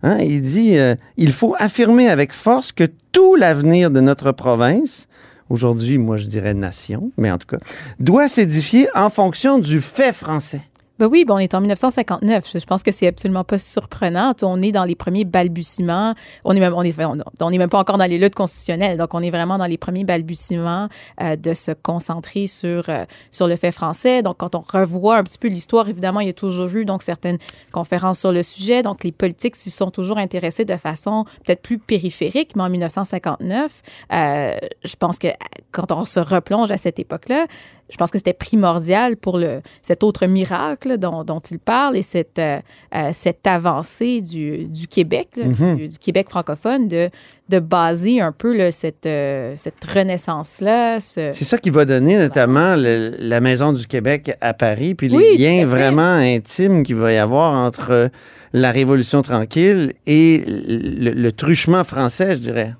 Hein? 0.03 0.17
Il 0.19 0.41
dit 0.41 0.77
euh, 0.77 0.95
il 1.17 1.31
faut 1.31 1.55
affirmer 1.59 2.09
avec 2.09 2.33
force 2.33 2.71
que 2.71 2.83
tout 3.11 3.35
l'avenir 3.35 3.89
de 3.91 4.01
notre 4.01 4.31
province, 4.31 5.07
aujourd'hui, 5.49 5.97
moi 5.97 6.17
je 6.17 6.25
dirais 6.27 6.53
nation, 6.53 7.11
mais 7.17 7.31
en 7.31 7.37
tout 7.37 7.47
cas, 7.47 7.57
doit 7.99 8.27
s'édifier 8.27 8.87
en 8.95 9.09
fonction 9.09 9.59
du 9.59 9.79
fait 9.81 10.13
français. 10.13 10.61
Ben 11.03 11.09
oui, 11.09 11.25
bon, 11.25 11.35
on 11.35 11.39
est 11.39 11.53
en 11.53 11.59
1959. 11.59 12.51
Je 12.57 12.65
pense 12.65 12.81
que 12.81 12.89
c'est 12.93 13.07
absolument 13.07 13.43
pas 13.43 13.57
surprenant. 13.57 14.33
On 14.41 14.61
est 14.61 14.71
dans 14.71 14.85
les 14.85 14.95
premiers 14.95 15.25
balbutiements. 15.25 16.15
On 16.45 16.55
est 16.55 16.61
même, 16.61 16.73
on 16.73 16.81
est, 16.81 16.95
on 16.97 17.51
est 17.51 17.57
même 17.57 17.69
pas 17.69 17.79
encore 17.79 17.97
dans 17.97 18.05
les 18.05 18.17
luttes 18.17 18.35
constitutionnelles. 18.35 18.97
Donc, 18.97 19.13
on 19.13 19.19
est 19.19 19.29
vraiment 19.29 19.57
dans 19.57 19.65
les 19.65 19.77
premiers 19.77 20.05
balbutiements 20.05 20.87
euh, 21.21 21.35
de 21.35 21.53
se 21.53 21.73
concentrer 21.73 22.47
sur 22.47 22.87
euh, 22.87 23.03
sur 23.31 23.49
le 23.49 23.57
fait 23.57 23.73
français. 23.73 24.21
Donc, 24.21 24.37
quand 24.37 24.55
on 24.55 24.61
revoit 24.61 25.17
un 25.17 25.23
petit 25.23 25.37
peu 25.37 25.49
l'histoire, 25.49 25.89
évidemment, 25.89 26.21
il 26.21 26.27
y 26.27 26.29
a 26.29 26.33
toujours 26.33 26.73
eu 26.73 26.85
donc 26.85 27.03
certaines 27.03 27.37
conférences 27.73 28.19
sur 28.19 28.31
le 28.31 28.41
sujet. 28.41 28.81
Donc, 28.81 29.03
les 29.03 29.11
politiques 29.11 29.57
s'y 29.57 29.71
sont 29.71 29.91
toujours 29.91 30.19
intéressés 30.19 30.63
de 30.63 30.77
façon 30.77 31.25
peut-être 31.45 31.61
plus 31.61 31.79
périphérique. 31.79 32.55
Mais 32.55 32.63
en 32.63 32.69
1959, 32.69 33.81
euh, 34.13 34.55
je 34.85 34.95
pense 34.95 35.19
que 35.19 35.27
quand 35.73 35.91
on 35.91 36.05
se 36.05 36.21
replonge 36.21 36.71
à 36.71 36.77
cette 36.77 36.97
époque-là, 36.97 37.47
je 37.89 37.97
pense 37.97 38.09
que 38.11 38.17
c'était 38.17 38.33
primordial 38.33 39.17
pour 39.17 39.37
le, 39.37 39.61
cet 39.81 40.03
autre 40.03 40.25
miracle 40.25 40.97
dont, 40.97 41.23
dont 41.23 41.39
il 41.39 41.59
parle 41.59 41.95
et 41.97 42.01
cette, 42.01 42.39
euh, 42.39 42.59
euh, 42.95 43.09
cette 43.13 43.45
avancée 43.45 44.21
du, 44.21 44.65
du 44.65 44.87
Québec, 44.87 45.27
là, 45.35 45.45
Mhm. 45.45 45.75
du, 45.77 45.87
du 45.89 45.97
Québec 45.99 46.27
francophone, 46.29 46.87
de, 46.87 47.09
de 47.49 47.59
baser 47.59 48.21
un 48.21 48.31
peu 48.31 48.55
là, 48.55 48.71
cette, 48.71 49.05
euh, 49.05 49.53
cette 49.57 49.83
renaissance-là. 49.83 50.99
ce- 50.99 51.31
C'est 51.33 51.43
ça 51.43 51.57
qui 51.57 51.69
va 51.69 51.85
donner 51.85 52.17
notamment 52.17 52.75
le- 52.75 53.15
la 53.19 53.41
Maison 53.41 53.73
du 53.73 53.85
Québec 53.85 54.35
à 54.41 54.53
Paris, 54.53 54.95
puis 54.95 55.09
les 55.09 55.15
Oui, 55.17 55.37
liens 55.37 55.65
vraiment 55.65 56.15
intimes 56.15 56.83
qu'il 56.83 56.95
va 56.95 57.11
y 57.11 57.17
avoir 57.17 57.53
entre 57.53 58.09
la 58.53 58.71
Révolution 58.71 59.21
tranquille 59.23 59.93
et 60.07 60.43
le, 60.47 61.11
le 61.11 61.31
truchement 61.31 61.83
français, 61.83 62.33
je 62.37 62.41
dirais. 62.41 62.73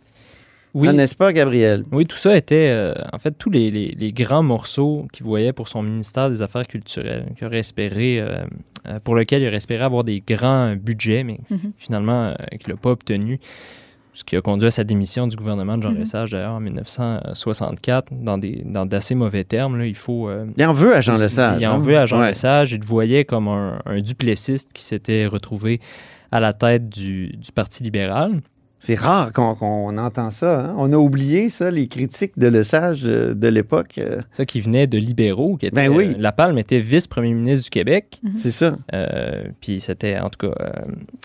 Oui. 0.73 0.87
Ah, 0.89 0.93
N'est-ce 0.93 1.13
pas, 1.15 1.31
Gabriel? 1.33 1.83
Oui, 1.91 2.05
tout 2.07 2.15
ça 2.17 2.35
était, 2.35 2.69
euh, 2.69 2.93
en 3.13 3.19
fait, 3.19 3.31
tous 3.37 3.51
les, 3.51 3.69
les- 3.69 3.95
les 3.97 4.11
grands 4.11 4.41
morceaux 4.41 5.05
qu'il 5.13 5.23
voyait 5.25 5.53
pour 5.53 5.67
son 5.67 5.83
ministère 5.83 6.29
des 6.29 6.41
Affaires 6.41 6.65
culturelles, 6.65 7.27
qu'il 7.37 7.45
aurait 7.45 7.59
espéré, 7.59 8.19
euh, 8.19 8.43
euh, 8.87 8.99
pour 9.03 9.13
lequel 9.13 9.43
il 9.43 9.47
aurait 9.47 9.57
espéré 9.57 9.83
avoir 9.83 10.03
des 10.03 10.21
grands 10.25 10.75
budgets, 10.75 11.23
mais 11.23 11.39
Mhm. 11.51 11.73
finalement, 11.77 12.23
euh, 12.29 12.33
qu'il 12.59 12.69
n'a 12.73 12.77
pas 12.79 12.89
obtenu. 12.89 13.39
Ce 14.15 14.23
qui 14.23 14.35
a 14.35 14.41
conduit 14.41 14.67
à 14.67 14.71
sa 14.71 14.83
démission 14.83 15.25
du 15.27 15.35
gouvernement 15.35 15.75
de 15.77 15.83
Jean 15.83 15.91
Mhm. 15.91 15.97
Lesage, 15.99 16.31
d'ailleurs, 16.31 16.53
en 16.53 16.59
1964, 16.59 18.09
dans 18.11 18.37
des 18.37 18.61
dans 18.65 18.85
d'assez 18.85 19.15
mauvais 19.15 19.43
termes. 19.43 19.77
là. 19.77 19.85
il 19.85 19.95
faut. 19.95 20.29
euh, 20.29 20.45
Il 20.57 20.65
en 20.65 20.73
veut 20.73 20.95
à 20.95 21.01
Jean 21.01 21.17
Lesage. 21.17 21.61
Il 21.61 21.67
en 21.67 21.75
hein? 21.75 21.77
veut 21.79 21.97
à 21.97 22.05
Jean 22.05 22.19
Ouais. 22.19 22.29
Lesage. 22.29 22.71
Il 22.73 22.79
le 22.79 22.85
voyait 22.85 23.25
comme 23.25 23.47
un, 23.47 23.79
un 23.85 23.99
duplessiste 24.01 24.71
qui 24.73 24.83
s'était 24.83 25.25
retrouvé 25.25 25.79
à 26.31 26.39
la 26.39 26.53
tête 26.53 26.89
du, 26.89 27.27
du 27.37 27.51
Parti 27.51 27.83
libéral. 27.83 28.41
C'est 28.85 28.95
rare 28.95 29.31
qu'on 29.31 29.97
entend 29.97 30.29
ça. 30.29 30.59
hein. 30.59 30.75
On 30.77 30.91
a 30.91 30.97
oublié 30.97 31.47
ça, 31.47 31.71
les 31.71 31.87
critiques 31.87 32.37
de 32.37 32.47
Lesage 32.47 33.03
euh, 33.05 33.33
de 33.33 33.47
l'époque. 33.47 33.97
euh. 33.97 34.19
Ça 34.29 34.45
qui 34.45 34.59
venait 34.59 34.87
de 34.87 34.97
libéraux. 34.97 35.55
Qui 35.55 35.67
était, 35.67 35.75
Ben 35.87 35.87
oui. 35.89 36.07
euh, 36.09 36.15
La 36.19 36.33
Palme 36.33 36.57
était 36.57 36.79
vice-premier 36.79 37.31
ministre 37.33 37.63
du 37.63 37.69
Québec. 37.69 38.19
C'est 38.35 38.51
ça. 38.51 38.75
Euh, 38.93 39.43
puis 39.61 39.79
c'était 39.79 40.19
en 40.19 40.29
tout 40.29 40.49
cas 40.49 40.53
euh, 40.59 40.71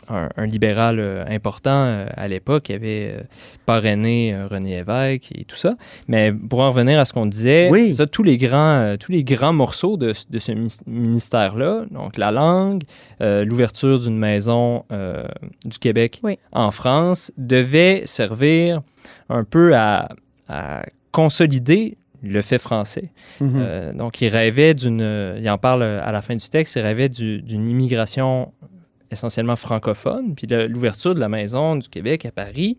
un, 0.08 0.28
un 0.36 0.46
libéral 0.46 1.00
euh, 1.00 1.24
important 1.28 1.82
euh, 1.84 2.06
à 2.16 2.28
l'époque. 2.28 2.68
Il 2.68 2.76
avait 2.76 3.14
euh, 3.18 3.22
parrainé 3.66 4.34
euh, 4.34 4.46
René 4.46 4.76
Lévesque 4.76 5.32
et 5.34 5.42
tout 5.42 5.56
ça. 5.56 5.74
Mais 6.06 6.32
pour 6.32 6.60
en 6.60 6.70
revenir 6.70 7.00
à 7.00 7.04
ce 7.06 7.12
qu'on 7.12 7.26
disait, 7.26 7.70
Oui. 7.72 7.92
ça, 7.92 8.06
tous, 8.06 8.22
les 8.22 8.38
grands, 8.38 8.78
euh, 8.78 8.96
tous 8.96 9.10
les 9.10 9.24
grands 9.24 9.52
morceaux 9.52 9.96
de, 9.96 10.12
de 10.30 10.38
ce 10.38 10.52
minis- 10.52 10.80
ministère-là, 10.86 11.86
donc 11.90 12.18
la 12.18 12.30
langue, 12.30 12.82
euh, 13.20 13.44
l'ouverture 13.44 13.98
d'une 13.98 14.16
maison 14.16 14.84
euh, 14.92 15.24
du 15.64 15.80
Québec 15.80 16.20
Oui. 16.22 16.38
en 16.52 16.70
France, 16.70 17.32
devaient 17.48 18.02
servir 18.04 18.82
un 19.28 19.42
peu 19.42 19.74
à, 19.76 20.08
à 20.48 20.84
consolider 21.10 21.96
le 22.22 22.42
fait 22.42 22.58
français. 22.58 23.10
Mhm. 23.40 23.52
Euh, 23.56 23.92
donc, 23.92 24.20
il 24.20 24.28
rêvait 24.28 24.74
d'une. 24.74 25.36
Il 25.40 25.48
en 25.50 25.58
parle 25.58 25.82
à 25.82 26.12
la 26.12 26.22
fin 26.22 26.36
du 26.36 26.48
texte, 26.48 26.76
il 26.76 26.82
rêvait 26.82 27.08
du- 27.08 27.42
d'une 27.42 27.68
immigration 27.68 28.52
essentiellement 29.10 29.56
francophone. 29.56 30.34
Puis 30.34 30.46
l'ouverture 30.46 31.14
de 31.14 31.20
la 31.20 31.28
maison 31.28 31.76
du 31.76 31.88
Québec 31.88 32.26
à 32.26 32.30
Paris, 32.30 32.76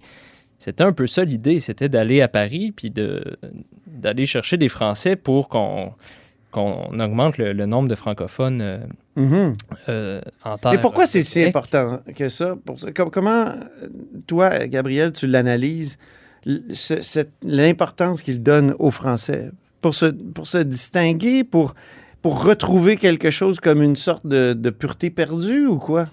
c'était 0.57 0.83
un 0.83 0.91
peu 0.93 1.07
ça 1.07 1.23
l'idée. 1.23 1.59
C'était 1.59 1.89
d'aller 1.89 2.21
à 2.21 2.27
Paris 2.27 2.71
puis 2.75 2.91
de- 2.91 3.23
d'aller 3.87 4.25
chercher 4.25 4.57
des 4.57 4.69
Français 4.69 5.15
pour 5.15 5.49
qu'on 5.49 5.93
qu'on 6.51 6.99
augmente 6.99 7.37
le, 7.37 7.53
le 7.53 7.65
nombre 7.65 7.87
de 7.87 7.95
francophones 7.95 8.61
euh, 8.61 9.53
euh, 9.87 10.21
en 10.43 10.57
terre. 10.57 10.71
Mais 10.71 10.77
pourquoi 10.79 11.05
c'est 11.05 11.21
si 11.21 11.43
important 11.43 11.99
que 12.15 12.29
ça? 12.29 12.55
Pour 12.65 12.79
ça? 12.79 12.91
Com- 12.91 13.11
comment, 13.11 13.45
euh, 13.45 13.87
toi, 14.25 14.67
Gabriel, 14.67 15.11
tu 15.11 15.27
l'analyses, 15.27 15.97
l'importance 17.43 18.21
qu'il 18.21 18.41
donne 18.41 18.75
aux 18.79 18.91
Français? 18.91 19.51
Pour 19.81 19.93
se, 19.93 20.07
pour 20.07 20.47
se 20.47 20.57
distinguer, 20.57 21.43
pour, 21.43 21.73
pour 22.21 22.43
retrouver 22.43 22.97
quelque 22.97 23.31
chose 23.31 23.59
comme 23.59 23.81
une 23.81 23.95
sorte 23.95 24.25
de, 24.25 24.53
de 24.53 24.69
pureté 24.71 25.09
perdue 25.09 25.67
ou 25.67 25.77
quoi? 25.77 26.07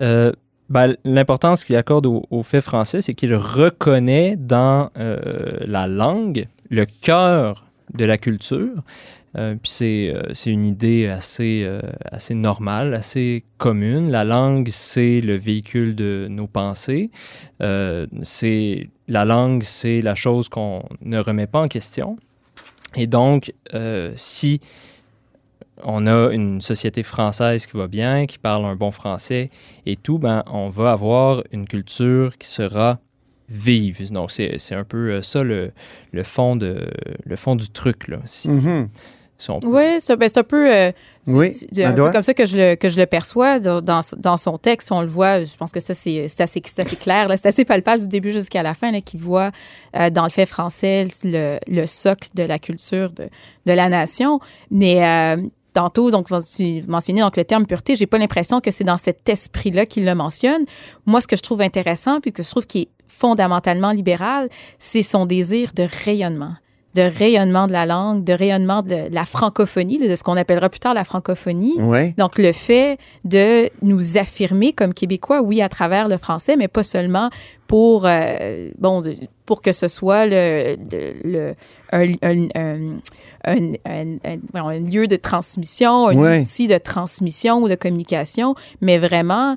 Euh, 0.00 0.32
ben, 0.68 0.96
L'importance 1.04 1.64
qu'il 1.64 1.76
accorde 1.76 2.06
au, 2.06 2.24
au 2.30 2.42
fait 2.42 2.60
français, 2.60 3.00
c'est 3.02 3.14
qu'il 3.14 3.34
reconnaît 3.34 4.36
dans 4.36 4.90
la 4.96 5.86
langue 5.86 6.46
le 6.70 6.86
cœur 6.86 7.66
de 7.94 8.04
la 8.04 8.18
culture. 8.18 8.82
Euh, 9.36 9.54
puis 9.54 9.70
c'est, 9.70 10.12
euh, 10.14 10.32
une 10.46 10.64
idée 10.66 11.06
assez, 11.06 11.62
euh, 11.64 11.80
assez 12.04 12.34
normale, 12.34 12.94
assez 12.94 13.44
commune. 13.58 14.10
La 14.10 14.24
langue, 14.24 14.68
c'est 14.70 15.20
le 15.20 15.36
véhicule 15.36 15.94
de 15.94 16.26
nos 16.28 16.46
pensées. 16.46 17.10
Euh, 17.62 18.06
c'est, 18.22 18.90
la 19.08 19.24
langue, 19.24 19.62
c'est 19.62 20.02
la 20.02 20.14
chose 20.14 20.48
qu'on 20.48 20.82
ne 21.00 21.18
remet 21.18 21.46
pas 21.46 21.62
en 21.62 21.68
question. 21.68 22.16
Et 22.94 23.06
donc, 23.06 23.54
si 24.16 24.60
on 25.82 26.06
a 26.06 26.30
une 26.30 26.60
société 26.60 27.02
française 27.02 27.64
qui 27.64 27.78
va 27.78 27.88
bien, 27.88 28.26
qui 28.26 28.38
parle 28.38 28.66
un 28.66 28.76
bon 28.76 28.90
français 28.90 29.50
et 29.86 29.96
tout, 29.96 30.18
ben, 30.18 30.42
on 30.46 30.68
va 30.68 30.92
avoir 30.92 31.42
une 31.52 31.66
culture 31.66 32.36
qui 32.36 32.48
sera 32.48 33.00
vive. 33.48 34.12
Donc, 34.12 34.30
c'est, 34.30 34.74
un 34.74 34.84
peu 34.84 35.22
ça 35.22 35.42
le, 35.42 35.72
le, 36.12 36.22
fond, 36.22 36.54
de, 36.54 36.86
le 37.24 37.36
fond 37.36 37.56
du 37.56 37.70
truc. 37.70 38.08
Là, 38.08 38.18
si, 38.26 38.50
Mhm. 38.50 38.90
Si 39.42 39.50
on 39.50 39.60
peut. 39.60 39.68
Oui, 39.68 39.98
c'est 39.98 40.16
ben, 40.16 40.28
c'est 40.28 40.38
un 40.38 40.44
peu, 40.44 40.72
euh, 40.72 40.92
c'est- 41.24 41.32
Oui, 41.32 41.52
c'est 41.52 41.84
un 41.84 41.92
peu 41.92 42.10
comme 42.10 42.22
ça 42.22 42.34
que 42.34 42.46
je 42.46 42.56
le, 42.56 42.74
que 42.76 42.88
je 42.88 42.98
le 42.98 43.06
perçois 43.06 43.58
dans, 43.60 44.02
son 44.02 44.58
texte. 44.58 44.92
On 44.92 45.00
le 45.02 45.06
voit, 45.08 45.44
je 45.44 45.56
pense 45.56 45.72
que 45.72 45.80
ça, 45.80 45.94
c'est 45.94 46.26
assez, 46.38 46.60
clair, 46.60 47.28
c'est 47.36 47.46
assez 47.46 47.64
palpable 47.64 48.02
du 48.02 48.08
début 48.08 48.32
jusqu'à 48.32 48.62
la 48.62 48.74
fin, 48.74 48.92
qu'il 49.00 49.20
voit 49.20 49.50
euh, 49.96 50.10
dans 50.10 50.24
le 50.24 50.30
fait 50.30 50.46
français 50.46 51.06
le, 51.24 51.58
le 51.66 51.86
socle 51.86 52.28
de 52.34 52.44
la 52.44 52.58
culture 52.58 53.12
de, 53.12 53.24
de 53.66 53.72
la 53.72 53.88
nation. 53.88 54.40
Mais 54.70 55.04
euh, 55.04 55.36
tantôt, 55.72 56.10
donc, 56.10 56.28
tu 56.56 56.82
mentionnais 56.86 57.22
donc, 57.22 57.36
le 57.36 57.44
terme 57.44 57.66
pureté, 57.66 57.96
j'ai 57.96 58.06
pas 58.06 58.18
l'impression 58.18 58.60
que 58.60 58.70
c'est 58.70 58.84
dans 58.84 58.96
cet 58.96 59.28
esprit-là 59.28 59.86
qu'il 59.86 60.04
le 60.04 60.14
mentionne. 60.14 60.64
Moi, 61.06 61.20
ce 61.20 61.26
que 61.26 61.36
je 61.36 61.42
trouve 61.42 61.60
intéressant, 61.62 62.20
puis 62.20 62.32
que 62.32 62.42
je 62.42 62.48
trouve 62.50 62.66
qui 62.66 62.82
est 62.82 62.88
fondamentalement 63.08 63.92
libéral, 63.92 64.48
c'est 64.78 65.02
son 65.02 65.26
désir 65.26 65.72
de 65.74 65.86
rayonnement 66.04 66.54
de 66.94 67.02
rayonnement 67.02 67.66
de 67.66 67.72
la 67.72 67.86
langue, 67.86 68.22
de 68.24 68.32
rayonnement 68.32 68.82
de 68.82 69.08
la 69.10 69.24
francophonie, 69.24 69.98
de 69.98 70.14
ce 70.14 70.22
qu'on 70.22 70.36
appellera 70.36 70.68
plus 70.68 70.80
tard 70.80 70.94
la 70.94 71.04
francophonie. 71.04 71.74
Ouais. 71.80 72.14
Donc, 72.18 72.38
le 72.38 72.52
fait 72.52 72.98
de 73.24 73.70
nous 73.82 74.18
affirmer 74.18 74.72
comme 74.72 74.92
Québécois, 74.92 75.40
oui, 75.42 75.62
à 75.62 75.68
travers 75.68 76.08
le 76.08 76.18
français, 76.18 76.56
mais 76.56 76.68
pas 76.68 76.82
seulement 76.82 77.30
pour, 77.66 78.04
euh, 78.06 78.70
bon, 78.78 79.02
pour 79.46 79.62
que 79.62 79.72
ce 79.72 79.88
soit 79.88 80.26
le, 80.26 80.76
le, 80.92 81.14
le- 81.24 81.52
un, 81.92 82.12
un- 82.22 82.94
un- 83.44 84.16
un- 84.54 84.78
lieu 84.80 85.06
de 85.06 85.16
transmission, 85.16 86.08
un 86.08 86.14
Ouais. 86.16 86.40
outil 86.40 86.68
de 86.68 86.78
transmission 86.78 87.62
ou 87.62 87.68
de 87.68 87.74
communication, 87.74 88.54
mais 88.80 88.98
vraiment 88.98 89.56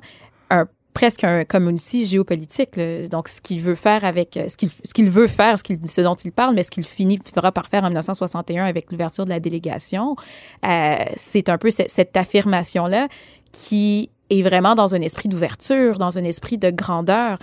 un 0.50 0.66
presque 0.96 1.24
un, 1.24 1.44
comme 1.44 1.68
un 1.68 1.74
outil 1.74 2.06
géopolitique. 2.06 2.74
là. 2.76 3.06
Donc, 3.08 3.28
ce 3.28 3.40
qu'il 3.42 3.60
veut 3.60 3.74
faire 3.74 4.02
avec 4.04 4.36
euh, 4.38 4.48
ce 4.48 4.56
qu'il 4.56 4.70
ce 4.70 4.94
qu'il 4.94 5.10
veut 5.10 5.26
faire, 5.26 5.58
ce, 5.58 5.62
qu'il- 5.62 5.78
ce 5.86 6.00
dont 6.00 6.14
il 6.14 6.32
parle, 6.32 6.54
mais 6.54 6.62
ce 6.62 6.70
qu'il 6.70 6.84
finira 6.86 7.52
par 7.52 7.66
faire 7.66 7.84
en 7.84 7.88
1961 7.88 8.64
avec 8.64 8.90
l'ouverture 8.90 9.24
de 9.26 9.30
la 9.30 9.38
délégation, 9.40 10.16
euh, 10.64 10.94
c'est 11.16 11.48
un 11.50 11.58
peu 11.58 11.70
ce- 11.70 11.82
cette 11.86 12.16
affirmation-là 12.16 13.08
qui 13.52 14.08
est 14.30 14.42
vraiment 14.42 14.74
dans 14.74 14.94
un 14.94 15.00
esprit 15.02 15.28
d'ouverture, 15.28 15.98
dans 15.98 16.16
un 16.18 16.24
esprit 16.24 16.56
de 16.58 16.70
grandeur. 16.70 17.38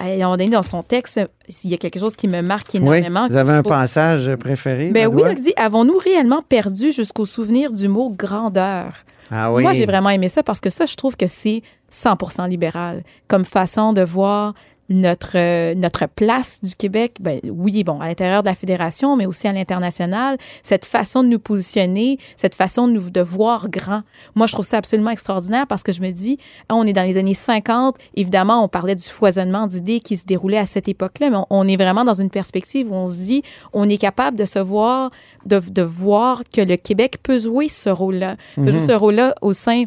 Un 0.00 0.16
moment 0.16 0.36
donné, 0.36 0.50
dans 0.50 0.62
son 0.62 0.82
texte, 0.82 1.20
il 1.64 1.70
y 1.70 1.74
a 1.74 1.76
quelque 1.76 1.98
chose 1.98 2.14
qui 2.16 2.28
me 2.28 2.40
marque 2.40 2.70
Oui. 2.74 2.80
énormément. 2.80 3.28
Vous 3.28 3.36
avez 3.36 3.52
un 3.52 3.62
Faut- 3.62 3.68
passage 3.68 4.34
préféré? 4.36 4.90
ben 4.90 5.06
oui, 5.06 5.22
il 5.36 5.40
dit 5.40 5.52
Avons-nous 5.56 5.98
réellement 5.98 6.42
perdu 6.42 6.92
jusqu'au 6.92 7.26
souvenir 7.26 7.72
du 7.72 7.88
mot 7.88 8.10
grandeur? 8.10 8.92
Ah 9.30 9.52
oui. 9.52 9.62
Moi, 9.62 9.72
j'ai 9.74 9.86
vraiment 9.86 10.10
aimé 10.10 10.28
ça 10.28 10.42
parce 10.42 10.60
que 10.60 10.70
ça, 10.70 10.86
je 10.86 10.94
trouve 10.94 11.16
que 11.16 11.26
c'est 11.26 11.62
100% 11.92 12.48
libéral 12.48 13.02
comme 13.28 13.44
façon 13.44 13.92
de 13.92 14.02
voir 14.02 14.54
notre, 14.90 15.32
euh, 15.36 15.74
notre 15.74 16.06
place 16.06 16.62
du 16.62 16.74
Québec. 16.74 17.16
Ben, 17.20 17.40
oui, 17.44 17.84
bon, 17.84 18.00
à 18.00 18.06
l'intérieur 18.08 18.42
de 18.42 18.48
la 18.48 18.54
fédération, 18.54 19.16
mais 19.16 19.26
aussi 19.26 19.46
à 19.46 19.52
l'international. 19.52 20.38
Cette 20.62 20.86
façon 20.86 21.22
de 21.22 21.28
nous 21.28 21.38
positionner, 21.38 22.16
cette 22.36 22.54
façon 22.54 22.88
de, 22.88 22.92
nous, 22.94 23.10
de 23.10 23.20
voir 23.20 23.68
grand. 23.68 24.00
Moi, 24.34 24.46
je 24.46 24.54
trouve 24.54 24.64
ça 24.64 24.78
absolument 24.78 25.10
extraordinaire 25.10 25.66
parce 25.66 25.82
que 25.82 25.92
je 25.92 26.00
me 26.00 26.10
dis, 26.10 26.38
hein, 26.70 26.74
on 26.78 26.86
est 26.86 26.94
dans 26.94 27.02
les 27.02 27.18
années 27.18 27.34
50. 27.34 27.96
Évidemment, 28.14 28.64
on 28.64 28.68
parlait 28.68 28.94
du 28.94 29.06
foisonnement 29.06 29.66
d'idées 29.66 30.00
qui 30.00 30.16
se 30.16 30.24
déroulait 30.24 30.56
à 30.56 30.64
cette 30.64 30.88
époque-là, 30.88 31.28
mais 31.28 31.36
on, 31.36 31.46
on 31.50 31.68
est 31.68 31.76
vraiment 31.76 32.04
dans 32.04 32.18
une 32.18 32.30
perspective 32.30 32.90
où 32.90 32.94
on 32.94 33.04
se 33.04 33.18
dit, 33.18 33.42
on 33.74 33.86
est 33.90 33.98
capable 33.98 34.38
de 34.38 34.46
se 34.46 34.58
voir, 34.58 35.10
de, 35.44 35.58
de 35.60 35.82
voir 35.82 36.44
que 36.50 36.62
le 36.62 36.76
Québec 36.78 37.18
peut 37.22 37.38
jouer 37.38 37.68
ce 37.68 37.90
rôle-là, 37.90 38.36
peut 38.54 38.62
Mhm. 38.62 38.70
jouer 38.70 38.80
ce 38.80 38.92
rôle-là 38.92 39.34
au 39.42 39.52
sein 39.52 39.84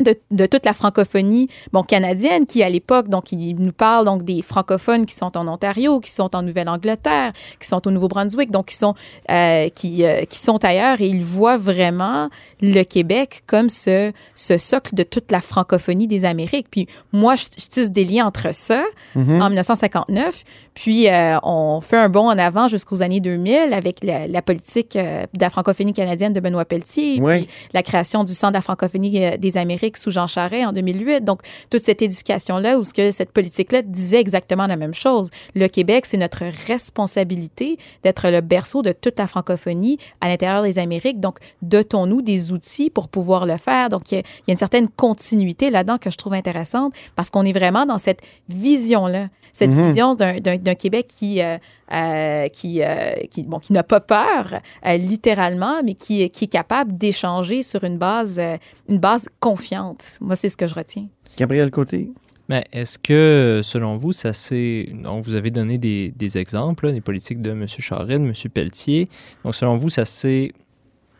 de, 0.00 0.14
de 0.30 0.46
toute 0.46 0.66
la 0.66 0.72
francophonie 0.74 1.48
bon 1.72 1.82
canadienne 1.82 2.44
qui 2.46 2.62
à 2.62 2.68
l'époque 2.68 3.08
donc 3.08 3.32
il 3.32 3.54
nous 3.56 3.72
parle 3.72 4.04
donc 4.04 4.24
des 4.24 4.42
francophones 4.42 5.06
qui 5.06 5.14
sont 5.14 5.36
en 5.38 5.48
Ontario 5.48 6.00
qui 6.00 6.10
sont 6.10 6.34
en 6.36 6.42
Nouvelle-Angleterre 6.42 7.32
qui 7.60 7.66
sont 7.66 7.86
au 7.86 7.90
Nouveau-Brunswick 7.90 8.50
donc 8.50 8.66
qui 8.66 8.76
sont 8.76 8.94
euh, 9.30 9.68
qui 9.70 10.04
euh, 10.04 10.24
qui 10.24 10.38
sont 10.38 10.62
ailleurs 10.64 11.00
et 11.00 11.06
il 11.06 11.22
voit 11.22 11.56
vraiment 11.56 12.28
le 12.60 12.82
Québec 12.82 13.42
comme 13.46 13.70
ce 13.70 14.12
ce 14.34 14.58
socle 14.58 14.94
de 14.94 15.02
toute 15.02 15.32
la 15.32 15.40
francophonie 15.40 16.06
des 16.06 16.24
Amériques 16.24 16.66
puis 16.70 16.86
moi 17.12 17.36
je, 17.36 17.44
je 17.58 17.66
tisse 17.66 17.90
des 17.90 18.04
liens 18.04 18.26
entre 18.26 18.54
ça 18.54 18.82
Mhm. 19.14 19.40
en 19.40 19.48
1959 19.48 20.44
puis 20.76 21.08
euh, 21.08 21.38
on 21.42 21.80
fait 21.80 21.96
un 21.96 22.10
bond 22.10 22.26
en 22.28 22.36
avant 22.36 22.68
jusqu'aux 22.68 23.02
années 23.02 23.20
2000 23.20 23.72
avec 23.72 24.04
la, 24.04 24.28
la 24.28 24.42
politique 24.42 24.94
euh, 24.94 25.22
de 25.32 25.40
la 25.40 25.48
francophonie 25.48 25.94
canadienne 25.94 26.34
de 26.34 26.38
Benoît 26.40 26.66
Pelletier 26.66 27.18
Oui. 27.20 27.44
puis 27.44 27.48
la 27.72 27.82
création 27.82 28.24
du 28.24 28.34
Centre 28.34 28.52
de 28.52 28.58
la 28.58 28.60
francophonie 28.60 29.24
euh, 29.24 29.36
des 29.38 29.56
Amériques 29.56 29.96
sous 29.96 30.10
Jean 30.10 30.26
Charest 30.26 30.66
en 30.66 30.72
2008. 30.74 31.24
Donc, 31.24 31.40
toute 31.70 31.80
cette 31.80 32.02
édification-là, 32.02 32.78
où 32.78 32.84
ce 32.84 32.92
que 32.92 33.10
cette 33.10 33.32
politique-là 33.32 33.80
disait 33.80 34.20
exactement 34.20 34.66
la 34.66 34.76
même 34.76 34.92
chose. 34.92 35.30
Le 35.54 35.66
Québec, 35.66 36.04
c'est 36.04 36.18
notre 36.18 36.44
responsabilité 36.66 37.78
d'être 38.04 38.28
le 38.28 38.42
berceau 38.42 38.82
de 38.82 38.92
toute 38.92 39.18
la 39.18 39.26
francophonie 39.26 39.98
à 40.20 40.28
l'intérieur 40.28 40.62
des 40.62 40.78
Amériques. 40.78 41.20
Donc, 41.20 41.38
dotons-nous 41.62 42.20
des 42.20 42.52
outils 42.52 42.90
pour 42.90 43.08
pouvoir 43.08 43.46
le 43.46 43.56
faire. 43.56 43.88
Donc, 43.88 44.12
il 44.12 44.18
y, 44.18 44.18
y 44.18 44.20
a 44.20 44.52
une 44.52 44.56
certaine 44.56 44.88
continuité 44.88 45.70
là-dedans 45.70 45.96
que 45.96 46.10
je 46.10 46.16
trouve 46.18 46.34
intéressante 46.34 46.92
parce 47.14 47.30
qu'on 47.30 47.46
est 47.46 47.52
vraiment 47.52 47.86
dans 47.86 47.98
cette 47.98 48.20
vision-là, 48.50 49.28
cette 49.56 49.70
Mhm. 49.72 49.86
vision 49.86 50.14
d'un- 50.14 50.74
Québec 50.74 51.06
qui, 51.08 51.40
euh, 51.40 51.56
euh, 51.94 52.48
qui, 52.48 52.82
euh, 52.82 53.14
qui, 53.30 53.42
bon, 53.42 53.58
qui 53.58 53.72
n'a 53.72 53.82
pas 53.82 54.00
peur, 54.00 54.60
euh, 54.84 54.96
littéralement, 54.98 55.82
mais 55.82 55.94
qui, 55.94 56.20
est- 56.20 56.28
qui 56.28 56.44
est 56.44 56.48
capable 56.48 56.98
d'échanger 56.98 57.62
sur 57.62 57.82
une 57.84 57.96
base, 57.96 58.38
euh, 58.38 58.58
une 58.90 58.98
base 58.98 59.28
confiante. 59.40 60.18
Moi, 60.20 60.36
c'est 60.36 60.50
ce 60.50 60.58
que 60.58 60.66
je 60.66 60.74
retiens. 60.74 61.06
Gabriel 61.38 61.70
Côté. 61.70 62.10
Mais 62.50 62.64
est-ce 62.70 62.98
que, 62.98 63.60
selon 63.64 63.96
vous, 63.96 64.12
ça 64.12 64.34
s'est. 64.34 64.90
Donc, 65.02 65.24
vous 65.24 65.34
avez 65.34 65.50
donné 65.50 65.78
des, 65.78 66.12
des 66.14 66.36
exemples, 66.36 66.86
là, 66.86 66.92
des 66.92 67.00
politiques 67.00 67.40
de 67.40 67.52
M. 67.52 67.66
Charest, 67.66 68.20
de 68.20 68.26
M. 68.26 68.32
Pelletier. 68.52 69.08
Donc, 69.42 69.54
selon 69.54 69.76
vous, 69.78 69.88
ça 69.88 70.04
s'est 70.04 70.52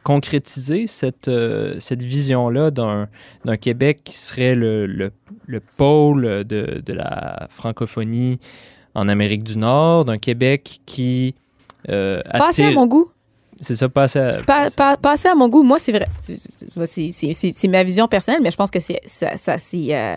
concrétisé, 0.07 0.87
cette, 0.87 1.27
euh, 1.27 1.75
cette 1.81 2.01
vision-là 2.01 2.71
d'un 2.71 3.09
d'un 3.45 3.57
Québec 3.57 4.03
qui 4.05 4.17
serait 4.17 4.55
le, 4.55 4.87
le, 4.87 5.11
le 5.47 5.61
pôle 5.77 6.45
de, 6.45 6.81
de 6.87 6.93
la 6.93 7.49
francophonie 7.51 8.39
en 8.95 9.09
Amérique 9.09 9.43
du 9.43 9.59
Nord, 9.59 10.05
d'un 10.05 10.19
Québec 10.19 10.79
qui. 10.87 11.35
Euh, 11.89 12.15
Pas 12.31 12.49
assez 12.51 12.63
à 12.65 12.71
mon 12.71 12.87
goût. 12.87 13.09
C'est 13.61 13.75
ça, 13.75 13.89
pas 13.89 14.05
assez 14.05 14.21
à- 14.21 14.43
Pas, 14.47 14.71
pas, 14.71 14.97
pas 14.97 15.13
assez 15.13 15.27
à 15.29 15.35
mon 15.35 15.49
goût. 15.49 15.65
Moi, 15.65 15.79
c'est 15.81 15.93
vrai. 15.93 16.07
c'est- 16.23 16.37
c'est- 16.87 17.11
C'est 17.11 17.33
c'est- 17.33 17.53
c'est 17.53 17.69
ma 17.69 17.83
vision 17.83 18.07
personnelle, 18.07 18.43
mais 18.45 18.53
je 18.53 18.57
pense 18.57 18.71
que 18.71 18.79
c'est 18.81 19.01
ça, 19.07 19.37
ça 19.37 19.59
c'est 19.59 19.89
euh, 19.97 20.17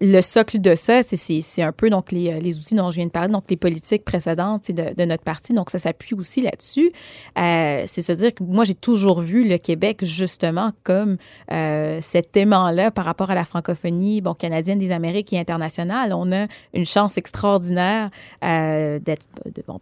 le 0.00 0.20
socle 0.20 0.60
de 0.60 0.74
ça. 0.74 1.02
c'est- 1.02 1.62
un 1.62 1.72
peu 1.72 1.90
donc 1.90 2.12
les, 2.12 2.30
euh, 2.32 2.38
les 2.38 2.56
outils 2.58 2.74
dont 2.74 2.90
je 2.90 2.96
viens 2.96 3.06
de 3.06 3.10
parler, 3.10 3.32
donc 3.32 3.44
les 3.50 3.56
politiques 3.56 4.04
précédentes 4.04 4.70
de, 4.70 5.04
notre 5.04 5.24
parti. 5.24 5.52
Donc 5.54 5.70
ça 5.70 5.78
s'appuie 5.78 6.14
aussi 6.14 6.40
là-dessus. 6.40 6.92
Euh, 7.38 7.82
c'est 7.86 8.02
se 8.02 8.12
dire 8.12 8.32
que 8.34 8.44
moi 8.44 8.64
j'ai 8.64 8.74
toujours 8.74 9.20
vu 9.20 9.48
le 9.48 9.58
Québec 9.58 10.04
justement 10.04 10.70
comme 10.84 11.16
euh, 11.50 11.98
cet 12.00 12.36
aimant-là 12.36 12.90
par 12.92 13.04
rapport 13.04 13.30
à 13.30 13.34
la 13.34 13.44
francophonie 13.44 14.20
bon 14.20 14.34
canadienne 14.34 14.78
des 14.78 14.92
Amériques 14.92 15.32
et 15.32 15.38
internationale. 15.38 16.12
On 16.14 16.30
a 16.32 16.46
une 16.74 16.86
chance 16.86 17.18
extraordinaire 17.18 18.10
euh, 18.44 18.98
d'être 19.00 19.26
de, 19.46 19.62
bon, 19.66 19.78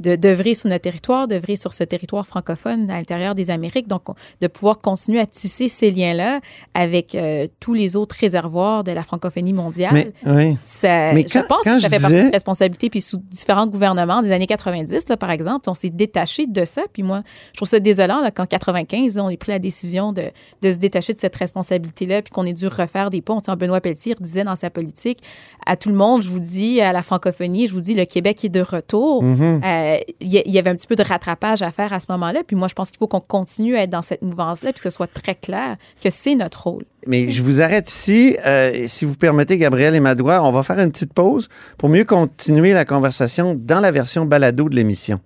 de, 0.00 0.54
sur 0.54 0.68
notre 0.68 0.82
territoire, 0.82 1.26
d'œuvrer 1.26 1.56
sur 1.56 1.72
ce 1.72 1.84
territoire 1.84 2.26
francophone 2.26 2.90
à 2.90 2.94
l'intérieur 2.98 3.34
des 3.34 3.50
Amériques. 3.50 3.88
Donc, 3.88 4.10
on- 4.10 4.14
de 4.40 4.46
pouvoir 4.46 4.78
continuer 4.78 5.20
à 5.20 5.26
tisser 5.26 5.68
ces 5.68 5.90
liens-là 5.90 6.40
avec 6.74 7.16
tous 7.60 7.72
les 7.74 7.96
autres 7.96 8.16
réservoirs 8.18 8.84
de 8.84 8.92
la 8.92 9.02
francophonie 9.02 9.53
mondiale. 9.54 9.92
Mais, 9.92 10.12
oui. 10.26 10.58
Ça, 10.62 11.12
Mais 11.12 11.24
je 11.26 11.38
pense 11.38 11.64
quand 11.64 11.76
que 11.76 11.80
ça 11.80 11.88
fait 11.88 12.00
partie 12.00 12.24
de 12.24 12.32
responsabilité. 12.32 12.90
Puis 12.90 13.00
sous 13.00 13.18
différents 13.18 13.66
gouvernements 13.66 14.22
des 14.22 14.32
années 14.32 14.46
90, 14.46 15.08
là, 15.08 15.16
par 15.16 15.30
exemple, 15.30 15.68
on 15.70 15.74
s'est 15.74 15.90
détaché 15.90 16.46
de 16.46 16.64
ça. 16.64 16.82
Puis 16.92 17.02
moi, 17.02 17.22
je 17.52 17.56
trouve 17.56 17.68
ça 17.68 17.80
désolant 17.80 18.20
là, 18.20 18.30
qu'en 18.30 18.46
95, 18.46 19.18
on 19.18 19.28
ait 19.28 19.36
pris 19.36 19.52
la 19.52 19.58
décision 19.58 20.12
de, 20.12 20.24
de 20.62 20.72
se 20.72 20.78
détacher 20.78 21.14
de 21.14 21.18
cette 21.18 21.36
responsabilité-là, 21.36 22.22
puis 22.22 22.30
qu'on 22.30 22.44
ait 22.44 22.52
dû 22.52 22.66
refaire 22.66 23.10
des 23.10 23.22
ponts. 23.22 23.40
Tu 23.40 23.50
sais, 23.50 23.56
Benoît 23.56 23.80
Pelletier 23.80 24.14
disait 24.20 24.44
dans 24.44 24.56
sa 24.56 24.70
politique 24.70 25.20
à 25.66 25.76
tout 25.76 25.88
le 25.88 25.94
monde, 25.94 26.22
je 26.22 26.28
vous 26.28 26.40
dis, 26.40 26.80
à 26.80 26.92
la 26.92 27.02
francophonie, 27.02 27.66
je 27.66 27.72
vous 27.72 27.80
dis, 27.80 27.94
le 27.94 28.04
Québec 28.04 28.44
est 28.44 28.48
de 28.48 28.60
retour. 28.60 29.22
Mhm. 29.22 29.60
Euh, 29.64 29.98
Il 30.20 30.32
y, 30.32 30.42
y 30.50 30.58
avait 30.58 30.70
un 30.70 30.74
petit 30.74 30.86
peu 30.86 30.96
de 30.96 31.02
rattrapage 31.02 31.62
à 31.62 31.70
faire 31.70 31.92
à 31.92 32.00
ce 32.00 32.06
moment-là. 32.10 32.42
Puis 32.46 32.56
moi, 32.56 32.68
je 32.68 32.74
pense 32.74 32.90
qu'il 32.90 32.98
faut 32.98 33.06
qu'on 33.06 33.20
continue 33.20 33.76
à 33.76 33.82
être 33.82 33.90
dans 33.90 34.02
cette 34.02 34.22
mouvance-là, 34.22 34.72
puis 34.72 34.82
que 34.82 34.90
ce 34.90 34.94
soit 34.94 35.06
très 35.06 35.34
clair 35.34 35.76
que 36.02 36.10
c'est 36.10 36.34
notre 36.34 36.64
rôle. 36.64 36.84
Mais 37.06 37.30
je 37.30 37.42
vous 37.42 37.60
arrête 37.60 37.90
ici. 37.90 38.36
Euh, 38.46 38.84
si 38.86 39.04
vous 39.04 39.14
permettez, 39.14 39.58
Gabriel 39.58 39.94
et 39.94 40.00
Madoua, 40.00 40.42
on 40.42 40.52
va 40.52 40.62
faire 40.62 40.78
une 40.80 40.90
petite 40.90 41.12
pause 41.12 41.48
pour 41.78 41.88
mieux 41.88 42.04
continuer 42.04 42.72
la 42.72 42.84
conversation 42.84 43.54
dans 43.54 43.80
la 43.80 43.90
version 43.90 44.24
balado 44.24 44.68
de 44.68 44.76
l'émission. 44.76 45.20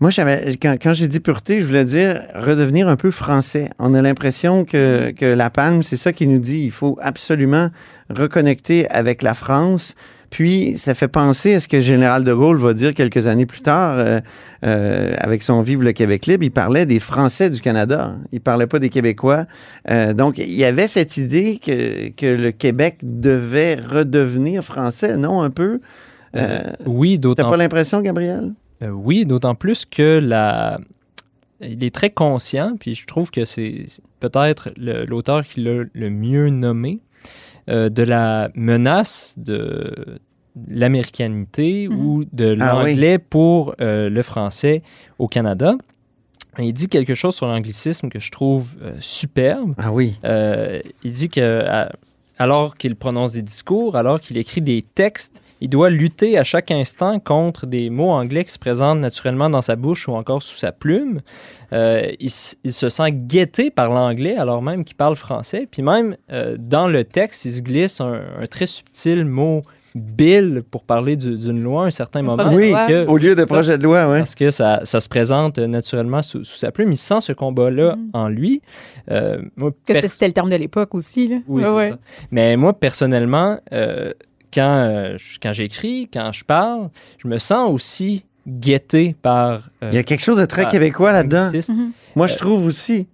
Moi, 0.00 0.10
quand, 0.60 0.76
quand 0.82 0.92
j'ai 0.92 1.08
dit 1.08 1.20
pureté, 1.20 1.60
je 1.60 1.66
voulais 1.66 1.84
dire 1.84 2.22
redevenir 2.34 2.88
un 2.88 2.96
peu 2.96 3.10
français. 3.10 3.70
On 3.78 3.94
a 3.94 4.02
l'impression 4.02 4.64
que, 4.64 5.12
que 5.16 5.26
la 5.26 5.50
palme, 5.50 5.82
c'est 5.82 5.96
ça 5.96 6.12
qui 6.12 6.26
nous 6.26 6.40
dit. 6.40 6.64
Il 6.64 6.70
faut 6.70 6.98
absolument 7.00 7.70
reconnecter 8.10 8.88
avec 8.90 9.22
la 9.22 9.34
France. 9.34 9.94
Puis, 10.30 10.76
ça 10.76 10.94
fait 10.94 11.08
penser 11.08 11.54
à 11.54 11.60
ce 11.60 11.68
que 11.68 11.80
général 11.80 12.22
de 12.22 12.32
Gaulle 12.34 12.58
va 12.58 12.74
dire 12.74 12.94
quelques 12.94 13.26
années 13.26 13.46
plus 13.46 13.62
tard, 13.62 13.98
euh, 13.98 14.20
euh, 14.64 15.14
avec 15.18 15.42
son 15.42 15.62
Vive 15.62 15.82
le 15.82 15.92
Québec 15.92 16.26
libre. 16.26 16.44
Il 16.44 16.50
parlait 16.50 16.84
des 16.84 17.00
Français 17.00 17.48
du 17.48 17.60
Canada. 17.60 18.14
Il 18.32 18.40
parlait 18.40 18.66
pas 18.66 18.78
des 18.78 18.90
Québécois. 18.90 19.46
Euh, 19.90 20.12
donc, 20.12 20.38
il 20.38 20.52
y 20.52 20.64
avait 20.64 20.86
cette 20.86 21.16
idée 21.16 21.58
que, 21.64 22.10
que 22.10 22.26
le 22.26 22.52
Québec 22.52 22.98
devait 23.02 23.76
redevenir 23.76 24.62
français, 24.62 25.16
non, 25.16 25.42
un 25.42 25.50
peu? 25.50 25.80
Oui, 26.86 27.18
d'autant. 27.18 27.44
T'as 27.44 27.48
pas 27.48 27.56
l'impression, 27.56 28.00
Gabriel? 28.02 28.52
Oui, 28.82 29.24
d'autant 29.24 29.54
plus 29.54 29.84
que 29.86 30.20
la. 30.22 30.78
Il 31.60 31.82
est 31.82 31.92
très 31.92 32.10
conscient, 32.10 32.74
puis 32.78 32.94
je 32.94 33.04
trouve 33.06 33.32
que 33.32 33.44
c'est 33.44 33.86
peut-être 34.20 34.68
l'auteur 34.76 35.42
qui 35.42 35.60
l'a 35.60 35.82
le 35.92 36.10
mieux 36.10 36.50
nommé, 36.50 37.00
euh, 37.68 37.88
de 37.88 38.02
la 38.02 38.50
menace 38.54 39.34
de 39.38 40.18
l'américanité 40.68 41.88
ou 41.88 42.24
de 42.32 42.56
Ah 42.60 42.82
oui. 42.82 42.90
l'anglais 42.90 43.18
pour 43.18 43.74
euh, 43.80 44.08
le 44.08 44.22
français 44.22 44.82
au 45.18 45.28
Canada. 45.28 45.74
Il 46.58 46.72
dit 46.72 46.88
quelque 46.88 47.14
chose 47.14 47.36
sur 47.36 47.46
l'anglicisme 47.46 48.08
que 48.08 48.18
je 48.18 48.30
trouve 48.32 48.76
euh, 48.82 48.92
superbe. 49.00 49.74
Ah 49.78 49.92
oui. 49.92 50.18
Euh, 50.24 50.80
il 51.04 51.12
dit 51.12 51.28
que 51.28 51.64
à- 51.64 51.92
alors 52.38 52.76
qu'il 52.76 52.96
prononce 52.96 53.32
des 53.32 53.42
discours, 53.42 53.96
alors 53.96 54.20
qu'il 54.20 54.36
écrit 54.38 54.60
des 54.60 54.82
textes, 54.82 55.42
il 55.60 55.68
doit 55.68 55.90
lutter 55.90 56.38
à 56.38 56.44
chaque 56.44 56.70
instant 56.70 57.18
contre 57.20 57.66
des 57.66 57.90
mots 57.90 58.10
anglais 58.10 58.44
qui 58.44 58.52
se 58.52 58.58
présentent 58.58 59.00
naturellement 59.00 59.50
dans 59.50 59.62
sa 59.62 59.76
bouche 59.76 60.08
ou 60.08 60.12
encore 60.12 60.42
sous 60.42 60.56
sa 60.56 60.72
plume. 60.72 61.20
Euh, 61.72 62.10
il, 62.20 62.30
se 62.30 62.88
sent 62.88 63.10
guetté 63.12 63.70
par 63.70 63.90
l'anglais 63.90 64.36
alors 64.36 64.62
même 64.62 64.84
qu'il 64.84 64.96
parle 64.96 65.16
français. 65.16 65.66
Puis 65.70 65.82
même 65.82 66.16
euh, 66.32 66.56
dans 66.58 66.88
le 66.88 67.04
texte, 67.04 67.44
il 67.44 67.52
se 67.52 67.62
glisse 67.62 68.00
un, 68.00 68.22
un 68.40 68.46
très 68.46 68.66
subtil 68.66 69.24
mot 69.24 69.62
bill 69.94 70.62
pour 70.70 70.84
parler 70.84 71.16
du- 71.16 71.36
d'une 71.36 71.62
loi 71.62 71.84
à 71.84 71.86
un 71.86 71.90
certain 71.90 72.22
moment. 72.22 72.50
Oui, 72.52 72.72
que- 72.86 73.06
au 73.06 73.16
lieu 73.16 73.34
de 73.34 73.40
ça, 73.40 73.46
projet 73.46 73.78
de 73.78 73.82
loi, 73.82 74.06
oui. 74.08 74.18
Parce 74.18 74.34
que 74.34 74.50
ça, 74.50 74.80
ça 74.84 75.00
se 75.00 75.08
présente 75.08 75.58
naturellement 75.58 76.22
sous, 76.22 76.44
sous 76.44 76.56
sa 76.58 76.70
plume. 76.70 76.92
Il 76.92 76.96
sent 76.96 77.20
ce 77.20 77.32
combat-là 77.32 77.96
en 78.12 78.28
lui. 78.28 78.60
Euh, 79.10 79.40
moi, 79.56 79.72
Que 79.86 79.94
c'était 80.06 80.26
le 80.26 80.32
terme 80.32 80.50
de 80.50 80.56
l'époque 80.56 80.94
aussi. 80.94 81.26
Là. 81.28 81.36
oui, 81.48 81.62
Ouais, 81.62 81.68
c'est 81.68 81.74
ouais. 81.74 81.88
ça. 81.90 81.98
Mais 82.30 82.56
moi, 82.56 82.78
personnellement, 82.78 83.58
euh, 83.72 84.12
quand, 84.52 84.62
euh, 84.88 85.16
quand 85.42 85.52
j'écris, 85.52 86.08
quand 86.12 86.32
je 86.32 86.44
parle, 86.44 86.88
je 87.18 87.28
me 87.28 87.38
sens 87.38 87.70
aussi 87.72 88.24
guetté 88.46 89.14
par... 89.20 89.68
euh, 89.82 89.90
Il 89.92 89.94
y 89.94 89.98
a 89.98 90.02
quelque 90.02 90.22
chose 90.22 90.38
de 90.40 90.46
très 90.46 90.62
par 90.62 90.72
québécois 90.72 91.12
là-dedans. 91.12 91.50
Mhm. 91.68 91.92
Moi, 92.16 92.26
je 92.26 92.36
trouve 92.36 92.64
aussi. 92.66 93.06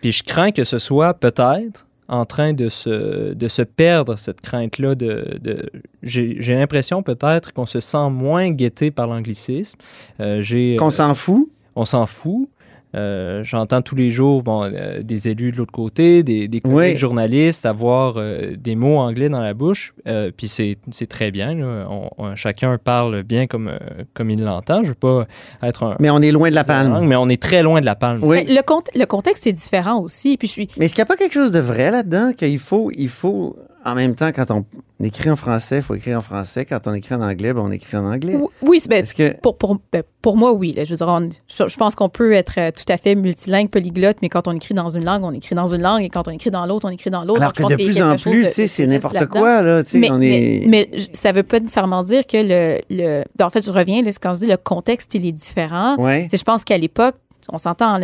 Puis 0.00 0.12
je 0.12 0.22
crains 0.24 0.50
que 0.52 0.64
ce 0.64 0.78
soit 0.78 1.14
peut-être 1.14 1.86
en 2.08 2.24
train 2.24 2.52
de 2.54 2.68
se, 2.68 3.32
de 3.34 3.48
se 3.48 3.62
perdre, 3.62 4.16
cette 4.18 4.40
crainte-là. 4.40 4.94
De, 4.96 5.38
de- 5.40 5.70
J'ai 6.02 6.36
j'ai 6.40 6.54
l'impression 6.54 7.02
peut-être 7.04 7.52
qu'on 7.52 7.66
se 7.66 7.78
sent 7.80 8.10
moins 8.10 8.50
guetté 8.50 8.90
par 8.90 9.06
l'anglicisme. 9.06 9.78
Euh, 10.20 10.42
j'ai, 10.42 10.74
Qu'on 10.76 10.88
euh, 10.88 10.90
s'en 10.90 11.14
fout. 11.14 11.48
on 11.76 11.84
s'en 11.84 12.06
fout. 12.06 12.48
Euh, 12.96 13.44
J'entends 13.44 13.82
tous 13.82 13.94
les 13.94 14.10
jours 14.10 14.42
bon, 14.42 14.64
euh, 14.64 15.02
des 15.02 15.28
élus 15.28 15.52
de 15.52 15.56
l'autre 15.58 15.70
côté, 15.72 16.22
des, 16.22 16.48
des 16.48 16.60
Oui. 16.64 16.96
journalistes 16.96 17.64
avoir 17.66 18.14
euh, 18.16 18.56
des 18.58 18.74
mots 18.74 18.98
anglais 18.98 19.28
dans 19.28 19.40
la 19.40 19.54
bouche. 19.54 19.94
Euh, 20.08 20.30
Puis 20.36 20.48
c'est 20.48 20.76
c'est 20.90 21.06
très 21.06 21.30
bien. 21.30 21.54
là. 21.54 21.86
On- 21.88 22.10
on- 22.18 22.36
chacun 22.36 22.76
parle 22.78 23.22
bien 23.22 23.46
comme, 23.46 23.68
euh, 23.68 23.78
comme 24.14 24.30
il 24.30 24.42
l'entend. 24.42 24.82
Je 24.82 24.88
veux 24.88 24.94
pas 24.94 25.26
être 25.62 25.84
un. 25.84 25.96
Mais 26.00 26.10
on 26.10 26.20
est 26.20 26.32
loin 26.32 26.50
de 26.50 26.54
la 26.54 26.64
palme. 26.64 27.06
Mais 27.06 27.16
on 27.16 27.28
est 27.28 27.40
très 27.40 27.62
loin 27.62 27.80
de 27.80 27.86
la 27.86 27.94
palme. 27.94 28.20
Oui. 28.22 28.44
Le 28.46 29.04
contexte 29.06 29.46
est 29.46 29.52
différent 29.52 30.00
aussi. 30.00 30.36
Puis 30.36 30.48
je 30.48 30.52
suis. 30.52 30.68
Mais 30.76 30.86
est-ce 30.86 30.94
qu'il 30.94 31.02
n'y 31.02 31.06
a 31.06 31.12
pas 31.14 31.16
quelque 31.16 31.34
chose 31.34 31.52
de 31.52 31.60
vrai 31.60 31.90
là-dedans 31.90 32.32
qu'il 32.36 32.58
faut, 32.58 32.90
il 32.96 33.08
faut, 33.08 33.56
en 33.84 33.94
même 33.94 34.14
temps, 34.14 34.30
quand 34.32 34.50
on 34.50 34.64
écrit 35.02 35.30
en 35.30 35.36
français, 35.36 35.76
il 35.76 35.82
faut 35.82 35.94
écrire 35.94 36.18
en 36.18 36.20
français. 36.20 36.64
Quand 36.66 36.86
on 36.86 36.92
écrit 36.92 37.14
en 37.14 37.22
anglais, 37.22 37.54
ben, 37.54 37.62
on 37.64 37.70
écrit 37.70 37.96
en 37.96 38.04
anglais. 38.04 38.34
Ou- 38.36 38.50
Oui, 38.62 38.82
ben, 38.88 39.04
que- 39.06 39.38
pour, 39.40 39.56
pour, 39.56 39.78
ben, 39.92 40.02
pour 40.20 40.36
moi, 40.36 40.52
oui. 40.52 40.72
là. 40.72 40.84
je, 40.84 40.90
veux 40.90 40.96
dire, 40.96 41.08
on- 41.08 41.30
je, 41.48 41.68
je 41.68 41.76
pense 41.76 41.94
qu'on 41.94 42.08
peut 42.10 42.32
être 42.32 42.54
euh, 42.58 42.70
tout 42.70 42.90
à 42.92 42.96
fait 42.98 43.14
multilingue, 43.14 43.70
polyglotte, 43.70 44.18
mais 44.20 44.28
quand 44.28 44.48
on 44.48 44.52
écrit 44.52 44.74
dans 44.74 44.90
une 44.90 45.04
langue, 45.04 45.24
on 45.24 45.32
écrit 45.32 45.54
dans 45.54 45.74
une 45.74 45.80
langue, 45.82 46.02
et 46.02 46.10
quand 46.10 46.28
on 46.28 46.30
écrit 46.30 46.50
dans 46.50 46.66
l'autre, 46.66 46.86
on 46.86 46.90
écrit 46.92 47.10
dans 47.10 47.24
l'autre. 47.24 47.40
Alors 47.40 47.52
que 47.54 47.62
de 47.62 47.74
plus 47.76 48.02
en 48.02 48.16
plus, 48.16 48.46
c'est 48.66 48.86
n'importe 48.86 49.26
quoi, 49.26 49.62
là. 49.62 49.82
Mais, 49.94 50.10
on 50.10 50.20
est... 50.20 50.64
mais 50.66 50.88
ça 51.12 51.32
veut 51.32 51.42
pas 51.42 51.60
nécessairement 51.60 52.02
dire 52.02 52.26
que 52.26 52.36
le. 52.36 52.80
le 52.90 53.24
ben, 53.36 53.46
en 53.46 53.50
fait, 53.50 53.64
je 53.64 53.70
reviens, 53.70 54.02
là, 54.02 54.10
quand 54.20 54.34
je 54.34 54.40
dis 54.40 54.46
le 54.46 54.56
contexte, 54.58 55.14
il 55.14 55.24
est 55.26 55.32
différent. 55.32 55.96
Ouais. 55.96 56.28
Je 56.32 56.42
pense 56.42 56.64
qu'à 56.64 56.76
l'époque, 56.76 57.14
on 57.50 57.56
s'entend, 57.58 57.98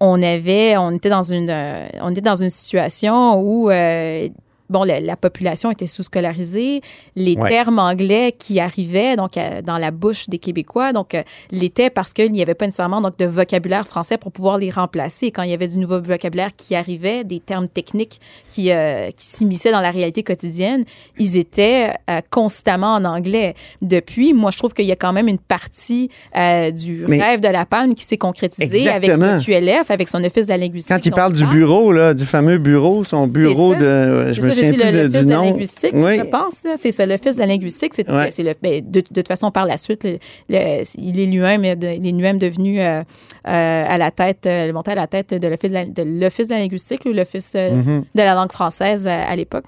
on 0.00 0.22
avait, 0.22 0.76
on 0.76 0.90
était 0.90 1.08
dans 1.08 1.22
une, 1.22 1.48
euh, 1.48 1.86
on 2.02 2.10
était 2.10 2.20
dans 2.20 2.36
une 2.36 2.50
situation 2.50 3.40
où 3.40 3.70
euh, 3.70 4.28
bon, 4.74 4.82
la, 4.82 4.98
la 5.00 5.16
population 5.16 5.70
était 5.70 5.86
sous-scolarisée, 5.86 6.80
les 7.16 7.36
Ouais. 7.36 7.48
termes 7.48 7.78
anglais 7.78 8.32
qui 8.36 8.58
arrivaient 8.60 9.14
donc 9.16 9.36
euh, 9.36 9.62
dans 9.62 9.78
la 9.78 9.90
bouche 9.90 10.28
des 10.28 10.38
Québécois, 10.38 10.92
donc 10.92 11.14
euh, 11.14 11.22
l'étaient 11.50 11.90
parce 11.90 12.12
qu'il 12.12 12.32
n'y 12.32 12.42
avait 12.42 12.54
pas 12.54 12.66
nécessairement 12.66 13.00
donc 13.00 13.16
de 13.18 13.24
vocabulaire 13.24 13.86
français 13.86 14.18
pour 14.18 14.30
pouvoir 14.32 14.58
les 14.58 14.70
remplacer. 14.70 15.30
Quand 15.30 15.42
il 15.42 15.50
y 15.50 15.52
avait 15.54 15.68
du 15.68 15.78
nouveau 15.78 16.00
vocabulaire 16.02 16.50
qui 16.56 16.74
arrivait, 16.74 17.22
des 17.24 17.40
termes 17.40 17.68
techniques 17.68 18.20
qui 18.50 18.70
euh, 18.72 19.10
qui 19.18 19.26
s'immisçaient 19.26 19.70
dans 19.72 19.80
la 19.80 19.90
réalité 19.90 20.22
quotidienne, 20.22 20.82
ils 21.18 21.36
étaient 21.36 21.90
euh, 22.10 22.20
constamment 22.30 22.94
en 22.94 23.04
anglais. 23.04 23.54
Depuis, 23.82 24.32
moi, 24.34 24.50
je 24.50 24.58
trouve 24.58 24.74
qu'il 24.74 24.86
y 24.86 24.92
a 24.92 24.96
quand 24.96 25.12
même 25.12 25.28
une 25.28 25.38
partie 25.38 26.10
du 26.34 27.04
Mais- 27.08 27.22
rêve 27.22 27.40
de 27.40 27.48
la 27.48 27.64
palme 27.66 27.94
qui 27.94 28.04
s'est 28.04 28.16
concrétisée 28.16 28.88
avec 28.88 29.10
le 29.10 29.40
QLF, 29.44 29.90
avec 29.90 30.08
son 30.08 30.22
office 30.24 30.46
de 30.46 30.50
la 30.52 30.58
linguistique. 30.58 30.92
Quand 30.94 31.06
il 31.06 31.12
parle 31.12 31.32
du 31.32 31.46
bureau, 31.46 31.92
là, 31.92 32.12
du 32.14 32.24
fameux 32.24 32.58
bureau, 32.58 33.04
son 33.04 33.26
bureau 33.26 33.74
de. 33.74 34.32
Je 34.32 34.40
me 34.40 34.50
plus 34.72 34.82
le- 34.92 35.08
du 35.08 35.24
de 35.24 35.30
la 35.30 35.36
linguistique, 35.42 35.90
Oui. 35.94 36.18
je 36.18 36.24
pense. 36.24 36.62
C'est 36.76 36.92
ça, 36.92 37.06
l'Office 37.06 37.36
de 37.36 37.40
la 37.40 37.46
linguistique. 37.46 37.92
C'est 37.94 38.10
Ouais. 38.10 38.30
c'est 38.30 38.42
le, 38.42 38.54
ben, 38.62 38.80
de, 38.84 39.00
de 39.00 39.06
toute 39.20 39.28
façon, 39.28 39.50
par 39.50 39.66
la 39.66 39.76
suite, 39.76 40.04
le- 40.04 40.18
le- 40.48 40.82
il 40.98 41.18
est 41.20 41.26
lui-même 41.26 41.62
de- 41.78 41.86
il 41.88 42.06
est 42.06 42.12
lui-même 42.12 42.38
devenu 42.38 42.80
euh, 42.80 43.02
euh, 43.46 43.84
à 43.88 43.98
la 43.98 44.10
tête, 44.10 44.46
euh, 44.46 44.72
monté 44.72 44.92
à 44.92 44.94
la 44.94 45.06
tête 45.06 45.34
de 45.34 45.46
l'Office 45.48 45.72
de 45.72 46.02
l'Office 46.02 46.48
de 46.48 46.54
la 46.54 46.60
linguistique 46.60 47.02
ou 47.06 47.12
l'Office 47.12 47.52
euh, 47.56 47.72
Mhm. 47.74 48.04
de 48.14 48.20
la 48.22 48.34
langue 48.34 48.52
française 48.52 49.06
à 49.06 49.34
l'époque 49.36 49.64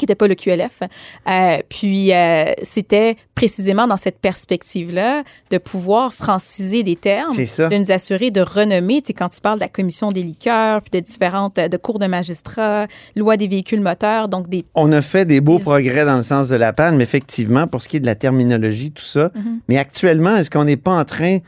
qui 0.00 0.04
n'était 0.06 0.14
pas 0.14 0.28
le 0.28 0.34
QLF. 0.34 0.80
Euh, 1.28 1.58
puis, 1.68 2.14
euh, 2.14 2.52
c'était 2.62 3.16
précisément 3.34 3.86
dans 3.86 3.98
cette 3.98 4.18
perspective-là 4.18 5.22
de 5.50 5.58
pouvoir 5.58 6.14
franciser 6.14 6.82
des 6.82 6.96
termes, 6.96 7.36
de 7.36 7.76
nous 7.76 7.92
assurer 7.92 8.30
de 8.30 8.40
renommer, 8.40 9.02
tu 9.02 9.08
sais, 9.08 9.12
quand 9.12 9.28
tu 9.28 9.40
parles 9.42 9.58
de 9.58 9.64
la 9.64 9.68
commission 9.68 10.10
des 10.10 10.22
liqueurs, 10.22 10.80
puis 10.80 10.90
de 10.98 11.04
différentes, 11.04 11.58
euh, 11.58 11.68
de 11.68 11.76
cours 11.76 11.98
de 11.98 12.06
magistrats, 12.06 12.86
loi 13.14 13.36
des 13.36 13.46
véhicules 13.46 13.82
moteurs, 13.82 14.28
donc 14.28 14.48
des... 14.48 14.64
On 14.74 14.90
a 14.92 15.02
fait 15.02 15.26
des 15.26 15.42
beaux 15.42 15.58
progrès 15.58 16.06
dans 16.06 16.16
le 16.16 16.22
sens 16.22 16.48
de 16.48 16.56
la 16.56 16.72
palme, 16.72 17.00
effectivement, 17.02 17.66
pour 17.66 17.82
ce 17.82 17.88
qui 17.88 17.98
est 17.98 18.00
de 18.00 18.06
la 18.06 18.14
terminologie, 18.14 18.90
tout 18.92 19.04
ça. 19.04 19.30
Mhm. 19.34 19.60
Mais 19.68 19.76
actuellement, 19.76 20.36
est-ce 20.36 20.50
qu'on 20.50 20.64
n'est 20.64 20.76
pas 20.78 20.98
en 20.98 21.04
train 21.04 21.38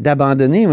d'abandonner? 0.00 0.66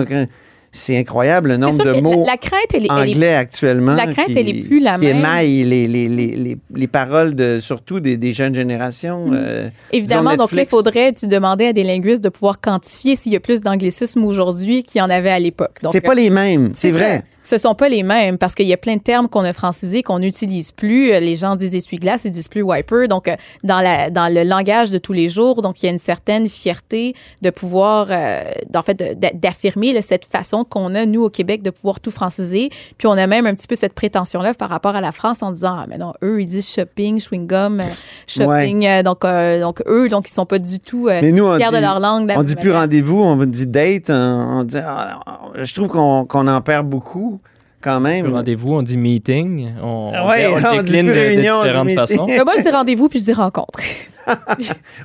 C'est 0.72 0.98
incroyable 0.98 1.50
le 1.50 1.58
nombre 1.58 1.84
de 1.84 1.90
la- 1.92 2.02
mots 2.02 2.24
la 2.26 2.38
crainte, 2.38 2.62
elle 2.74 2.84
est- 2.84 2.88
elle 2.90 3.10
est- 3.10 3.14
anglais 3.14 3.34
actuellement. 3.34 3.96
la 3.96 4.08
crainte, 4.08 4.28
qui, 4.28 4.38
elle 4.38 4.50
est 4.50 4.64
plus 4.64 4.80
la 4.80 4.98
qui 5.00 5.08
même. 5.12 5.26
les, 5.42 5.88
les, 5.88 6.08
les, 6.10 6.36
les, 6.36 6.58
les 6.76 6.88
paroles, 6.88 7.36
de, 7.36 7.60
surtout 7.60 8.00
des, 8.00 8.18
des 8.18 8.34
jeunes 8.34 8.54
générations. 8.54 9.28
euh, 9.34 9.70
Évidemment, 9.92 10.36
donc 10.36 10.52
là, 10.52 10.64
il 10.64 10.68
faudrait, 10.68 11.12
tu 11.14 11.28
demandais 11.28 11.68
à 11.68 11.74
des 11.74 11.84
linguistes 11.84 12.24
de 12.24 12.30
pouvoir 12.30 12.60
quantifier 12.62 13.16
s'il 13.16 13.32
y 13.32 13.36
a 13.36 13.40
plus 13.40 13.62
d'anglicisme 13.62 14.24
aujourd'hui 14.24 14.84
qu'il 14.84 15.00
y 15.00 15.02
en 15.02 15.10
avait 15.10 15.32
à 15.32 15.40
l'époque. 15.40 15.78
C'est 15.92 16.02
pas 16.02 16.12
euh, 16.12 16.16
les 16.16 16.30
mêmes, 16.30 16.72
c'est 16.74 16.92
ça. 16.92 17.22
Ce 17.48 17.58
sont 17.58 17.76
pas 17.76 17.88
les 17.88 18.04
mêmes 18.04 18.38
parce 18.38 18.56
qu'il 18.56 18.68
y 18.68 18.74
a 18.74 18.78
plein 18.78 18.98
de 18.98 19.02
termes 19.02 19.30
qu'on 19.30 19.46
a 19.46 19.54
francisés 19.54 20.04
qu'on 20.04 20.20
n'utilise 20.20 20.74
plus. 20.74 21.12
Les 21.12 21.38
gens 21.38 21.56
disent 21.56 21.76
essuie-glace, 21.76 22.26
ils 22.26 22.32
disent 22.32 22.50
plus 22.50 22.62
wiper. 22.62 23.08
Donc, 23.08 23.30
euh, 23.30 23.38
dans, 23.64 23.80
la, 23.80 24.10
dans 24.10 24.28
le 24.28 24.44
langage 24.44 24.92
de 24.92 24.98
tous 24.98 25.14
les 25.14 25.30
jours, 25.30 25.62
donc 25.62 25.82
il 25.82 25.86
y 25.86 25.90
a 25.90 25.94
une 25.94 25.98
certaine 25.98 26.50
fierté 26.50 27.16
de 27.42 27.50
pouvoir, 27.50 28.08
euh, 28.10 28.52
en 28.76 28.82
fait, 28.82 29.18
d'affirmer 29.40 29.94
là, 29.94 30.02
cette 30.02 30.26
façon 30.26 30.66
qu'on 30.66 30.94
a, 30.94 31.06
nous, 31.06 31.24
au 31.24 31.30
Québec, 31.30 31.62
de 31.62 31.70
pouvoir 31.70 32.02
tout 32.02 32.12
franciser. 32.12 32.70
Puis 32.98 33.08
on 33.08 33.14
a 33.14 33.28
même 33.28 33.48
un 33.48 33.56
petit 33.56 33.68
peu 33.68 33.76
cette 33.76 33.94
prétention-là 33.94 34.54
par 34.54 34.68
rapport 34.68 34.98
à 34.98 35.00
la 35.00 35.14
France 35.14 35.42
en 35.42 35.52
disant, 35.52 35.78
ah, 35.80 35.86
mais 35.88 35.98
non, 35.98 36.12
eux, 36.26 36.42
ils 36.42 36.48
disent 36.48 36.70
shopping, 36.70 37.18
chewing-gum, 37.18 37.80
euh, 37.80 37.84
shopping. 38.28 38.86
euh, 38.86 39.04
donc, 39.04 39.24
euh, 39.24 39.62
donc, 39.62 39.82
eux, 39.88 40.10
donc, 40.10 40.30
ils 40.30 40.34
sont 40.34 40.46
pas 40.46 40.60
du 40.60 40.82
tout 40.82 41.08
euh, 41.08 41.22
Mais 41.22 41.32
nous, 41.32 41.46
on 41.46 41.56
fiers 41.56 41.70
dit, 41.70 41.78
de 41.78 41.82
leur 41.82 42.02
langue. 42.02 42.28
de 42.28 42.34
on 42.34 42.44
dit 42.44 42.58
plus 42.58 42.74
rendez-vous, 42.74 43.22
on 43.24 43.38
dit 43.46 43.68
date. 43.68 44.10
On, 44.10 44.60
on 44.60 44.64
dit, 44.66 44.80
ah, 44.86 45.22
je 45.56 45.74
trouve 45.74 45.88
qu'on 45.88 46.26
qu'on 46.26 46.46
en 46.50 46.60
perd 46.60 46.86
beaucoup 46.86 47.37
quand 47.82 48.00
même. 48.00 48.34
Rendez-vous, 48.34 48.74
on 48.76 48.82
dit 48.82 48.98
meeting. 48.98 49.72
On, 49.82 50.12
Ah 50.14 50.28
ouais, 50.28 50.48
on 50.48 50.56
on 50.56 50.82
dit 50.82 50.92
décline 50.94 51.06
plus 51.08 51.14
de, 51.16 51.20
de 51.20 51.26
réunion, 51.26 51.54
on 51.56 51.62
dit 51.64 51.68
différentes 51.68 51.92
façons. 51.92 52.28
Euh, 52.30 52.44
moi, 52.44 52.54
c'est 52.62 52.72
rendez-vous 52.72 53.10
puis 53.10 53.20
je 53.20 53.26
dis 53.26 53.34
rencontre. 53.34 53.80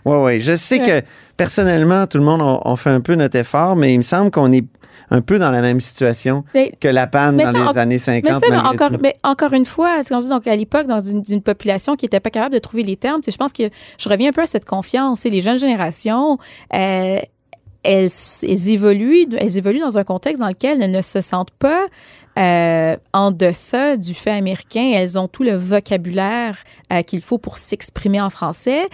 Oui, 0.04 0.16
oui. 0.16 0.40
Je 0.42 0.56
sais 0.56 0.80
Ouais. 0.80 1.02
que 1.02 1.06
personnellement, 1.36 2.06
tout 2.08 2.18
le 2.18 2.24
monde, 2.24 2.40
on, 2.42 2.60
on 2.64 2.74
fait 2.76 2.90
un 2.90 3.00
peu 3.00 3.14
notre 3.14 3.36
effort, 3.38 3.76
mais 3.76 3.94
il 3.94 3.98
me 3.98 4.02
semble 4.02 4.30
qu'on 4.32 4.50
est 4.52 4.64
un 5.10 5.20
peu 5.20 5.38
dans 5.38 5.50
la 5.50 5.60
même 5.60 5.78
situation 5.80 6.42
Mais- 6.54 6.72
que 6.80 6.88
la 6.88 7.06
panne 7.06 7.36
dans 7.36 7.44
ça, 7.44 7.52
les 7.52 7.58
en- 7.60 7.76
années 7.76 7.98
50. 7.98 8.24
Mais 8.24 8.32
ça, 8.32 8.38
mais 8.50 8.56
malgré 8.56 8.68
encore, 8.74 8.90
tout. 8.96 8.98
mais 9.02 9.12
encore 9.22 9.52
une 9.52 9.64
fois, 9.66 10.02
c'est 10.02 10.12
qu'on 10.14 10.18
dit 10.20 10.28
donc 10.28 10.46
à 10.48 10.56
l'époque, 10.56 10.86
dans 10.88 11.00
une, 11.00 11.20
d'une 11.20 11.42
population 11.42 11.94
qui 11.94 12.06
n'était 12.06 12.18
pas 12.20 12.30
capable 12.30 12.54
de 12.54 12.58
trouver 12.58 12.82
les 12.82 12.96
termes, 12.96 13.20
je 13.24 13.36
pense 13.36 13.52
que 13.52 13.64
je 13.98 14.08
reviens 14.08 14.30
un 14.30 14.32
peu 14.32 14.40
à 14.42 14.46
cette 14.46 14.64
confiance. 14.64 15.22
Les 15.24 15.40
jeunes 15.40 15.58
générations, 15.58 16.38
euh, 16.74 17.18
elles, 17.84 18.08
elles 18.42 18.68
évoluent, 18.68 19.26
elles 19.38 19.58
évoluent 19.58 19.80
dans 19.80 19.98
un 19.98 20.04
contexte 20.04 20.40
dans 20.40 20.48
lequel 20.48 20.82
elles 20.82 20.90
ne 20.90 21.02
se 21.02 21.20
sentent 21.20 21.50
pas 21.58 21.84
euh, 22.39 22.97
en 23.12 23.30
deçà 23.30 23.97
du 23.97 24.14
fait 24.14 24.30
américain. 24.30 24.93
Elles 24.95 25.18
ont 25.18 25.28
tout 25.28 25.43
le 25.43 25.55
vocabulaire 25.55 26.57
euh, 26.93 27.03
qu'il 27.03 27.20
faut 27.20 27.39
pour 27.39 27.57
s'exprimer 27.57 28.20
en 28.20 28.30
français. 28.30 28.89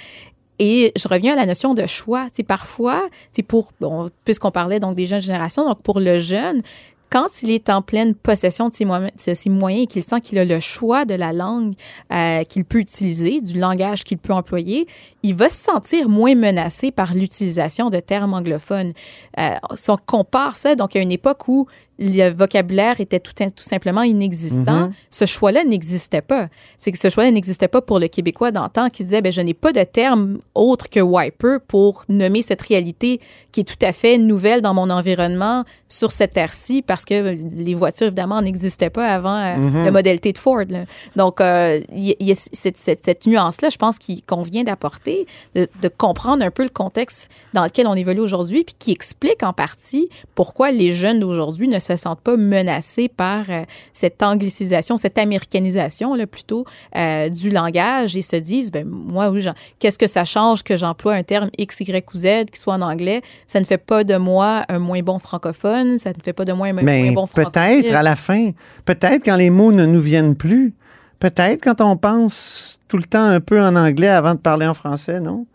Et 0.59 0.93
je 0.97 1.07
reviens 1.07 1.35
à 1.35 1.37
la 1.37 1.47
notion 1.47 1.75
de 1.75 1.87
choix. 1.87 2.27
C'est 2.33 2.43
parfois, 2.43 3.07
c'est 3.33 3.45
pour, 3.45 3.73
bon, 3.81 4.11
puisqu'on 4.25 4.51
parlait 4.51 4.81
donc 4.81 4.97
des 4.97 5.07
jeunes 5.07 5.21
générations, 5.21 5.65
donc 5.65 5.83
pour 5.83 6.01
le 6.01 6.19
jeune, 6.19 6.63
quand 7.11 7.43
il 7.43 7.51
est 7.51 7.71
en 7.71 7.81
pleine 7.81 8.15
possession 8.15 8.69
de 8.69 8.75
ses, 8.75 8.85
moyens, 8.85 9.83
et 9.83 9.87
qu'il 9.87 10.03
sent 10.03 10.21
qu'il 10.21 10.39
a 10.39 10.45
le 10.45 10.61
choix 10.61 11.05
de 11.05 11.15
la 11.15 11.33
langue 11.33 11.75
euh, 12.13 12.45
qu'il 12.45 12.65
peut 12.65 12.79
utiliser, 12.79 13.41
du 13.41 13.59
langage 13.59 14.05
qu'il 14.05 14.19
peut 14.19 14.33
employer, 14.33 14.87
il 15.23 15.35
va 15.35 15.49
se 15.49 15.57
sentir 15.57 16.09
moins 16.09 16.35
menacé 16.35 16.91
par 16.91 17.15
l'utilisation 17.15 17.89
de 17.89 18.01
termes 18.01 18.35
anglophones. 18.35 18.93
Euh, 19.39 19.55
si 19.75 19.91
on 19.91 19.97
compare 19.97 20.57
ça, 20.57 20.75
donc 20.75 20.97
à 20.97 21.01
une 21.01 21.13
époque 21.13 21.49
où 21.49 21.67
le 21.99 22.31
vocabulaire 22.31 23.01
était 23.01 23.19
tout, 23.21 23.33
tout 23.35 23.63
simplement 23.65 24.03
inexistant. 24.03 24.87
Mhm. 24.87 24.93
Ce 25.11 25.27
choix-là 25.27 25.65
n'existait 25.65 26.23
pas. 26.23 26.47
C'est 26.77 26.93
que 26.93 26.99
ce 26.99 27.09
choix-là 27.11 27.31
n'existait 27.31 27.69
pas 27.69 27.81
pour 27.83 27.99
le 27.99 28.07
Québécois 28.09 28.51
d'antan 28.53 28.89
qui 28.89 29.03
disait, 29.05 29.21
ben, 29.21 29.33
je 29.33 29.41
n'ai 29.41 29.55
pas 29.55 29.73
de 29.73 29.83
terme 29.83 30.39
autre 30.55 30.89
que 30.89 31.01
wiper 31.01 31.59
pour 31.67 32.05
nommer 32.09 32.43
cette 32.43 32.63
réalité 32.63 33.21
qui 33.51 33.61
est 33.61 33.65
tout 33.65 33.85
à 33.85 33.93
fait 33.93 34.17
nouvelle 34.19 34.61
dans 34.63 34.75
mon 34.75 34.91
environnement 34.91 35.65
sur 35.89 36.13
cette 36.13 36.35
terre-ci 36.35 36.83
parce 36.83 37.05
que 37.05 37.35
les 37.57 37.75
voitures, 37.75 38.07
évidemment, 38.09 38.41
n'existaient 38.43 38.91
pas 38.91 39.09
avant 39.09 39.35
euh, 39.37 39.57
Mhm. 39.57 39.85
le 39.87 39.91
modèle 39.91 40.21
T 40.21 40.33
de 40.33 40.39
Ford. 40.39 40.65
là. 40.69 40.85
Donc, 41.17 41.41
euh, 41.41 41.81
il 41.95 42.15
y, 42.21 42.31
a 42.31 42.35
cette, 42.35 42.77
cette- 42.79 43.05
cette 43.05 43.27
nuance-là, 43.27 43.71
je 43.71 43.77
pense, 43.77 43.99
qu'il- 43.99 44.23
qu'on 44.23 44.43
vient 44.43 44.63
d'apporter, 44.65 45.27
de, 45.55 45.67
de 45.83 45.89
comprendre 45.89 46.45
un 46.45 46.51
peu 46.51 46.63
le 46.63 46.69
contexte 46.69 47.29
dans 47.55 47.65
lequel 47.65 47.87
on 47.87 47.95
évolue 47.95 48.21
aujourd'hui, 48.21 48.65
puis 48.65 48.75
qui 48.79 48.93
explique 48.93 49.43
en 49.43 49.53
partie 49.53 50.09
pourquoi 50.35 50.71
les 50.71 50.93
jeunes 50.93 51.19
d'aujourd'hui 51.21 51.67
ne 51.69 51.79
se 51.97 52.03
sentent 52.03 52.21
pas 52.21 52.37
menacés 52.37 53.09
par 53.09 53.45
euh, 53.49 53.65
cette 53.93 54.23
anglicisation, 54.23 54.97
cette 54.97 55.19
américanisation, 55.19 56.15
là, 56.15 56.27
plutôt, 56.27 56.65
euh, 56.97 57.29
du 57.29 57.51
langage 57.51 58.17
et 58.17 58.23
se 58.23 58.37
disent, 58.37 58.71
ben, 58.71 58.87
moi, 58.87 59.31
oui, 59.31 59.45
qu'est-ce 59.79 59.99
que 59.99 60.07
ça 60.07 60.25
change 60.25 60.63
que 60.63 60.77
j'emploie 60.77 61.15
un 61.15 61.23
terme 61.23 61.51
X, 61.59 61.81
Y 61.81 62.05
ou 62.13 62.17
Z 62.17 62.51
qui 62.53 62.59
soit 62.59 62.75
en 62.75 62.83
anglais? 62.83 63.23
Ça 63.47 63.61
ne 63.61 63.65
fait 63.65 63.79
pas 63.79 64.05
de 64.05 64.17
moi 64.17 64.65
un 64.69 64.79
moins 64.79 65.01
bon 65.01 65.19
francophone, 65.19 65.99
ça 65.99 66.11
ne 66.11 66.23
fait 66.23 66.33
pas 66.33 66.45
de 66.45 66.53
moi 66.53 66.69
un 66.69 66.73
moins 66.73 67.13
bon 67.13 67.27
peut-être 67.27 67.53
francophile. 67.53 67.95
à 67.95 68.03
la 68.03 68.17
fin, 68.17 68.51
peut-être 68.85 69.25
quand 69.25 69.37
les 69.37 69.51
mots 69.51 69.73
ne 69.73 69.87
nous 69.87 70.01
viennent 70.01 70.37
plus, 70.37 70.75
peut-être 71.19 71.63
quand 71.63 71.81
on 71.81 71.97
pense 71.97 72.79
tout 72.89 72.97
le 72.97 73.05
temps 73.05 73.25
un 73.25 73.41
peu 73.41 73.61
en 73.61 73.77
anglais 73.77 74.09
avant 74.09 74.35
de 74.35 74.41
parler 74.41 74.67
en 74.67 74.75
français, 74.75 75.21
non? 75.21 75.47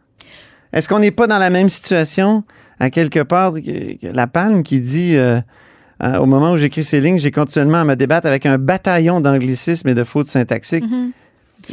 Est-ce 0.72 0.90
qu'on 0.90 1.00
n'est 1.00 1.12
pas 1.12 1.28
dans 1.28 1.38
la 1.38 1.52
même 1.52 1.70
situation 1.70 2.44
à 2.80 2.90
quelque 2.90 3.20
part 3.20 3.54
que, 3.54 3.98
que 3.98 4.08
La 4.08 4.28
Palme 4.28 4.64
qui 4.64 4.82
dit 4.82 5.16
euh, 5.16 5.40
euh, 6.02 6.18
au 6.18 6.26
moment 6.26 6.52
où 6.54 6.58
j'écris 6.58 6.84
ces 6.84 7.02
lignes, 7.02 7.20
j'ai 7.20 7.32
continuellement 7.32 7.82
à 7.82 7.86
me 7.86 7.96
débattre 7.96 8.28
avec 8.28 8.46
un 8.46 8.58
bataillon 8.58 9.22
d'anglicisme 9.22 9.88
et 9.90 9.94
de 9.94 10.04
fautes 10.04 10.28
syntaxiques. 10.28 10.86
Mhm. 10.90 11.12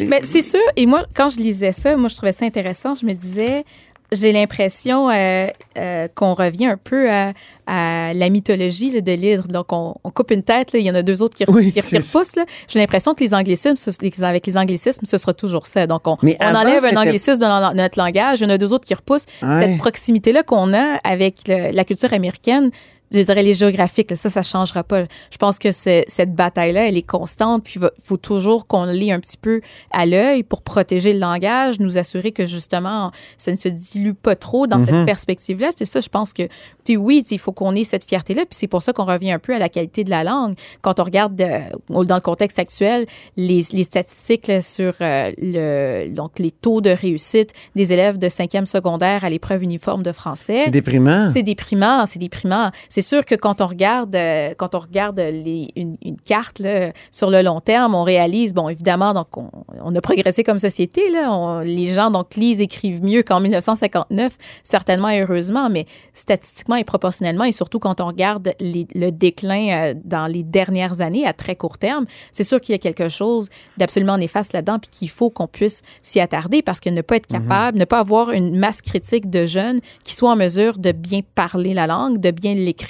Mais 0.08 0.20
c'est 0.22 0.42
sûr, 0.42 0.60
et 0.76 0.86
moi, 0.86 1.04
quand 1.14 1.28
je 1.30 1.38
lisais 1.38 1.72
ça, 1.72 1.96
moi, 1.96 2.08
je 2.08 2.16
trouvais 2.16 2.32
ça 2.32 2.44
intéressant. 2.44 2.94
Je 2.94 3.04
me 3.04 3.12
disais, 3.12 3.64
j'ai 4.12 4.30
l'impression 4.32 5.10
euh, 5.10 5.46
euh, 5.78 6.06
qu'on 6.14 6.34
revient 6.34 6.66
un 6.66 6.76
peu 6.76 7.10
à, 7.10 7.32
à 7.66 8.12
la 8.14 8.28
mythologie 8.28 8.92
là, 8.92 9.00
de 9.00 9.10
l'hydre. 9.12 9.48
Donc, 9.48 9.72
on, 9.72 9.96
on 10.04 10.10
coupe 10.10 10.30
une 10.30 10.44
tête, 10.44 10.68
il 10.74 10.82
y 10.82 10.90
en 10.90 10.94
a 10.94 11.02
deux 11.02 11.22
autres 11.22 11.36
qui, 11.36 11.44
Oui, 11.48 11.72
qui, 11.72 11.80
qui 11.80 11.82
c'est 11.82 11.98
repoussent. 11.98 12.36
J'ai 12.68 12.78
l'impression 12.78 13.14
que 13.14 13.24
les 13.24 13.34
anglicismes, 13.34 13.74
avec 14.22 14.46
les 14.46 14.56
anglicismes, 14.56 15.06
ce 15.06 15.18
sera 15.18 15.34
toujours 15.34 15.66
ça. 15.66 15.88
Donc, 15.88 16.06
on, 16.06 16.16
Mais 16.22 16.36
on 16.40 16.44
avant, 16.44 16.60
enlève 16.60 16.84
un 16.84 16.96
anglicisme 16.96 17.40
de 17.40 17.74
notre 17.76 17.98
langage, 17.98 18.40
il 18.40 18.44
y 18.44 18.46
en 18.46 18.50
a 18.50 18.58
deux 18.58 18.72
autres 18.72 18.86
qui 18.86 18.94
repoussent. 18.94 19.26
Ouais. 19.42 19.62
Cette 19.66 19.78
proximité-là 19.78 20.44
qu'on 20.44 20.72
a 20.72 20.98
avec 21.02 21.48
le- 21.48 21.72
la 21.72 21.84
culture 21.84 22.12
américaine, 22.12 22.70
je 23.12 23.20
dirais 23.20 23.42
les 23.42 23.54
géographiques, 23.54 24.10
là, 24.10 24.16
ça, 24.16 24.30
ça 24.30 24.42
changera 24.42 24.84
pas. 24.84 25.04
Je 25.30 25.36
pense 25.38 25.58
que 25.58 25.72
c'est- 25.72 26.04
cette 26.08 26.34
bataille-là, 26.34 26.88
elle 26.88 26.96
est 26.96 27.02
constante, 27.02 27.64
puis 27.64 27.80
il 27.80 27.88
faut 28.04 28.16
toujours 28.16 28.66
qu'on 28.66 28.84
lit 28.84 29.10
un 29.12 29.20
petit 29.20 29.36
peu 29.36 29.60
à 29.90 30.06
l'œil 30.06 30.42
pour 30.42 30.62
protéger 30.62 31.12
le 31.12 31.18
langage, 31.18 31.80
nous 31.80 31.98
assurer 31.98 32.30
que 32.32 32.46
justement, 32.46 33.10
ça 33.36 33.50
ne 33.50 33.56
se 33.56 33.68
dilue 33.68 34.12
pas 34.12 34.36
trop 34.36 34.66
dans 34.66 34.78
cette 34.80 34.90
Mhm. 34.94 35.06
perspective-là. 35.06 35.70
C'est 35.76 35.84
ça, 35.84 36.00
je 36.00 36.08
pense 36.08 36.32
que, 36.32 36.44
tu 36.44 36.50
sais, 36.92 36.96
oui, 36.96 37.22
tu 37.22 37.30
sais, 37.30 37.34
il 37.36 37.38
faut 37.38 37.52
qu'on 37.52 37.74
ait 37.74 37.84
cette 37.84 38.04
fierté-là, 38.08 38.42
puis 38.42 38.56
c'est 38.58 38.66
pour 38.68 38.82
ça 38.82 38.92
qu'on 38.92 39.04
revient 39.04 39.32
un 39.32 39.38
peu 39.38 39.54
à 39.54 39.58
la 39.58 39.68
qualité 39.68 40.04
de 40.04 40.10
la 40.10 40.22
langue. 40.24 40.54
Quand 40.82 41.00
on 41.00 41.04
regarde 41.04 41.40
euh, 41.40 41.60
dans 41.88 42.14
le 42.14 42.20
contexte 42.20 42.58
actuel, 42.58 43.06
les, 43.36 43.64
les 43.72 43.84
statistiques 43.84 44.46
là, 44.46 44.60
sur 44.60 44.94
euh, 45.00 45.30
le, 45.38 46.08
donc 46.10 46.38
les 46.38 46.50
taux 46.50 46.80
de 46.80 46.90
réussite 46.90 47.52
des 47.74 47.92
élèves 47.92 48.18
de 48.18 48.28
cinquième 48.28 48.66
secondaire 48.66 49.24
à 49.24 49.30
l'épreuve 49.30 49.62
uniforme 49.62 50.02
de 50.02 50.12
français. 50.12 50.62
C'est 50.66 50.70
déprimant. 50.70 51.30
C'est 51.32 51.42
déprimant, 51.42 52.06
c'est 52.06 52.18
déprimant. 52.18 52.70
C'est 52.88 52.99
sûr 53.00 53.24
que 53.24 53.34
quand 53.34 53.60
on 53.60 53.66
regarde, 53.66 54.14
euh, 54.14 54.54
quand 54.56 54.74
on 54.74 54.78
regarde 54.78 55.18
les, 55.18 55.68
une, 55.76 55.96
une 56.04 56.16
carte 56.20 56.58
là, 56.58 56.92
sur 57.10 57.30
le 57.30 57.42
long 57.42 57.60
terme, 57.60 57.94
on 57.94 58.02
réalise, 58.02 58.54
bon, 58.54 58.68
évidemment, 58.68 59.12
donc 59.14 59.36
on, 59.36 59.50
on 59.82 59.94
a 59.94 60.00
progressé 60.00 60.44
comme 60.44 60.58
société. 60.58 61.10
Là, 61.10 61.32
On- 61.32 61.60
les 61.60 61.88
gens 61.88 62.10
donc 62.10 62.34
lisent, 62.36 62.60
écrivent 62.60 63.02
mieux 63.02 63.22
qu'en 63.22 63.40
1959, 63.40 64.36
certainement 64.62 65.08
et 65.08 65.22
heureusement, 65.22 65.68
mais 65.70 65.86
statistiquement 66.14 66.76
et 66.76 66.84
proportionnellement, 66.84 67.44
et 67.44 67.52
surtout 67.52 67.78
quand 67.78 68.00
on 68.00 68.06
regarde 68.06 68.52
les- 68.60 68.86
le 68.94 69.10
déclin 69.10 69.68
euh, 69.70 69.94
dans 70.04 70.26
les 70.26 70.42
dernières 70.42 71.00
années 71.00 71.26
à 71.26 71.32
très 71.32 71.56
court 71.56 71.78
terme, 71.78 72.06
c'est 72.32 72.44
sûr 72.44 72.60
qu'il 72.60 72.72
y 72.72 72.76
a 72.76 72.78
quelque 72.78 73.08
chose 73.08 73.48
d'absolument 73.76 74.18
néfaste 74.18 74.52
là-dedans, 74.52 74.78
puis 74.78 74.90
qu'il 74.90 75.10
faut 75.10 75.30
qu'on 75.30 75.46
puisse 75.46 75.82
s'y 76.02 76.20
attarder 76.20 76.62
parce 76.62 76.80
que 76.80 76.90
ne 76.90 77.00
pas 77.02 77.16
être 77.16 77.26
capable, 77.26 77.78
ne 77.78 77.84
pas 77.84 77.98
avoir 78.00 78.30
une 78.30 78.56
masse 78.58 78.80
critique 78.82 79.30
de 79.30 79.46
jeunes 79.46 79.80
qui 80.04 80.14
soient 80.14 80.30
en 80.32 80.36
mesure 80.36 80.78
de 80.78 80.92
bien 80.92 81.20
parler 81.34 81.74
la 81.74 81.86
langue, 81.86 82.18
de 82.18 82.30
bien 82.30 82.54
l'écrire, 82.54 82.80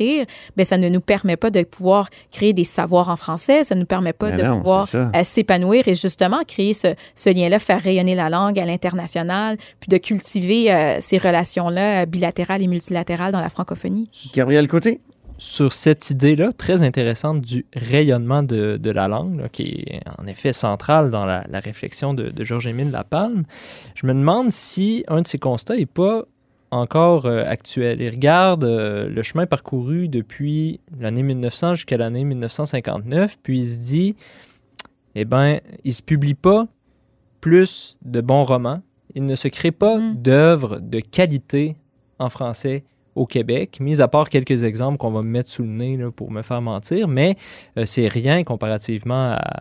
ben 0.56 0.64
ça 0.64 0.78
ne 0.78 0.88
nous 0.88 1.00
permet 1.00 1.36
pas 1.36 1.50
de 1.50 1.62
pouvoir 1.62 2.08
créer 2.30 2.52
des 2.52 2.64
savoirs 2.64 3.08
en 3.08 3.16
français, 3.16 3.64
ça 3.64 3.74
ne 3.74 3.80
nous 3.80 3.86
permet 3.86 4.12
pas 4.12 4.30
de 4.32 4.42
non, 4.42 4.58
pouvoir 4.58 4.88
euh, 4.94 5.08
s'épanouir 5.22 5.88
et 5.88 5.94
justement 5.94 6.40
créer 6.46 6.74
ce, 6.74 6.88
ce 7.14 7.30
lien-là, 7.30 7.58
faire 7.58 7.80
rayonner 7.80 8.14
la 8.14 8.30
langue 8.30 8.58
à 8.58 8.66
l'international, 8.66 9.56
puis 9.80 9.88
de 9.88 9.96
cultiver 9.98 10.72
euh, 10.72 10.98
ces 11.00 11.18
relations-là 11.18 12.02
euh, 12.02 12.06
bilatérales 12.06 12.62
et 12.62 12.66
multilatérales 12.66 13.32
dans 13.32 13.40
la 13.40 13.48
francophonie. 13.48 14.10
Gabriel 14.34 14.68
Côté? 14.68 15.00
sur 15.40 15.72
cette 15.72 16.10
idée-là 16.10 16.52
très 16.52 16.82
intéressante 16.82 17.40
du 17.40 17.64
rayonnement 17.74 18.42
de, 18.42 18.76
de 18.76 18.90
la 18.90 19.08
langue, 19.08 19.40
là, 19.40 19.48
qui 19.48 19.84
est 19.86 20.02
en 20.18 20.26
effet 20.26 20.52
centrale 20.52 21.10
dans 21.10 21.24
la, 21.24 21.46
la 21.48 21.60
réflexion 21.60 22.12
de, 22.12 22.28
de 22.28 22.44
Georges-Émile 22.44 22.90
Lapalme, 22.90 23.44
je 23.94 24.06
me 24.06 24.12
demande 24.12 24.50
si 24.52 25.02
un 25.08 25.22
de 25.22 25.26
ces 25.26 25.38
constats 25.38 25.76
n'est 25.76 25.86
pas 25.86 26.24
encore 26.70 27.26
euh, 27.26 27.44
actuel. 27.44 28.00
Il 28.00 28.10
regarde 28.10 28.64
euh, 28.64 29.08
le 29.08 29.22
chemin 29.22 29.46
parcouru 29.46 30.08
depuis 30.08 30.80
l'année 30.98 31.22
1900 31.22 31.74
jusqu'à 31.74 31.96
l'année 31.96 32.24
1959, 32.24 33.38
puis 33.42 33.58
il 33.58 33.68
se 33.68 33.78
dit, 33.78 34.16
eh 35.14 35.24
bien, 35.24 35.60
il 35.84 35.92
se 35.94 36.02
publie 36.02 36.34
pas 36.34 36.66
plus 37.40 37.96
de 38.02 38.20
bons 38.20 38.44
romans, 38.44 38.82
il 39.14 39.24
ne 39.26 39.34
se 39.34 39.48
crée 39.48 39.72
pas 39.72 39.98
d'œuvres 40.14 40.78
de 40.78 41.00
qualité 41.00 41.76
en 42.18 42.30
français 42.30 42.84
au 43.16 43.26
Québec, 43.26 43.78
mis 43.80 44.00
à 44.00 44.08
part 44.08 44.28
quelques 44.28 44.64
exemples 44.64 44.96
qu'on 44.98 45.10
va 45.10 45.22
me 45.22 45.28
mettre 45.30 45.50
sous 45.50 45.62
le 45.62 45.68
nez 45.68 45.96
là, 45.96 46.10
pour 46.10 46.30
me 46.30 46.42
faire 46.42 46.62
mentir, 46.62 47.08
mais 47.08 47.36
euh, 47.76 47.84
c'est 47.84 48.06
rien 48.06 48.44
comparativement 48.44 49.32
à, 49.32 49.60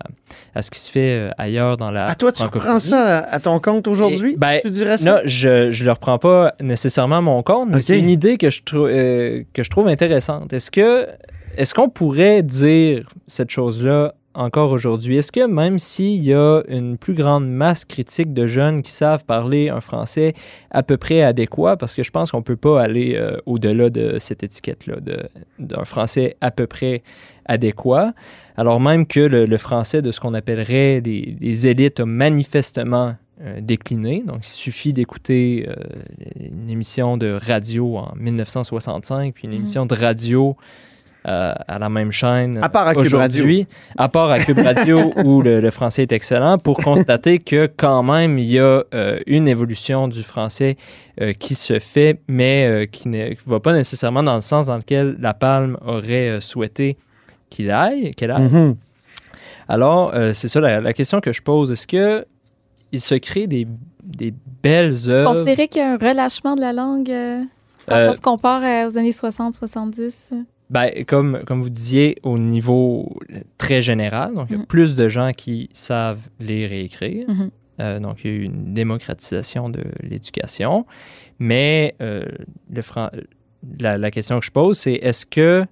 à 0.55 0.61
ce 0.61 0.69
qui 0.71 0.79
se 0.79 0.91
fait 0.91 1.17
euh, 1.17 1.31
ailleurs 1.37 1.77
dans 1.77 1.91
la 1.91 2.05
Ah, 2.07 2.15
toi, 2.15 2.31
tu 2.31 2.43
reprends 2.43 2.79
ça 2.79 3.19
à, 3.19 3.35
à 3.35 3.39
ton 3.39 3.59
compte 3.59 3.87
aujourd'hui? 3.87 4.35
Ben, 4.37 4.59
tu 4.61 4.69
dirais 4.69 4.97
ça? 4.97 5.03
Non, 5.05 5.17
je 5.25 5.69
ne 5.69 5.85
le 5.85 5.91
reprends 5.91 6.19
pas 6.19 6.53
nécessairement 6.61 7.17
à 7.17 7.21
mon 7.21 7.41
compte, 7.43 7.69
mais 7.69 7.77
Ok. 7.77 7.83
c'est 7.83 7.99
une 7.99 8.09
idée 8.09 8.37
que 8.37 8.49
je, 8.49 8.61
euh, 8.75 9.43
que 9.53 9.63
je 9.63 9.69
trouve 9.69 9.87
intéressante. 9.87 10.53
Est-ce 10.53 10.69
que 10.71 11.07
est-ce 11.57 11.73
qu'on 11.73 11.89
pourrait 11.89 12.41
dire 12.43 13.09
cette 13.27 13.49
chose-là 13.49 14.13
encore 14.39 14.71
aujourd'hui? 14.71 15.17
Est-ce 15.17 15.31
que 15.31 15.45
même 15.45 15.79
s'il 15.79 16.23
y 16.23 16.33
a 16.33 16.61
une 16.67 16.97
plus 16.97 17.13
grande 17.13 17.47
masse 17.49 17.85
critique 17.85 18.33
de 18.33 18.47
jeunes 18.47 18.81
qui 18.81 18.91
savent 18.91 19.25
parler 19.25 19.69
un 19.69 19.81
français 19.81 20.33
à 20.71 20.81
peu 20.83 20.97
près 20.97 21.21
adéquat, 21.21 21.77
parce 21.77 21.93
que 21.93 22.03
je 22.03 22.11
pense 22.11 22.31
qu'on 22.31 22.37
ne 22.39 22.43
peut 22.43 22.55
pas 22.55 22.81
aller 22.81 23.15
euh, 23.15 23.37
au-delà 23.45 23.89
de 23.89 24.17
cette 24.19 24.43
étiquette-là, 24.43 24.95
d'un 25.59 25.83
français 25.85 26.37
à 26.41 26.51
peu 26.51 26.67
près 26.67 27.03
adéquat, 27.45 28.13
alors 28.57 28.79
même 28.79 29.05
que 29.05 29.19
le, 29.19 29.45
le 29.45 29.57
français 29.57 30.01
de 30.01 30.11
ce 30.11 30.19
qu'on 30.19 30.33
appellerait 30.33 31.01
les, 31.01 31.35
les 31.39 31.67
élites 31.67 31.99
a 31.99 32.05
manifestement 32.05 33.15
euh, 33.41 33.61
décliné. 33.61 34.23
Donc, 34.25 34.39
il 34.43 34.49
suffit 34.49 34.91
d'écouter 34.93 35.67
euh, 35.69 35.73
une 36.39 36.69
émission 36.69 37.15
de 37.17 37.31
radio 37.41 37.97
en 37.97 38.13
1965, 38.17 39.33
puis 39.33 39.45
une 39.45 39.51
Mhm. 39.53 39.57
émission 39.59 39.85
de 39.85 39.95
radio 39.95 40.55
euh, 41.28 41.53
à 41.67 41.80
la 41.80 41.89
même 41.89 42.11
chaîne 42.11 42.59
À 42.63 42.70
part 42.70 42.88
à 42.88 42.93
Cube 42.93 43.01
aujourd'hui, 43.05 43.67
à 43.97 44.07
part 44.07 44.30
à 44.32 44.39
Cube 44.39 44.59
Radio 44.59 45.11
où 45.26 45.41
le, 45.41 45.59
le 45.59 45.70
français 45.72 46.03
est 46.03 46.11
excellent, 46.13 46.57
pour 46.57 46.78
constater 46.78 47.39
que 47.39 47.70
quand 47.76 48.03
même 48.03 48.38
il 48.38 48.45
y 48.45 48.59
a 48.59 48.84
euh, 48.93 49.20
une 49.28 49.47
évolution 49.47 50.07
du 50.07 50.24
français 50.24 50.78
euh, 51.22 51.34
qui 51.34 51.55
se 51.55 51.80
fait, 51.80 52.20
mais 52.28 52.65
euh, 52.67 52.86
qui 52.86 53.09
ne 53.09 53.30
qui 53.34 53.41
va 53.45 53.59
pas 53.59 53.74
nécessairement 53.74 54.24
dans 54.24 54.36
le 54.36 54.41
sens 54.41 54.67
dans 54.67 54.78
lequel 54.78 55.17
la 55.20 55.34
Palme 55.34 55.78
aurait 55.86 56.30
euh, 56.30 56.39
souhaité 56.41 56.95
qu'il 57.49 57.70
aille, 57.72 58.11
qu'elle 58.11 58.32
aille. 58.32 58.43
Mhm. 58.43 58.76
Alors, 59.67 60.11
euh, 60.15 60.34
c'est 60.34 60.47
ça 60.47 60.61
la, 60.61 60.82
la 60.82 60.93
question 60.93 61.20
que 61.22 61.32
je 61.32 61.41
pose. 61.41 61.72
Est-ce 61.72 61.86
que 61.88 62.26
il 62.91 63.01
se 63.01 63.15
crée 63.15 63.45
des, 63.45 63.67
des 64.03 64.34
belles 64.63 64.95
œuvres? 65.09 65.34
Considérer 65.34 65.67
qu'il 65.67 65.82
y 65.82 65.86
a 65.86 65.91
un 65.93 65.97
relâchement 65.97 66.55
de 66.55 66.61
la 66.61 66.74
langue. 66.74 67.09
euh, 67.11 67.41
Quand 67.88 67.95
Euh, 67.95 68.09
on 68.09 68.13
se 68.13 68.22
compare 68.22 68.63
euh, 68.63 68.88
aux 68.88 68.97
années 68.97 69.11
60, 69.11 69.53
70. 69.53 70.30
euh, 70.32 70.36
Ben, 70.70 70.91
comme, 71.07 71.41
comme 71.47 71.61
vous 71.61 71.70
disiez, 71.70 72.17
au 72.24 72.38
niveau 72.38 73.17
très 73.57 73.82
général, 73.82 74.36
donc 74.36 74.47
il 74.49 74.53
y 74.53 74.55
a 74.55 74.59
Mhm. 74.59 74.65
plus 74.67 74.95
de 74.95 75.09
gens 75.09 75.32
qui 75.34 75.70
savent 75.74 76.30
lire 76.39 76.72
et 76.72 76.84
écrire. 76.84 77.26
Mhm. 77.28 77.49
Euh, 77.82 77.99
donc, 77.99 78.24
il 78.24 78.30
y 78.32 78.34
a 78.34 78.38
eu 78.38 78.43
une 78.43 78.74
démocratisation 78.74 79.70
de 79.70 79.84
l'éducation. 80.03 80.86
Mais 81.39 81.95
euh, 82.01 82.24
le 82.72 82.82
fran- 82.82 83.09
la, 83.80 83.97
la 83.97 84.11
question 84.11 84.39
que 84.39 84.45
je 84.45 84.51
pose, 84.51 84.78
c'est 84.78 84.93
est-ce 84.93 85.26
que 85.26 85.65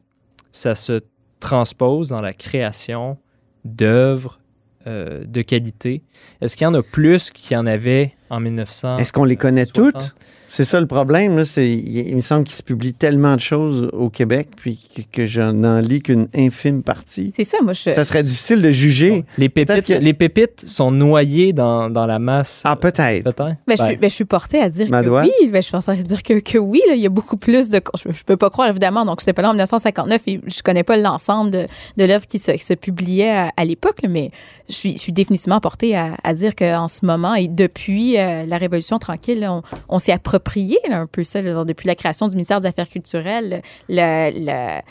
ça 0.51 0.73
se 0.73 1.01
transpose 1.41 2.07
dans 2.09 2.21
la 2.21 2.33
création 2.33 3.17
d'œuvres 3.65 4.39
euh, 4.87 5.25
de 5.25 5.41
qualité? 5.41 6.01
Est-ce 6.41 6.55
qu'il 6.55 6.63
y 6.63 6.67
en 6.67 6.73
a 6.73 6.81
plus 6.81 7.29
qu'il 7.31 7.53
y 7.55 7.57
en 7.57 7.65
avait 7.65 8.13
en 8.29 8.39
1900? 8.39 8.97
Est-ce 8.97 9.11
qu'on 9.11 9.25
les 9.25 9.35
connaît 9.35 9.65
60? 9.65 9.93
toutes? 9.93 10.15
C'est 10.47 10.63
ça 10.65 10.79
le 10.79 10.87
problème. 10.87 11.35
Là, 11.37 11.45
c'est, 11.45 11.69
il, 11.69 12.07
il 12.09 12.15
me 12.15 12.21
semble 12.21 12.43
qu'il 12.45 12.55
se 12.55 12.63
publie 12.63 12.93
tellement 12.93 13.35
de 13.35 13.39
choses 13.41 13.89
au 13.93 14.09
Québec, 14.09 14.49
puis 14.55 14.79
que, 14.95 15.01
que 15.11 15.27
je 15.27 15.41
n'en 15.41 15.79
lis 15.79 16.01
qu'une 16.01 16.27
infime 16.35 16.83
partie. 16.83 17.33
C'est 17.35 17.43
ça, 17.43 17.57
moi, 17.61 17.73
je. 17.73 17.89
Ça 17.91 18.05
serait 18.05 18.23
difficile 18.23 18.61
de 18.61 18.71
juger. 18.71 19.25
Les 19.37 19.49
pépites, 19.49 19.85
que- 19.85 19.93
les 19.93 20.13
pépites 20.13 20.63
sont 20.67 20.91
noyées 20.91 21.53
dans, 21.53 21.89
dans 21.89 22.05
la 22.05 22.17
masse. 22.19 22.61
Ah, 22.63 22.75
peut-être. 22.75 23.23
Peut-être. 23.23 23.57
Ben, 23.67 23.75
je, 23.77 23.83
suis, 23.83 23.95
ben, 23.97 24.09
je 24.09 24.15
suis 24.15 24.25
portée 24.25 24.61
à 24.61 24.69
dire 24.69 24.89
Madoua? 24.89 25.23
que 25.23 25.29
oui. 25.41 25.49
Ben, 25.49 25.61
je 25.61 25.69
pense 25.69 25.89
à 25.89 25.95
dire 25.95 26.23
que, 26.23 26.39
que 26.39 26.57
oui. 26.57 26.81
là, 26.87 26.95
il 26.95 27.01
y 27.01 27.05
a 27.05 27.09
beaucoup 27.09 27.37
plus 27.37 27.69
de. 27.69 27.81
Je, 28.03 28.11
je 28.11 28.23
peux 28.23 28.37
pas 28.37 28.49
croire, 28.49 28.69
évidemment. 28.69 29.03
Donc, 29.05 29.19
je 29.19 29.23
n'étais 29.23 29.33
pas 29.33 29.41
là 29.41 29.49
en 29.49 29.53
1959 29.53 30.21
et 30.27 30.41
je 30.47 30.61
connais 30.63 30.83
pas 30.83 30.97
l'ensemble 30.97 31.51
de, 31.51 31.65
de 31.97 32.03
l'œuvre 32.05 32.25
qui 32.25 32.39
se, 32.39 32.51
qui 32.51 32.63
se 32.63 32.73
publiait 32.73 33.31
à, 33.31 33.51
à 33.57 33.65
l'époque, 33.65 34.01
là, 34.01 34.09
mais 34.09 34.31
je 34.69 34.73
suis, 34.75 34.93
je 34.93 34.97
suis 34.99 35.11
définitivement 35.13 35.59
portée 35.59 35.95
à, 35.95 36.15
à 36.23 36.33
dire 36.33 36.55
qu'en 36.55 36.87
ce 36.87 37.05
moment 37.05 37.35
et 37.35 37.47
depuis 37.47 38.17
euh, 38.17 38.43
la 38.45 38.57
Révolution 38.57 38.97
tranquille, 38.99 39.39
là, 39.39 39.53
on, 39.53 39.61
on 39.89 39.99
s'est 39.99 40.11
approprié 40.37 40.79
là, 40.89 40.99
un 41.01 41.07
peu 41.07 41.23
ça. 41.23 41.41
là, 41.41 41.63
depuis 41.65 41.87
la 41.87 41.95
création 41.95 42.27
du 42.27 42.35
ministère 42.35 42.61
des 42.61 42.67
Affaires 42.67 42.89
culturelles, 42.89 43.61
le, 43.89 44.31
le- 44.33 44.81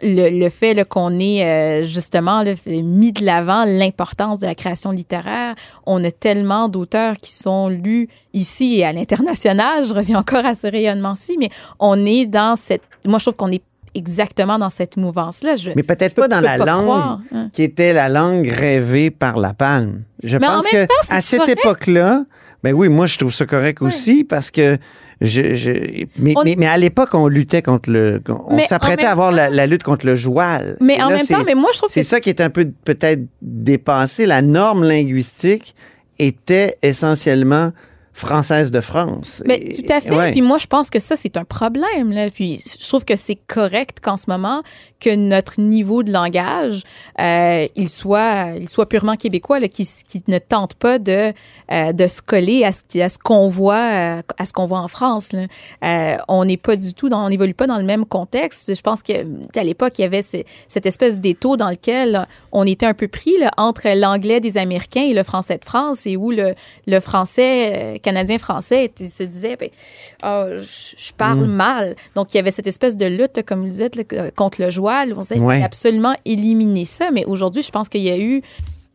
le, 0.00 0.30
le 0.30 0.48
fait 0.48 0.74
là, 0.74 0.84
qu'on 0.84 1.18
ait 1.18 1.42
euh, 1.42 1.82
justement 1.82 2.42
là, 2.44 2.52
mis 2.66 3.10
de 3.10 3.24
l'avant 3.24 3.64
l'importance 3.64 4.38
de 4.38 4.46
la 4.46 4.54
création 4.54 4.92
littéraire. 4.92 5.56
On 5.86 6.04
a 6.04 6.12
tellement 6.12 6.68
d'auteurs 6.68 7.16
qui 7.16 7.32
sont 7.34 7.68
lus 7.68 8.08
ici 8.32 8.76
et 8.78 8.84
à 8.84 8.92
l'international. 8.92 9.84
Je 9.84 9.92
reviens 9.92 10.18
encore 10.20 10.46
à 10.46 10.54
ce 10.54 10.68
rayonnement-ci, 10.68 11.36
mais 11.40 11.50
on 11.80 12.06
est 12.06 12.26
dans 12.26 12.54
cette... 12.54 12.82
Moi, 13.06 13.18
je 13.18 13.24
trouve 13.24 13.34
qu'on 13.34 13.50
est 13.50 13.62
exactement 13.96 14.56
dans 14.58 14.70
cette 14.70 14.96
mouvance-là. 14.96 15.56
Je- 15.56 15.70
Mais 15.74 15.82
peut-être 15.82 16.14
peux- 16.14 16.22
pas 16.22 16.28
dans 16.28 16.40
la 16.40 16.58
pas 16.58 16.64
langue 16.64 16.84
croire, 16.84 17.18
hein. 17.34 17.50
qui 17.52 17.64
était 17.64 17.92
la 17.92 18.08
langue 18.08 18.46
rêvée 18.46 19.10
par 19.10 19.36
la 19.38 19.52
palme. 19.52 20.02
Je 20.22 20.38
Mais 20.38 20.46
en 20.46 20.58
pense 20.58 20.66
que 20.68 20.86
temps, 20.86 20.94
à 21.10 21.20
cette 21.20 21.40
correct. 21.40 21.58
époque-là, 21.58 22.24
ben 22.62 22.72
oui, 22.74 22.88
moi 22.88 23.06
je 23.06 23.18
trouve 23.18 23.32
ça 23.32 23.46
correct 23.46 23.80
aussi 23.82 24.24
parce 24.24 24.50
que 24.50 24.78
je, 25.20 25.54
je- 25.54 26.04
mais, 26.18 26.32
On- 26.36 26.42
mais, 26.44 26.54
mais 26.58 26.66
à 26.66 26.76
l'époque 26.76 27.10
on 27.14 27.28
luttait 27.28 27.62
contre 27.62 27.90
le, 27.90 28.20
on 28.28 28.58
s'apprêtait 28.66 29.04
à 29.04 29.12
avoir 29.12 29.30
la, 29.32 29.48
la 29.50 29.66
lutte 29.66 29.82
contre 29.82 30.06
le 30.06 30.16
joual. 30.16 30.76
Mais 30.80 30.96
Et 30.98 31.02
en 31.02 31.08
là, 31.08 31.16
même 31.16 31.26
temps, 31.26 31.42
mais 31.44 31.54
moi, 31.54 31.70
je 31.72 31.78
trouve 31.78 31.90
c'est 31.90 32.00
que 32.00 32.06
ça 32.06 32.20
qui 32.20 32.28
est 32.30 32.40
un 32.40 32.50
peu 32.50 32.66
peut-être 32.84 33.22
dépassé. 33.42 34.26
La 34.26 34.42
norme 34.42 34.84
linguistique 34.84 35.74
était 36.18 36.76
essentiellement 36.82 37.72
française 38.18 38.70
de 38.72 38.80
France. 38.80 39.42
Mais 39.46 39.56
Et- 39.56 39.82
tout 39.82 39.92
à 39.92 40.00
fait. 40.00 40.14
ouais. 40.14 40.32
Puis 40.32 40.42
moi, 40.42 40.58
je 40.58 40.66
pense 40.66 40.90
que 40.90 40.98
ça, 40.98 41.16
c'est 41.16 41.36
un 41.36 41.44
problème. 41.44 42.12
Là. 42.12 42.28
Puis 42.30 42.62
je 42.80 42.86
trouve 42.88 43.04
que 43.04 43.16
c'est 43.16 43.38
correct 43.46 43.98
qu'en 44.02 44.16
ce 44.16 44.24
moment, 44.28 44.62
que 45.00 45.14
notre 45.14 45.60
niveau 45.60 46.02
de 46.02 46.12
langage, 46.12 46.82
euh, 47.20 47.66
il, 47.76 47.88
soit, 47.88 48.52
il 48.60 48.68
soit 48.68 48.88
purement 48.88 49.14
québécois, 49.16 49.60
là, 49.60 49.68
qui, 49.68 49.88
qui 50.06 50.22
ne 50.26 50.38
tente 50.38 50.74
pas 50.74 50.98
de, 50.98 51.32
euh, 51.72 51.92
de 51.92 52.06
se 52.08 52.20
coller 52.20 52.64
à 52.64 52.72
ce, 52.72 52.82
qui- 52.86 53.00
à 53.00 53.08
ce 53.08 53.18
qu'on 53.18 53.48
voit, 53.48 53.76
euh, 53.76 54.22
à 54.38 54.46
ce 54.46 54.52
qu'on 54.52 54.66
voit 54.66 54.80
en 54.80 54.88
France. 54.88 55.32
Là. 55.32 55.46
Euh, 55.84 56.16
on 56.26 56.44
n'est 56.44 56.56
pas 56.56 56.74
du 56.76 56.94
tout, 56.94 57.08
dans, 57.08 57.24
on 57.24 57.28
n'évolue 57.28 57.54
pas 57.54 57.66
dans 57.68 57.78
le 57.78 57.84
même 57.84 58.04
contexte. 58.06 58.74
Je 58.74 58.80
pense 58.82 59.02
que 59.02 59.12
à 59.56 59.62
l'époque, 59.62 59.94
il 59.98 60.02
y 60.02 60.04
avait 60.04 60.22
ce- 60.22 60.42
cette 60.66 60.86
espèce 60.86 61.20
d'étau 61.20 61.56
dans 61.56 61.70
lequel 61.70 62.26
on 62.50 62.64
était 62.66 62.86
un 62.86 62.94
peu 62.94 63.06
pris 63.08 63.38
là, 63.38 63.50
entre 63.56 63.88
l'anglais 63.94 64.40
des 64.40 64.58
Américains 64.58 65.02
et 65.02 65.14
le 65.14 65.22
français 65.22 65.58
de 65.58 65.64
France, 65.64 66.06
et 66.06 66.16
où 66.16 66.30
le, 66.32 66.54
le 66.88 67.00
français 67.00 68.00
canadien-français 68.08 68.84
était- 68.84 69.06
se 69.06 69.22
disait, 69.22 69.56
ben, 69.56 69.70
Ah, 70.22 70.46
je 70.58 71.12
parle 71.16 71.46
Mm. 71.46 71.52
mal. 71.66 71.96
Donc, 72.16 72.32
il 72.34 72.38
y 72.38 72.40
avait 72.40 72.50
cette 72.50 72.66
espèce 72.66 72.96
de 72.96 73.06
lutte, 73.06 73.42
comme 73.46 73.60
vous 73.60 73.66
le 73.66 73.70
dites, 73.88 73.96
là, 73.96 74.30
contre 74.32 74.60
le 74.62 74.70
joual. 74.70 75.14
On 75.14 75.22
Ouais. 75.44 75.58
faut 75.58 75.64
absolument 75.64 76.14
éliminer 76.24 76.84
ça. 76.84 77.10
Mais 77.12 77.24
aujourd'hui, 77.24 77.62
je 77.62 77.70
pense 77.70 77.88
qu'il 77.88 78.02
y 78.02 78.10
a 78.10 78.18
eu 78.18 78.42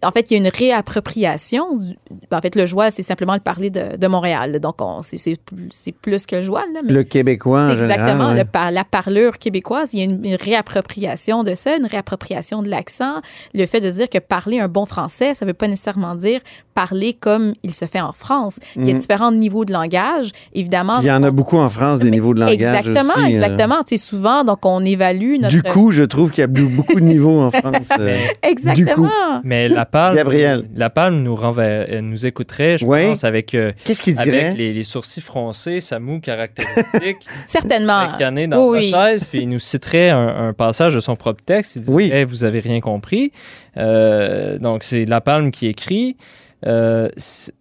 en 0.04 0.12
fait, 0.12 0.30
il 0.30 0.34
y 0.34 0.38
a 0.38 0.40
une 0.40 0.52
réappropriation. 0.54 1.78
du- 1.78 1.96
en 2.32 2.42
fait, 2.42 2.56
le 2.56 2.66
joual, 2.66 2.92
c'est 2.92 3.04
simplement 3.04 3.34
le 3.34 3.40
parler 3.40 3.70
de, 3.70 3.98
de 3.98 4.08
Montréal. 4.08 4.60
Donc, 4.60 4.76
on- 4.82 5.02
c'est- 5.02 5.18
c'est 5.18 5.36
plus, 5.46 5.70
c'est 5.70 5.92
que 6.26 6.36
le 6.38 6.42
joual. 6.42 6.64
Là, 6.74 6.82
mais 6.84 6.92
Le 6.94 7.04
québécois 7.04 7.62
en 7.64 7.70
c'est 7.70 7.76
général, 7.78 7.92
exactement 8.00 8.28
ouais. 8.30 8.38
le 8.38 8.46
par- 8.46 8.72
la 8.72 8.84
parlure 8.84 9.38
québécoise. 9.38 9.94
Il 9.94 10.00
y 10.00 10.02
a 10.02 10.06
une, 10.06 10.26
une 10.26 10.36
réappropriation 10.36 11.44
de 11.44 11.56
ça, 11.56 11.76
une 11.78 11.86
réappropriation 11.86 12.62
de 12.62 12.70
l'accent. 12.70 13.16
Le 13.54 13.66
fait 13.66 13.80
de 13.80 13.90
dire 13.90 14.10
que 14.10 14.18
parler 14.20 14.60
un 14.60 14.68
bon 14.68 14.86
français, 14.86 15.34
ça 15.34 15.46
ne 15.46 15.50
veut 15.50 15.54
pas 15.54 15.68
nécessairement 15.68 16.16
dire 16.16 16.40
parler 16.74 17.14
comme 17.14 17.54
il 17.64 17.74
se 17.74 17.86
fait 17.86 18.02
en 18.02 18.14
France. 18.14 18.60
Il 18.76 18.88
y 18.88 18.92
a 18.92 18.96
Mm. 18.96 18.98
différents 19.00 19.32
niveaux 19.32 19.66
de 19.66 19.74
langage. 19.74 20.32
Évidemment, 20.54 21.00
Il 21.02 21.06
y 21.08 21.12
en 21.12 21.24
a 21.24 21.32
beaucoup 21.32 21.58
en 21.58 21.70
France 21.70 22.00
des 22.00 22.10
niveaux 22.12 22.34
de 22.34 22.40
langage 22.40 22.56
Exactement, 22.56 23.14
aussi, 23.16 23.24
euh. 23.24 23.28
exactement. 23.44 23.78
Tu 23.88 23.98
sais, 23.98 24.04
souvent, 24.04 24.44
donc, 24.44 24.66
on 24.66 24.84
évalue 24.84 25.38
notre... 25.40 25.54
Du 25.54 25.64
coup, 25.64 25.92
je 25.92 26.04
trouve 26.04 26.32
qu'il 26.32 26.42
y 26.42 26.44
a 26.44 26.48
beaucoup 26.48 26.96
de 26.96 27.06
niveaux 27.06 27.40
en 27.40 27.52
France. 27.52 27.90
euh, 28.00 28.18
Exactement. 28.42 28.86
Du 28.96 29.02
coup. 29.02 29.10
Mais 29.44 29.68
la 29.68 29.86
palme, 29.94 30.16
Gabriel. 30.18 30.64
la 30.76 30.90
palme 30.90 31.22
nous 31.24 31.36
renver- 31.36 31.86
euh, 31.90 32.02
nous 32.02 32.26
écouterait, 32.26 32.78
je 32.78 32.86
Oui. 32.86 33.06
pense, 33.08 33.24
avec, 33.24 33.54
euh, 33.56 33.72
Qu'est-ce 33.86 34.02
qu'il 34.02 34.16
dirait? 34.16 34.46
avec 34.48 34.58
les, 34.58 34.74
les 34.74 34.84
sourcils 34.84 35.22
froncés, 35.22 35.80
sa 35.80 36.00
moue 36.00 36.20
caractéristique. 36.20 37.26
Certainement. 37.48 38.10
Cané 38.20 38.48
dans 38.48 38.70
Oui, 38.70 38.90
sa 38.92 39.08
chaise, 39.12 39.24
puis 39.26 39.44
il 39.44 39.50
nous 39.50 39.60
citerait 39.60 40.10
un, 40.10 40.48
un 40.50 40.54
passage 40.54 40.96
de 40.96 41.00
son 41.00 41.16
propre 41.16 41.42
texte. 41.46 41.78
Il 41.78 41.84
dirait 41.84 41.94
Oui. 41.96 42.24
Vous 42.26 42.44
avez 42.44 42.60
rien 42.60 42.82
compris. 42.82 43.32
Euh, 43.78 44.58
donc, 44.60 44.84
c'est 44.84 45.06
La 45.06 45.22
Palme 45.22 45.52
qui 45.52 45.68
écrit. 45.68 46.18
Euh, 46.66 47.10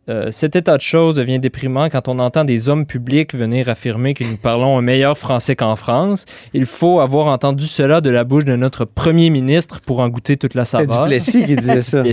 euh, 0.09 0.30
cet 0.30 0.57
état 0.57 0.76
de 0.76 0.82
choses 0.82 1.16
devient 1.16 1.38
déprimant 1.38 1.88
quand 1.88 2.09
on 2.09 2.18
entend 2.18 2.44
des 2.44 2.68
hommes 2.68 2.86
publics 2.86 3.34
venir 3.34 3.68
affirmer 3.68 4.14
que 4.14 4.24
nous 4.24 4.36
parlons 4.36 4.78
un 4.78 4.82
meilleur 4.82 5.18
français 5.18 5.57
qu'en 5.57 5.76
France. 5.76 6.24
Il 6.55 6.66
faut 6.66 7.00
avoir 7.00 7.26
entendu 7.26 7.66
cela 7.66 8.00
de 8.00 8.11
la 8.11 8.24
bouche 8.24 8.44
de 8.44 8.57
notre 8.57 8.84
premier 8.84 9.30
ministre 9.30 9.80
pour 9.80 10.00
en 10.00 10.09
goûter 10.09 10.36
toute 10.36 10.55
la 10.55 10.64
C'est 10.64 10.78
saveur. 10.78 11.05
Duplessis 11.05 11.44
qui 11.44 11.57
disait 11.57 11.82
ça. 11.82 12.05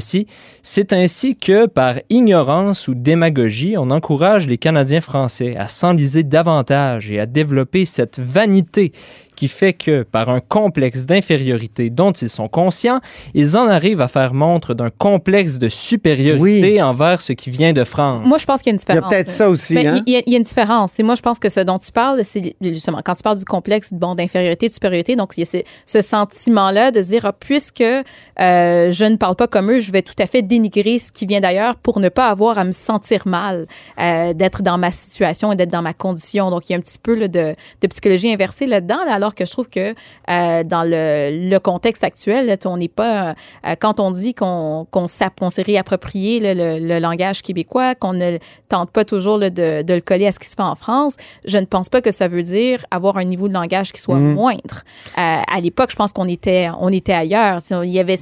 C'est 0.64 0.94
ainsi 0.94 1.36
que, 1.36 1.68
par 1.68 1.96
ignorance 2.10 2.88
ou 2.88 2.96
démagogie, 2.96 3.76
on 3.78 3.90
encourage 3.92 4.48
les 4.48 4.58
Canadiens 4.58 5.02
français 5.02 5.56
à 5.58 5.68
s'enliser 5.68 6.24
davantage 6.24 7.12
et 7.12 7.20
à 7.20 7.26
développer 7.26 7.86
cette 7.86 8.20
vanité 8.20 8.92
qui 9.40 9.48
fait 9.48 9.72
que, 9.72 10.04
par 10.04 10.28
un 10.28 10.42
complexe 10.42 11.06
d'infériorité 11.06 11.90
dont 11.90 12.12
ils 12.12 12.28
sont 12.28 12.50
conscients, 12.50 13.00
ils 13.34 13.56
en 13.58 13.68
arrivent 13.68 14.02
à 14.02 14.10
faire 14.10 14.34
montre 14.34 14.74
d'un 14.74 14.90
complexe 14.90 15.60
de 15.60 15.70
supériorité 15.70 16.82
envers 16.82 17.22
ce 17.22 17.32
qui 17.32 17.50
vient 17.50 17.72
de 17.72 17.86
France. 17.86 18.26
Moi, 18.26 18.38
je 18.38 18.46
pense 18.46 18.62
qu'il 18.62 18.74
y 18.74 18.76
a 18.76 18.76
une 18.76 18.82
Il 18.82 18.90
y 18.90 18.92
a 18.92 18.96
différence. 18.96 19.10
peut-être 19.14 19.30
ça 19.30 19.50
aussi, 19.50 19.76
Mais 19.76 19.88
hein? 19.88 20.04
il, 20.06 20.12
y 20.12 20.18
a, 20.18 20.22
il 20.26 20.34
y 20.34 20.36
a 20.36 20.38
une 20.40 20.44
différence. 20.44 21.00
Et 21.00 21.04
moi, 21.04 21.16
je 21.16 21.22
pense 21.22 21.40
que 21.40 21.48
ce 21.48 21.62
dont 21.62 21.78
tu 21.80 21.94
parles, 21.94 22.20
c'est 22.26 22.54
justement 22.62 23.00
quand 23.02 23.14
tu 23.16 23.24
parles 23.24 23.38
du 23.38 23.46
complexe 23.46 23.94
bon, 23.94 24.14
d'infériorité, 24.14 24.68
de 24.68 24.74
supériorité. 24.74 25.16
Donc, 25.16 25.32
il 25.38 25.40
y 25.40 25.44
a 25.44 25.46
ce, 25.46 25.58
ce 25.86 26.02
sentiment-là 26.02 26.92
de 26.92 27.02
se 27.02 27.08
dire, 27.08 27.26
ah, 27.26 27.32
puisque 27.32 27.80
euh, 27.80 28.92
je 28.92 29.06
ne 29.06 29.16
parle 29.16 29.38
pas 29.38 29.48
comme 29.48 29.72
eux, 29.72 29.80
je 29.80 29.94
vais 29.94 30.02
tout 30.02 30.16
à 30.20 30.26
fait 30.26 30.42
dénigrer 30.42 31.00
ce 31.00 31.14
qui 31.14 31.26
vient 31.26 31.40
d'ailleurs 31.40 31.78
pour 31.78 32.02
ne 32.02 32.10
pas 32.10 32.28
avoir 32.28 32.58
à 32.58 32.66
me 32.66 32.74
sentir 32.74 33.26
mal 33.26 33.68
euh, 34.02 34.34
d'être 34.34 34.64
dans 34.64 34.78
ma 34.78 34.92
situation 34.92 35.54
et 35.54 35.56
d'être 35.56 35.72
dans 35.72 35.82
ma 35.82 35.94
condition. 35.94 36.50
Donc, 36.52 36.68
il 36.70 36.74
y 36.74 36.76
a 36.76 36.78
un 36.78 36.82
petit 36.82 37.00
peu 37.02 37.16
là, 37.16 37.30
de, 37.30 37.54
de 37.82 37.88
psychologie 37.88 38.34
inversée 38.34 38.66
là-dedans, 38.66 39.00
là, 39.06 39.14
alors 39.14 39.29
que 39.36 39.46
je 39.46 39.52
trouve 39.52 39.70
que 39.70 39.94
euh, 40.30 40.64
dans 40.64 40.84
le, 40.84 41.50
le 41.50 41.58
contexte 41.60 42.04
actuel, 42.04 42.46
là, 42.48 42.56
on 42.66 42.78
n'est 42.78 42.88
pas... 42.88 43.32
euh, 43.66 43.76
quand 43.80 44.00
on 44.00 44.12
dit 44.12 44.34
qu'on 44.34 44.86
qu'on 44.92 45.08
s'est 45.08 45.62
réapproprié 45.62 46.40
là, 46.40 46.54
le, 46.54 46.80
le 46.86 47.00
langage 47.00 47.42
québécois, 47.42 47.96
qu'on 47.96 48.14
ne 48.14 48.38
tente 48.68 48.92
pas 48.92 49.06
toujours 49.06 49.38
là, 49.38 49.50
de, 49.50 49.82
de 49.82 49.94
le 49.94 50.02
coller 50.02 50.28
à 50.28 50.32
ce 50.32 50.40
qui 50.40 50.48
se 50.48 50.56
fait 50.56 50.62
en 50.62 50.76
France, 50.76 51.16
je 51.46 51.58
ne 51.58 51.66
pense 51.66 51.90
pas 51.90 52.02
que 52.02 52.12
ça 52.12 52.28
veut 52.28 52.44
dire 52.44 52.86
avoir 52.92 53.18
un 53.18 53.24
niveau 53.24 53.48
de 53.48 53.54
langage 53.54 53.92
qui 53.92 54.02
soit 54.02 54.16
Mm. 54.16 54.34
moindre. 54.34 54.84
Euh, 55.18 55.22
à 55.48 55.60
l'époque, 55.62 55.92
je 55.92 55.96
pense 55.96 56.12
qu'on 56.14 56.28
était, 56.28 56.70
on 56.80 56.90
était 56.90 57.14
ailleurs. 57.14 57.62
Il 57.84 57.90
y 57.90 58.00
avait, 58.00 58.16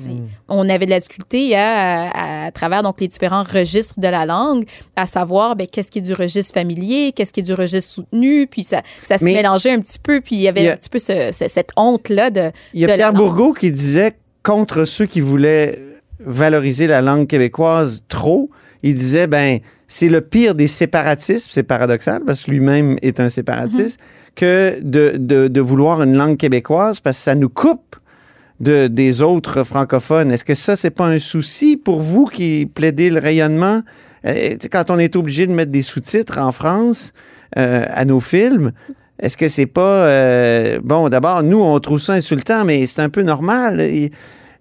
On 0.49 0.68
avait 0.70 0.86
de 0.86 0.91
la 0.91 0.99
difficulté 0.99 1.55
à, 1.55 2.10
à, 2.12 2.45
à 2.47 2.51
travers 2.51 2.84
donc, 2.84 2.99
les 3.01 3.08
différents 3.08 3.43
registres 3.43 3.99
de 3.99 4.08
la 4.08 4.26
langue, 4.26 4.66
à 4.95 5.05
savoir 5.05 5.55
ben, 5.55 5.66
qu'est-ce 5.68 5.89
qui 5.91 5.99
est 5.99 6.01
du 6.01 6.14
registre 6.14 6.53
familier, 6.53 7.12
qu'est-ce 7.14 7.34
qui 7.34 7.39
est 7.39 7.43
du 7.43 7.53
registre 7.53 7.91
soutenu, 7.91 8.47
puis 8.47 8.64
ça, 8.64 8.82
ça 9.03 9.18
se 9.18 9.26
Mais- 9.26 9.34
mélangeait 9.34 9.72
un 9.72 9.80
petit 9.80 9.99
peu, 9.99 10.22
puis 10.22 10.36
il 10.36 10.41
y 10.41 10.47
avait 10.47 10.70
un 10.70 10.76
petit 10.76 10.89
peu 10.89 10.96
ce- 10.99 11.31
ce- 11.31 11.47
cette 11.47 11.69
honte-là 11.75 12.29
de... 12.29 12.51
Il 12.73 12.81
y 12.81 12.85
a 12.85 12.93
Pierre. 12.93 13.13
Bourgault 13.13 13.53
qui 13.53 13.71
disait 13.71 14.13
contre 14.43 14.85
ceux 14.85 15.05
qui 15.05 15.21
voulaient 15.21 15.79
valoriser 16.19 16.87
la 16.87 17.01
langue 17.01 17.27
québécoise 17.27 18.03
trop. 18.07 18.49
Il 18.83 18.95
disait, 18.95 19.27
ben, 19.27 19.59
c'est 19.87 20.09
le 20.09 20.21
pire 20.21 20.55
des 20.55 20.67
séparatismes. 20.67 21.49
C'est 21.51 21.63
paradoxal 21.63 22.21
parce 22.25 22.43
que 22.43 22.51
lui-même 22.51 22.97
est 23.01 23.19
un 23.19 23.29
séparatiste 23.29 23.99
que 24.35 24.79
de, 24.81 25.13
de, 25.17 25.47
de 25.47 25.61
vouloir 25.61 26.03
une 26.03 26.15
langue 26.15 26.37
québécoise 26.37 26.99
parce 26.99 27.17
que 27.17 27.23
ça 27.23 27.35
nous 27.35 27.49
coupe 27.49 27.95
de, 28.59 28.87
des 28.87 29.21
autres 29.21 29.63
francophones. 29.63 30.31
Est-ce 30.31 30.45
que 30.45 30.55
ça, 30.55 30.75
c'est 30.75 30.89
pas 30.91 31.07
un 31.07 31.19
souci 31.19 31.77
pour 31.77 31.99
vous 32.01 32.25
qui 32.25 32.65
plaidez 32.71 33.09
le 33.09 33.19
rayonnement? 33.19 33.81
Euh, 34.25 34.57
quand 34.71 34.89
on 34.89 34.97
est 34.99 35.15
obligé 35.15 35.45
de 35.47 35.53
mettre 35.53 35.71
des 35.71 35.83
sous-titres 35.83 36.39
en 36.39 36.51
France 36.51 37.13
euh, 37.57 37.85
à 37.87 38.03
nos 38.05 38.19
films, 38.19 38.71
Est-ce 39.20 39.36
que 39.38 39.47
c'est 39.47 39.65
pas... 39.65 39.82
euh, 40.07 40.80
bon, 40.84 41.09
d'abord, 41.09 41.41
nous, 41.43 41.61
on 41.61 41.80
trouve 41.80 41.99
ça 41.99 42.13
insultant, 42.13 42.63
mais 42.65 42.86
c'est 42.86 43.01
un 43.01 43.09
peu 43.09 43.24
normal. 43.24 43.82
Il- 43.82 44.11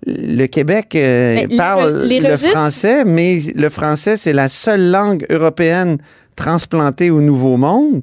Le 0.07 0.47
Québec 0.47 0.95
euh, 0.95 1.47
parle 1.57 2.03
les 2.05 2.21
le 2.21 2.37
français, 2.55 3.05
mais 3.05 3.41
le 3.55 3.69
français, 3.71 4.17
c'est 4.17 4.33
la 4.35 4.49
seule 4.49 4.91
langue 4.91 5.27
européenne 5.31 5.99
transplantée 6.37 7.11
au 7.11 7.21
Nouveau 7.21 7.57
Monde 7.57 8.03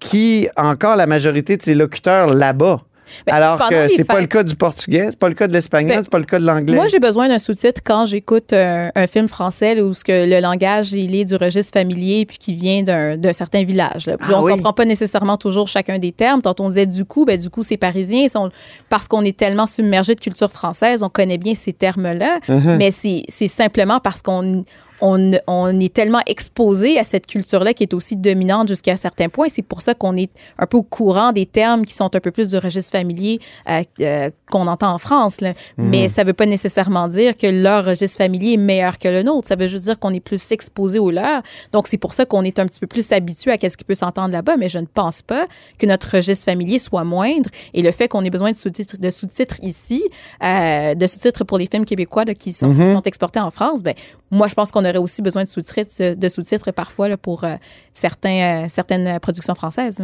qui 0.00 0.48
a 0.56 0.66
encore 0.68 0.96
la 0.96 1.06
majorité 1.06 1.56
de 1.56 1.62
ses 1.62 1.74
locuteurs 1.74 2.32
là-bas. 2.34 2.80
Ben, 3.26 3.34
Alors 3.34 3.68
que 3.68 3.88
c'est 3.88 4.04
pas 4.04 4.20
le 4.20 4.26
cas 4.26 4.42
du 4.42 4.54
portugais, 4.56 5.06
c'est 5.10 5.18
pas 5.18 5.28
le 5.28 5.34
cas 5.34 5.46
de 5.48 5.52
l'espagnol, 5.52 5.96
Ben, 5.96 6.02
c'est 6.02 6.10
pas 6.10 6.18
le 6.18 6.24
cas 6.24 6.38
de 6.38 6.44
l'anglais. 6.46 6.74
Moi, 6.74 6.86
j'ai 6.88 6.98
besoin 6.98 7.28
d'un 7.28 7.38
sous-titre 7.38 7.80
quand 7.84 8.06
j'écoute 8.06 8.52
un, 8.52 8.90
un 8.94 9.06
film 9.06 9.28
français 9.28 9.74
là, 9.74 9.84
où 9.84 9.94
ce 9.94 10.04
que 10.04 10.12
le 10.28 10.40
langage 10.40 10.92
il 10.92 11.14
est 11.14 11.24
du 11.24 11.36
registre 11.36 11.72
familier 11.78 12.26
puis 12.26 12.38
qui 12.38 12.54
vient 12.54 12.82
d'un 12.82 13.16
d'un 13.16 13.32
certain 13.32 13.64
village. 13.64 14.06
là. 14.06 14.16
Puis 14.18 14.28
Ah 14.32 14.40
on 14.40 14.44
oui. 14.44 14.52
comprend 14.52 14.72
pas 14.72 14.84
nécessairement 14.84 15.36
toujours 15.36 15.68
chacun 15.68 15.98
des 15.98 16.12
termes. 16.12 16.42
Quand 16.42 16.60
on 16.60 16.68
disait 16.68 16.86
du 16.86 17.04
coup, 17.04 17.24
ben 17.24 17.38
du 17.38 17.50
coup 17.50 17.62
c'est 17.62 17.76
parisien, 17.76 18.28
sont- 18.28 18.50
parce 18.88 19.08
qu'on 19.08 19.22
est 19.24 19.36
tellement 19.36 19.66
submergé 19.66 20.14
de 20.14 20.20
culture 20.20 20.50
française, 20.50 21.02
on 21.02 21.08
connaît 21.08 21.38
bien 21.38 21.54
ces 21.54 21.72
termes-là. 21.72 22.38
Mhm. 22.48 22.76
Mais 22.78 22.90
c'est 22.90 23.22
c'est 23.28 23.48
simplement 23.48 24.00
parce 24.00 24.22
qu'on 24.22 24.64
on, 25.02 25.32
on 25.48 25.78
est 25.80 25.92
tellement 25.92 26.22
exposé 26.26 26.98
à 26.98 27.04
cette 27.04 27.26
culture-là 27.26 27.74
qui 27.74 27.82
est 27.82 27.92
aussi 27.92 28.16
dominante 28.16 28.68
jusqu'à 28.68 28.92
un 28.92 28.96
certain 28.96 29.28
point. 29.28 29.48
C'est 29.50 29.62
pour 29.62 29.82
ça 29.82 29.94
qu'on 29.94 30.16
est 30.16 30.30
un 30.58 30.66
peu 30.66 30.76
au 30.78 30.82
courant 30.84 31.32
des 31.32 31.44
termes 31.44 31.84
qui 31.84 31.92
sont 31.92 32.04
un 32.14 32.20
peu 32.20 32.30
plus 32.30 32.50
du 32.50 32.56
registre 32.58 32.92
familier 32.92 33.40
euh, 33.68 33.82
euh, 34.00 34.30
qu'on 34.50 34.66
entend 34.68 34.92
en 34.94 34.98
France. 34.98 35.40
là. 35.40 35.50
Mhm. 35.76 35.88
Mais 35.88 36.08
ça 36.08 36.22
veut 36.24 36.32
pas 36.32 36.46
nécessairement 36.46 37.08
dire 37.08 37.36
que 37.36 37.48
leur 37.48 37.84
registre 37.84 38.16
familier 38.18 38.52
est 38.54 38.56
meilleur 38.58 38.98
que 38.98 39.08
le 39.08 39.22
nôtre. 39.24 39.48
Ça 39.48 39.56
veut 39.56 39.66
juste 39.66 39.84
dire 39.84 39.98
qu'on 39.98 40.14
est 40.14 40.20
plus 40.20 40.52
exposé 40.52 40.98
au 41.00 41.10
leur. 41.10 41.42
Donc, 41.72 41.88
c'est 41.88 41.98
pour 41.98 42.14
ça 42.14 42.24
qu'on 42.24 42.42
est 42.44 42.58
un 42.60 42.66
petit 42.66 42.78
peu 42.80 42.86
plus 42.86 43.10
habitué 43.12 43.50
à 43.50 43.68
ce 43.68 43.76
qui 43.76 43.84
peut 43.84 43.94
s'entendre 43.96 44.32
là-bas. 44.32 44.56
Mais 44.56 44.68
je 44.68 44.78
ne 44.78 44.86
pense 44.86 45.20
pas 45.22 45.46
que 45.78 45.86
notre 45.86 46.08
registre 46.16 46.44
familier 46.44 46.78
soit 46.78 47.02
moindre. 47.04 47.50
Et 47.74 47.82
le 47.82 47.90
fait 47.90 48.06
qu'on 48.06 48.24
ait 48.24 48.30
besoin 48.30 48.52
de 48.52 48.56
sous-titres, 48.56 48.96
de 48.98 49.10
sous-titres 49.10 49.56
ici, 49.62 50.02
euh, 50.44 50.94
de 50.94 51.06
sous-titres 51.08 51.42
pour 51.44 51.58
les 51.58 51.66
films 51.66 51.84
québécois 51.84 52.24
là, 52.24 52.34
qui, 52.34 52.52
sont, 52.52 52.68
Mhm. 52.68 52.86
qui 52.86 52.92
sont 52.92 53.02
exportés 53.02 53.40
en 53.40 53.50
France, 53.50 53.82
ben, 53.82 53.94
moi, 54.30 54.46
je 54.48 54.54
pense 54.54 54.70
qu'on 54.70 54.84
aurait 54.92 55.02
aussi 55.02 55.22
besoin 55.22 55.42
de 55.42 55.48
sous-titres, 55.48 56.14
de 56.14 56.28
sous-titres 56.28 56.70
parfois 56.70 57.08
là, 57.08 57.16
pour 57.16 57.44
euh, 57.44 57.56
certains, 57.92 58.64
euh, 58.64 58.66
certaines 58.68 59.18
productions 59.20 59.54
françaises. 59.54 60.02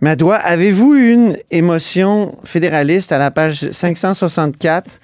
Madoua, 0.00 0.36
avez-vous 0.36 0.94
eu 0.94 1.12
une 1.12 1.36
émotion 1.50 2.36
fédéraliste 2.44 3.10
à 3.10 3.18
la 3.18 3.32
page 3.32 3.68
564 3.70 5.00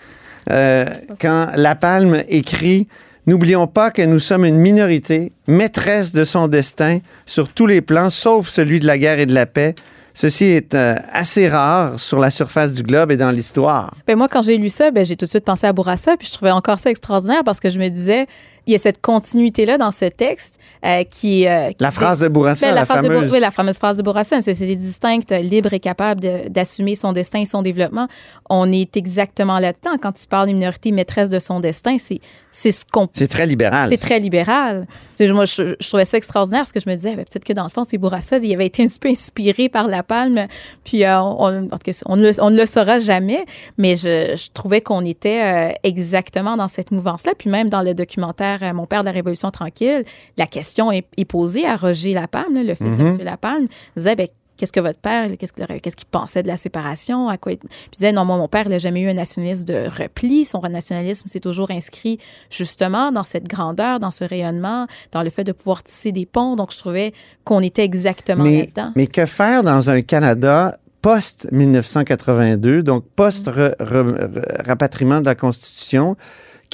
euh, 0.50 0.84
quand 1.20 1.48
La 1.56 1.74
Palme 1.74 2.22
écrit 2.28 2.86
N'oublions 3.26 3.66
pas 3.66 3.90
que 3.90 4.02
nous 4.02 4.18
sommes 4.18 4.44
une 4.44 4.58
minorité, 4.58 5.32
maîtresse 5.46 6.12
de 6.12 6.24
son 6.24 6.46
destin 6.46 6.98
sur 7.24 7.48
tous 7.48 7.66
les 7.66 7.80
plans, 7.80 8.10
sauf 8.10 8.48
celui 8.48 8.80
de 8.80 8.86
la 8.86 8.98
guerre 8.98 9.18
et 9.18 9.24
de 9.24 9.32
la 9.32 9.46
paix. 9.46 9.74
Ceci 10.12 10.44
est 10.44 10.74
euh, 10.74 10.94
assez 11.10 11.48
rare 11.48 11.98
sur 11.98 12.20
la 12.20 12.30
surface 12.30 12.74
du 12.74 12.82
globe 12.82 13.10
et 13.10 13.16
dans 13.16 13.30
l'histoire. 13.30 13.94
Ben 14.06 14.16
moi, 14.16 14.28
quand 14.28 14.42
j'ai 14.42 14.58
lu 14.58 14.68
ça, 14.68 14.90
ben, 14.90 15.04
j'ai 15.04 15.16
tout 15.16 15.24
de 15.24 15.30
suite 15.30 15.44
pensé 15.44 15.66
à 15.66 15.72
Bourassa, 15.72 16.16
puis 16.16 16.28
je 16.28 16.34
trouvais 16.34 16.52
encore 16.52 16.78
ça 16.78 16.90
extraordinaire 16.90 17.42
parce 17.44 17.58
que 17.58 17.68
je 17.68 17.80
me 17.80 17.88
disais, 17.88 18.26
il 18.66 18.72
y 18.72 18.76
a 18.76 18.78
cette 18.78 19.00
continuité-là 19.00 19.78
dans 19.78 19.90
ce 19.90 20.06
texte 20.06 20.58
euh, 20.84 21.04
qui, 21.04 21.46
euh, 21.46 21.70
qui- 21.70 21.76
La 21.80 21.90
phrase 21.90 22.20
de 22.20 22.28
Bourassa, 22.28 22.68
Ben, 22.68 22.74
la 22.74 22.84
phrase 22.84 23.02
de 23.06 23.30
oui, 23.32 23.40
la 23.40 23.50
fameuse 23.50 23.78
phrase 23.78 23.96
de 23.96 24.02
Bourassa, 24.02 24.40
c'est 24.40 24.54
distincte, 24.54 25.30
libre 25.32 25.72
et 25.72 25.80
capable 25.80 26.20
d'assumer 26.50 26.94
son 26.94 27.12
destin 27.12 27.40
et 27.40 27.44
son 27.46 27.62
développement. 27.62 28.06
On 28.50 28.70
est 28.72 28.96
exactement 28.96 29.58
là-dedans. 29.58 29.96
Quand 30.00 30.12
il 30.22 30.26
parle 30.28 30.48
d'une 30.48 30.58
minorité 30.58 30.92
maîtresse 30.92 31.30
de 31.30 31.38
son 31.38 31.60
destin, 31.60 31.96
c'est 31.98 32.20
c'est 32.56 32.70
ce 32.70 32.84
qu'on 32.84 33.08
C'est 33.12 33.26
très 33.26 33.46
libéral. 33.46 33.88
c'est 33.90 33.96
très 33.96 34.20
libéral. 34.20 34.86
Moi, 35.18 35.44
je, 35.44 35.74
je 35.80 35.88
trouvais 35.88 36.04
ça 36.04 36.16
extraordinaire 36.18 36.60
parce 36.60 36.70
que 36.70 36.78
je 36.78 36.88
me 36.88 36.94
disais, 36.94 37.16
ben, 37.16 37.24
peut-être 37.24 37.42
que 37.44 37.52
dans 37.52 37.64
le 37.64 37.68
fond, 37.68 37.82
c'est 37.82 37.98
Bourassa, 37.98 38.38
il 38.38 38.54
avait 38.54 38.66
été 38.66 38.84
un 38.84 38.86
peu 39.00 39.08
inspiré 39.08 39.68
par 39.68 39.88
La 39.88 40.04
Palme. 40.04 40.46
Puis, 40.84 41.04
euh, 41.04 41.20
on, 41.20 41.50
ne 41.50 42.22
le, 42.22 42.32
on 42.40 42.50
ne 42.50 42.56
le 42.56 42.66
saura 42.66 43.00
jamais, 43.00 43.44
mais 43.76 43.96
je, 43.96 44.36
je 44.36 44.50
trouvais 44.54 44.80
qu'on 44.82 45.04
était 45.04 45.42
euh, 45.42 45.72
exactement 45.82 46.56
dans 46.56 46.68
cette 46.68 46.92
mouvance-là. 46.92 47.32
Puis, 47.36 47.50
même 47.50 47.68
dans 47.70 47.82
le 47.82 47.92
documentaire 47.92 48.53
euh, 48.62 48.72
Mon 48.72 48.86
père 48.86 49.00
de 49.00 49.06
la 49.06 49.12
Révolution 49.12 49.50
tranquille, 49.50 50.04
la 50.36 50.46
question 50.46 50.92
est, 50.92 51.06
est 51.16 51.24
posée 51.24 51.66
à 51.66 51.76
Roger 51.76 52.12
La 52.14 52.28
Palme, 52.28 52.54
là, 52.54 52.62
le 52.62 52.74
fils 52.74 52.96
de 52.96 53.02
Mhm. 53.02 53.08
M. 53.08 53.18
La 53.22 53.36
Palme. 53.36 53.66
Il 53.96 54.00
disait, 54.00 54.16
ben, 54.16 54.28
Qu'est-ce 54.56 54.70
que 54.70 54.78
votre 54.78 55.00
père, 55.00 55.28
qu'est-ce 55.36 55.96
qu'il 55.96 56.06
pensait 56.08 56.44
de 56.44 56.46
la 56.46 56.56
séparation? 56.56 57.28
À 57.28 57.38
quoi 57.38 57.50
il... 57.50 57.58
Disait, 57.90 58.12
non, 58.12 58.24
moi, 58.24 58.36
mon 58.36 58.46
père, 58.46 58.62
il 58.66 58.68
n'a 58.68 58.78
jamais 58.78 59.00
eu 59.00 59.08
un 59.08 59.14
nationalisme 59.14 59.64
de 59.64 59.88
repli. 60.00 60.44
Son 60.44 60.60
nationalisme 60.60 61.26
s'est 61.26 61.40
toujours 61.40 61.72
inscrit 61.72 62.20
justement 62.50 63.10
dans 63.10 63.24
cette 63.24 63.48
grandeur, 63.48 63.98
dans 63.98 64.12
ce 64.12 64.22
rayonnement, 64.22 64.86
dans 65.10 65.24
le 65.24 65.30
fait 65.30 65.42
de 65.42 65.50
pouvoir 65.50 65.82
tisser 65.82 66.12
des 66.12 66.24
ponts. 66.24 66.54
Donc, 66.54 66.72
je 66.72 66.78
trouvais 66.78 67.12
qu'on 67.42 67.58
était 67.62 67.82
exactement 67.82 68.44
Mais, 68.44 68.60
là-dedans. 68.60 68.92
mais 68.94 69.08
que 69.08 69.26
faire 69.26 69.64
dans 69.64 69.90
un 69.90 70.02
Canada 70.02 70.78
post-1982, 71.02 72.82
donc 72.82 73.02
post-rapatriement 73.16 75.20
de 75.20 75.26
la 75.26 75.34
Constitution, 75.34 76.16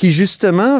qui 0.00 0.10
justement, 0.12 0.78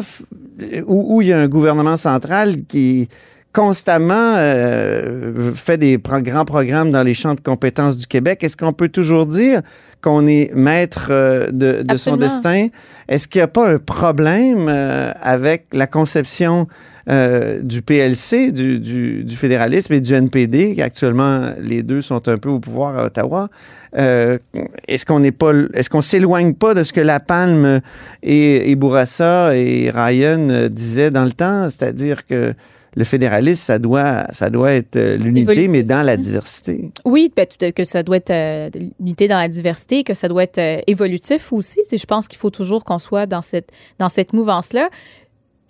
où, 0.87 1.15
où 1.15 1.21
il 1.21 1.27
y 1.27 1.33
a 1.33 1.39
un 1.39 1.47
gouvernement 1.47 1.95
central 1.95 2.65
qui 2.67 3.07
constamment 3.53 4.35
euh, 4.37 5.51
fait 5.53 5.77
des 5.77 5.97
grands 5.97 6.45
programmes 6.45 6.91
dans 6.91 7.03
les 7.03 7.13
champs 7.13 7.33
de 7.33 7.41
compétences 7.41 7.97
du 7.97 8.07
Québec, 8.07 8.43
est-ce 8.43 8.55
qu'on 8.55 8.73
peut 8.73 8.87
toujours 8.87 9.25
dire 9.25 9.61
qu'on 10.01 10.25
est 10.25 10.51
maître 10.55 11.07
euh, 11.09 11.47
de, 11.51 11.83
de 11.83 11.97
son 11.97 12.15
destin? 12.15 12.67
Est-ce 13.09 13.27
qu'il 13.27 13.39
n'y 13.39 13.43
a 13.43 13.47
pas 13.47 13.69
un 13.69 13.77
problème 13.77 14.67
euh, 14.69 15.11
avec 15.21 15.65
la 15.73 15.87
conception 15.87 16.67
du 17.07 17.81
PLC, 17.81 18.53
du, 18.53 18.79
du, 18.79 19.25
du 19.25 19.35
fédéralisme 19.35 19.91
et 19.91 19.99
du 19.99 20.13
NPD, 20.13 20.79
actuellement 20.81 21.51
les 21.59 21.83
deux 21.83 22.01
sont 22.01 22.25
un 22.29 22.37
peu 22.37 22.47
au 22.47 22.59
pouvoir 22.59 22.97
à 22.97 23.05
Ottawa? 23.07 23.49
Est-ce 23.93 25.05
qu'on 25.05 25.19
n'est 25.19 25.33
pas, 25.33 25.51
est-ce 25.73 25.89
qu'on 25.89 26.01
s'éloigne 26.01 26.53
pas 26.53 26.73
de 26.73 26.83
ce 26.85 26.93
que 26.93 27.01
La 27.01 27.19
Palme 27.19 27.81
et, 28.23 28.71
et 28.71 28.75
Bourassa 28.75 29.57
et 29.57 29.91
Ryan 29.93 30.69
disaient 30.69 31.11
dans 31.11 31.25
le 31.25 31.33
temps, 31.33 31.69
c'est-à-dire 31.69 32.25
que 32.25 32.53
le 32.95 33.03
fédéralisme, 33.05 33.55
ça 33.63 33.79
doit, 33.79 34.25
ça 34.31 34.49
doit 34.49 34.73
être 34.73 34.97
euh, 34.97 35.15
l'unité, 35.17 35.67
mais 35.69 35.83
dans 35.83 36.03
la 36.05 36.17
diversité. 36.17 36.89
Oui, 37.05 37.31
ben, 37.35 37.45
tout- 37.45 37.71
que 37.71 37.83
ça 37.85 38.03
doit 38.03 38.17
être 38.17 38.31
euh, 38.31 38.69
l'unité 38.99 39.27
dans 39.29 39.37
la 39.37 39.47
diversité, 39.47 40.03
que 40.03 40.13
ça 40.13 40.27
doit 40.27 40.43
être 40.43 40.57
euh, 40.57 40.81
évolutif 40.87 41.53
aussi. 41.53 41.79
Je 41.89 42.05
pense 42.05 42.27
qu'il 42.27 42.37
faut 42.39 42.49
toujours 42.49 42.83
qu'on 42.83 42.99
soit 42.99 43.25
dans 43.25 43.41
cette, 43.41 43.69
dans 43.97 44.09
cette 44.09 44.33
mouvance-là. 44.33 44.89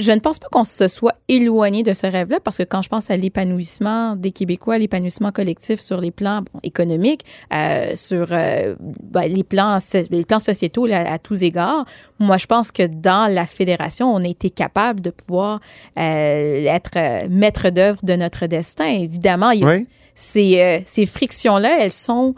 Je 0.01 0.11
ne 0.11 0.19
pense 0.19 0.39
pas 0.39 0.47
qu'on 0.51 0.63
se 0.63 0.87
soit 0.87 1.13
éloigné 1.27 1.83
de 1.83 1.93
ce 1.93 2.07
rêve-là 2.07 2.39
parce 2.43 2.57
que 2.57 2.63
quand 2.63 2.81
je 2.81 2.89
pense 2.89 3.11
à 3.11 3.15
l'épanouissement 3.17 4.15
des 4.15 4.31
Québécois, 4.31 4.77
l'épanouissement 4.79 5.31
collectif 5.31 5.79
sur 5.79 6.01
les 6.01 6.11
plans 6.11 6.41
bon, 6.41 6.59
économiques, 6.63 7.23
euh, 7.53 7.95
sur 7.95 8.27
euh, 8.31 8.75
ben, 8.79 9.31
les, 9.31 9.43
plans, 9.43 9.77
les 10.09 10.23
plans 10.23 10.39
sociétaux 10.39 10.85
là, 10.87 11.11
à 11.11 11.19
tous 11.19 11.43
égards, 11.43 11.85
moi 12.19 12.37
je 12.37 12.47
pense 12.47 12.71
que 12.71 12.83
dans 12.87 13.31
la 13.31 13.45
fédération, 13.45 14.11
on 14.13 14.23
a 14.23 14.27
été 14.27 14.49
capable 14.49 15.01
de 15.01 15.11
pouvoir 15.11 15.59
euh, 15.99 16.65
être 16.65 17.27
maître 17.29 17.69
d'œuvre 17.69 17.99
de 18.03 18.13
notre 18.15 18.47
destin. 18.47 18.87
Évidemment, 18.87 19.51
il 19.51 19.59
y 19.61 19.63
a- 19.63 19.67
Oui. 19.67 19.87
ces, 20.15 20.83
ces 20.87 21.05
frictions-là, 21.05 21.77
elles 21.81 21.91
sont, 21.91 22.33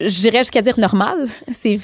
j'irais 0.00 0.38
jusqu'à 0.38 0.62
dire 0.62 0.78
normales. 0.78 1.26
C'est, 1.52 1.78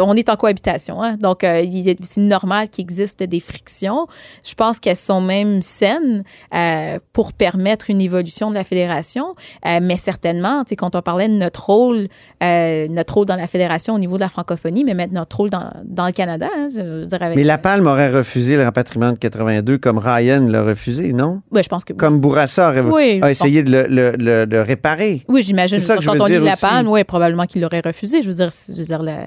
on 0.00 0.14
est 0.14 0.28
en 0.28 0.36
cohabitation, 0.36 1.02
hein? 1.02 1.16
donc 1.16 1.44
euh, 1.44 1.64
c'est 2.02 2.20
normal 2.20 2.68
qu'il 2.68 2.82
existe 2.82 3.22
des 3.22 3.40
frictions. 3.40 4.06
Je 4.46 4.54
pense 4.54 4.78
qu'elles 4.80 4.96
sont 4.96 5.20
même 5.20 5.62
saines 5.62 6.24
euh, 6.54 6.98
pour 7.12 7.32
permettre 7.32 7.90
une 7.90 8.00
évolution 8.00 8.50
de 8.50 8.54
la 8.54 8.64
fédération, 8.64 9.34
Euh, 9.66 9.80
mais 9.82 9.96
certainement, 9.96 10.64
tu 10.64 10.70
sais, 10.70 10.76
quand 10.76 10.94
on 10.96 11.02
parlait 11.02 11.28
de 11.28 11.34
notre 11.34 11.64
rôle, 11.66 12.06
euh, 12.42 12.86
notre 12.88 13.14
rôle 13.14 13.26
dans 13.26 13.36
la 13.36 13.46
fédération 13.46 13.94
au 13.94 13.98
niveau 13.98 14.16
de 14.16 14.20
la 14.20 14.28
francophonie, 14.28 14.84
mais 14.84 14.94
maintenant 14.94 15.20
notre 15.20 15.36
rôle 15.36 15.50
dans, 15.50 15.70
dans 15.84 16.06
le 16.06 16.12
Canada, 16.12 16.48
hein, 16.56 16.68
je 16.74 16.80
veux 16.80 17.02
dire 17.06 17.22
avec, 17.22 17.36
Mais 17.36 17.44
La 17.44 17.58
Palme 17.58 17.86
aurait 17.86 18.10
refusé 18.10 18.56
le 18.56 18.64
rapatriement 18.64 19.12
de 19.12 19.16
82 19.18 19.78
comme 19.78 19.98
Ryan 19.98 20.40
l'a 20.48 20.62
refusé, 20.62 21.12
non? 21.12 21.40
Ouais, 21.50 21.62
je 21.62 21.68
pense 21.68 21.84
que 21.84 21.92
Comme 21.92 22.20
Bourassa 22.20 22.68
aurait 22.70 22.80
Oui, 22.80 23.18
a 23.22 23.30
essayé 23.30 23.62
de 23.62 23.70
le, 23.70 23.86
le- 23.88 24.12
le- 24.18 24.46
de 24.46 24.56
réparer. 24.56 25.22
Oui, 25.28 25.42
j'imagine. 25.42 25.78
Quand 26.04 26.20
on 26.20 26.26
lit 26.26 26.38
la 26.38 26.56
palme, 26.56 26.88
oui, 26.88 27.04
probablement 27.04 27.33
qu'il 27.46 27.60
l'aurait 27.60 27.82
refusé. 27.84 28.22
Je 28.22 28.28
veux 28.28 28.34
dire, 28.36 28.50
je 28.68 28.72
veux 28.74 28.84
dire 28.84 29.02
la- 29.02 29.26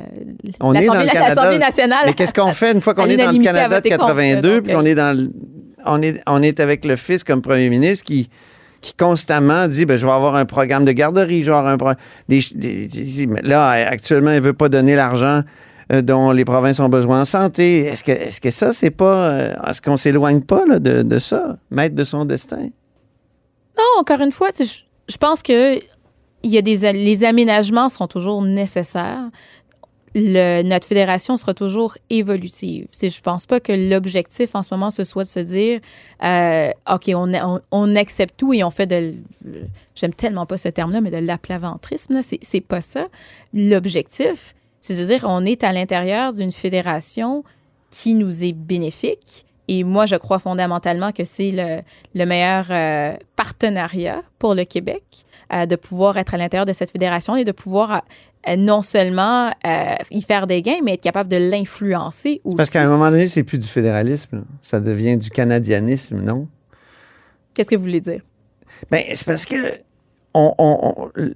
On 0.61 0.73
est 0.73 0.85
dans 0.87 0.93
le 0.93 1.05
Canada. 1.05 1.57
nationale. 1.57 2.03
Mais 2.05 2.13
qu'est-ce 2.13 2.33
qu'on 2.33 2.53
fait 2.53 2.71
une 2.71 2.81
fois 2.81 2.93
qu'on 2.93 3.05
est 3.05 3.17
dans 3.17 3.31
le 3.31 3.43
Canada 3.43 3.67
de 3.69 3.75
voté 3.75 3.89
contre, 3.89 4.05
82 4.15 4.55
donc, 4.55 4.63
puis 4.63 4.73
qu'on 4.73 4.85
est 4.85 4.95
dans 4.95 5.15
le- 5.17 5.29
on 5.85 6.01
est 6.01 6.21
on 6.25 6.41
est 6.41 6.59
avec 6.59 6.85
le 6.85 6.95
fils 6.95 7.23
comme 7.23 7.41
premier 7.41 7.69
ministre 7.69 8.05
qui 8.05 8.29
qui 8.81 8.93
constamment 8.93 9.67
dit 9.67 9.85
ben 9.85 9.97
je 9.97 10.05
vais 10.05 10.11
avoir 10.11 10.35
un 10.35 10.45
programme 10.45 10.85
de 10.85 10.91
garderie, 10.91 11.43
je 11.43 11.51
vais 11.51 11.57
avoir 11.57 11.73
un 11.73 11.77
pro- 11.77 11.91
des, 12.29 12.41
des- 12.55 12.87
des- 12.87 13.27
mais 13.27 13.41
là 13.41 13.69
actuellement 13.69 14.31
il 14.31 14.41
veut 14.41 14.53
pas 14.53 14.69
donner 14.69 14.95
l'argent 14.95 15.41
euh, 15.91 16.01
dont 16.01 16.31
les 16.31 16.45
provinces 16.45 16.79
ont 16.79 16.89
besoin 16.89 17.21
en 17.21 17.25
santé. 17.25 17.85
Est-ce 17.85 18.03
que 18.03 18.11
est-ce 18.11 18.39
que 18.41 18.51
ça 18.51 18.73
c'est 18.73 18.91
pas 18.91 19.29
euh, 19.29 19.53
est-ce 19.69 19.81
qu'on 19.81 19.97
s'éloigne 19.97 20.41
pas 20.41 20.63
là, 20.67 20.79
de, 20.79 21.01
de 21.01 21.19
ça, 21.19 21.57
maître 21.71 21.95
de 21.95 22.03
son 22.03 22.25
destin? 22.25 22.69
Non, 23.77 23.83
encore 24.01 24.19
une 24.21 24.31
fois, 24.31 24.49
je 24.59 25.17
pense 25.17 25.41
que 25.41 25.79
il 26.43 26.51
y 26.51 26.57
a 26.57 26.61
des 26.61 26.91
les 26.93 27.23
aménagements 27.23 27.89
sont 27.89 28.07
toujours 28.07 28.41
nécessaires. 28.41 29.29
le, 30.15 30.63
notre 30.63 30.87
fédération 30.87 31.37
sera 31.37 31.53
toujours 31.53 31.97
évolutive. 32.09 32.87
C'est, 32.91 33.09
je 33.09 33.21
pense 33.21 33.45
pas 33.45 33.59
que 33.59 33.71
l'objectif 33.71 34.55
en 34.55 34.63
ce 34.63 34.73
moment 34.73 34.89
ce 34.89 35.03
soit 35.03 35.23
de 35.23 35.29
se 35.29 35.39
dire, 35.39 35.79
euh, 36.23 36.69
ok, 36.89 37.11
on, 37.13 37.33
on, 37.33 37.59
on, 37.71 37.95
accepte 37.95 38.35
tout 38.37 38.53
et 38.53 38.63
on 38.63 38.71
fait 38.71 38.87
de, 38.87 39.13
j'aime 39.95 40.13
tellement 40.13 40.45
pas 40.45 40.57
ce 40.57 40.69
terme-là, 40.69 41.01
mais 41.01 41.11
de 41.11 41.17
l'aplaventrisme. 41.17 42.21
C'est, 42.21 42.39
c'est 42.41 42.61
pas 42.61 42.81
ça. 42.81 43.07
L'objectif, 43.53 44.55
c'est 44.79 44.97
de 44.97 45.05
dire, 45.05 45.25
on 45.27 45.45
est 45.45 45.63
à 45.63 45.71
l'intérieur 45.71 46.33
d'une 46.33 46.51
fédération 46.51 47.43
qui 47.89 48.15
nous 48.15 48.43
est 48.43 48.53
bénéfique. 48.53 49.45
Et 49.67 49.83
moi, 49.83 50.05
je 50.05 50.15
crois 50.15 50.39
fondamentalement 50.39 51.11
que 51.11 51.25
c'est 51.25 51.51
le, 51.51 51.81
le 52.15 52.25
meilleur 52.25 52.67
euh, 52.69 53.17
partenariat 53.35 54.23
pour 54.39 54.55
le 54.55 54.63
Québec 54.63 55.03
de 55.65 55.75
pouvoir 55.75 56.17
être 56.17 56.33
à 56.33 56.37
l'intérieur 56.37 56.65
de 56.65 56.73
cette 56.73 56.91
fédération 56.91 57.35
et 57.35 57.43
de 57.43 57.51
pouvoir 57.51 58.01
euh, 58.47 58.55
non 58.55 58.81
seulement 58.81 59.51
euh, 59.65 59.95
y 60.11 60.21
faire 60.21 60.47
des 60.47 60.61
gains, 60.61 60.79
mais 60.83 60.93
être 60.93 61.01
capable 61.01 61.29
de 61.29 61.37
l'influencer 61.37 62.41
aussi. 62.43 62.55
Parce 62.57 62.69
qu'à 62.69 62.81
un 62.83 62.87
moment 62.87 63.09
donné, 63.09 63.27
c'est 63.27 63.43
plus 63.43 63.57
du 63.59 63.67
fédéralisme, 63.67 64.37
là. 64.37 64.41
ça 64.61 64.79
devient 64.79 65.17
du 65.17 65.29
canadianisme, 65.29 66.21
non? 66.21 66.47
Qu'est-ce 67.53 67.69
que 67.69 67.75
vous 67.75 67.81
voulez 67.83 68.01
dire? 68.01 68.21
Ben, 68.91 69.03
c'est 69.13 69.25
parce 69.25 69.45
que 69.45 69.55
on, 70.33 70.53
on- 70.57 70.93
on- 71.17 71.31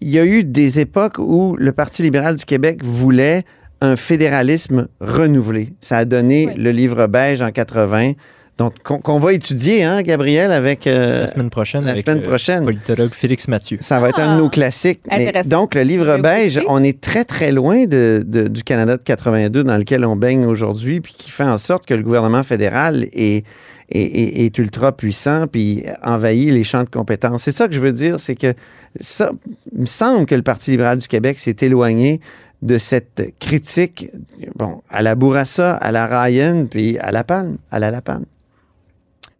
il 0.00 0.10
y 0.10 0.18
a 0.18 0.24
eu 0.24 0.44
des 0.44 0.80
époques 0.80 1.18
où 1.18 1.56
le 1.58 1.72
Parti 1.72 2.02
libéral 2.02 2.36
du 2.36 2.44
Québec 2.44 2.84
voulait 2.84 3.44
un 3.80 3.96
fédéralisme 3.96 4.88
renouvelé. 5.00 5.74
Ça 5.80 5.98
a 5.98 6.04
donné 6.04 6.54
le 6.54 6.70
livre 6.70 7.06
beige 7.06 7.42
en 7.42 7.50
80, 7.50 8.12
donc 8.58 8.74
qu'on 8.82 8.98
qu'on 8.98 9.18
va 9.18 9.32
étudier, 9.34 9.84
hein, 9.84 10.00
Gabriel, 10.02 10.50
avec 10.50 10.86
euh, 10.86 11.20
La 11.20 11.26
semaine 11.26 11.50
prochaine, 11.50 11.84
la 11.84 11.92
avec 11.92 12.06
semaine 12.06 12.22
le 12.22 12.28
prochaine. 12.28 12.64
politologue 12.64 13.10
Félix 13.12 13.48
Mathieu. 13.48 13.76
Ça 13.80 13.98
va 14.00 14.08
être 14.08 14.18
un 14.20 14.36
de 14.36 14.40
nos 14.40 14.48
classiques. 14.48 15.00
Mais 15.10 15.30
donc, 15.44 15.74
le 15.74 15.82
livre 15.82 16.16
beige, 16.18 16.60
on 16.66 16.82
est 16.82 17.00
très, 17.00 17.24
très 17.24 17.52
loin 17.52 17.84
de, 17.86 18.22
de- 18.26 18.48
du 18.48 18.62
Canada 18.64 18.96
de 18.96 19.02
82 19.02 19.62
dans 19.62 19.76
lequel 19.76 20.04
on 20.06 20.16
baigne 20.16 20.46
aujourd'hui, 20.46 21.00
puis 21.00 21.14
qui 21.16 21.30
fait 21.30 21.44
en 21.44 21.58
sorte 21.58 21.84
que 21.86 21.92
le 21.94 22.02
gouvernement 22.02 22.42
fédéral 22.42 23.04
est, 23.12 23.44
est, 23.90 24.00
est- 24.00 24.44
est 24.46 24.58
ultra 24.58 24.90
puissant, 24.96 25.46
puis 25.46 25.84
envahit 26.02 26.50
les 26.50 26.64
champs 26.64 26.84
de 26.84 26.88
compétences. 26.88 27.42
C'est 27.42 27.52
ça 27.52 27.68
que 27.68 27.74
je 27.74 27.80
veux 27.80 27.92
dire, 27.92 28.18
c'est 28.18 28.36
que 28.36 28.54
ça, 29.00 29.32
il 29.74 29.80
me 29.82 29.86
semble 29.86 30.24
que 30.24 30.34
le 30.34 30.42
Parti 30.42 30.70
libéral 30.70 30.96
du 30.96 31.08
Québec 31.08 31.38
s'est 31.40 31.56
éloigné 31.60 32.20
de 32.62 32.78
cette 32.78 33.34
critique, 33.38 34.10
bon, 34.54 34.80
à 34.88 35.02
la 35.02 35.14
Bourassa, 35.14 35.74
à 35.74 35.92
la 35.92 36.06
Ryan, 36.06 36.64
puis 36.70 36.96
à 37.00 37.12
la 37.12 37.22
Palme, 37.22 37.58
à 37.70 37.78
la 37.78 37.90
La 37.90 38.00
Palme. 38.00 38.24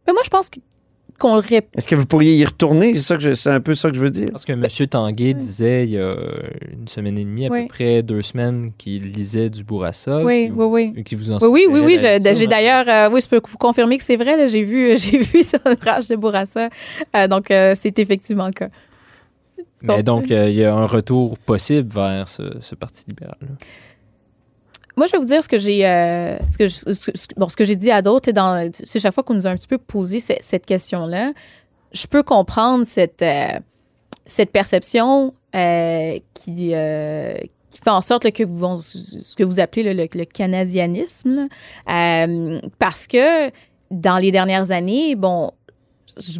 Mais 0.07 0.13
moi, 0.13 0.23
je 0.25 0.31
pense 0.31 0.49
que- 0.51 0.61
qu'on 1.19 1.35
le 1.35 1.41
répète. 1.41 1.71
Est-ce 1.75 1.89
que 1.89 1.95
vous 1.95 2.05
pourriez 2.05 2.37
y 2.37 2.45
retourner? 2.45 2.93
C'est 2.95 3.01
ça 3.01 3.15
que 3.17 3.23
je- 3.23 3.33
c'est 3.33 3.49
un 3.51 3.61
peu 3.61 3.75
ça 3.75 3.89
que 3.89 3.97
je 3.97 4.01
veux 4.01 4.11
dire. 4.11 4.29
Parce 4.33 4.45
que 4.45 4.53
M. 4.53 4.67
Tanguay 4.89 5.33
disait 5.33 5.85
il 5.85 5.91
y 5.93 5.99
a 5.99 6.15
une 6.73 6.87
semaine 6.89 7.17
et 7.17 7.25
demie, 7.25 7.47
à 7.47 7.51
Oui. 7.51 7.63
peu 7.63 7.69
près 7.69 8.03
deux 8.03 8.21
semaines, 8.21 8.73
qu'il 8.77 9.05
lisait 9.13 9.49
du 9.49 9.65
Bourassa. 9.65 10.23
Oui, 10.23 10.51
oui, 10.55 10.93
oui. 10.95 11.05
Qui 11.05 11.15
vous 11.15 11.33
en 11.33 11.39
Oui, 11.49 11.65
oui, 11.71 11.81
oui, 11.81 11.97
je- 11.97 12.21
J'ai 12.23 12.35
ça, 12.45 12.47
d'ailleurs, 12.47 12.87
euh, 12.89 13.15
oui, 13.15 13.23
je 13.23 13.29
peux 13.29 13.41
vous 13.49 13.57
confirmer 13.59 13.97
que 13.97 14.05
c'est 14.05 14.17
vrai. 14.17 14.37
là, 14.37 14.47
J'ai 14.47 14.63
vu, 14.63 14.95
j'ai 14.99 15.19
vu 15.19 15.43
sur 15.43 15.59
l'ouvrage 15.65 16.09
de 16.09 16.17
Bourassa. 16.17 16.69
Euh, 17.17 17.27
donc, 17.29 17.51
euh, 17.51 17.73
c'est 17.75 17.99
effectivement 17.99 18.47
le 18.47 18.53
cas. 18.53 18.69
Mais 19.83 20.03
donc, 20.03 20.31
euh, 20.31 20.49
il 20.51 20.57
y 20.57 20.65
a 20.65 20.75
un 20.75 20.87
retour 20.87 21.39
possible 21.39 21.89
vers 21.95 22.29
ce, 22.29 22.43
ce 22.61 22.75
Parti 22.75 23.05
libéral. 23.09 23.37
là. 23.41 23.49
Moi, 24.97 25.07
je 25.07 25.13
vais 25.13 25.19
vous 25.19 25.27
dire 25.27 25.43
ce 25.43 25.49
que 25.49 25.59
j'ai, 25.59 25.87
euh, 25.87 26.39
ce 26.49 26.57
que, 26.57 26.69
ce, 26.69 27.11
bon, 27.37 27.49
ce 27.49 27.57
que 27.57 27.65
j'ai 27.65 27.77
dit 27.77 27.91
à 27.91 28.01
d'autres. 28.01 28.31
Dans, 28.33 28.71
c'est 28.73 28.99
chaque 28.99 29.13
fois 29.15 29.23
qu'on 29.23 29.35
nous 29.35 29.47
a 29.47 29.51
un 29.51 29.55
petit 29.55 29.67
peu 29.67 29.79
posé 29.79 30.21
ce- 30.21 30.33
cette, 30.41 30.65
question-là, 30.65 31.33
je 31.93 32.07
peux 32.07 32.23
comprendre 32.23 32.85
cette, 32.87 33.21
euh, 33.23 33.59
cette 34.25 34.51
perception 34.51 35.35
euh, 35.55 36.19
qui, 36.33 36.71
euh, 36.73 37.35
qui 37.71 37.79
fait 37.83 37.91
en 37.91 38.01
sorte 38.01 38.31
que 38.33 38.43
vous, 38.43 38.57
bon, 38.59 38.79
ce 38.79 39.35
que 39.37 39.45
vous 39.45 39.61
appelez 39.61 39.83
là, 39.83 39.93
le, 39.93 40.25
canadianisme, 40.25 41.47
là. 41.87 42.25
Euh, 42.25 42.61
parce 42.79 43.07
que 43.07 43.51
dans 43.91 44.17
les 44.17 44.33
dernières 44.33 44.71
années, 44.71 45.15
bon, 45.15 45.51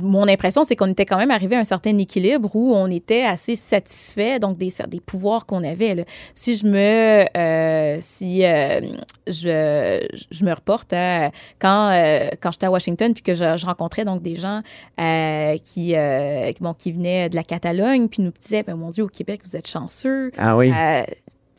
mon 0.01 0.27
impression, 0.29 0.65
c'est 0.65 0.75
qu'on 0.77 0.91
était 0.91 1.05
quand 1.05 1.19
même 1.19 1.31
arrivé 1.31 1.55
à 1.57 1.59
un 1.59 1.65
certain 1.65 1.97
équilibre 1.99 2.51
où 2.55 2.75
on 2.75 2.87
était 2.91 3.25
assez 3.25 3.57
satisfait 3.57 4.39
donc 4.39 4.57
des, 4.57 4.73
des 4.89 5.01
pouvoirs 5.01 5.45
qu'on 5.47 5.63
avait. 5.65 5.95
là. 5.95 6.05
Si 6.35 6.57
je 6.57 6.67
me, 6.67 7.27
euh, 7.37 7.99
si 8.01 8.45
euh, 8.45 8.81
je, 9.27 10.07
je 10.31 10.45
me 10.45 10.53
reporte 10.53 10.93
à 10.93 11.31
quand 11.59 11.91
euh, 11.93 12.29
quand 12.41 12.53
j'étais 12.53 12.67
à 12.67 12.71
Washington 12.71 13.13
puis 13.13 13.23
que 13.23 13.35
je, 13.35 13.57
je 13.57 13.67
rencontrais 13.67 14.05
donc 14.05 14.23
des 14.23 14.37
gens 14.37 14.63
euh, 15.01 15.57
qui 15.63 15.95
euh, 15.95 16.53
qui- 16.53 16.63
bon 16.63 16.73
qui 16.75 16.93
venaient 16.93 17.29
de 17.29 17.37
la 17.37 17.43
Catalogne 17.45 18.09
puis 18.09 18.23
nous 18.23 18.33
disaient 18.41 18.63
ben 18.63 18.77
mon 18.77 18.91
Dieu 18.91 19.05
au 19.05 19.09
Québec 19.09 19.41
vous 19.45 19.57
êtes 19.57 19.69
chanceux. 19.69 20.31
Ah 20.39 20.57
oui. 20.57 20.73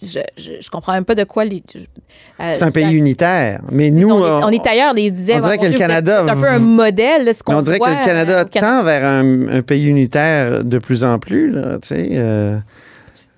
Euh, 0.03 0.05
je, 0.37 0.41
je, 0.41 0.51
je 0.61 0.69
comprends 0.69 0.93
même 0.93 1.05
pas 1.05 1.15
de 1.15 1.23
quoi 1.23 1.43
les. 1.45 1.63
euh, 1.75 2.51
C'est 2.53 2.63
un 2.63 2.71
pays 2.71 2.93
unitaire. 2.93 3.61
Mais 3.71 3.89
nous, 3.89 4.09
on 4.09 4.25
est, 4.41 4.43
on 4.45 4.49
est 4.49 4.67
ailleurs. 4.67 4.93
Ils 4.97 5.11
disaient, 5.11 5.37
on 5.37 5.39
dirait 5.41 5.55
bon, 5.57 5.61
que 5.63 5.67
le 5.67 5.71
Dieu, 5.71 5.79
Canada 5.79 6.23
C'est 6.25 6.31
un 6.31 6.35
peu 6.41 6.47
un 6.49 6.59
modèle, 6.59 7.25
là, 7.25 7.33
ce 7.33 7.43
qu'on 7.43 7.55
on 7.57 7.61
dirait 7.61 7.77
voit, 7.77 7.93
que 7.93 7.99
le 7.99 8.05
Canada 8.05 8.39
euh, 8.39 8.45
Canada. 8.45 8.77
tend 8.77 8.83
vers 8.83 9.05
un, 9.05 9.47
un 9.49 9.61
pays 9.61 9.87
unitaire 9.87 10.63
de 10.63 10.77
plus 10.79 11.03
en 11.03 11.17
plus. 11.19 11.49
Là, 11.49 11.79
tu 11.81 11.87
sais, 11.89 12.09
euh. 12.13 12.57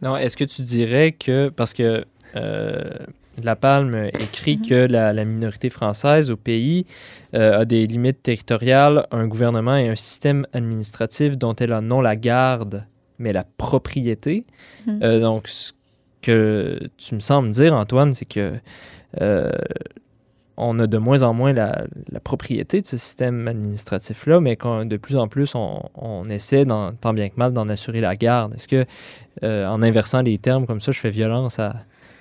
Non, 0.02 0.16
est-ce 0.18 0.38
que 0.38 0.44
tu 0.46 0.62
dirais 0.62 1.12
que, 1.14 1.50
parce 1.50 1.74
que 1.74 2.06
euh, 2.36 2.82
La 3.42 3.56
Palme 3.56 4.06
écrit 4.20 4.58
Mm-hmm. 4.58 4.68
que 4.70 4.92
la, 4.92 5.14
la 5.14 5.26
minorité 5.26 5.70
française 5.70 6.30
au 6.32 6.38
pays 6.38 6.86
euh, 7.36 7.60
a 7.62 7.66
des 7.66 7.86
limites 7.88 8.22
territoriales, 8.24 9.06
un 9.12 9.28
gouvernement 9.28 9.76
et 9.78 9.88
un 9.90 9.96
système 9.96 10.46
administratif 10.54 11.38
dont 11.38 11.56
elle 11.56 11.72
a 11.74 11.82
non 11.82 12.02
la 12.02 12.16
garde, 12.16 12.86
mais 13.18 13.34
la 13.34 13.44
propriété. 13.58 14.46
Mhm. 14.88 15.00
Euh, 15.04 15.20
donc, 15.20 15.48
ce 15.48 15.72
que 16.22 16.80
tu 16.98 17.16
me 17.16 17.20
sembles 17.20 17.50
dire, 17.52 17.74
Antoine, 17.74 18.14
c'est 18.14 18.26
que 18.26 18.54
euh, 19.22 19.50
on 20.58 20.78
a 20.80 20.88
de 20.88 20.98
moins 20.98 21.24
en 21.24 21.34
moins 21.34 21.54
la, 21.54 21.86
la 22.12 22.20
propriété 22.20 22.82
de 22.82 22.86
ce 22.86 22.98
système 22.98 23.48
administratif-là, 23.48 24.42
mais 24.42 24.58
qu'on- 24.58 24.84
de 24.86 24.98
plus 24.98 25.16
en 25.16 25.28
plus, 25.30 25.56
on, 25.56 25.82
on 25.96 26.30
essaie, 26.30 26.66
dans- 26.66 26.92
tant 26.92 27.14
bien 27.14 27.30
que 27.30 27.36
mal, 27.38 27.54
d'en 27.54 27.70
assurer 27.70 28.02
la 28.02 28.16
garde. 28.18 28.56
Est-ce 28.56 28.68
que, 28.68 28.84
euh, 29.44 29.66
en 29.68 29.82
inversant 29.82 30.22
les 30.22 30.38
termes 30.38 30.66
comme 30.68 30.82
ça, 30.82 30.92
je 30.92 31.00
fais 31.00 31.10
violence 31.12 31.60
à, 31.60 31.76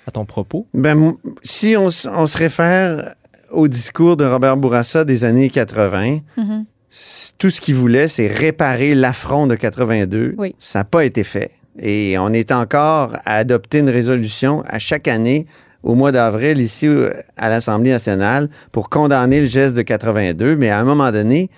à 0.07 0.11
ton 0.11 0.23
propos? 0.25 0.67
Ben, 0.73 1.15
si 1.43 1.75
on, 1.77 1.89
se 1.89 2.37
réfère 2.37 3.15
au 3.51 3.67
discours 3.67 4.15
de 4.15 4.23
Robert 4.23 4.55
Bourassa 4.55 5.03
des 5.03 5.25
années 5.25 5.49
80, 5.49 6.19
Mhm. 6.37 6.65
c- 6.87 7.33
tout 7.37 7.49
ce 7.49 7.59
qu'il 7.59 7.75
voulait, 7.75 8.07
c'est 8.07 8.27
réparer 8.27 8.95
l'affront 8.95 9.47
de 9.47 9.55
82. 9.55 10.35
Oui. 10.37 10.55
Ça 10.59 10.79
n'a 10.79 10.83
pas 10.85 11.03
été 11.03 11.25
fait. 11.25 11.51
Et 11.81 12.17
on 12.17 12.33
est 12.33 12.51
encore 12.51 13.13
à 13.25 13.35
adopter 13.37 13.79
une 13.79 13.89
résolution 13.89 14.63
à 14.67 14.79
chaque 14.79 15.07
année 15.07 15.45
au 15.83 15.95
mois 15.95 16.11
d'avril 16.11 16.59
ici 16.59 16.89
à 17.37 17.47
l'Assemblée 17.49 17.91
nationale 17.91 18.49
pour 18.71 18.89
condamner 18.89 19.39
le 19.41 19.47
geste 19.47 19.75
de 19.75 19.81
82. 19.81 20.55
Mais 20.57 20.69
à 20.69 20.79
un 20.79 20.83
moment 20.83 21.11
donné, 21.11 21.49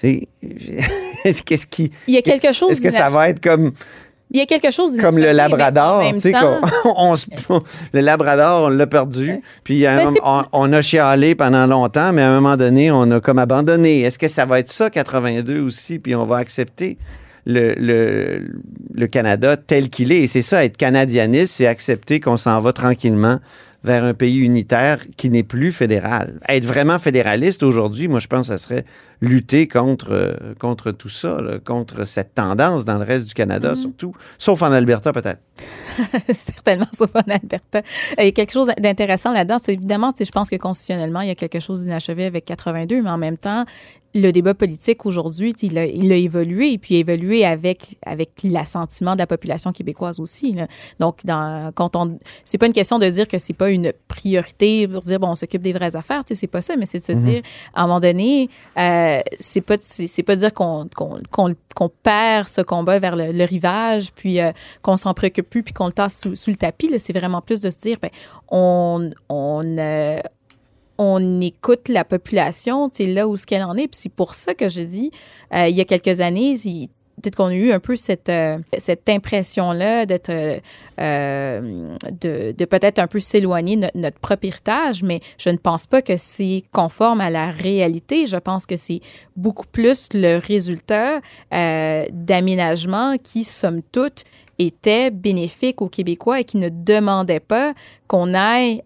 tu 0.00 0.26
sais, 0.44 1.34
qu'est-ce 1.46 1.66
qui... 1.66 1.90
Il 2.08 2.14
y 2.14 2.18
a 2.18 2.22
quelque 2.22 2.52
chose 2.52 2.72
Est-ce 2.72 2.80
que 2.80 2.90
ça 2.90 3.08
va 3.08 3.28
être 3.28 3.40
comme 3.40 3.70
Il 4.32 4.38
y 4.38 4.42
a 4.42 4.46
quelque 4.46 4.72
chose 4.72 4.98
comme 4.98 5.16
le 5.18 5.30
Labrador, 5.30 6.02
tu 6.14 6.20
sais, 6.20 6.32
qu'on- 6.32 6.60
on 6.96 7.14
le 7.92 8.00
Labrador, 8.00 8.64
on 8.64 8.68
l'a 8.68 8.86
perdu, 8.88 9.40
puis 9.62 9.86
à 9.86 9.92
un 9.92 9.96
Ben, 9.96 10.14
on, 10.24 10.42
on 10.52 10.72
a 10.72 10.80
chialé 10.80 11.34
pendant 11.36 11.66
longtemps, 11.66 12.12
mais 12.12 12.22
à 12.22 12.30
un 12.30 12.40
moment 12.40 12.56
donné, 12.56 12.90
on 12.90 13.08
a 13.12 13.20
comme 13.20 13.38
abandonné. 13.38 14.00
Est-ce 14.00 14.18
que 14.18 14.28
ça 14.28 14.44
va 14.44 14.58
être 14.58 14.72
ça, 14.72 14.90
82 14.90 15.60
aussi, 15.60 16.00
puis 16.00 16.16
on 16.16 16.24
va 16.24 16.38
accepter? 16.38 16.98
Le, 17.46 17.74
le, 17.76 18.48
le 18.94 19.06
Canada 19.06 19.56
tel 19.56 19.88
qu'il 19.88 20.12
est? 20.12 20.22
Et 20.22 20.26
c'est 20.26 20.42
ça, 20.42 20.64
être 20.64 20.76
canadianiste, 20.76 21.54
c'est 21.54 21.66
accepter 21.66 22.20
qu'on 22.20 22.36
s'en 22.36 22.60
va 22.60 22.72
tranquillement 22.72 23.38
vers 23.84 24.04
un 24.04 24.14
pays 24.14 24.38
unitaire 24.38 24.98
qui 25.16 25.28
n'est 25.28 25.42
plus 25.42 25.72
fédéral. 25.72 26.38
Être 26.48 26.64
vraiment 26.64 27.00
fédéraliste 27.00 27.64
aujourd'hui, 27.64 28.06
moi, 28.06 28.20
je 28.20 28.28
pense 28.28 28.46
que 28.48 28.56
ça 28.56 28.58
serait 28.62 28.84
lutter 29.20 29.66
contre, 29.66 30.12
euh, 30.12 30.34
contre 30.60 30.92
tout 30.92 31.08
ça, 31.08 31.40
là, 31.40 31.58
contre 31.58 32.04
cette 32.06 32.32
tendance 32.32 32.84
dans 32.84 32.96
le 32.98 33.04
reste 33.04 33.26
du 33.26 33.34
Canada, 33.34 33.72
Mm-hmm. 33.72 33.80
surtout, 33.80 34.14
sauf 34.38 34.62
en 34.62 34.70
Alberta 34.70 35.12
peut-être. 35.12 35.40
certainement, 36.32 36.86
sauf 36.96 37.10
en 37.14 37.28
Alberta. 37.28 37.78
Euh, 37.78 37.82
Il 38.20 38.24
y 38.26 38.28
a 38.28 38.32
quelque 38.32 38.52
chose 38.52 38.70
d'intéressant 38.78 39.32
là-dedans. 39.32 39.58
C'est 39.60 39.72
évidemment, 39.74 40.10
c'est- 40.16 40.24
je 40.24 40.32
pense 40.32 40.48
que 40.48 40.56
constitutionnellement, 40.56 41.20
il 41.22 41.28
y 41.28 41.32
a 41.32 41.34
quelque 41.34 41.58
chose 41.60 41.80
d'inachevé 41.84 42.24
avec 42.26 42.44
82, 42.44 43.02
mais 43.02 43.10
en 43.10 43.18
même 43.18 43.38
temps, 43.38 43.64
le 44.14 44.30
débat 44.30 44.54
politique 44.54 45.06
aujourd'hui, 45.06 45.54
il 45.62 45.78
a, 45.78 45.86
il 45.86 46.12
a 46.12 46.16
évolué, 46.16 46.72
et 46.72 46.78
puis 46.78 46.96
évolué 46.96 47.44
avec, 47.44 47.96
avec 48.04 48.30
l'assentiment 48.44 49.14
de 49.14 49.18
la 49.20 49.26
population 49.26 49.72
québécoise 49.72 50.20
aussi. 50.20 50.52
là. 50.52 50.66
Donc, 51.00 51.24
dans, 51.24 51.72
quand 51.74 51.96
on, 51.96 52.18
c'est 52.44 52.58
pas 52.58 52.66
une 52.66 52.72
question 52.74 52.98
de 52.98 53.08
dire 53.08 53.26
que 53.26 53.38
c'est 53.38 53.52
pas 53.54 53.70
une 53.70 53.92
priorité 54.08 54.86
pour 54.86 55.00
dire, 55.00 55.18
bon, 55.18 55.28
on 55.28 55.34
s'occupe 55.34 55.62
des 55.62 55.72
vraies 55.72 55.96
affaires, 55.96 56.24
tu 56.24 56.34
sais, 56.34 56.40
c'est 56.40 56.46
pas 56.46 56.60
ça, 56.60 56.76
mais 56.76 56.86
c'est 56.86 56.98
de 56.98 57.04
se 57.04 57.12
Mhm. 57.12 57.24
dire, 57.24 57.42
à 57.74 57.82
un 57.82 57.86
moment 57.86 58.00
donné, 58.00 58.48
euh, 58.78 59.20
c'est 59.40 59.60
pas, 59.62 59.76
c'est 59.80 60.22
pas 60.22 60.34
de 60.34 60.40
dire 60.40 60.52
qu'on 60.52 60.86
qu'on 60.94 61.18
qu'on 61.30 61.54
qu'on 61.74 61.88
perd 61.88 62.48
ce 62.48 62.60
combat 62.60 62.98
vers 62.98 63.16
le, 63.16 63.32
le 63.32 63.44
rivage, 63.44 64.12
puis 64.12 64.40
euh, 64.40 64.52
qu'on 64.82 64.98
s'en 64.98 65.14
préoccupe 65.14 65.48
plus, 65.48 65.62
puis 65.62 65.72
qu'on 65.72 65.86
le 65.86 65.92
tasse 65.92 66.20
sous, 66.20 66.36
sous 66.36 66.50
le 66.50 66.56
tapis. 66.56 66.90
C'est 66.98 67.14
vraiment 67.16 67.40
plus 67.40 67.60
de 67.60 67.70
se 67.70 67.78
dire, 67.78 67.96
ben, 68.02 68.10
on, 68.50 69.10
on, 69.30 69.62
euh, 69.78 70.20
on 70.98 71.40
écoute 71.40 71.88
la 71.88 72.04
population, 72.04 72.90
sais, 72.92 73.06
là 73.06 73.26
où 73.28 73.36
ce 73.36 73.46
qu'elle 73.46 73.64
en 73.64 73.74
est. 73.76 73.88
Puis 73.88 74.00
c'est 74.02 74.12
pour 74.12 74.34
ça 74.34 74.54
que 74.54 74.68
je 74.68 74.82
dis, 74.82 75.10
euh, 75.54 75.68
il 75.68 75.76
y 75.76 75.80
a 75.80 75.84
quelques 75.84 76.20
années, 76.20 76.54
il- 76.64 76.88
peut-être 77.20 77.36
qu'on 77.36 77.46
a 77.46 77.54
eu 77.54 77.72
un 77.72 77.78
peu 77.78 77.94
cette, 77.94 78.28
euh, 78.30 78.58
impression-là 79.08 80.06
d'être, 80.06 80.30
euh, 81.00 81.94
de, 82.20 82.64
peut-être 82.64 82.98
un 82.98 83.06
peu 83.06 83.20
s'éloigner 83.20 83.76
de 83.76 83.86
notre 83.94 84.18
propre 84.18 84.46
héritage, 84.46 85.02
mais 85.02 85.20
je 85.38 85.50
ne 85.50 85.56
pense 85.56 85.86
pas 85.86 86.02
que 86.02 86.16
c'est 86.16 86.62
conforme 86.72 87.20
à 87.20 87.30
la 87.30 87.50
réalité. 87.50 88.26
Je 88.26 88.38
pense 88.38 88.66
que 88.66 88.76
c'est 88.76 89.00
beaucoup 89.36 89.66
plus 89.70 90.08
le 90.14 90.38
résultat 90.38 91.20
euh, 91.52 92.06
d'aménagements 92.12 93.16
qui, 93.22 93.44
somme 93.44 93.82
toute, 93.92 94.24
étaient 94.58 95.10
bénéfiques 95.10 95.80
aux 95.82 95.88
Québécois 95.88 96.40
et 96.40 96.44
qui 96.44 96.56
ne 96.56 96.68
demandaient 96.70 97.40
pas 97.40 97.72
qu'on 98.06 98.34
aille 98.34 98.82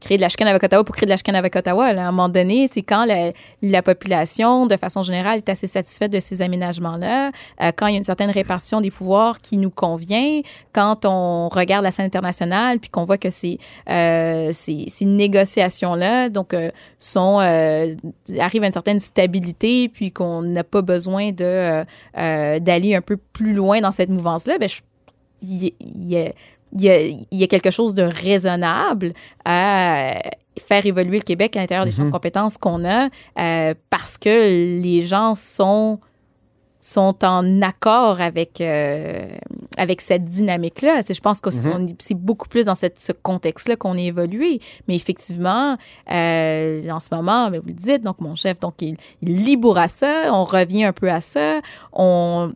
créer 0.00 0.16
de 0.16 0.22
la 0.22 0.28
chicane 0.28 0.48
avec 0.48 0.62
Ottawa 0.62 0.84
pour 0.84 0.94
créer 0.94 1.06
de 1.06 1.10
la 1.10 1.16
chicane 1.16 1.36
avec 1.36 1.54
Ottawa. 1.54 1.92
Là. 1.92 2.06
À 2.06 2.08
un 2.08 2.10
moment 2.12 2.28
donné, 2.28 2.68
c'est 2.70 2.82
quand 2.82 3.04
la, 3.04 3.32
la, 3.62 3.82
population, 3.82 4.66
de 4.66 4.76
façon 4.76 5.02
générale, 5.02 5.38
est 5.38 5.48
assez 5.48 5.66
satisfaite 5.66 6.12
de 6.12 6.20
ces 6.20 6.42
aménagements-là, 6.42 7.30
euh, 7.62 7.72
quand 7.74 7.86
il 7.86 7.92
y 7.92 7.94
a 7.94 7.98
une 7.98 8.04
certaine 8.04 8.30
répartition 8.30 8.80
des 8.80 8.90
pouvoirs 8.90 9.40
qui 9.40 9.56
nous 9.56 9.70
convient, 9.70 10.40
quand 10.72 11.04
on 11.04 11.48
regarde 11.48 11.84
la 11.84 11.90
scène 11.90 12.06
internationale, 12.06 12.78
puis 12.78 12.90
qu'on 12.90 13.04
voit 13.04 13.18
que 13.18 13.30
ces, 13.30 13.58
euh, 13.88 14.50
ces, 14.52 14.86
négociations-là 15.00 16.28
donc, 16.28 16.54
euh, 16.54 16.70
sont, 16.98 17.38
euh, 17.40 17.94
arrivent 18.38 18.62
à 18.62 18.66
une 18.66 18.72
certaine 18.72 19.00
stabilité, 19.00 19.88
puis 19.88 20.12
qu'on 20.12 20.42
n'a 20.42 20.64
pas 20.64 20.82
besoin 20.82 21.30
de, 21.32 21.44
euh, 21.44 21.84
euh, 22.16 22.58
d'aller 22.60 22.94
un 22.94 23.00
peu 23.00 23.16
plus 23.16 23.52
loin 23.52 23.80
dans 23.80 23.90
cette 23.90 24.10
mouvance-là, 24.10 24.58
ben, 24.58 24.68
il 25.42 25.72
y, 25.96 26.16
a 26.16 26.32
il 26.72 26.82
y, 26.82 26.90
a, 26.90 27.00
il 27.00 27.26
y, 27.32 27.44
a, 27.44 27.46
quelque 27.46 27.70
chose 27.70 27.94
de 27.94 28.02
raisonnable 28.02 29.14
à 29.44 30.20
faire 30.58 30.84
évoluer 30.84 31.18
le 31.18 31.24
Québec 31.24 31.56
à 31.56 31.60
l'intérieur 31.60 31.84
des 31.84 31.92
champs 31.92 32.04
de 32.04 32.10
compétences 32.10 32.58
qu'on 32.58 32.84
a 32.84 33.08
euh, 33.38 33.74
parce 33.90 34.18
que 34.18 34.80
les 34.80 35.02
gens 35.02 35.34
sont 35.34 36.00
sont 36.80 37.24
en 37.24 37.60
accord 37.60 38.20
avec 38.20 38.60
euh, 38.60 39.28
avec 39.76 40.00
cette 40.00 40.24
dynamique 40.26 40.80
là 40.82 41.00
je 41.08 41.20
pense 41.20 41.40
que 41.40 41.50
mm 41.50 41.52
-hmm. 41.52 41.94
c'est 41.98 42.14
beaucoup 42.14 42.48
plus 42.48 42.66
dans 42.66 42.76
cette, 42.76 43.00
ce 43.02 43.10
contexte 43.12 43.68
là 43.68 43.76
qu'on 43.76 43.96
est 43.96 44.06
évolué. 44.06 44.60
Mais 44.86 44.94
effectivement 44.94 45.76
euh, 46.10 46.88
en 46.88 47.00
ce 47.00 47.12
moment 47.14 47.50
vous 47.50 47.66
le 47.66 47.72
dites 47.72 48.02
donc 48.04 48.20
mon 48.20 48.36
chef 48.36 48.60
donc 48.60 48.74
il, 48.80 48.96
il 49.22 49.58
à 49.76 49.88
ça 49.88 50.12
on 50.32 50.44
revient 50.44 50.84
un 50.84 50.92
peu 50.92 51.10
à 51.10 51.20
ça 51.20 51.60
on 51.92 52.52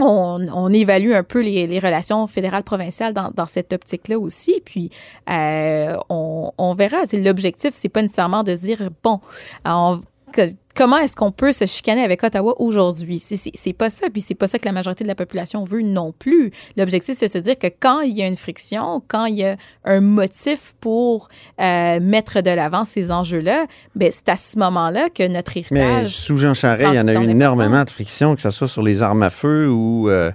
on, 0.00 0.48
on, 0.52 0.72
évalue 0.72 1.12
un 1.12 1.22
peu 1.22 1.40
les, 1.40 1.78
relations 1.78 2.26
fédérales-provinciales 2.26 3.12
dans, 3.12 3.46
cette 3.46 3.72
optique-là 3.72 4.18
aussi. 4.18 4.60
Puis, 4.64 4.90
euh, 5.30 5.96
on, 6.08 6.52
on, 6.58 6.74
verra. 6.74 6.98
L'objectif, 7.12 7.70
c'est 7.74 7.88
pas 7.88 8.02
nécessairement 8.02 8.42
de 8.42 8.54
se 8.54 8.62
dire, 8.62 8.90
bon, 9.02 9.20
on, 9.64 10.00
que, 10.32 10.42
comment 10.74 10.98
est-ce 10.98 11.16
qu'on 11.16 11.30
peut 11.30 11.52
se 11.52 11.66
chicaner 11.66 12.02
avec 12.02 12.22
Ottawa 12.22 12.54
aujourd'hui? 12.60 13.18
C'est 13.18 13.72
pas 13.72 13.90
ça. 13.90 14.08
Puis 14.12 14.22
c'est 14.22 14.34
pas 14.34 14.46
ça 14.46 14.58
que 14.58 14.66
la 14.66 14.72
majorité 14.72 15.04
de 15.04 15.08
la 15.08 15.14
population 15.14 15.64
veut 15.64 15.82
non 15.82 16.12
plus. 16.12 16.50
L'objectif, 16.76 17.16
c'est 17.18 17.26
de 17.26 17.30
se 17.30 17.38
dire 17.38 17.58
que 17.58 17.68
quand 17.68 18.00
il 18.00 18.14
y 18.14 18.22
a 18.22 18.26
une 18.26 18.36
friction, 18.36 19.02
quand 19.06 19.26
il 19.26 19.36
y 19.36 19.44
a 19.44 19.56
un 19.84 20.00
motif 20.00 20.74
pour 20.80 21.28
euh, 21.60 22.00
mettre 22.00 22.40
de 22.40 22.50
l'avant 22.50 22.84
ces 22.84 23.10
enjeux-là, 23.10 23.66
ben 23.94 24.10
c'est 24.12 24.28
à 24.28 24.36
ce 24.36 24.58
moment-là 24.58 25.08
que 25.10 25.26
notre 25.26 25.56
héritage... 25.56 26.02
Mais 26.02 26.04
sous 26.06 26.38
Jean 26.38 26.54
Charest, 26.54 26.92
il 26.92 26.96
y 26.96 27.00
en 27.00 27.08
a 27.08 27.14
eu 27.14 27.28
énormément 27.28 27.84
de 27.84 27.90
frictions, 27.90 28.34
que 28.34 28.42
ce 28.42 28.50
soit 28.50 28.68
sur 28.68 28.82
les 28.82 29.02
armes 29.02 29.22
à 29.22 29.30
feu 29.30 29.68
ou... 29.70 30.08
Euh, 30.08 30.30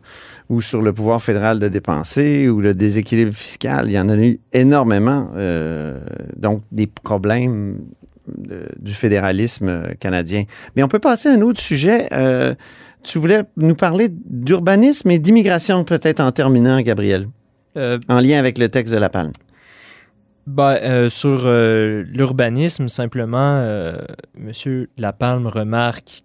ou 0.50 0.62
sur 0.62 0.82
le 0.82 0.92
pouvoir 0.92 1.22
fédéral 1.22 1.60
de 1.60 1.68
dépenser 1.68 2.50
ou 2.50 2.60
le 2.60 2.74
déséquilibre 2.74 3.34
fiscal. 3.34 3.86
Il 3.88 3.94
y 3.94 4.00
en 4.00 4.10
a 4.10 4.16
eu 4.16 4.40
énormément. 4.52 5.30
Euh, 5.36 6.00
donc, 6.36 6.64
des 6.72 6.88
problèmes 6.88 7.78
de, 8.38 8.68
du 8.80 8.94
fédéralisme 8.94 9.96
canadien. 10.00 10.44
Mais 10.76 10.84
on 10.84 10.88
peut 10.88 11.00
passer 11.00 11.30
à 11.30 11.34
un 11.34 11.42
autre 11.42 11.62
sujet. 11.62 12.08
Euh, 12.12 12.56
tu 13.04 13.20
voulais 13.20 13.44
nous 13.58 13.76
parler 13.76 14.10
d'urbanisme 14.10 15.10
et 15.12 15.20
d'immigration, 15.20 15.84
peut-être 15.84 16.20
en 16.20 16.32
terminant, 16.32 16.82
Gabriel, 16.82 17.28
euh, 17.78 18.00
en 18.10 18.20
lien 18.20 18.40
avec 18.40 18.58
le 18.58 18.70
texte 18.70 18.94
de 18.94 19.00
La 19.00 19.10
Palme. 19.10 19.32
Ben, 20.50 20.80
euh, 20.82 21.10
sur 21.10 21.44
euh, 21.46 22.04
l'urbanisme, 22.08 22.88
simplement, 22.88 23.60
euh, 23.62 23.98
M. 24.36 24.88
Lapalme 24.98 25.46
remarque 25.46 26.24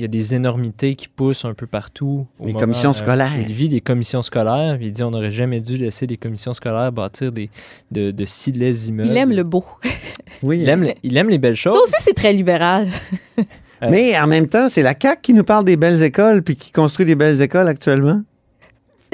qu'il 0.00 0.14
y 0.14 0.18
a 0.18 0.20
des 0.20 0.34
énormités 0.34 0.94
qui 0.94 1.08
poussent 1.08 1.44
un 1.44 1.52
peu 1.52 1.66
partout. 1.66 2.26
les 2.40 2.46
moment, 2.48 2.60
commissions 2.60 2.92
scolaires. 2.94 3.32
il 3.38 3.52
vit 3.52 3.68
des 3.68 3.82
commissions 3.82 4.22
scolaires. 4.22 4.78
Il 4.80 4.92
dit 4.92 5.02
on 5.02 5.10
n'aurait 5.10 5.30
jamais 5.30 5.60
dû 5.60 5.76
laisser 5.76 6.06
les 6.06 6.16
commissions 6.16 6.54
scolaires 6.54 6.90
bâtir 6.90 7.32
des, 7.32 7.50
de, 7.90 8.10
de 8.10 8.24
si 8.24 8.50
laids 8.52 8.88
immeubles. 8.88 9.10
Il 9.10 9.16
aime 9.18 9.32
le 9.32 9.42
beau. 9.42 9.62
oui. 10.42 10.60
Il 10.62 10.68
aime, 10.70 10.92
il 11.02 11.16
aime 11.18 11.28
les 11.28 11.36
belles 11.36 11.54
choses. 11.54 11.74
Ça 11.74 11.80
aussi, 11.80 11.94
c'est 11.98 12.14
très 12.14 12.32
libéral. 12.32 12.88
Mais 13.82 14.18
en 14.18 14.26
même 14.26 14.46
temps, 14.46 14.68
c'est 14.70 14.82
la 14.82 14.94
CAQ 14.98 15.20
qui 15.20 15.34
nous 15.34 15.44
parle 15.44 15.66
des 15.66 15.76
belles 15.76 16.02
écoles 16.02 16.42
puis 16.42 16.56
qui 16.56 16.72
construit 16.72 17.04
des 17.04 17.14
belles 17.14 17.42
écoles 17.42 17.68
actuellement 17.68 18.22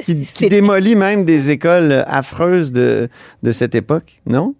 qui, 0.01 0.25
qui 0.25 0.49
démolit 0.49 0.95
même 0.95 1.25
des 1.25 1.49
écoles 1.49 2.03
affreuses 2.07 2.71
de, 2.71 3.09
de 3.43 3.51
cette 3.51 3.75
époque, 3.75 4.21
non? 4.25 4.55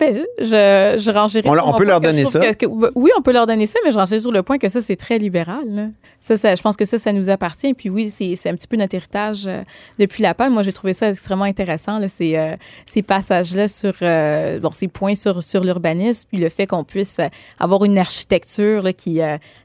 Ben, 0.00 0.14
je, 0.38 0.96
je 0.98 1.10
rangerais. 1.10 1.42
On, 1.44 1.56
on 1.70 1.74
peut 1.74 1.84
leur 1.84 2.00
donner 2.00 2.24
ça. 2.24 2.38
Que, 2.38 2.52
que, 2.52 2.66
oui, 2.94 3.10
on 3.18 3.22
peut 3.22 3.32
leur 3.32 3.46
donner 3.46 3.66
ça, 3.66 3.78
mais 3.84 3.90
je 3.90 3.98
rangerais 3.98 4.20
sur 4.20 4.30
le 4.32 4.42
point 4.42 4.58
que 4.58 4.68
ça, 4.68 4.80
c'est 4.80 4.96
très 4.96 5.18
libéral. 5.18 5.64
Là. 5.66 5.86
Ça, 6.20 6.36
ça, 6.36 6.54
je 6.54 6.62
pense 6.62 6.76
que 6.76 6.84
ça, 6.84 6.98
ça 6.98 7.12
nous 7.12 7.28
appartient. 7.30 7.74
Puis 7.74 7.90
oui, 7.90 8.08
c'est 8.10 8.48
un 8.48 8.54
petit 8.54 8.66
peu 8.66 8.76
notre 8.76 8.94
héritage 8.94 9.46
euh, 9.46 9.62
depuis 9.98 10.22
la 10.22 10.34
palme. 10.34 10.52
Moi, 10.54 10.62
j'ai 10.62 10.72
trouvé 10.72 10.94
ça 10.94 11.08
extrêmement 11.08 11.44
intéressant, 11.44 11.98
là, 11.98 12.08
ces, 12.08 12.36
euh, 12.36 12.56
ces 12.86 13.02
passages-là 13.02 13.66
sur, 13.68 13.94
euh, 14.02 14.60
bon, 14.60 14.70
ces 14.70 14.88
points 14.88 15.14
sur, 15.14 15.42
sur 15.42 15.62
l'urbanisme, 15.64 16.28
puis 16.30 16.40
le 16.40 16.48
fait 16.48 16.66
qu'on 16.66 16.84
puisse 16.84 17.18
avoir 17.58 17.84
une 17.84 17.98
architecture 17.98 18.82
là, 18.82 18.92
qui, 18.92 19.20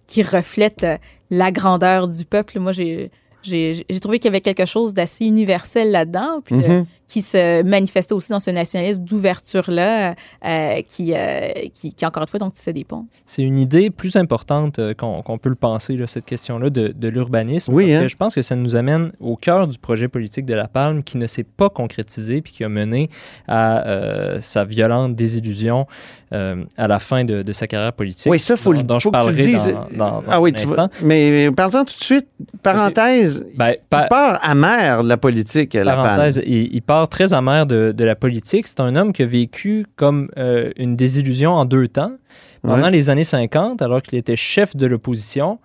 qui 0.08 0.24
reflète 0.24 0.86
la 1.30 1.52
grandeur 1.52 2.08
du 2.08 2.26
peuple. 2.26 2.60
Moi, 2.60 2.72
j'ai 2.72 3.12
j'ai 3.44 4.00
trouvé 4.00 4.20
qu'il 4.20 4.26
y 4.26 4.34
avait 4.34 4.42
quelque 4.42 4.66
chose 4.66 4.94
d'assez 4.94 5.26
universel 5.26 5.92
là-dedans, 5.92 6.40
puis 6.46 6.56
mm 6.56 6.62
-hmm. 6.62 6.86
Qui 7.08 7.22
se 7.22 7.64
manifestait 7.64 8.14
aussi 8.14 8.32
dans 8.32 8.40
ce 8.40 8.50
nationalisme 8.50 9.04
d'ouverture-là, 9.04 10.16
euh, 10.46 10.82
qui, 10.88 11.14
euh, 11.14 11.52
qui, 11.74 11.94
qui, 11.94 12.06
encore 12.06 12.24
une 12.24 12.30
fois, 12.30 12.40
donc, 12.40 12.54
tissait 12.54 12.74
des 12.74 12.84
ponts. 12.84 13.06
C'est 13.26 13.44
une 13.44 13.60
idée 13.60 13.90
plus 13.90 14.16
importante 14.16 14.80
euh, 14.80 14.94
qu'on 14.94 15.22
qu 15.22 15.38
peut 15.38 15.50
le 15.50 15.56
penser, 15.56 15.96
là, 15.96 16.08
cette 16.08 16.26
question-là 16.26 16.70
de, 16.70 16.94
de 16.96 17.08
l'urbanisme. 17.08 17.74
Oui, 17.74 17.86
parce 17.86 17.96
hein? 17.96 18.02
que 18.02 18.08
je 18.08 18.18
pense 18.18 18.36
que 18.36 18.42
ça 18.42 18.56
nous 18.56 18.76
amène 18.76 19.12
au 19.20 19.36
cœur 19.36 19.68
du 19.68 19.78
projet 19.78 20.08
politique 20.08 20.46
de 20.46 20.54
La 20.54 20.68
Palme 20.68 21.04
qui 21.04 21.18
ne 21.18 21.28
s'est 21.28 21.44
pas 21.44 21.70
concrétisé 21.70 22.42
puis 22.42 22.54
qui 22.54 22.64
a 22.64 22.70
mené 22.70 23.10
à 23.48 23.86
euh, 23.88 24.40
sa 24.40 24.66
violente 24.66 25.16
désillusion 25.16 25.86
euh, 26.34 26.64
à 26.78 26.88
la 26.88 27.00
fin 27.00 27.26
de, 27.26 27.44
de, 27.44 27.54
sa 27.54 27.68
carrière 27.68 27.94
politique. 27.94 28.32
Oui, 28.32 28.40
ça, 28.40 28.58
faut, 28.58 28.74
dont, 28.74 28.82
dont 28.82 29.00
faut 29.00 29.10
je 29.10 29.12
parlerai 29.12 29.36
que 29.36 29.42
tu 29.42 29.48
dises. 29.50 29.68
Dans, 29.68 29.98
dans, 29.98 30.22
dans 30.22 30.24
ah 30.30 30.42
oui, 30.42 30.50
un 30.50 30.54
tu 30.54 30.64
instant. 30.64 30.76
vois. 30.76 30.90
Mais 31.04 31.52
parlons 31.52 31.86
tout 31.86 31.98
de 31.98 32.04
suite, 32.04 32.28
parenthèse, 32.64 33.46
ben, 33.56 33.74
il 33.74 34.08
part 34.10 34.40
amer 34.42 35.04
de 35.04 35.10
la 35.10 35.18
politique, 35.18 35.74
La 35.74 35.96
parenthèse, 35.96 36.38
Palme. 36.38 36.48
Il, 36.50 36.74
il 36.74 36.82
part 36.82 36.93
très 37.10 37.34
amer 37.34 37.66
de, 37.66 37.92
de 37.92 38.04
la 38.06 38.16
politique. 38.16 38.68
C'est 38.68 38.80
un 38.80 38.96
homme 38.96 39.14
qui 39.14 39.24
a 39.24 39.26
vécu 39.26 39.86
comme 39.96 40.30
euh, 40.38 40.72
une 40.78 40.96
désillusion 40.96 41.52
en 41.54 41.66
deux 41.66 41.88
temps. 41.88 42.14
Pendant 42.62 42.84
ouais. 42.84 42.92
les 42.92 43.10
années 43.10 43.26
50, 43.26 43.82
alors 43.82 44.02
qu'il 44.02 44.18
était 44.18 44.38
chef 44.38 44.78
de 44.78 44.88
l'opposition, 44.88 45.60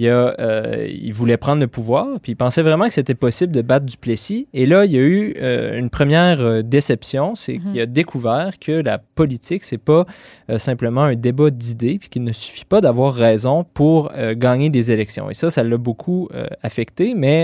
il, 0.00 0.08
a, 0.08 0.34
euh, 0.40 0.86
il 0.88 1.12
voulait 1.12 1.36
prendre 1.36 1.60
le 1.60 1.66
pouvoir, 1.66 2.06
puis 2.22 2.32
il 2.32 2.34
pensait 2.34 2.62
vraiment 2.62 2.86
que 2.86 2.94
c'était 2.94 3.14
possible 3.14 3.52
de 3.52 3.60
battre 3.60 3.84
Duplessis. 3.84 4.48
Et 4.54 4.64
là, 4.64 4.86
il 4.86 4.92
y 4.92 4.96
a 4.96 5.00
eu 5.00 5.34
euh, 5.42 5.78
une 5.78 5.90
première 5.90 6.40
euh, 6.40 6.62
déception, 6.62 7.34
c'est 7.34 7.54
mm 7.54 7.56
-hmm. 7.58 7.72
qu'il 7.72 7.80
a 7.82 7.86
découvert 7.86 8.50
que 8.58 8.72
la 8.82 8.96
politique, 8.98 9.62
c'est 9.62 9.84
pas 9.92 10.06
euh, 10.48 10.58
simplement 10.58 11.02
un 11.02 11.16
débat 11.16 11.50
d'idées, 11.50 11.98
puis 12.00 12.08
qu'il 12.08 12.24
ne 12.24 12.32
suffit 12.32 12.64
pas 12.64 12.80
d'avoir 12.80 13.12
raison 13.14 13.56
pour 13.74 13.98
euh, 14.16 14.34
gagner 14.34 14.70
des 14.70 14.90
élections. 14.90 15.28
Et 15.30 15.34
ça, 15.34 15.50
ça 15.50 15.62
l'a 15.62 15.76
beaucoup 15.76 16.22
euh, 16.34 16.46
affecté, 16.62 17.14
mais 17.14 17.40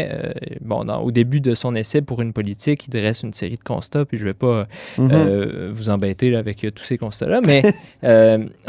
bon, 0.71 0.81
dans, 0.89 1.01
au 1.07 1.11
début 1.11 1.41
de 1.49 1.55
son 1.55 1.75
essai 1.75 2.01
pour 2.01 2.19
une 2.25 2.33
politique, 2.33 2.87
il 2.87 2.91
dresse 2.99 3.23
une 3.23 3.35
série 3.43 3.59
de 3.63 3.69
constats, 3.73 4.05
puis 4.09 4.17
je 4.21 4.25
vais 4.31 4.39
pas 4.47 4.59
mm 4.99 5.09
-hmm. 5.09 5.71
vous 5.77 5.87
embêter 5.95 6.27
là, 6.33 6.39
avec 6.45 6.57
tous 6.77 6.87
ces 6.91 6.99
constats-là, 7.05 7.39
mais 7.49 7.61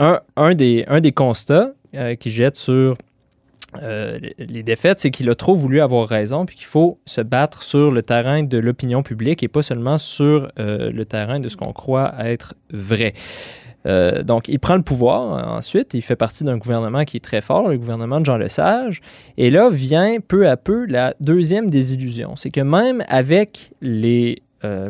un, 0.08 0.16
un, 0.46 0.52
des, 0.64 0.76
un 0.96 1.00
des 1.08 1.14
constats 1.24 1.70
qui 2.22 2.30
jette 2.40 2.58
sur 2.68 2.84
euh, 3.82 4.20
les 4.40 4.64
défaites, 4.64 5.02
c'est 5.02 5.12
qu'il 5.12 5.30
a 5.30 5.36
trop 5.36 5.56
voulu 5.56 5.82
avoir 5.82 6.08
raison, 6.08 6.46
puis 6.46 6.56
qu'il 6.56 6.66
faut 6.66 7.00
se 7.06 7.22
battre 7.22 7.64
sur 7.64 7.92
le 7.92 8.02
terrain 8.02 8.44
de 8.44 8.58
l'opinion 8.58 9.04
publique 9.04 9.44
et 9.44 9.48
pas 9.48 9.62
seulement 9.62 9.98
sur 9.98 10.52
euh, 10.58 10.92
le 10.92 11.06
terrain 11.06 11.40
de 11.40 11.50
ce 11.50 11.58
qu'on 11.58 11.74
croit 11.74 12.14
être 12.20 12.56
vrai. 12.72 13.14
Euh, 13.86 14.24
donc, 14.24 14.48
il 14.48 14.60
prend 14.60 14.76
le 14.76 14.82
pouvoir 14.82 15.48
ensuite, 15.50 15.94
il 15.94 16.02
fait 16.02 16.16
partie 16.16 16.44
d'un 16.44 16.58
gouvernement 16.58 17.04
qui 17.04 17.18
est 17.18 17.24
très 17.24 17.42
fort, 17.42 17.68
le 17.68 17.78
gouvernement 17.78 18.20
de 18.20 18.26
Jean 18.26 18.38
Lesage, 18.38 19.02
et 19.38 19.50
là 19.50 19.70
vient 19.70 20.18
peu 20.26 20.48
à 20.50 20.58
peu 20.58 20.86
la 20.86 21.14
deuxième 21.20 21.70
désillusion, 21.70 22.36
c'est 22.36 22.50
que 22.50 22.62
même 22.62 23.04
avec 23.08 23.72
les 23.82 24.42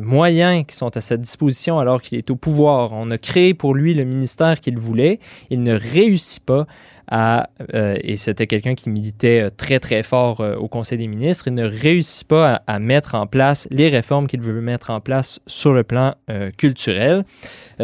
moyens 0.02 0.66
qui 0.66 0.76
sont 0.76 0.98
à 0.98 1.02
sa 1.02 1.18
disposition 1.18 1.78
alors 1.78 2.02
qu'il 2.02 2.18
est 2.18 2.32
au 2.32 2.36
pouvoir. 2.36 2.94
On 2.94 3.12
a 3.12 3.18
créé 3.20 3.54
pour 3.54 3.76
lui 3.76 3.94
le 3.94 4.06
ministère 4.06 4.60
qu'il 4.60 4.80
voulait. 4.80 5.20
Il 5.52 5.62
ne 5.62 5.74
réussit 5.74 6.44
pas 6.44 6.66
à, 7.10 7.50
euh, 7.74 7.98
et 8.02 8.18
c'était 8.18 8.48
quelqu'un 8.48 8.76
qui 8.76 8.90
militait 8.90 9.44
euh, 9.44 9.50
très 9.50 9.80
très 9.80 10.04
fort 10.04 10.42
euh, 10.42 10.56
au 10.56 10.68
Conseil 10.68 10.98
des 10.98 11.08
ministres, 11.08 11.48
il 11.48 11.54
ne 11.54 11.66
réussit 11.66 12.28
pas 12.28 12.56
à, 12.56 12.76
à 12.76 12.80
mettre 12.80 13.16
en 13.16 13.28
place 13.28 13.68
les 13.72 13.88
réformes 13.88 14.28
qu'il 14.28 14.42
veut 14.42 14.60
mettre 14.60 14.90
en 14.90 15.00
place 15.00 15.40
sur 15.48 15.74
le 15.74 15.84
plan 15.84 16.16
euh, 16.30 16.52
culturel, 16.52 17.24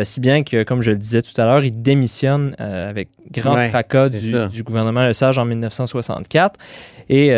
si 0.01 0.19
bien 0.19 0.43
que, 0.43 0.63
comme 0.63 0.81
je 0.81 0.89
le 0.89 0.97
disais 0.97 1.21
tout 1.21 1.39
à 1.39 1.45
l'heure, 1.45 1.63
il 1.63 1.83
démissionne 1.83 2.55
avec 2.57 3.09
grand 3.31 3.53
Ouais, 3.53 3.69
fracas 3.69 4.09
du, 4.09 4.63
gouvernement 4.63 5.03
Lesage 5.03 5.37
en 5.37 5.45
1964. 5.45 6.59
Et 7.09 7.31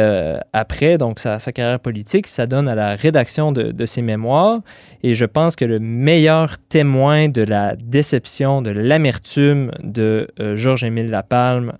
après, 0.53 0.97
donc, 0.97 1.19
sa, 1.19 1.39
sa 1.39 1.51
carrière 1.51 1.81
politique, 1.81 2.27
ça 2.27 2.47
donne 2.47 2.69
à 2.69 2.75
la 2.75 2.95
rédaction 2.95 3.51
de, 3.51 3.73
de 3.73 3.85
ses 3.85 4.01
mémoires. 4.01 4.61
Et 5.03 5.15
je 5.15 5.25
pense 5.25 5.57
que 5.57 5.65
le 5.65 5.79
meilleur 5.79 6.57
témoin 6.57 7.27
de 7.27 7.41
la 7.41 7.75
déception, 7.75 8.61
de 8.61 8.69
l'amertume 8.71 9.71
de 9.83 10.29
Georges-Émile 10.39 11.09
Lapalme 11.09 11.74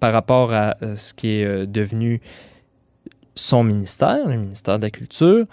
par 0.00 0.12
rapport 0.12 0.52
à 0.52 0.76
euh, 0.82 0.96
ce 0.96 1.14
qui 1.14 1.28
est 1.28 1.44
euh, 1.44 1.66
devenu 1.66 2.20
son 3.34 3.62
ministère, 3.62 4.26
le 4.26 4.36
ministère 4.36 4.78
de 4.78 4.84
la 4.84 4.90
Culture, 4.90 5.46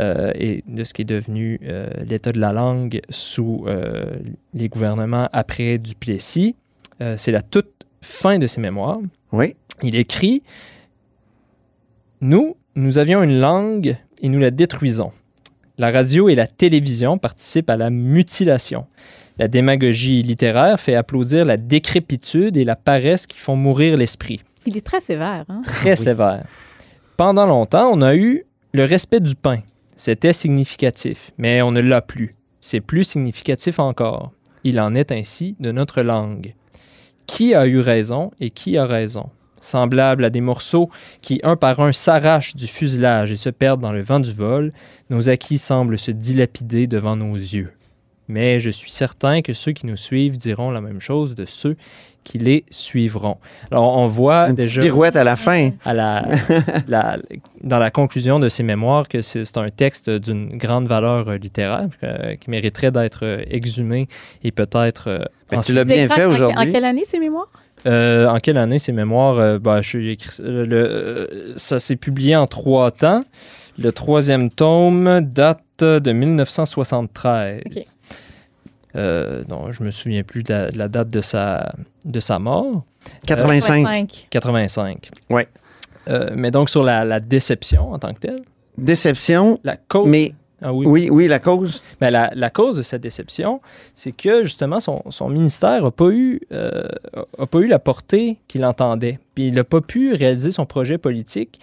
euh, 0.00 0.32
et 0.34 0.64
de 0.66 0.84
ce 0.84 0.94
qui 0.94 1.02
est 1.02 1.06
devenu 1.06 1.60
euh, 1.64 1.86
l'état 2.06 2.32
de 2.32 2.40
la 2.40 2.54
langue 2.54 3.02
sous 3.10 3.64
euh, 3.66 4.06
les 4.54 4.70
gouvernements 4.70 5.28
après 5.32 5.78
Duplessis. 5.78 6.56
C'est 7.16 7.32
la 7.32 7.42
toute 7.42 7.84
fin 8.00 8.38
de 8.38 8.46
ses 8.46 8.60
mémoires. 8.60 9.00
Oui. 9.32 9.56
Il 9.82 9.96
écrit 9.96 10.44
Nous, 12.20 12.56
nous 12.76 12.98
avions 12.98 13.24
une 13.24 13.40
langue 13.40 13.96
et 14.22 14.28
nous 14.28 14.38
la 14.38 14.52
détruisons. 14.52 15.10
La 15.78 15.90
radio 15.90 16.28
et 16.28 16.36
la 16.36 16.46
télévision 16.46 17.18
participent 17.18 17.70
à 17.70 17.76
la 17.76 17.90
mutilation. 17.90 18.86
La 19.38 19.48
démagogie 19.48 20.22
littéraire 20.22 20.78
fait 20.78 20.94
applaudir 20.94 21.44
la 21.44 21.56
décrépitude 21.56 22.56
et 22.56 22.64
la 22.64 22.76
paresse 22.76 23.26
qui 23.26 23.38
font 23.38 23.56
mourir 23.56 23.96
l'esprit 23.96 24.42
Il 24.66 24.76
est 24.76 24.86
très 24.86 25.00
sévère. 25.00 25.44
Hein? 25.48 25.62
très 25.64 25.96
sévère. 25.96 26.44
Pendant 27.16 27.46
longtemps, 27.46 27.90
on 27.92 28.02
a 28.02 28.14
eu 28.14 28.44
le 28.72 28.84
respect 28.84 29.20
du 29.20 29.34
pain. 29.34 29.60
C'était 29.96 30.32
significatif, 30.32 31.30
mais 31.38 31.62
on 31.62 31.70
ne 31.70 31.80
l'a 31.80 32.02
plus. 32.02 32.34
C'est 32.60 32.80
plus 32.80 33.04
significatif 33.04 33.78
encore. 33.78 34.32
Il 34.64 34.80
en 34.80 34.94
est 34.94 35.12
ainsi 35.12 35.56
de 35.60 35.72
notre 35.72 36.02
langue. 36.02 36.54
Qui 37.26 37.54
a 37.54 37.66
eu 37.66 37.80
raison 37.80 38.30
et 38.40 38.50
qui 38.50 38.76
a 38.78 38.86
raison? 38.86 39.30
Semblables 39.60 40.24
à 40.24 40.30
des 40.30 40.40
morceaux 40.40 40.90
qui, 41.20 41.40
un 41.44 41.56
par 41.56 41.80
un, 41.80 41.92
s'arrachent 41.92 42.56
du 42.56 42.66
fuselage 42.66 43.30
et 43.30 43.36
se 43.36 43.48
perdent 43.48 43.80
dans 43.80 43.92
le 43.92 44.02
vent 44.02 44.20
du 44.20 44.32
vol, 44.32 44.72
nos 45.08 45.28
acquis 45.28 45.58
semblent 45.58 45.98
se 45.98 46.10
dilapider 46.10 46.86
devant 46.86 47.16
nos 47.16 47.34
yeux. 47.34 47.72
Mais 48.32 48.58
je 48.60 48.70
suis 48.70 48.90
certain 48.90 49.42
que 49.42 49.52
ceux 49.52 49.72
qui 49.72 49.86
nous 49.86 49.96
suivent 49.96 50.36
diront 50.38 50.70
la 50.70 50.80
même 50.80 51.00
chose 51.00 51.34
de 51.34 51.44
ceux 51.44 51.76
qui 52.24 52.38
les 52.38 52.64
suivront. 52.70 53.36
Alors, 53.70 53.98
on 53.98 54.06
voit 54.06 54.48
Une 54.48 54.54
déjà 54.54 54.80
pirouette 54.80 55.16
à 55.16 55.24
la 55.24 55.34
fin. 55.36 55.70
à 55.84 55.92
la, 55.92 56.24
la- 56.86 57.18
dans 57.62 57.78
la 57.78 57.90
conclusion 57.90 58.38
de 58.38 58.48
ses 58.48 58.62
mémoires 58.62 59.08
que 59.08 59.22
c'est 59.22 59.56
un 59.58 59.70
texte 59.70 60.08
d'une 60.08 60.56
grande 60.56 60.86
valeur 60.86 61.28
euh, 61.28 61.36
littéraire 61.36 61.88
euh, 62.04 62.36
qui 62.36 62.48
mériterait 62.48 62.92
d'être 62.92 63.24
euh, 63.24 63.42
exhumé 63.50 64.06
et 64.44 64.52
peut-être. 64.52 65.08
euh, 65.08 65.18
Ben, 65.50 65.60
tu 65.60 65.72
l'as 65.74 65.84
bien 65.84 66.08
fait 66.08 66.24
aujourd'hui. 66.24 66.58
En 66.68 66.70
quelle 66.70 66.84
année, 66.84 67.04
ces 67.04 67.18
mémoires? 67.18 67.48
Euh, 67.86 68.28
en 68.28 68.38
quelle 68.38 68.58
année 68.58 68.78
ces 68.78 68.92
mémoires? 68.92 69.38
Euh, 69.40 69.58
bah, 69.58 69.82
je, 69.82 69.98
euh, 69.98 70.64
le, 70.64 70.76
euh, 70.76 71.52
Ça 71.56 71.80
s'est 71.80 71.96
publié 71.96 72.36
en 72.36 72.46
trois 72.46 72.92
temps. 72.92 73.24
Le 73.78 73.90
troisième 73.92 74.50
tome 74.50 75.20
date 75.22 75.62
de 75.80 76.12
1973. 76.12 77.62
OK. 77.66 77.82
Euh, 78.94 79.42
donc, 79.44 79.72
je 79.72 79.82
me 79.82 79.90
souviens 79.90 80.22
plus 80.22 80.42
de 80.42 80.52
la, 80.52 80.70
de 80.70 80.78
la 80.78 80.88
date 80.88 81.08
de 81.08 81.20
sa, 81.20 81.72
de 82.04 82.20
sa 82.20 82.38
mort. 82.38 82.84
85. 83.26 84.26
85. 84.30 85.10
Ouais. 85.30 85.48
Euh, 86.08 86.30
mais 86.34 86.50
donc, 86.50 86.68
sur 86.68 86.82
la, 86.82 87.04
la 87.04 87.20
déception 87.20 87.92
en 87.92 87.98
tant 87.98 88.12
que 88.12 88.20
telle. 88.20 88.42
Déception. 88.76 89.58
La 89.64 89.76
cause. 89.76 90.08
Mais 90.08 90.34
Ah 90.60 90.72
oui. 90.74 90.86
oui, 90.86 91.08
oui, 91.10 91.26
la 91.28 91.38
cause. 91.38 91.82
Ben, 92.00 92.10
la, 92.10 92.30
la 92.34 92.50
cause 92.50 92.76
de 92.76 92.82
cette 92.82 93.02
déception, 93.02 93.60
c'est 93.94 94.12
que 94.12 94.44
justement, 94.44 94.78
son, 94.78 95.02
son 95.08 95.28
ministère 95.30 95.84
n'a 95.84 95.90
pas, 95.90 96.10
eu, 96.10 96.40
euh, 96.52 96.82
a 97.38 97.46
pas 97.46 97.58
eu 97.60 97.66
la 97.68 97.78
portée 97.78 98.38
qu'il 98.46 98.64
entendait. 98.64 99.18
Puis 99.34 99.48
il 99.48 99.54
n'a 99.54 99.64
pas 99.64 99.80
pu 99.80 100.12
réaliser 100.14 100.50
son 100.50 100.66
projet 100.66 100.98
politique 100.98 101.60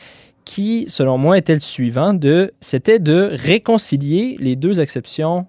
qui, 0.50 0.86
selon 0.88 1.20
moi, 1.20 1.38
était 1.38 1.54
le 1.54 1.60
suivant 1.60 2.16
de, 2.16 2.56
c'était 2.60 2.98
de 2.98 3.30
réconcilier 3.34 4.36
les 4.40 4.56
deux 4.56 4.80
exceptions 4.80 5.46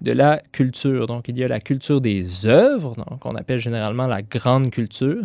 de 0.00 0.10
la 0.10 0.42
culture. 0.50 1.06
Donc, 1.06 1.28
il 1.28 1.38
y 1.38 1.44
a 1.44 1.46
la 1.46 1.60
culture 1.60 2.00
des 2.00 2.46
œuvres, 2.46 2.92
qu'on 3.20 3.36
appelle 3.36 3.60
généralement 3.60 4.08
la 4.08 4.22
grande 4.22 4.72
culture. 4.72 5.24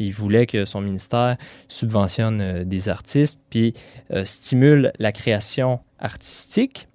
Il 0.00 0.12
voulait 0.12 0.46
que 0.46 0.64
son 0.64 0.80
ministère 0.80 1.36
subventionne 1.68 2.40
euh, 2.40 2.64
des 2.64 2.88
artistes, 2.88 3.40
puis 3.48 3.74
euh, 4.10 4.24
stimule 4.24 4.92
la 4.98 5.12
création 5.12 5.78
artistique. 6.00 6.88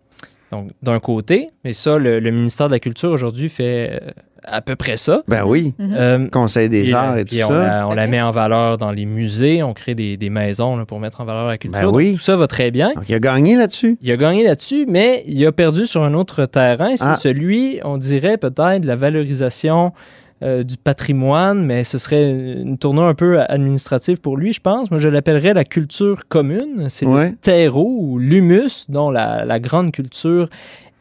Donc, 0.51 0.71
d'un 0.81 0.99
côté, 0.99 1.49
mais 1.63 1.73
ça, 1.73 1.97
le, 1.97 2.19
le 2.19 2.31
ministère 2.31 2.67
de 2.67 2.73
la 2.73 2.79
Culture 2.79 3.11
aujourd'hui 3.11 3.49
fait 3.49 3.89
euh, 4.03 4.09
à 4.43 4.61
peu 4.61 4.75
près 4.75 4.97
ça. 4.97 5.21
Ben 5.27 5.43
oui. 5.45 5.73
Euh, 5.79 6.27
Conseil 6.29 6.69
des 6.69 6.83
puis, 6.83 6.93
arts 6.93 7.13
euh, 7.13 7.17
et 7.17 7.25
tout 7.25 7.35
on 7.45 7.49
ça. 7.49 7.65
La, 7.67 7.87
on 7.87 7.93
la 7.93 8.07
met 8.07 8.19
en 8.21 8.31
valeur 8.31 8.77
dans 8.79 8.91
les 8.91 9.05
musées, 9.05 9.61
on 9.61 9.73
crée 9.73 9.93
des, 9.93 10.17
des 10.17 10.29
maisons 10.31 10.75
là, 10.75 10.85
pour 10.85 10.99
mettre 10.99 11.21
en 11.21 11.25
valeur 11.25 11.45
la 11.47 11.57
culture. 11.59 11.79
Ben 11.79 11.85
Donc, 11.85 11.95
oui. 11.95 12.13
tout 12.15 12.21
ça 12.21 12.35
va 12.35 12.47
très 12.47 12.71
bien. 12.71 12.93
Donc, 12.95 13.07
il 13.07 13.13
a 13.15 13.19
gagné 13.19 13.55
là-dessus. 13.55 13.97
Il 14.01 14.11
a 14.11 14.17
gagné 14.17 14.43
là-dessus, 14.43 14.85
mais 14.87 15.23
il 15.27 15.45
a 15.45 15.51
perdu 15.51 15.85
sur 15.85 16.03
un 16.03 16.13
autre 16.15 16.45
terrain. 16.45 16.95
C'est 16.95 17.03
Ah. 17.05 17.15
celui, 17.15 17.79
on 17.83 17.97
dirait 17.97 18.37
peut-être, 18.37 18.79
de 18.81 18.87
la 18.87 18.95
valorisation 18.95 19.93
euh, 20.41 20.63
du 20.63 20.77
patrimoine, 20.77 21.65
mais 21.65 21.83
ce 21.83 21.97
serait 21.97 22.31
une 22.61 22.77
tournure 22.77 23.03
un 23.05 23.13
peu 23.13 23.41
administrative 23.41 24.19
pour 24.21 24.37
lui, 24.37 24.53
je 24.53 24.61
pense. 24.61 24.89
Moi, 24.89 24.99
je 24.99 25.07
l'appellerais 25.07 25.53
la 25.53 25.65
culture 25.65 26.27
commune. 26.29 26.87
C'est 26.89 27.05
Ouais. 27.05 27.29
le 27.31 27.35
terreau 27.35 27.97
ou 27.99 28.17
l'humus 28.19 28.85
dont 28.89 29.09
la, 29.11 29.43
la 29.45 29.59
grande 29.59 29.91
culture 29.91 30.49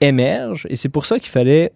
émerge. 0.01 0.67
Et 0.71 0.77
c'est 0.77 0.89
pour 0.89 1.07
ça 1.07 1.19
qu'il 1.19 1.29
fallait 1.31 1.73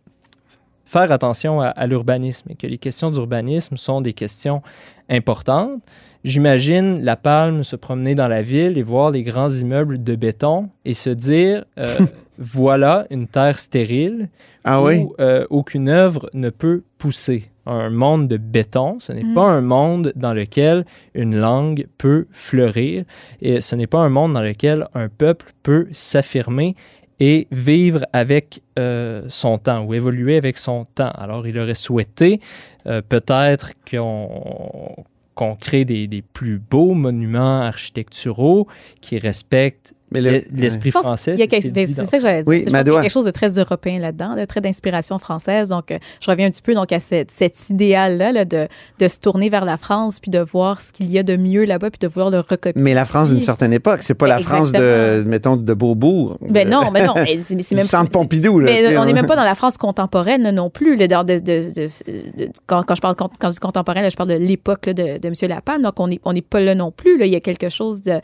faire 0.85 1.11
attention 1.13 1.61
à, 1.61 1.69
à 1.69 1.87
l'urbanisme 1.87 2.51
et 2.51 2.55
que 2.55 2.67
les 2.67 2.79
questions 2.79 3.11
d'urbanisme 3.11 3.77
sont 3.77 4.01
des 4.01 4.13
questions 4.13 4.61
importantes. 5.09 5.81
J'imagine 6.25 7.03
la 7.03 7.17
palme 7.17 7.65
se 7.65 7.75
promener 7.77 8.15
dans 8.15 8.29
la 8.29 8.43
ville 8.43 8.79
et 8.79 8.83
voir 8.83 9.11
les 9.11 9.23
grands 9.23 9.51
immeubles 9.51 10.03
de 10.05 10.15
béton 10.15 10.69
et 10.85 10.95
se 10.95 11.11
dire 11.11 11.65
euh, 11.79 11.97
voilà 12.39 13.07
une 13.11 13.27
terre 13.27 13.59
stérile 13.59 14.29
Ah 14.65 14.81
où 14.83 14.87
oui? 14.87 15.07
euh, 15.19 15.47
aucune 15.51 15.89
œuvre 15.89 16.31
ne 16.35 16.51
peut 16.51 16.83
pousser. 16.99 17.51
Un 17.67 17.91
monde 17.91 18.27
de 18.29 18.37
béton, 18.39 18.99
ce 19.01 19.13
n'est 19.13 19.23
Mm. 19.23 19.35
pas 19.35 19.45
un 19.45 19.61
monde 19.61 20.13
dans 20.17 20.35
lequel 20.35 20.85
une 21.15 21.37
langue 21.37 21.87
peut 21.99 22.27
fleurir 22.33 23.05
et 23.41 23.61
ce 23.61 23.77
n'est 23.77 23.87
pas 23.87 24.01
un 24.01 24.09
monde 24.09 24.33
dans 24.35 24.43
lequel 24.43 24.89
un 24.95 25.09
peuple 25.09 25.53
peut 25.63 25.87
s'affirmer 25.93 26.75
et 27.21 27.47
vivre 27.53 28.05
avec 28.13 28.63
euh, 28.79 29.23
son 29.29 29.59
temps 29.59 29.85
ou 29.85 29.95
évoluer 29.95 30.37
avec 30.37 30.57
son 30.59 30.87
temps. 30.87 31.13
Alors, 31.15 31.47
il 31.47 31.57
aurait 31.59 31.75
souhaité 31.75 32.41
euh, 32.87 33.01
peut-être 33.09 33.73
qu'on 33.89 34.97
qu'on 35.35 35.55
crée 35.57 35.87
des, 35.87 36.09
des 36.09 36.21
plus 36.21 36.59
beaux 36.59 36.93
monuments 36.93 37.63
architecturaux 37.63 38.67
qui 39.01 39.17
respectent 39.19 39.95
Mais 40.13 40.21
le- 40.21 40.31
l'e- 40.31 40.45
l'esprit 40.55 40.91
français. 40.91 41.35
c'est 41.37 41.61
ce 41.63 41.69
ben, 41.69 41.87
c'est 41.87 42.05
ça 42.07 42.17
que 42.19 42.23
j'allais 42.23 42.43
dire. 42.43 42.49
Oui, 42.49 42.65
Je 42.67 42.71
pense 42.71 42.83
qu'il 42.83 42.93
y 42.93 42.97
a 42.97 43.01
quelque 43.03 43.11
chose 43.11 43.25
de 43.25 43.31
très 43.31 43.49
européen 43.59 43.99
là-dedans, 43.99 44.35
de 44.37 44.45
très 44.45 44.61
d'inspiration 44.61 45.19
française. 45.19 45.71
Donc, 45.71 45.91
euh, 45.91 45.99
je 46.21 46.31
reviens 46.31 46.47
un 46.47 46.51
petit 46.51 46.63
peu 46.63 46.75
donc, 46.75 46.93
à 46.93 47.01
cette, 47.01 47.31
cet 47.31 47.71
idéal-là 47.71 48.33
là, 48.33 48.45
de, 48.45 48.69
de 48.99 49.09
se 49.09 49.19
tourner 49.19 49.49
vers 49.49 49.65
la 49.65 49.77
France, 49.77 50.21
puis 50.21 50.31
de 50.31 50.39
voir 50.41 50.81
ce 50.81 50.93
qu'il 50.93 51.11
y 51.11 51.19
a 51.19 51.23
de 51.23 51.37
mieux 51.37 51.65
là-bas, 51.65 51.91
puis 51.91 51.99
de 52.01 52.09
vouloir 52.09 52.31
le 52.31 52.41
recopier. 52.41 52.73
Mais 52.77 52.95
la 52.95 53.05
France 53.05 53.31
d'une 53.31 53.41
certaine 53.41 53.73
époque, 53.73 54.03
c'est 54.03 54.15
pas 54.15 54.27
la 54.27 54.39
France 54.39 54.73
de, 54.73 55.25
mettons, 55.27 55.57
de 55.57 55.75
Beaubourg. 55.75 56.39
Ben 56.41 56.69
non, 56.69 56.91
mais 56.93 57.07
non, 57.07 57.15
mais 57.17 57.39
c'est 57.43 57.75
même 57.75 57.87
centre 57.87 58.11
Pompidou, 58.11 58.59
là. 58.61 58.67
Mais 58.67 58.97
on 58.99 59.05
n'est 59.05 59.11
hein. 59.13 59.15
même 59.15 59.27
pas 59.27 59.37
dans 59.37 59.45
la 59.45 59.55
France 59.55 59.77
contemporaine 59.77 60.43
là, 60.43 60.53
non 60.53 60.71
plus. 60.71 60.97
là, 60.97 61.09
dans 61.09 61.25
de- 61.25 61.39
de- 61.39 61.73
de- 61.75 62.45
de- 62.47 62.53
quand, 62.67 62.83
quand 62.83 62.95
je 62.95 63.01
parle 63.01 63.15
quand, 63.15 63.31
quand 63.39 63.49
je 63.49 63.55
dis 63.55 63.61
contemporaine, 63.61 64.03
là, 64.03 64.09
je 64.09 64.17
parle 64.17 64.29
de 64.31 64.35
l'époque 64.37 64.89
de, 64.89 65.19
de 65.19 65.27
M. 65.29 65.35
Lapalme. 65.49 65.83
Donc, 65.83 65.99
on 65.99 66.09
n'est 66.09 66.21
on 66.25 66.33
n'est 66.33 66.43
pas 66.43 66.61
là 66.61 66.75
non 66.75 66.91
plus. 66.91 67.19
Là. 67.19 67.27
Il 67.27 67.33
y 67.33 67.37
a 67.37 67.41
quelque 67.41 67.69
chose 67.69 68.03
de, 68.03 68.21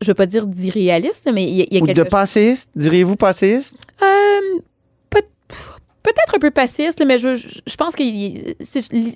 je 0.00 0.06
veux 0.08 0.14
pas 0.14 0.26
dire 0.26 0.46
d'irréaliste, 0.46 1.28
mais 1.32 1.44
il 1.44 1.54
y 1.56 1.74
y 1.74 1.78
a 1.78 1.82
Ou 1.82 1.86
quelque 1.86 1.96
de 1.96 2.02
passéiste, 2.08 2.68
diriez-vous 2.76 3.16
passéiste? 3.16 3.76
euh, 4.02 4.58
peut- 5.10 5.22
Peut-être 6.02 6.36
un 6.36 6.38
peu 6.38 6.52
passiste, 6.52 7.02
mais 7.04 7.18
je, 7.18 7.34
je- 7.34 7.76
pense 7.76 7.96
que 7.96 8.02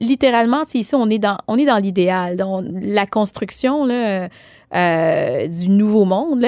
littéralement, 0.05 0.62
ici, 0.74 0.93
on 0.94 1.09
est 1.09 1.20
dans, 1.20 1.39
on 1.47 1.57
est 1.57 1.65
dans 1.66 1.77
l'idéal. 1.78 2.36
Donc, 2.36 2.65
La 2.82 3.07
construction 3.07 3.85
là, 3.86 4.28
euh, 4.75 5.47
du 5.49 5.69
nouveau 5.69 6.05
monde, 6.05 6.41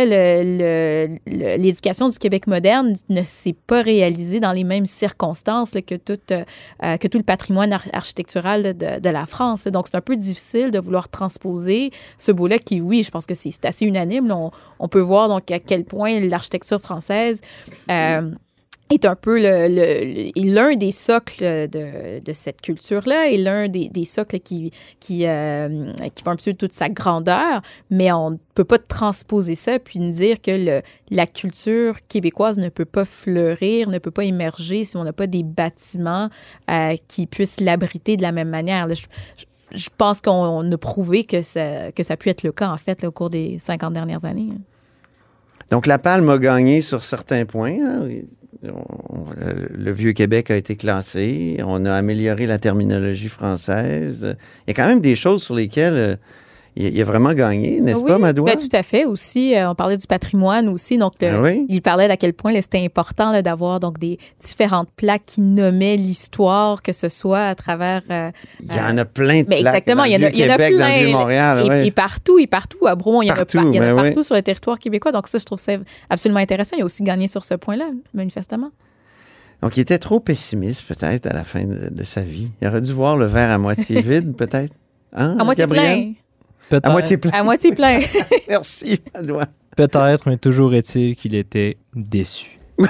l'éducation 1.27 2.09
du 2.09 2.19
Québec 2.19 2.47
moderne 2.47 2.95
ne 3.09 3.23
s'est 3.23 3.55
pas 3.67 3.83
réalisée 3.83 4.41
dans 4.41 4.53
les 4.53 4.65
mêmes 4.65 4.87
circonstances 4.87 5.75
là, 5.75 5.83
que, 5.83 5.95
tout, 5.95 6.19
euh, 6.31 6.45
euh, 6.85 6.97
que 6.97 7.09
tout 7.09 7.19
le 7.19 7.25
patrimoine 7.25 7.73
ar- 7.73 7.85
architectural 7.93 8.63
de, 8.77 9.01
de 9.01 9.09
la 9.11 9.27
France. 9.27 9.65
Donc, 9.67 9.89
c'est 9.89 9.97
un 9.97 10.01
peu 10.01 10.17
difficile 10.17 10.71
de 10.71 10.79
vouloir 10.79 11.09
transposer 11.09 11.91
ce 12.17 12.33
beau-là 12.33 12.59
qui, 12.59 12.81
oui, 12.81 13.03
je 13.03 13.11
pense 13.11 13.27
que 13.27 13.35
c'est 13.35 13.51
c'est 13.51 13.65
assez 13.67 13.85
unanime. 13.85 14.29
là. 14.29 14.37
on, 14.37 14.51
on 14.79 14.89
peut 14.89 15.01
voir 15.01 15.29
donc 15.29 15.51
à 15.51 15.59
quel 15.59 15.85
point 15.85 16.21
l'architecture 16.21 16.81
française... 16.81 17.41
euh, 17.91 18.31
est 18.91 19.07
un 19.07 19.17
peu 19.17 19.41
le, 19.41 19.69
le- 19.69 20.33
l'un 20.55 20.77
des 20.77 20.91
socles 20.91 21.41
de, 21.69 22.21
de 22.21 22.33
cette 22.35 22.61
culture-là 22.61 23.29
et 23.29 23.39
l'un 23.39 23.69
des, 23.69 23.89
des 23.89 24.05
socles 24.05 24.39
qui, 24.41 24.71
qui, 25.01 25.27
euh, 25.27 25.93
qui 26.15 26.23
font 26.23 26.33
un 26.33 26.37
peu 26.37 26.53
toute 26.53 26.73
sa 26.75 26.91
grandeur, 26.91 27.63
mais 27.91 28.13
on 28.13 28.33
ne 28.33 28.37
peut 28.55 28.65
pas 28.65 28.79
transposer 28.79 29.55
ça 29.55 29.79
puis 29.79 29.99
nous 29.99 30.11
dire 30.13 30.43
que 30.43 30.51
le, 30.51 30.83
la 31.11 31.27
culture 31.27 32.07
québécoise 32.07 32.59
ne 32.59 32.69
peut 32.69 32.85
pas 32.85 33.07
fleurir, 33.07 33.89
ne 33.89 33.99
peut 33.99 34.11
pas 34.11 34.25
émerger 34.25 34.85
si 34.85 34.97
on 34.99 35.05
n'a 35.05 35.15
pas 35.15 35.27
des 35.27 35.43
bâtiments 35.43 36.29
euh, 36.71 36.95
qui 37.09 37.27
puissent 37.27 37.61
l'abriter 37.61 38.19
de 38.19 38.23
la 38.23 38.33
même 38.33 38.51
manière. 38.51 38.87
Je, 38.95 39.05
je- 39.75 39.89
pense 39.97 40.21
qu'on 40.21 40.33
on 40.33 40.71
a 40.71 40.77
prouvé 40.77 41.25
que 41.25 41.41
ça, 41.41 41.93
que 41.93 42.03
ça 42.03 42.13
a 42.15 42.17
pu 42.19 42.29
être 42.29 42.43
le 42.43 42.53
cas, 42.53 42.69
en 42.69 42.77
fait, 42.77 43.05
au 43.05 43.11
cours 43.11 43.31
des 43.31 43.59
50 43.59 43.95
dernières 43.95 44.27
années. 44.27 44.51
Donc, 45.71 45.87
la 45.87 45.99
Palme 45.99 46.29
a 46.29 46.37
gagné 46.37 46.83
sur 46.83 47.03
certains 47.03 47.47
points. 47.47 47.79
hein. 47.83 48.07
Le- 48.63 49.69
le 49.75 49.91
Vieux-Québec 49.93 50.51
a 50.51 50.57
été 50.57 50.77
classé. 50.77 51.59
On 51.65 51.85
a 51.85 51.93
amélioré 51.95 52.47
la 52.47 52.59
terminologie 52.59 53.29
française. 53.29 54.37
Il 54.67 54.69
y 54.69 54.71
a 54.71 54.75
quand 54.75 54.87
même 54.87 55.01
des 55.01 55.17
choses 55.17 55.43
sur 55.43 55.55
lesquelles 55.55 55.95
euh, 55.95 56.17
il 56.75 57.01
a 57.03 57.05
vraiment 57.05 57.35
gagné, 57.35 57.81
n'est-ce 57.83 58.01
Oui, 58.01 58.09
pas, 58.09 58.19
Madoua? 58.19 58.55
ben, 58.55 58.57
tout 58.57 58.75
à 58.75 58.83
fait 58.83 59.05
aussi. 59.05 59.55
euh, 59.55 59.71
on 59.71 59.75
parlait 59.75 59.97
du 59.99 60.07
patrimoine 60.07 60.69
aussi. 60.71 60.97
Donc, 60.97 61.13
le- 61.21 61.41
oui? 61.41 61.67
il 61.69 61.83
parlait 61.83 62.09
d'à 62.09 62.17
quel 62.17 62.33
point 62.33 62.53
c'était 62.63 62.83
important 62.83 63.41
d'avoir 63.43 63.79
donc 63.79 63.99
des 63.99 64.19
différentes 64.41 64.89
plaques 64.97 65.25
qui 65.27 65.43
nommaient 65.43 65.97
l'histoire, 65.97 66.81
que 66.83 66.93
ce 66.93 67.09
soit 67.11 67.45
à 67.45 67.55
travers. 67.55 68.03
euh, 68.11 68.31
Il 68.61 68.75
y 68.75 68.81
en 68.81 68.97
a 68.97 69.05
plein 69.05 69.43
de 69.43 69.49
mais 69.49 69.61
plaques 69.61 69.75
exactement, 69.75 70.03
dans 70.03 70.05
il 70.07 70.13
y 70.13 70.17
en 70.17 70.23
a, 70.23 70.31
le 70.31 70.35
il 70.35 70.39
y 70.41 70.45
en 70.45 70.55
a 70.55 70.57
plein. 70.57 70.71
dans 70.79 70.89
le 70.89 70.99
Vieux-Montréal, 71.07 71.63
et, 71.65 71.69
ouais. 71.69 71.87
et 71.89 71.91
partout, 71.91 72.39
et 72.39 72.47
partout. 72.47 72.87
À 72.87 72.95
Bromont, 72.95 73.21
il 73.23 73.27
y 73.27 73.31
en 73.31 73.35
a, 73.35 73.37
Partout, 73.39 73.59
il 73.71 73.75
y 73.77 73.79
en 73.79 73.83
a 73.83 73.93
ben 73.93 73.95
oui. 73.97 74.03
partout 74.09 74.23
sur 74.23 74.35
le 74.35 74.43
territoire 74.43 74.79
québécois. 74.79 75.13
Donc, 75.13 75.29
ça, 75.29 75.39
je 75.39 75.45
trouve 75.45 75.59
ça 75.59 75.73
absolument 76.09 76.41
intéressant. 76.41 76.77
Il 76.79 76.83
a 76.83 76.85
aussi 76.87 77.03
gagné 77.03 77.29
sur 77.29 77.45
ce 77.45 77.55
point-là, 77.55 77.91
manifestement. 78.15 78.71
Donc, 79.63 79.77
il 79.77 79.81
était 79.81 79.99
trop 79.99 80.21
pessimiste, 80.21 80.83
peut-être, 80.89 81.27
à 81.27 81.33
la 81.35 81.45
fin 81.45 81.65
de, 81.65 81.89
de 81.91 82.03
sa 82.05 82.23
vie. 82.23 82.51
Il 82.61 82.69
aurait 82.69 82.81
dû 82.81 82.93
voir 82.93 83.17
le 83.17 83.27
verre 83.27 83.51
à 83.51 83.59
moitié 83.59 84.01
vide, 84.03 84.35
peut-être. 84.37 84.73
Hein, 85.15 85.37
à 85.39 85.45
moitié 85.45 85.63
Gabriel? 85.65 85.99
plein. 85.99 86.13
Peut-être. 86.73 86.89
À 86.89 86.93
moitié 86.93 87.19
plein. 87.19 87.31
À 87.33 87.45
moitié 87.45 87.71
plein. 87.73 88.01
Merci, 88.49 88.99
Madoua. 89.15 89.45
Peut-être, 89.77 90.27
mais 90.27 90.39
toujours 90.39 90.73
est-il 90.75 91.17
qu'il 91.17 91.35
était 91.35 91.77
déçu. 91.95 92.62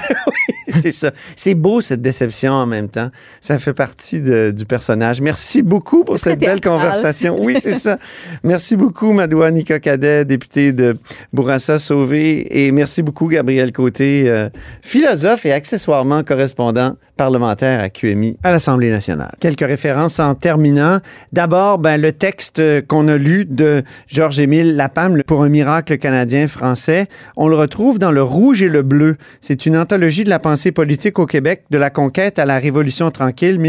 c'est 0.81 0.91
ça. 0.91 1.11
C'est 1.35 1.53
beau, 1.53 1.81
cette 1.81 2.01
déception 2.01 2.53
en 2.53 2.65
même 2.65 2.89
temps. 2.89 3.09
Ça 3.41 3.59
fait 3.59 3.73
partie 3.73 4.21
de- 4.21 4.51
du 4.51 4.65
personnage. 4.65 5.21
Merci 5.21 5.61
beaucoup 5.61 6.03
pour 6.03 6.17
cette 6.19 6.39
belle 6.39 6.61
conversation. 6.61 7.37
Oui, 7.39 7.57
c'est 7.61 7.71
ça. 7.71 7.97
Merci 8.43 8.75
beaucoup, 8.75 9.11
Madoua 9.13 9.51
Nika 9.51 9.79
Cadet, 9.79 10.25
députée 10.25 10.71
de 10.71 10.97
Bourassa-Sauvé. 11.33 12.65
Et 12.65 12.71
merci 12.71 13.03
beaucoup, 13.03 13.27
Gabriel 13.27 13.71
Côté, 13.71 14.23
euh, 14.27 14.49
philosophe 14.81 15.45
et 15.45 15.51
accessoirement 15.51 16.23
correspondant 16.23 16.95
parlementaire 17.15 17.79
à 17.79 17.89
QMI 17.89 18.37
à 18.43 18.51
l'Assemblée 18.51 18.89
nationale. 18.89 19.33
Quelques 19.39 19.61
références 19.65 20.19
en 20.19 20.33
terminant. 20.33 20.99
D'abord, 21.31 21.77
ben, 21.77 22.01
le 22.01 22.11
texte 22.11 22.59
qu'on 22.87 23.07
a 23.07 23.17
lu 23.17 23.45
de 23.45 23.83
Georges-Émile 24.07 24.75
Lapam 24.75 25.21
pour 25.23 25.43
un 25.43 25.49
miracle 25.49 25.97
canadien 25.97 26.47
français, 26.47 27.07
on 27.37 27.47
le 27.47 27.55
retrouve 27.55 27.99
dans 27.99 28.11
Le 28.11 28.23
Rouge 28.23 28.63
et 28.63 28.69
le 28.69 28.81
Bleu. 28.81 29.17
C'est 29.41 29.65
une 29.67 29.72
anthologie 29.75 30.23
de 30.23 30.29
la 30.29 30.39
pensée 30.39 30.71
politique 30.71 31.19
au 31.19 31.25
Québec 31.25 31.63
de 31.69 31.77
la 31.77 31.89
conquête 31.89 32.39
à 32.39 32.45
la 32.45 32.59
Révolution 32.59 33.11
tranquille 33.11 33.59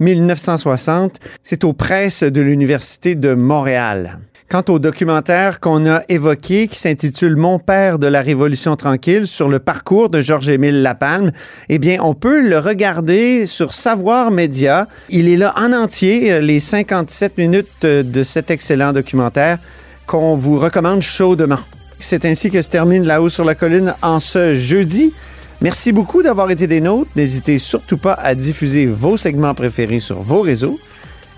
1760-1960. 0.00 1.14
C'est 1.42 1.64
aux 1.64 1.72
presses 1.72 2.22
de 2.22 2.40
l'Université 2.40 3.14
de 3.14 3.34
Montréal. 3.34 4.18
Quant 4.50 4.64
au 4.68 4.78
documentaire 4.78 5.58
qu'on 5.58 5.86
a 5.90 6.02
évoqué, 6.08 6.68
qui 6.68 6.78
s'intitule 6.78 7.34
Mon 7.34 7.58
père 7.58 7.98
de 7.98 8.06
la 8.06 8.20
Révolution 8.20 8.76
tranquille 8.76 9.26
sur 9.26 9.48
le 9.48 9.58
parcours 9.58 10.10
de 10.10 10.20
Georges-Émile 10.20 10.82
Lapalme, 10.82 11.32
eh 11.68 11.78
bien, 11.78 11.98
on 12.02 12.14
peut 12.14 12.46
le 12.46 12.58
regarder 12.58 13.46
sur 13.46 13.72
Savoir 13.72 14.30
Média. 14.30 14.86
Il 15.08 15.28
est 15.28 15.38
là 15.38 15.54
en 15.56 15.72
entier, 15.72 16.40
les 16.40 16.60
57 16.60 17.38
minutes 17.38 17.84
de 17.84 18.22
cet 18.22 18.50
excellent 18.50 18.92
documentaire 18.92 19.58
qu'on 20.06 20.36
vous 20.36 20.58
recommande 20.58 21.00
chaudement. 21.00 21.60
C'est 21.98 22.24
ainsi 22.24 22.50
que 22.50 22.60
se 22.60 22.68
termine 22.68 23.04
La 23.04 23.22
Haut 23.22 23.28
sur 23.28 23.44
la 23.44 23.54
colline 23.54 23.94
en 24.02 24.20
ce 24.20 24.56
jeudi. 24.56 25.12
Merci 25.60 25.92
beaucoup 25.92 26.22
d'avoir 26.22 26.50
été 26.50 26.66
des 26.66 26.80
nôtres. 26.80 27.10
N'hésitez 27.16 27.58
surtout 27.58 27.96
pas 27.96 28.12
à 28.14 28.34
diffuser 28.34 28.86
vos 28.86 29.16
segments 29.16 29.54
préférés 29.54 30.00
sur 30.00 30.20
vos 30.20 30.40
réseaux. 30.40 30.78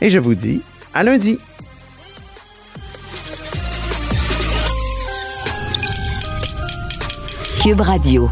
Et 0.01 0.11
je 0.11 0.19
vous 0.19 0.35
dis 0.35 0.61
à 0.95 1.05
lundi. 1.05 1.39
Cube 7.63 7.81
Radio. 7.81 8.31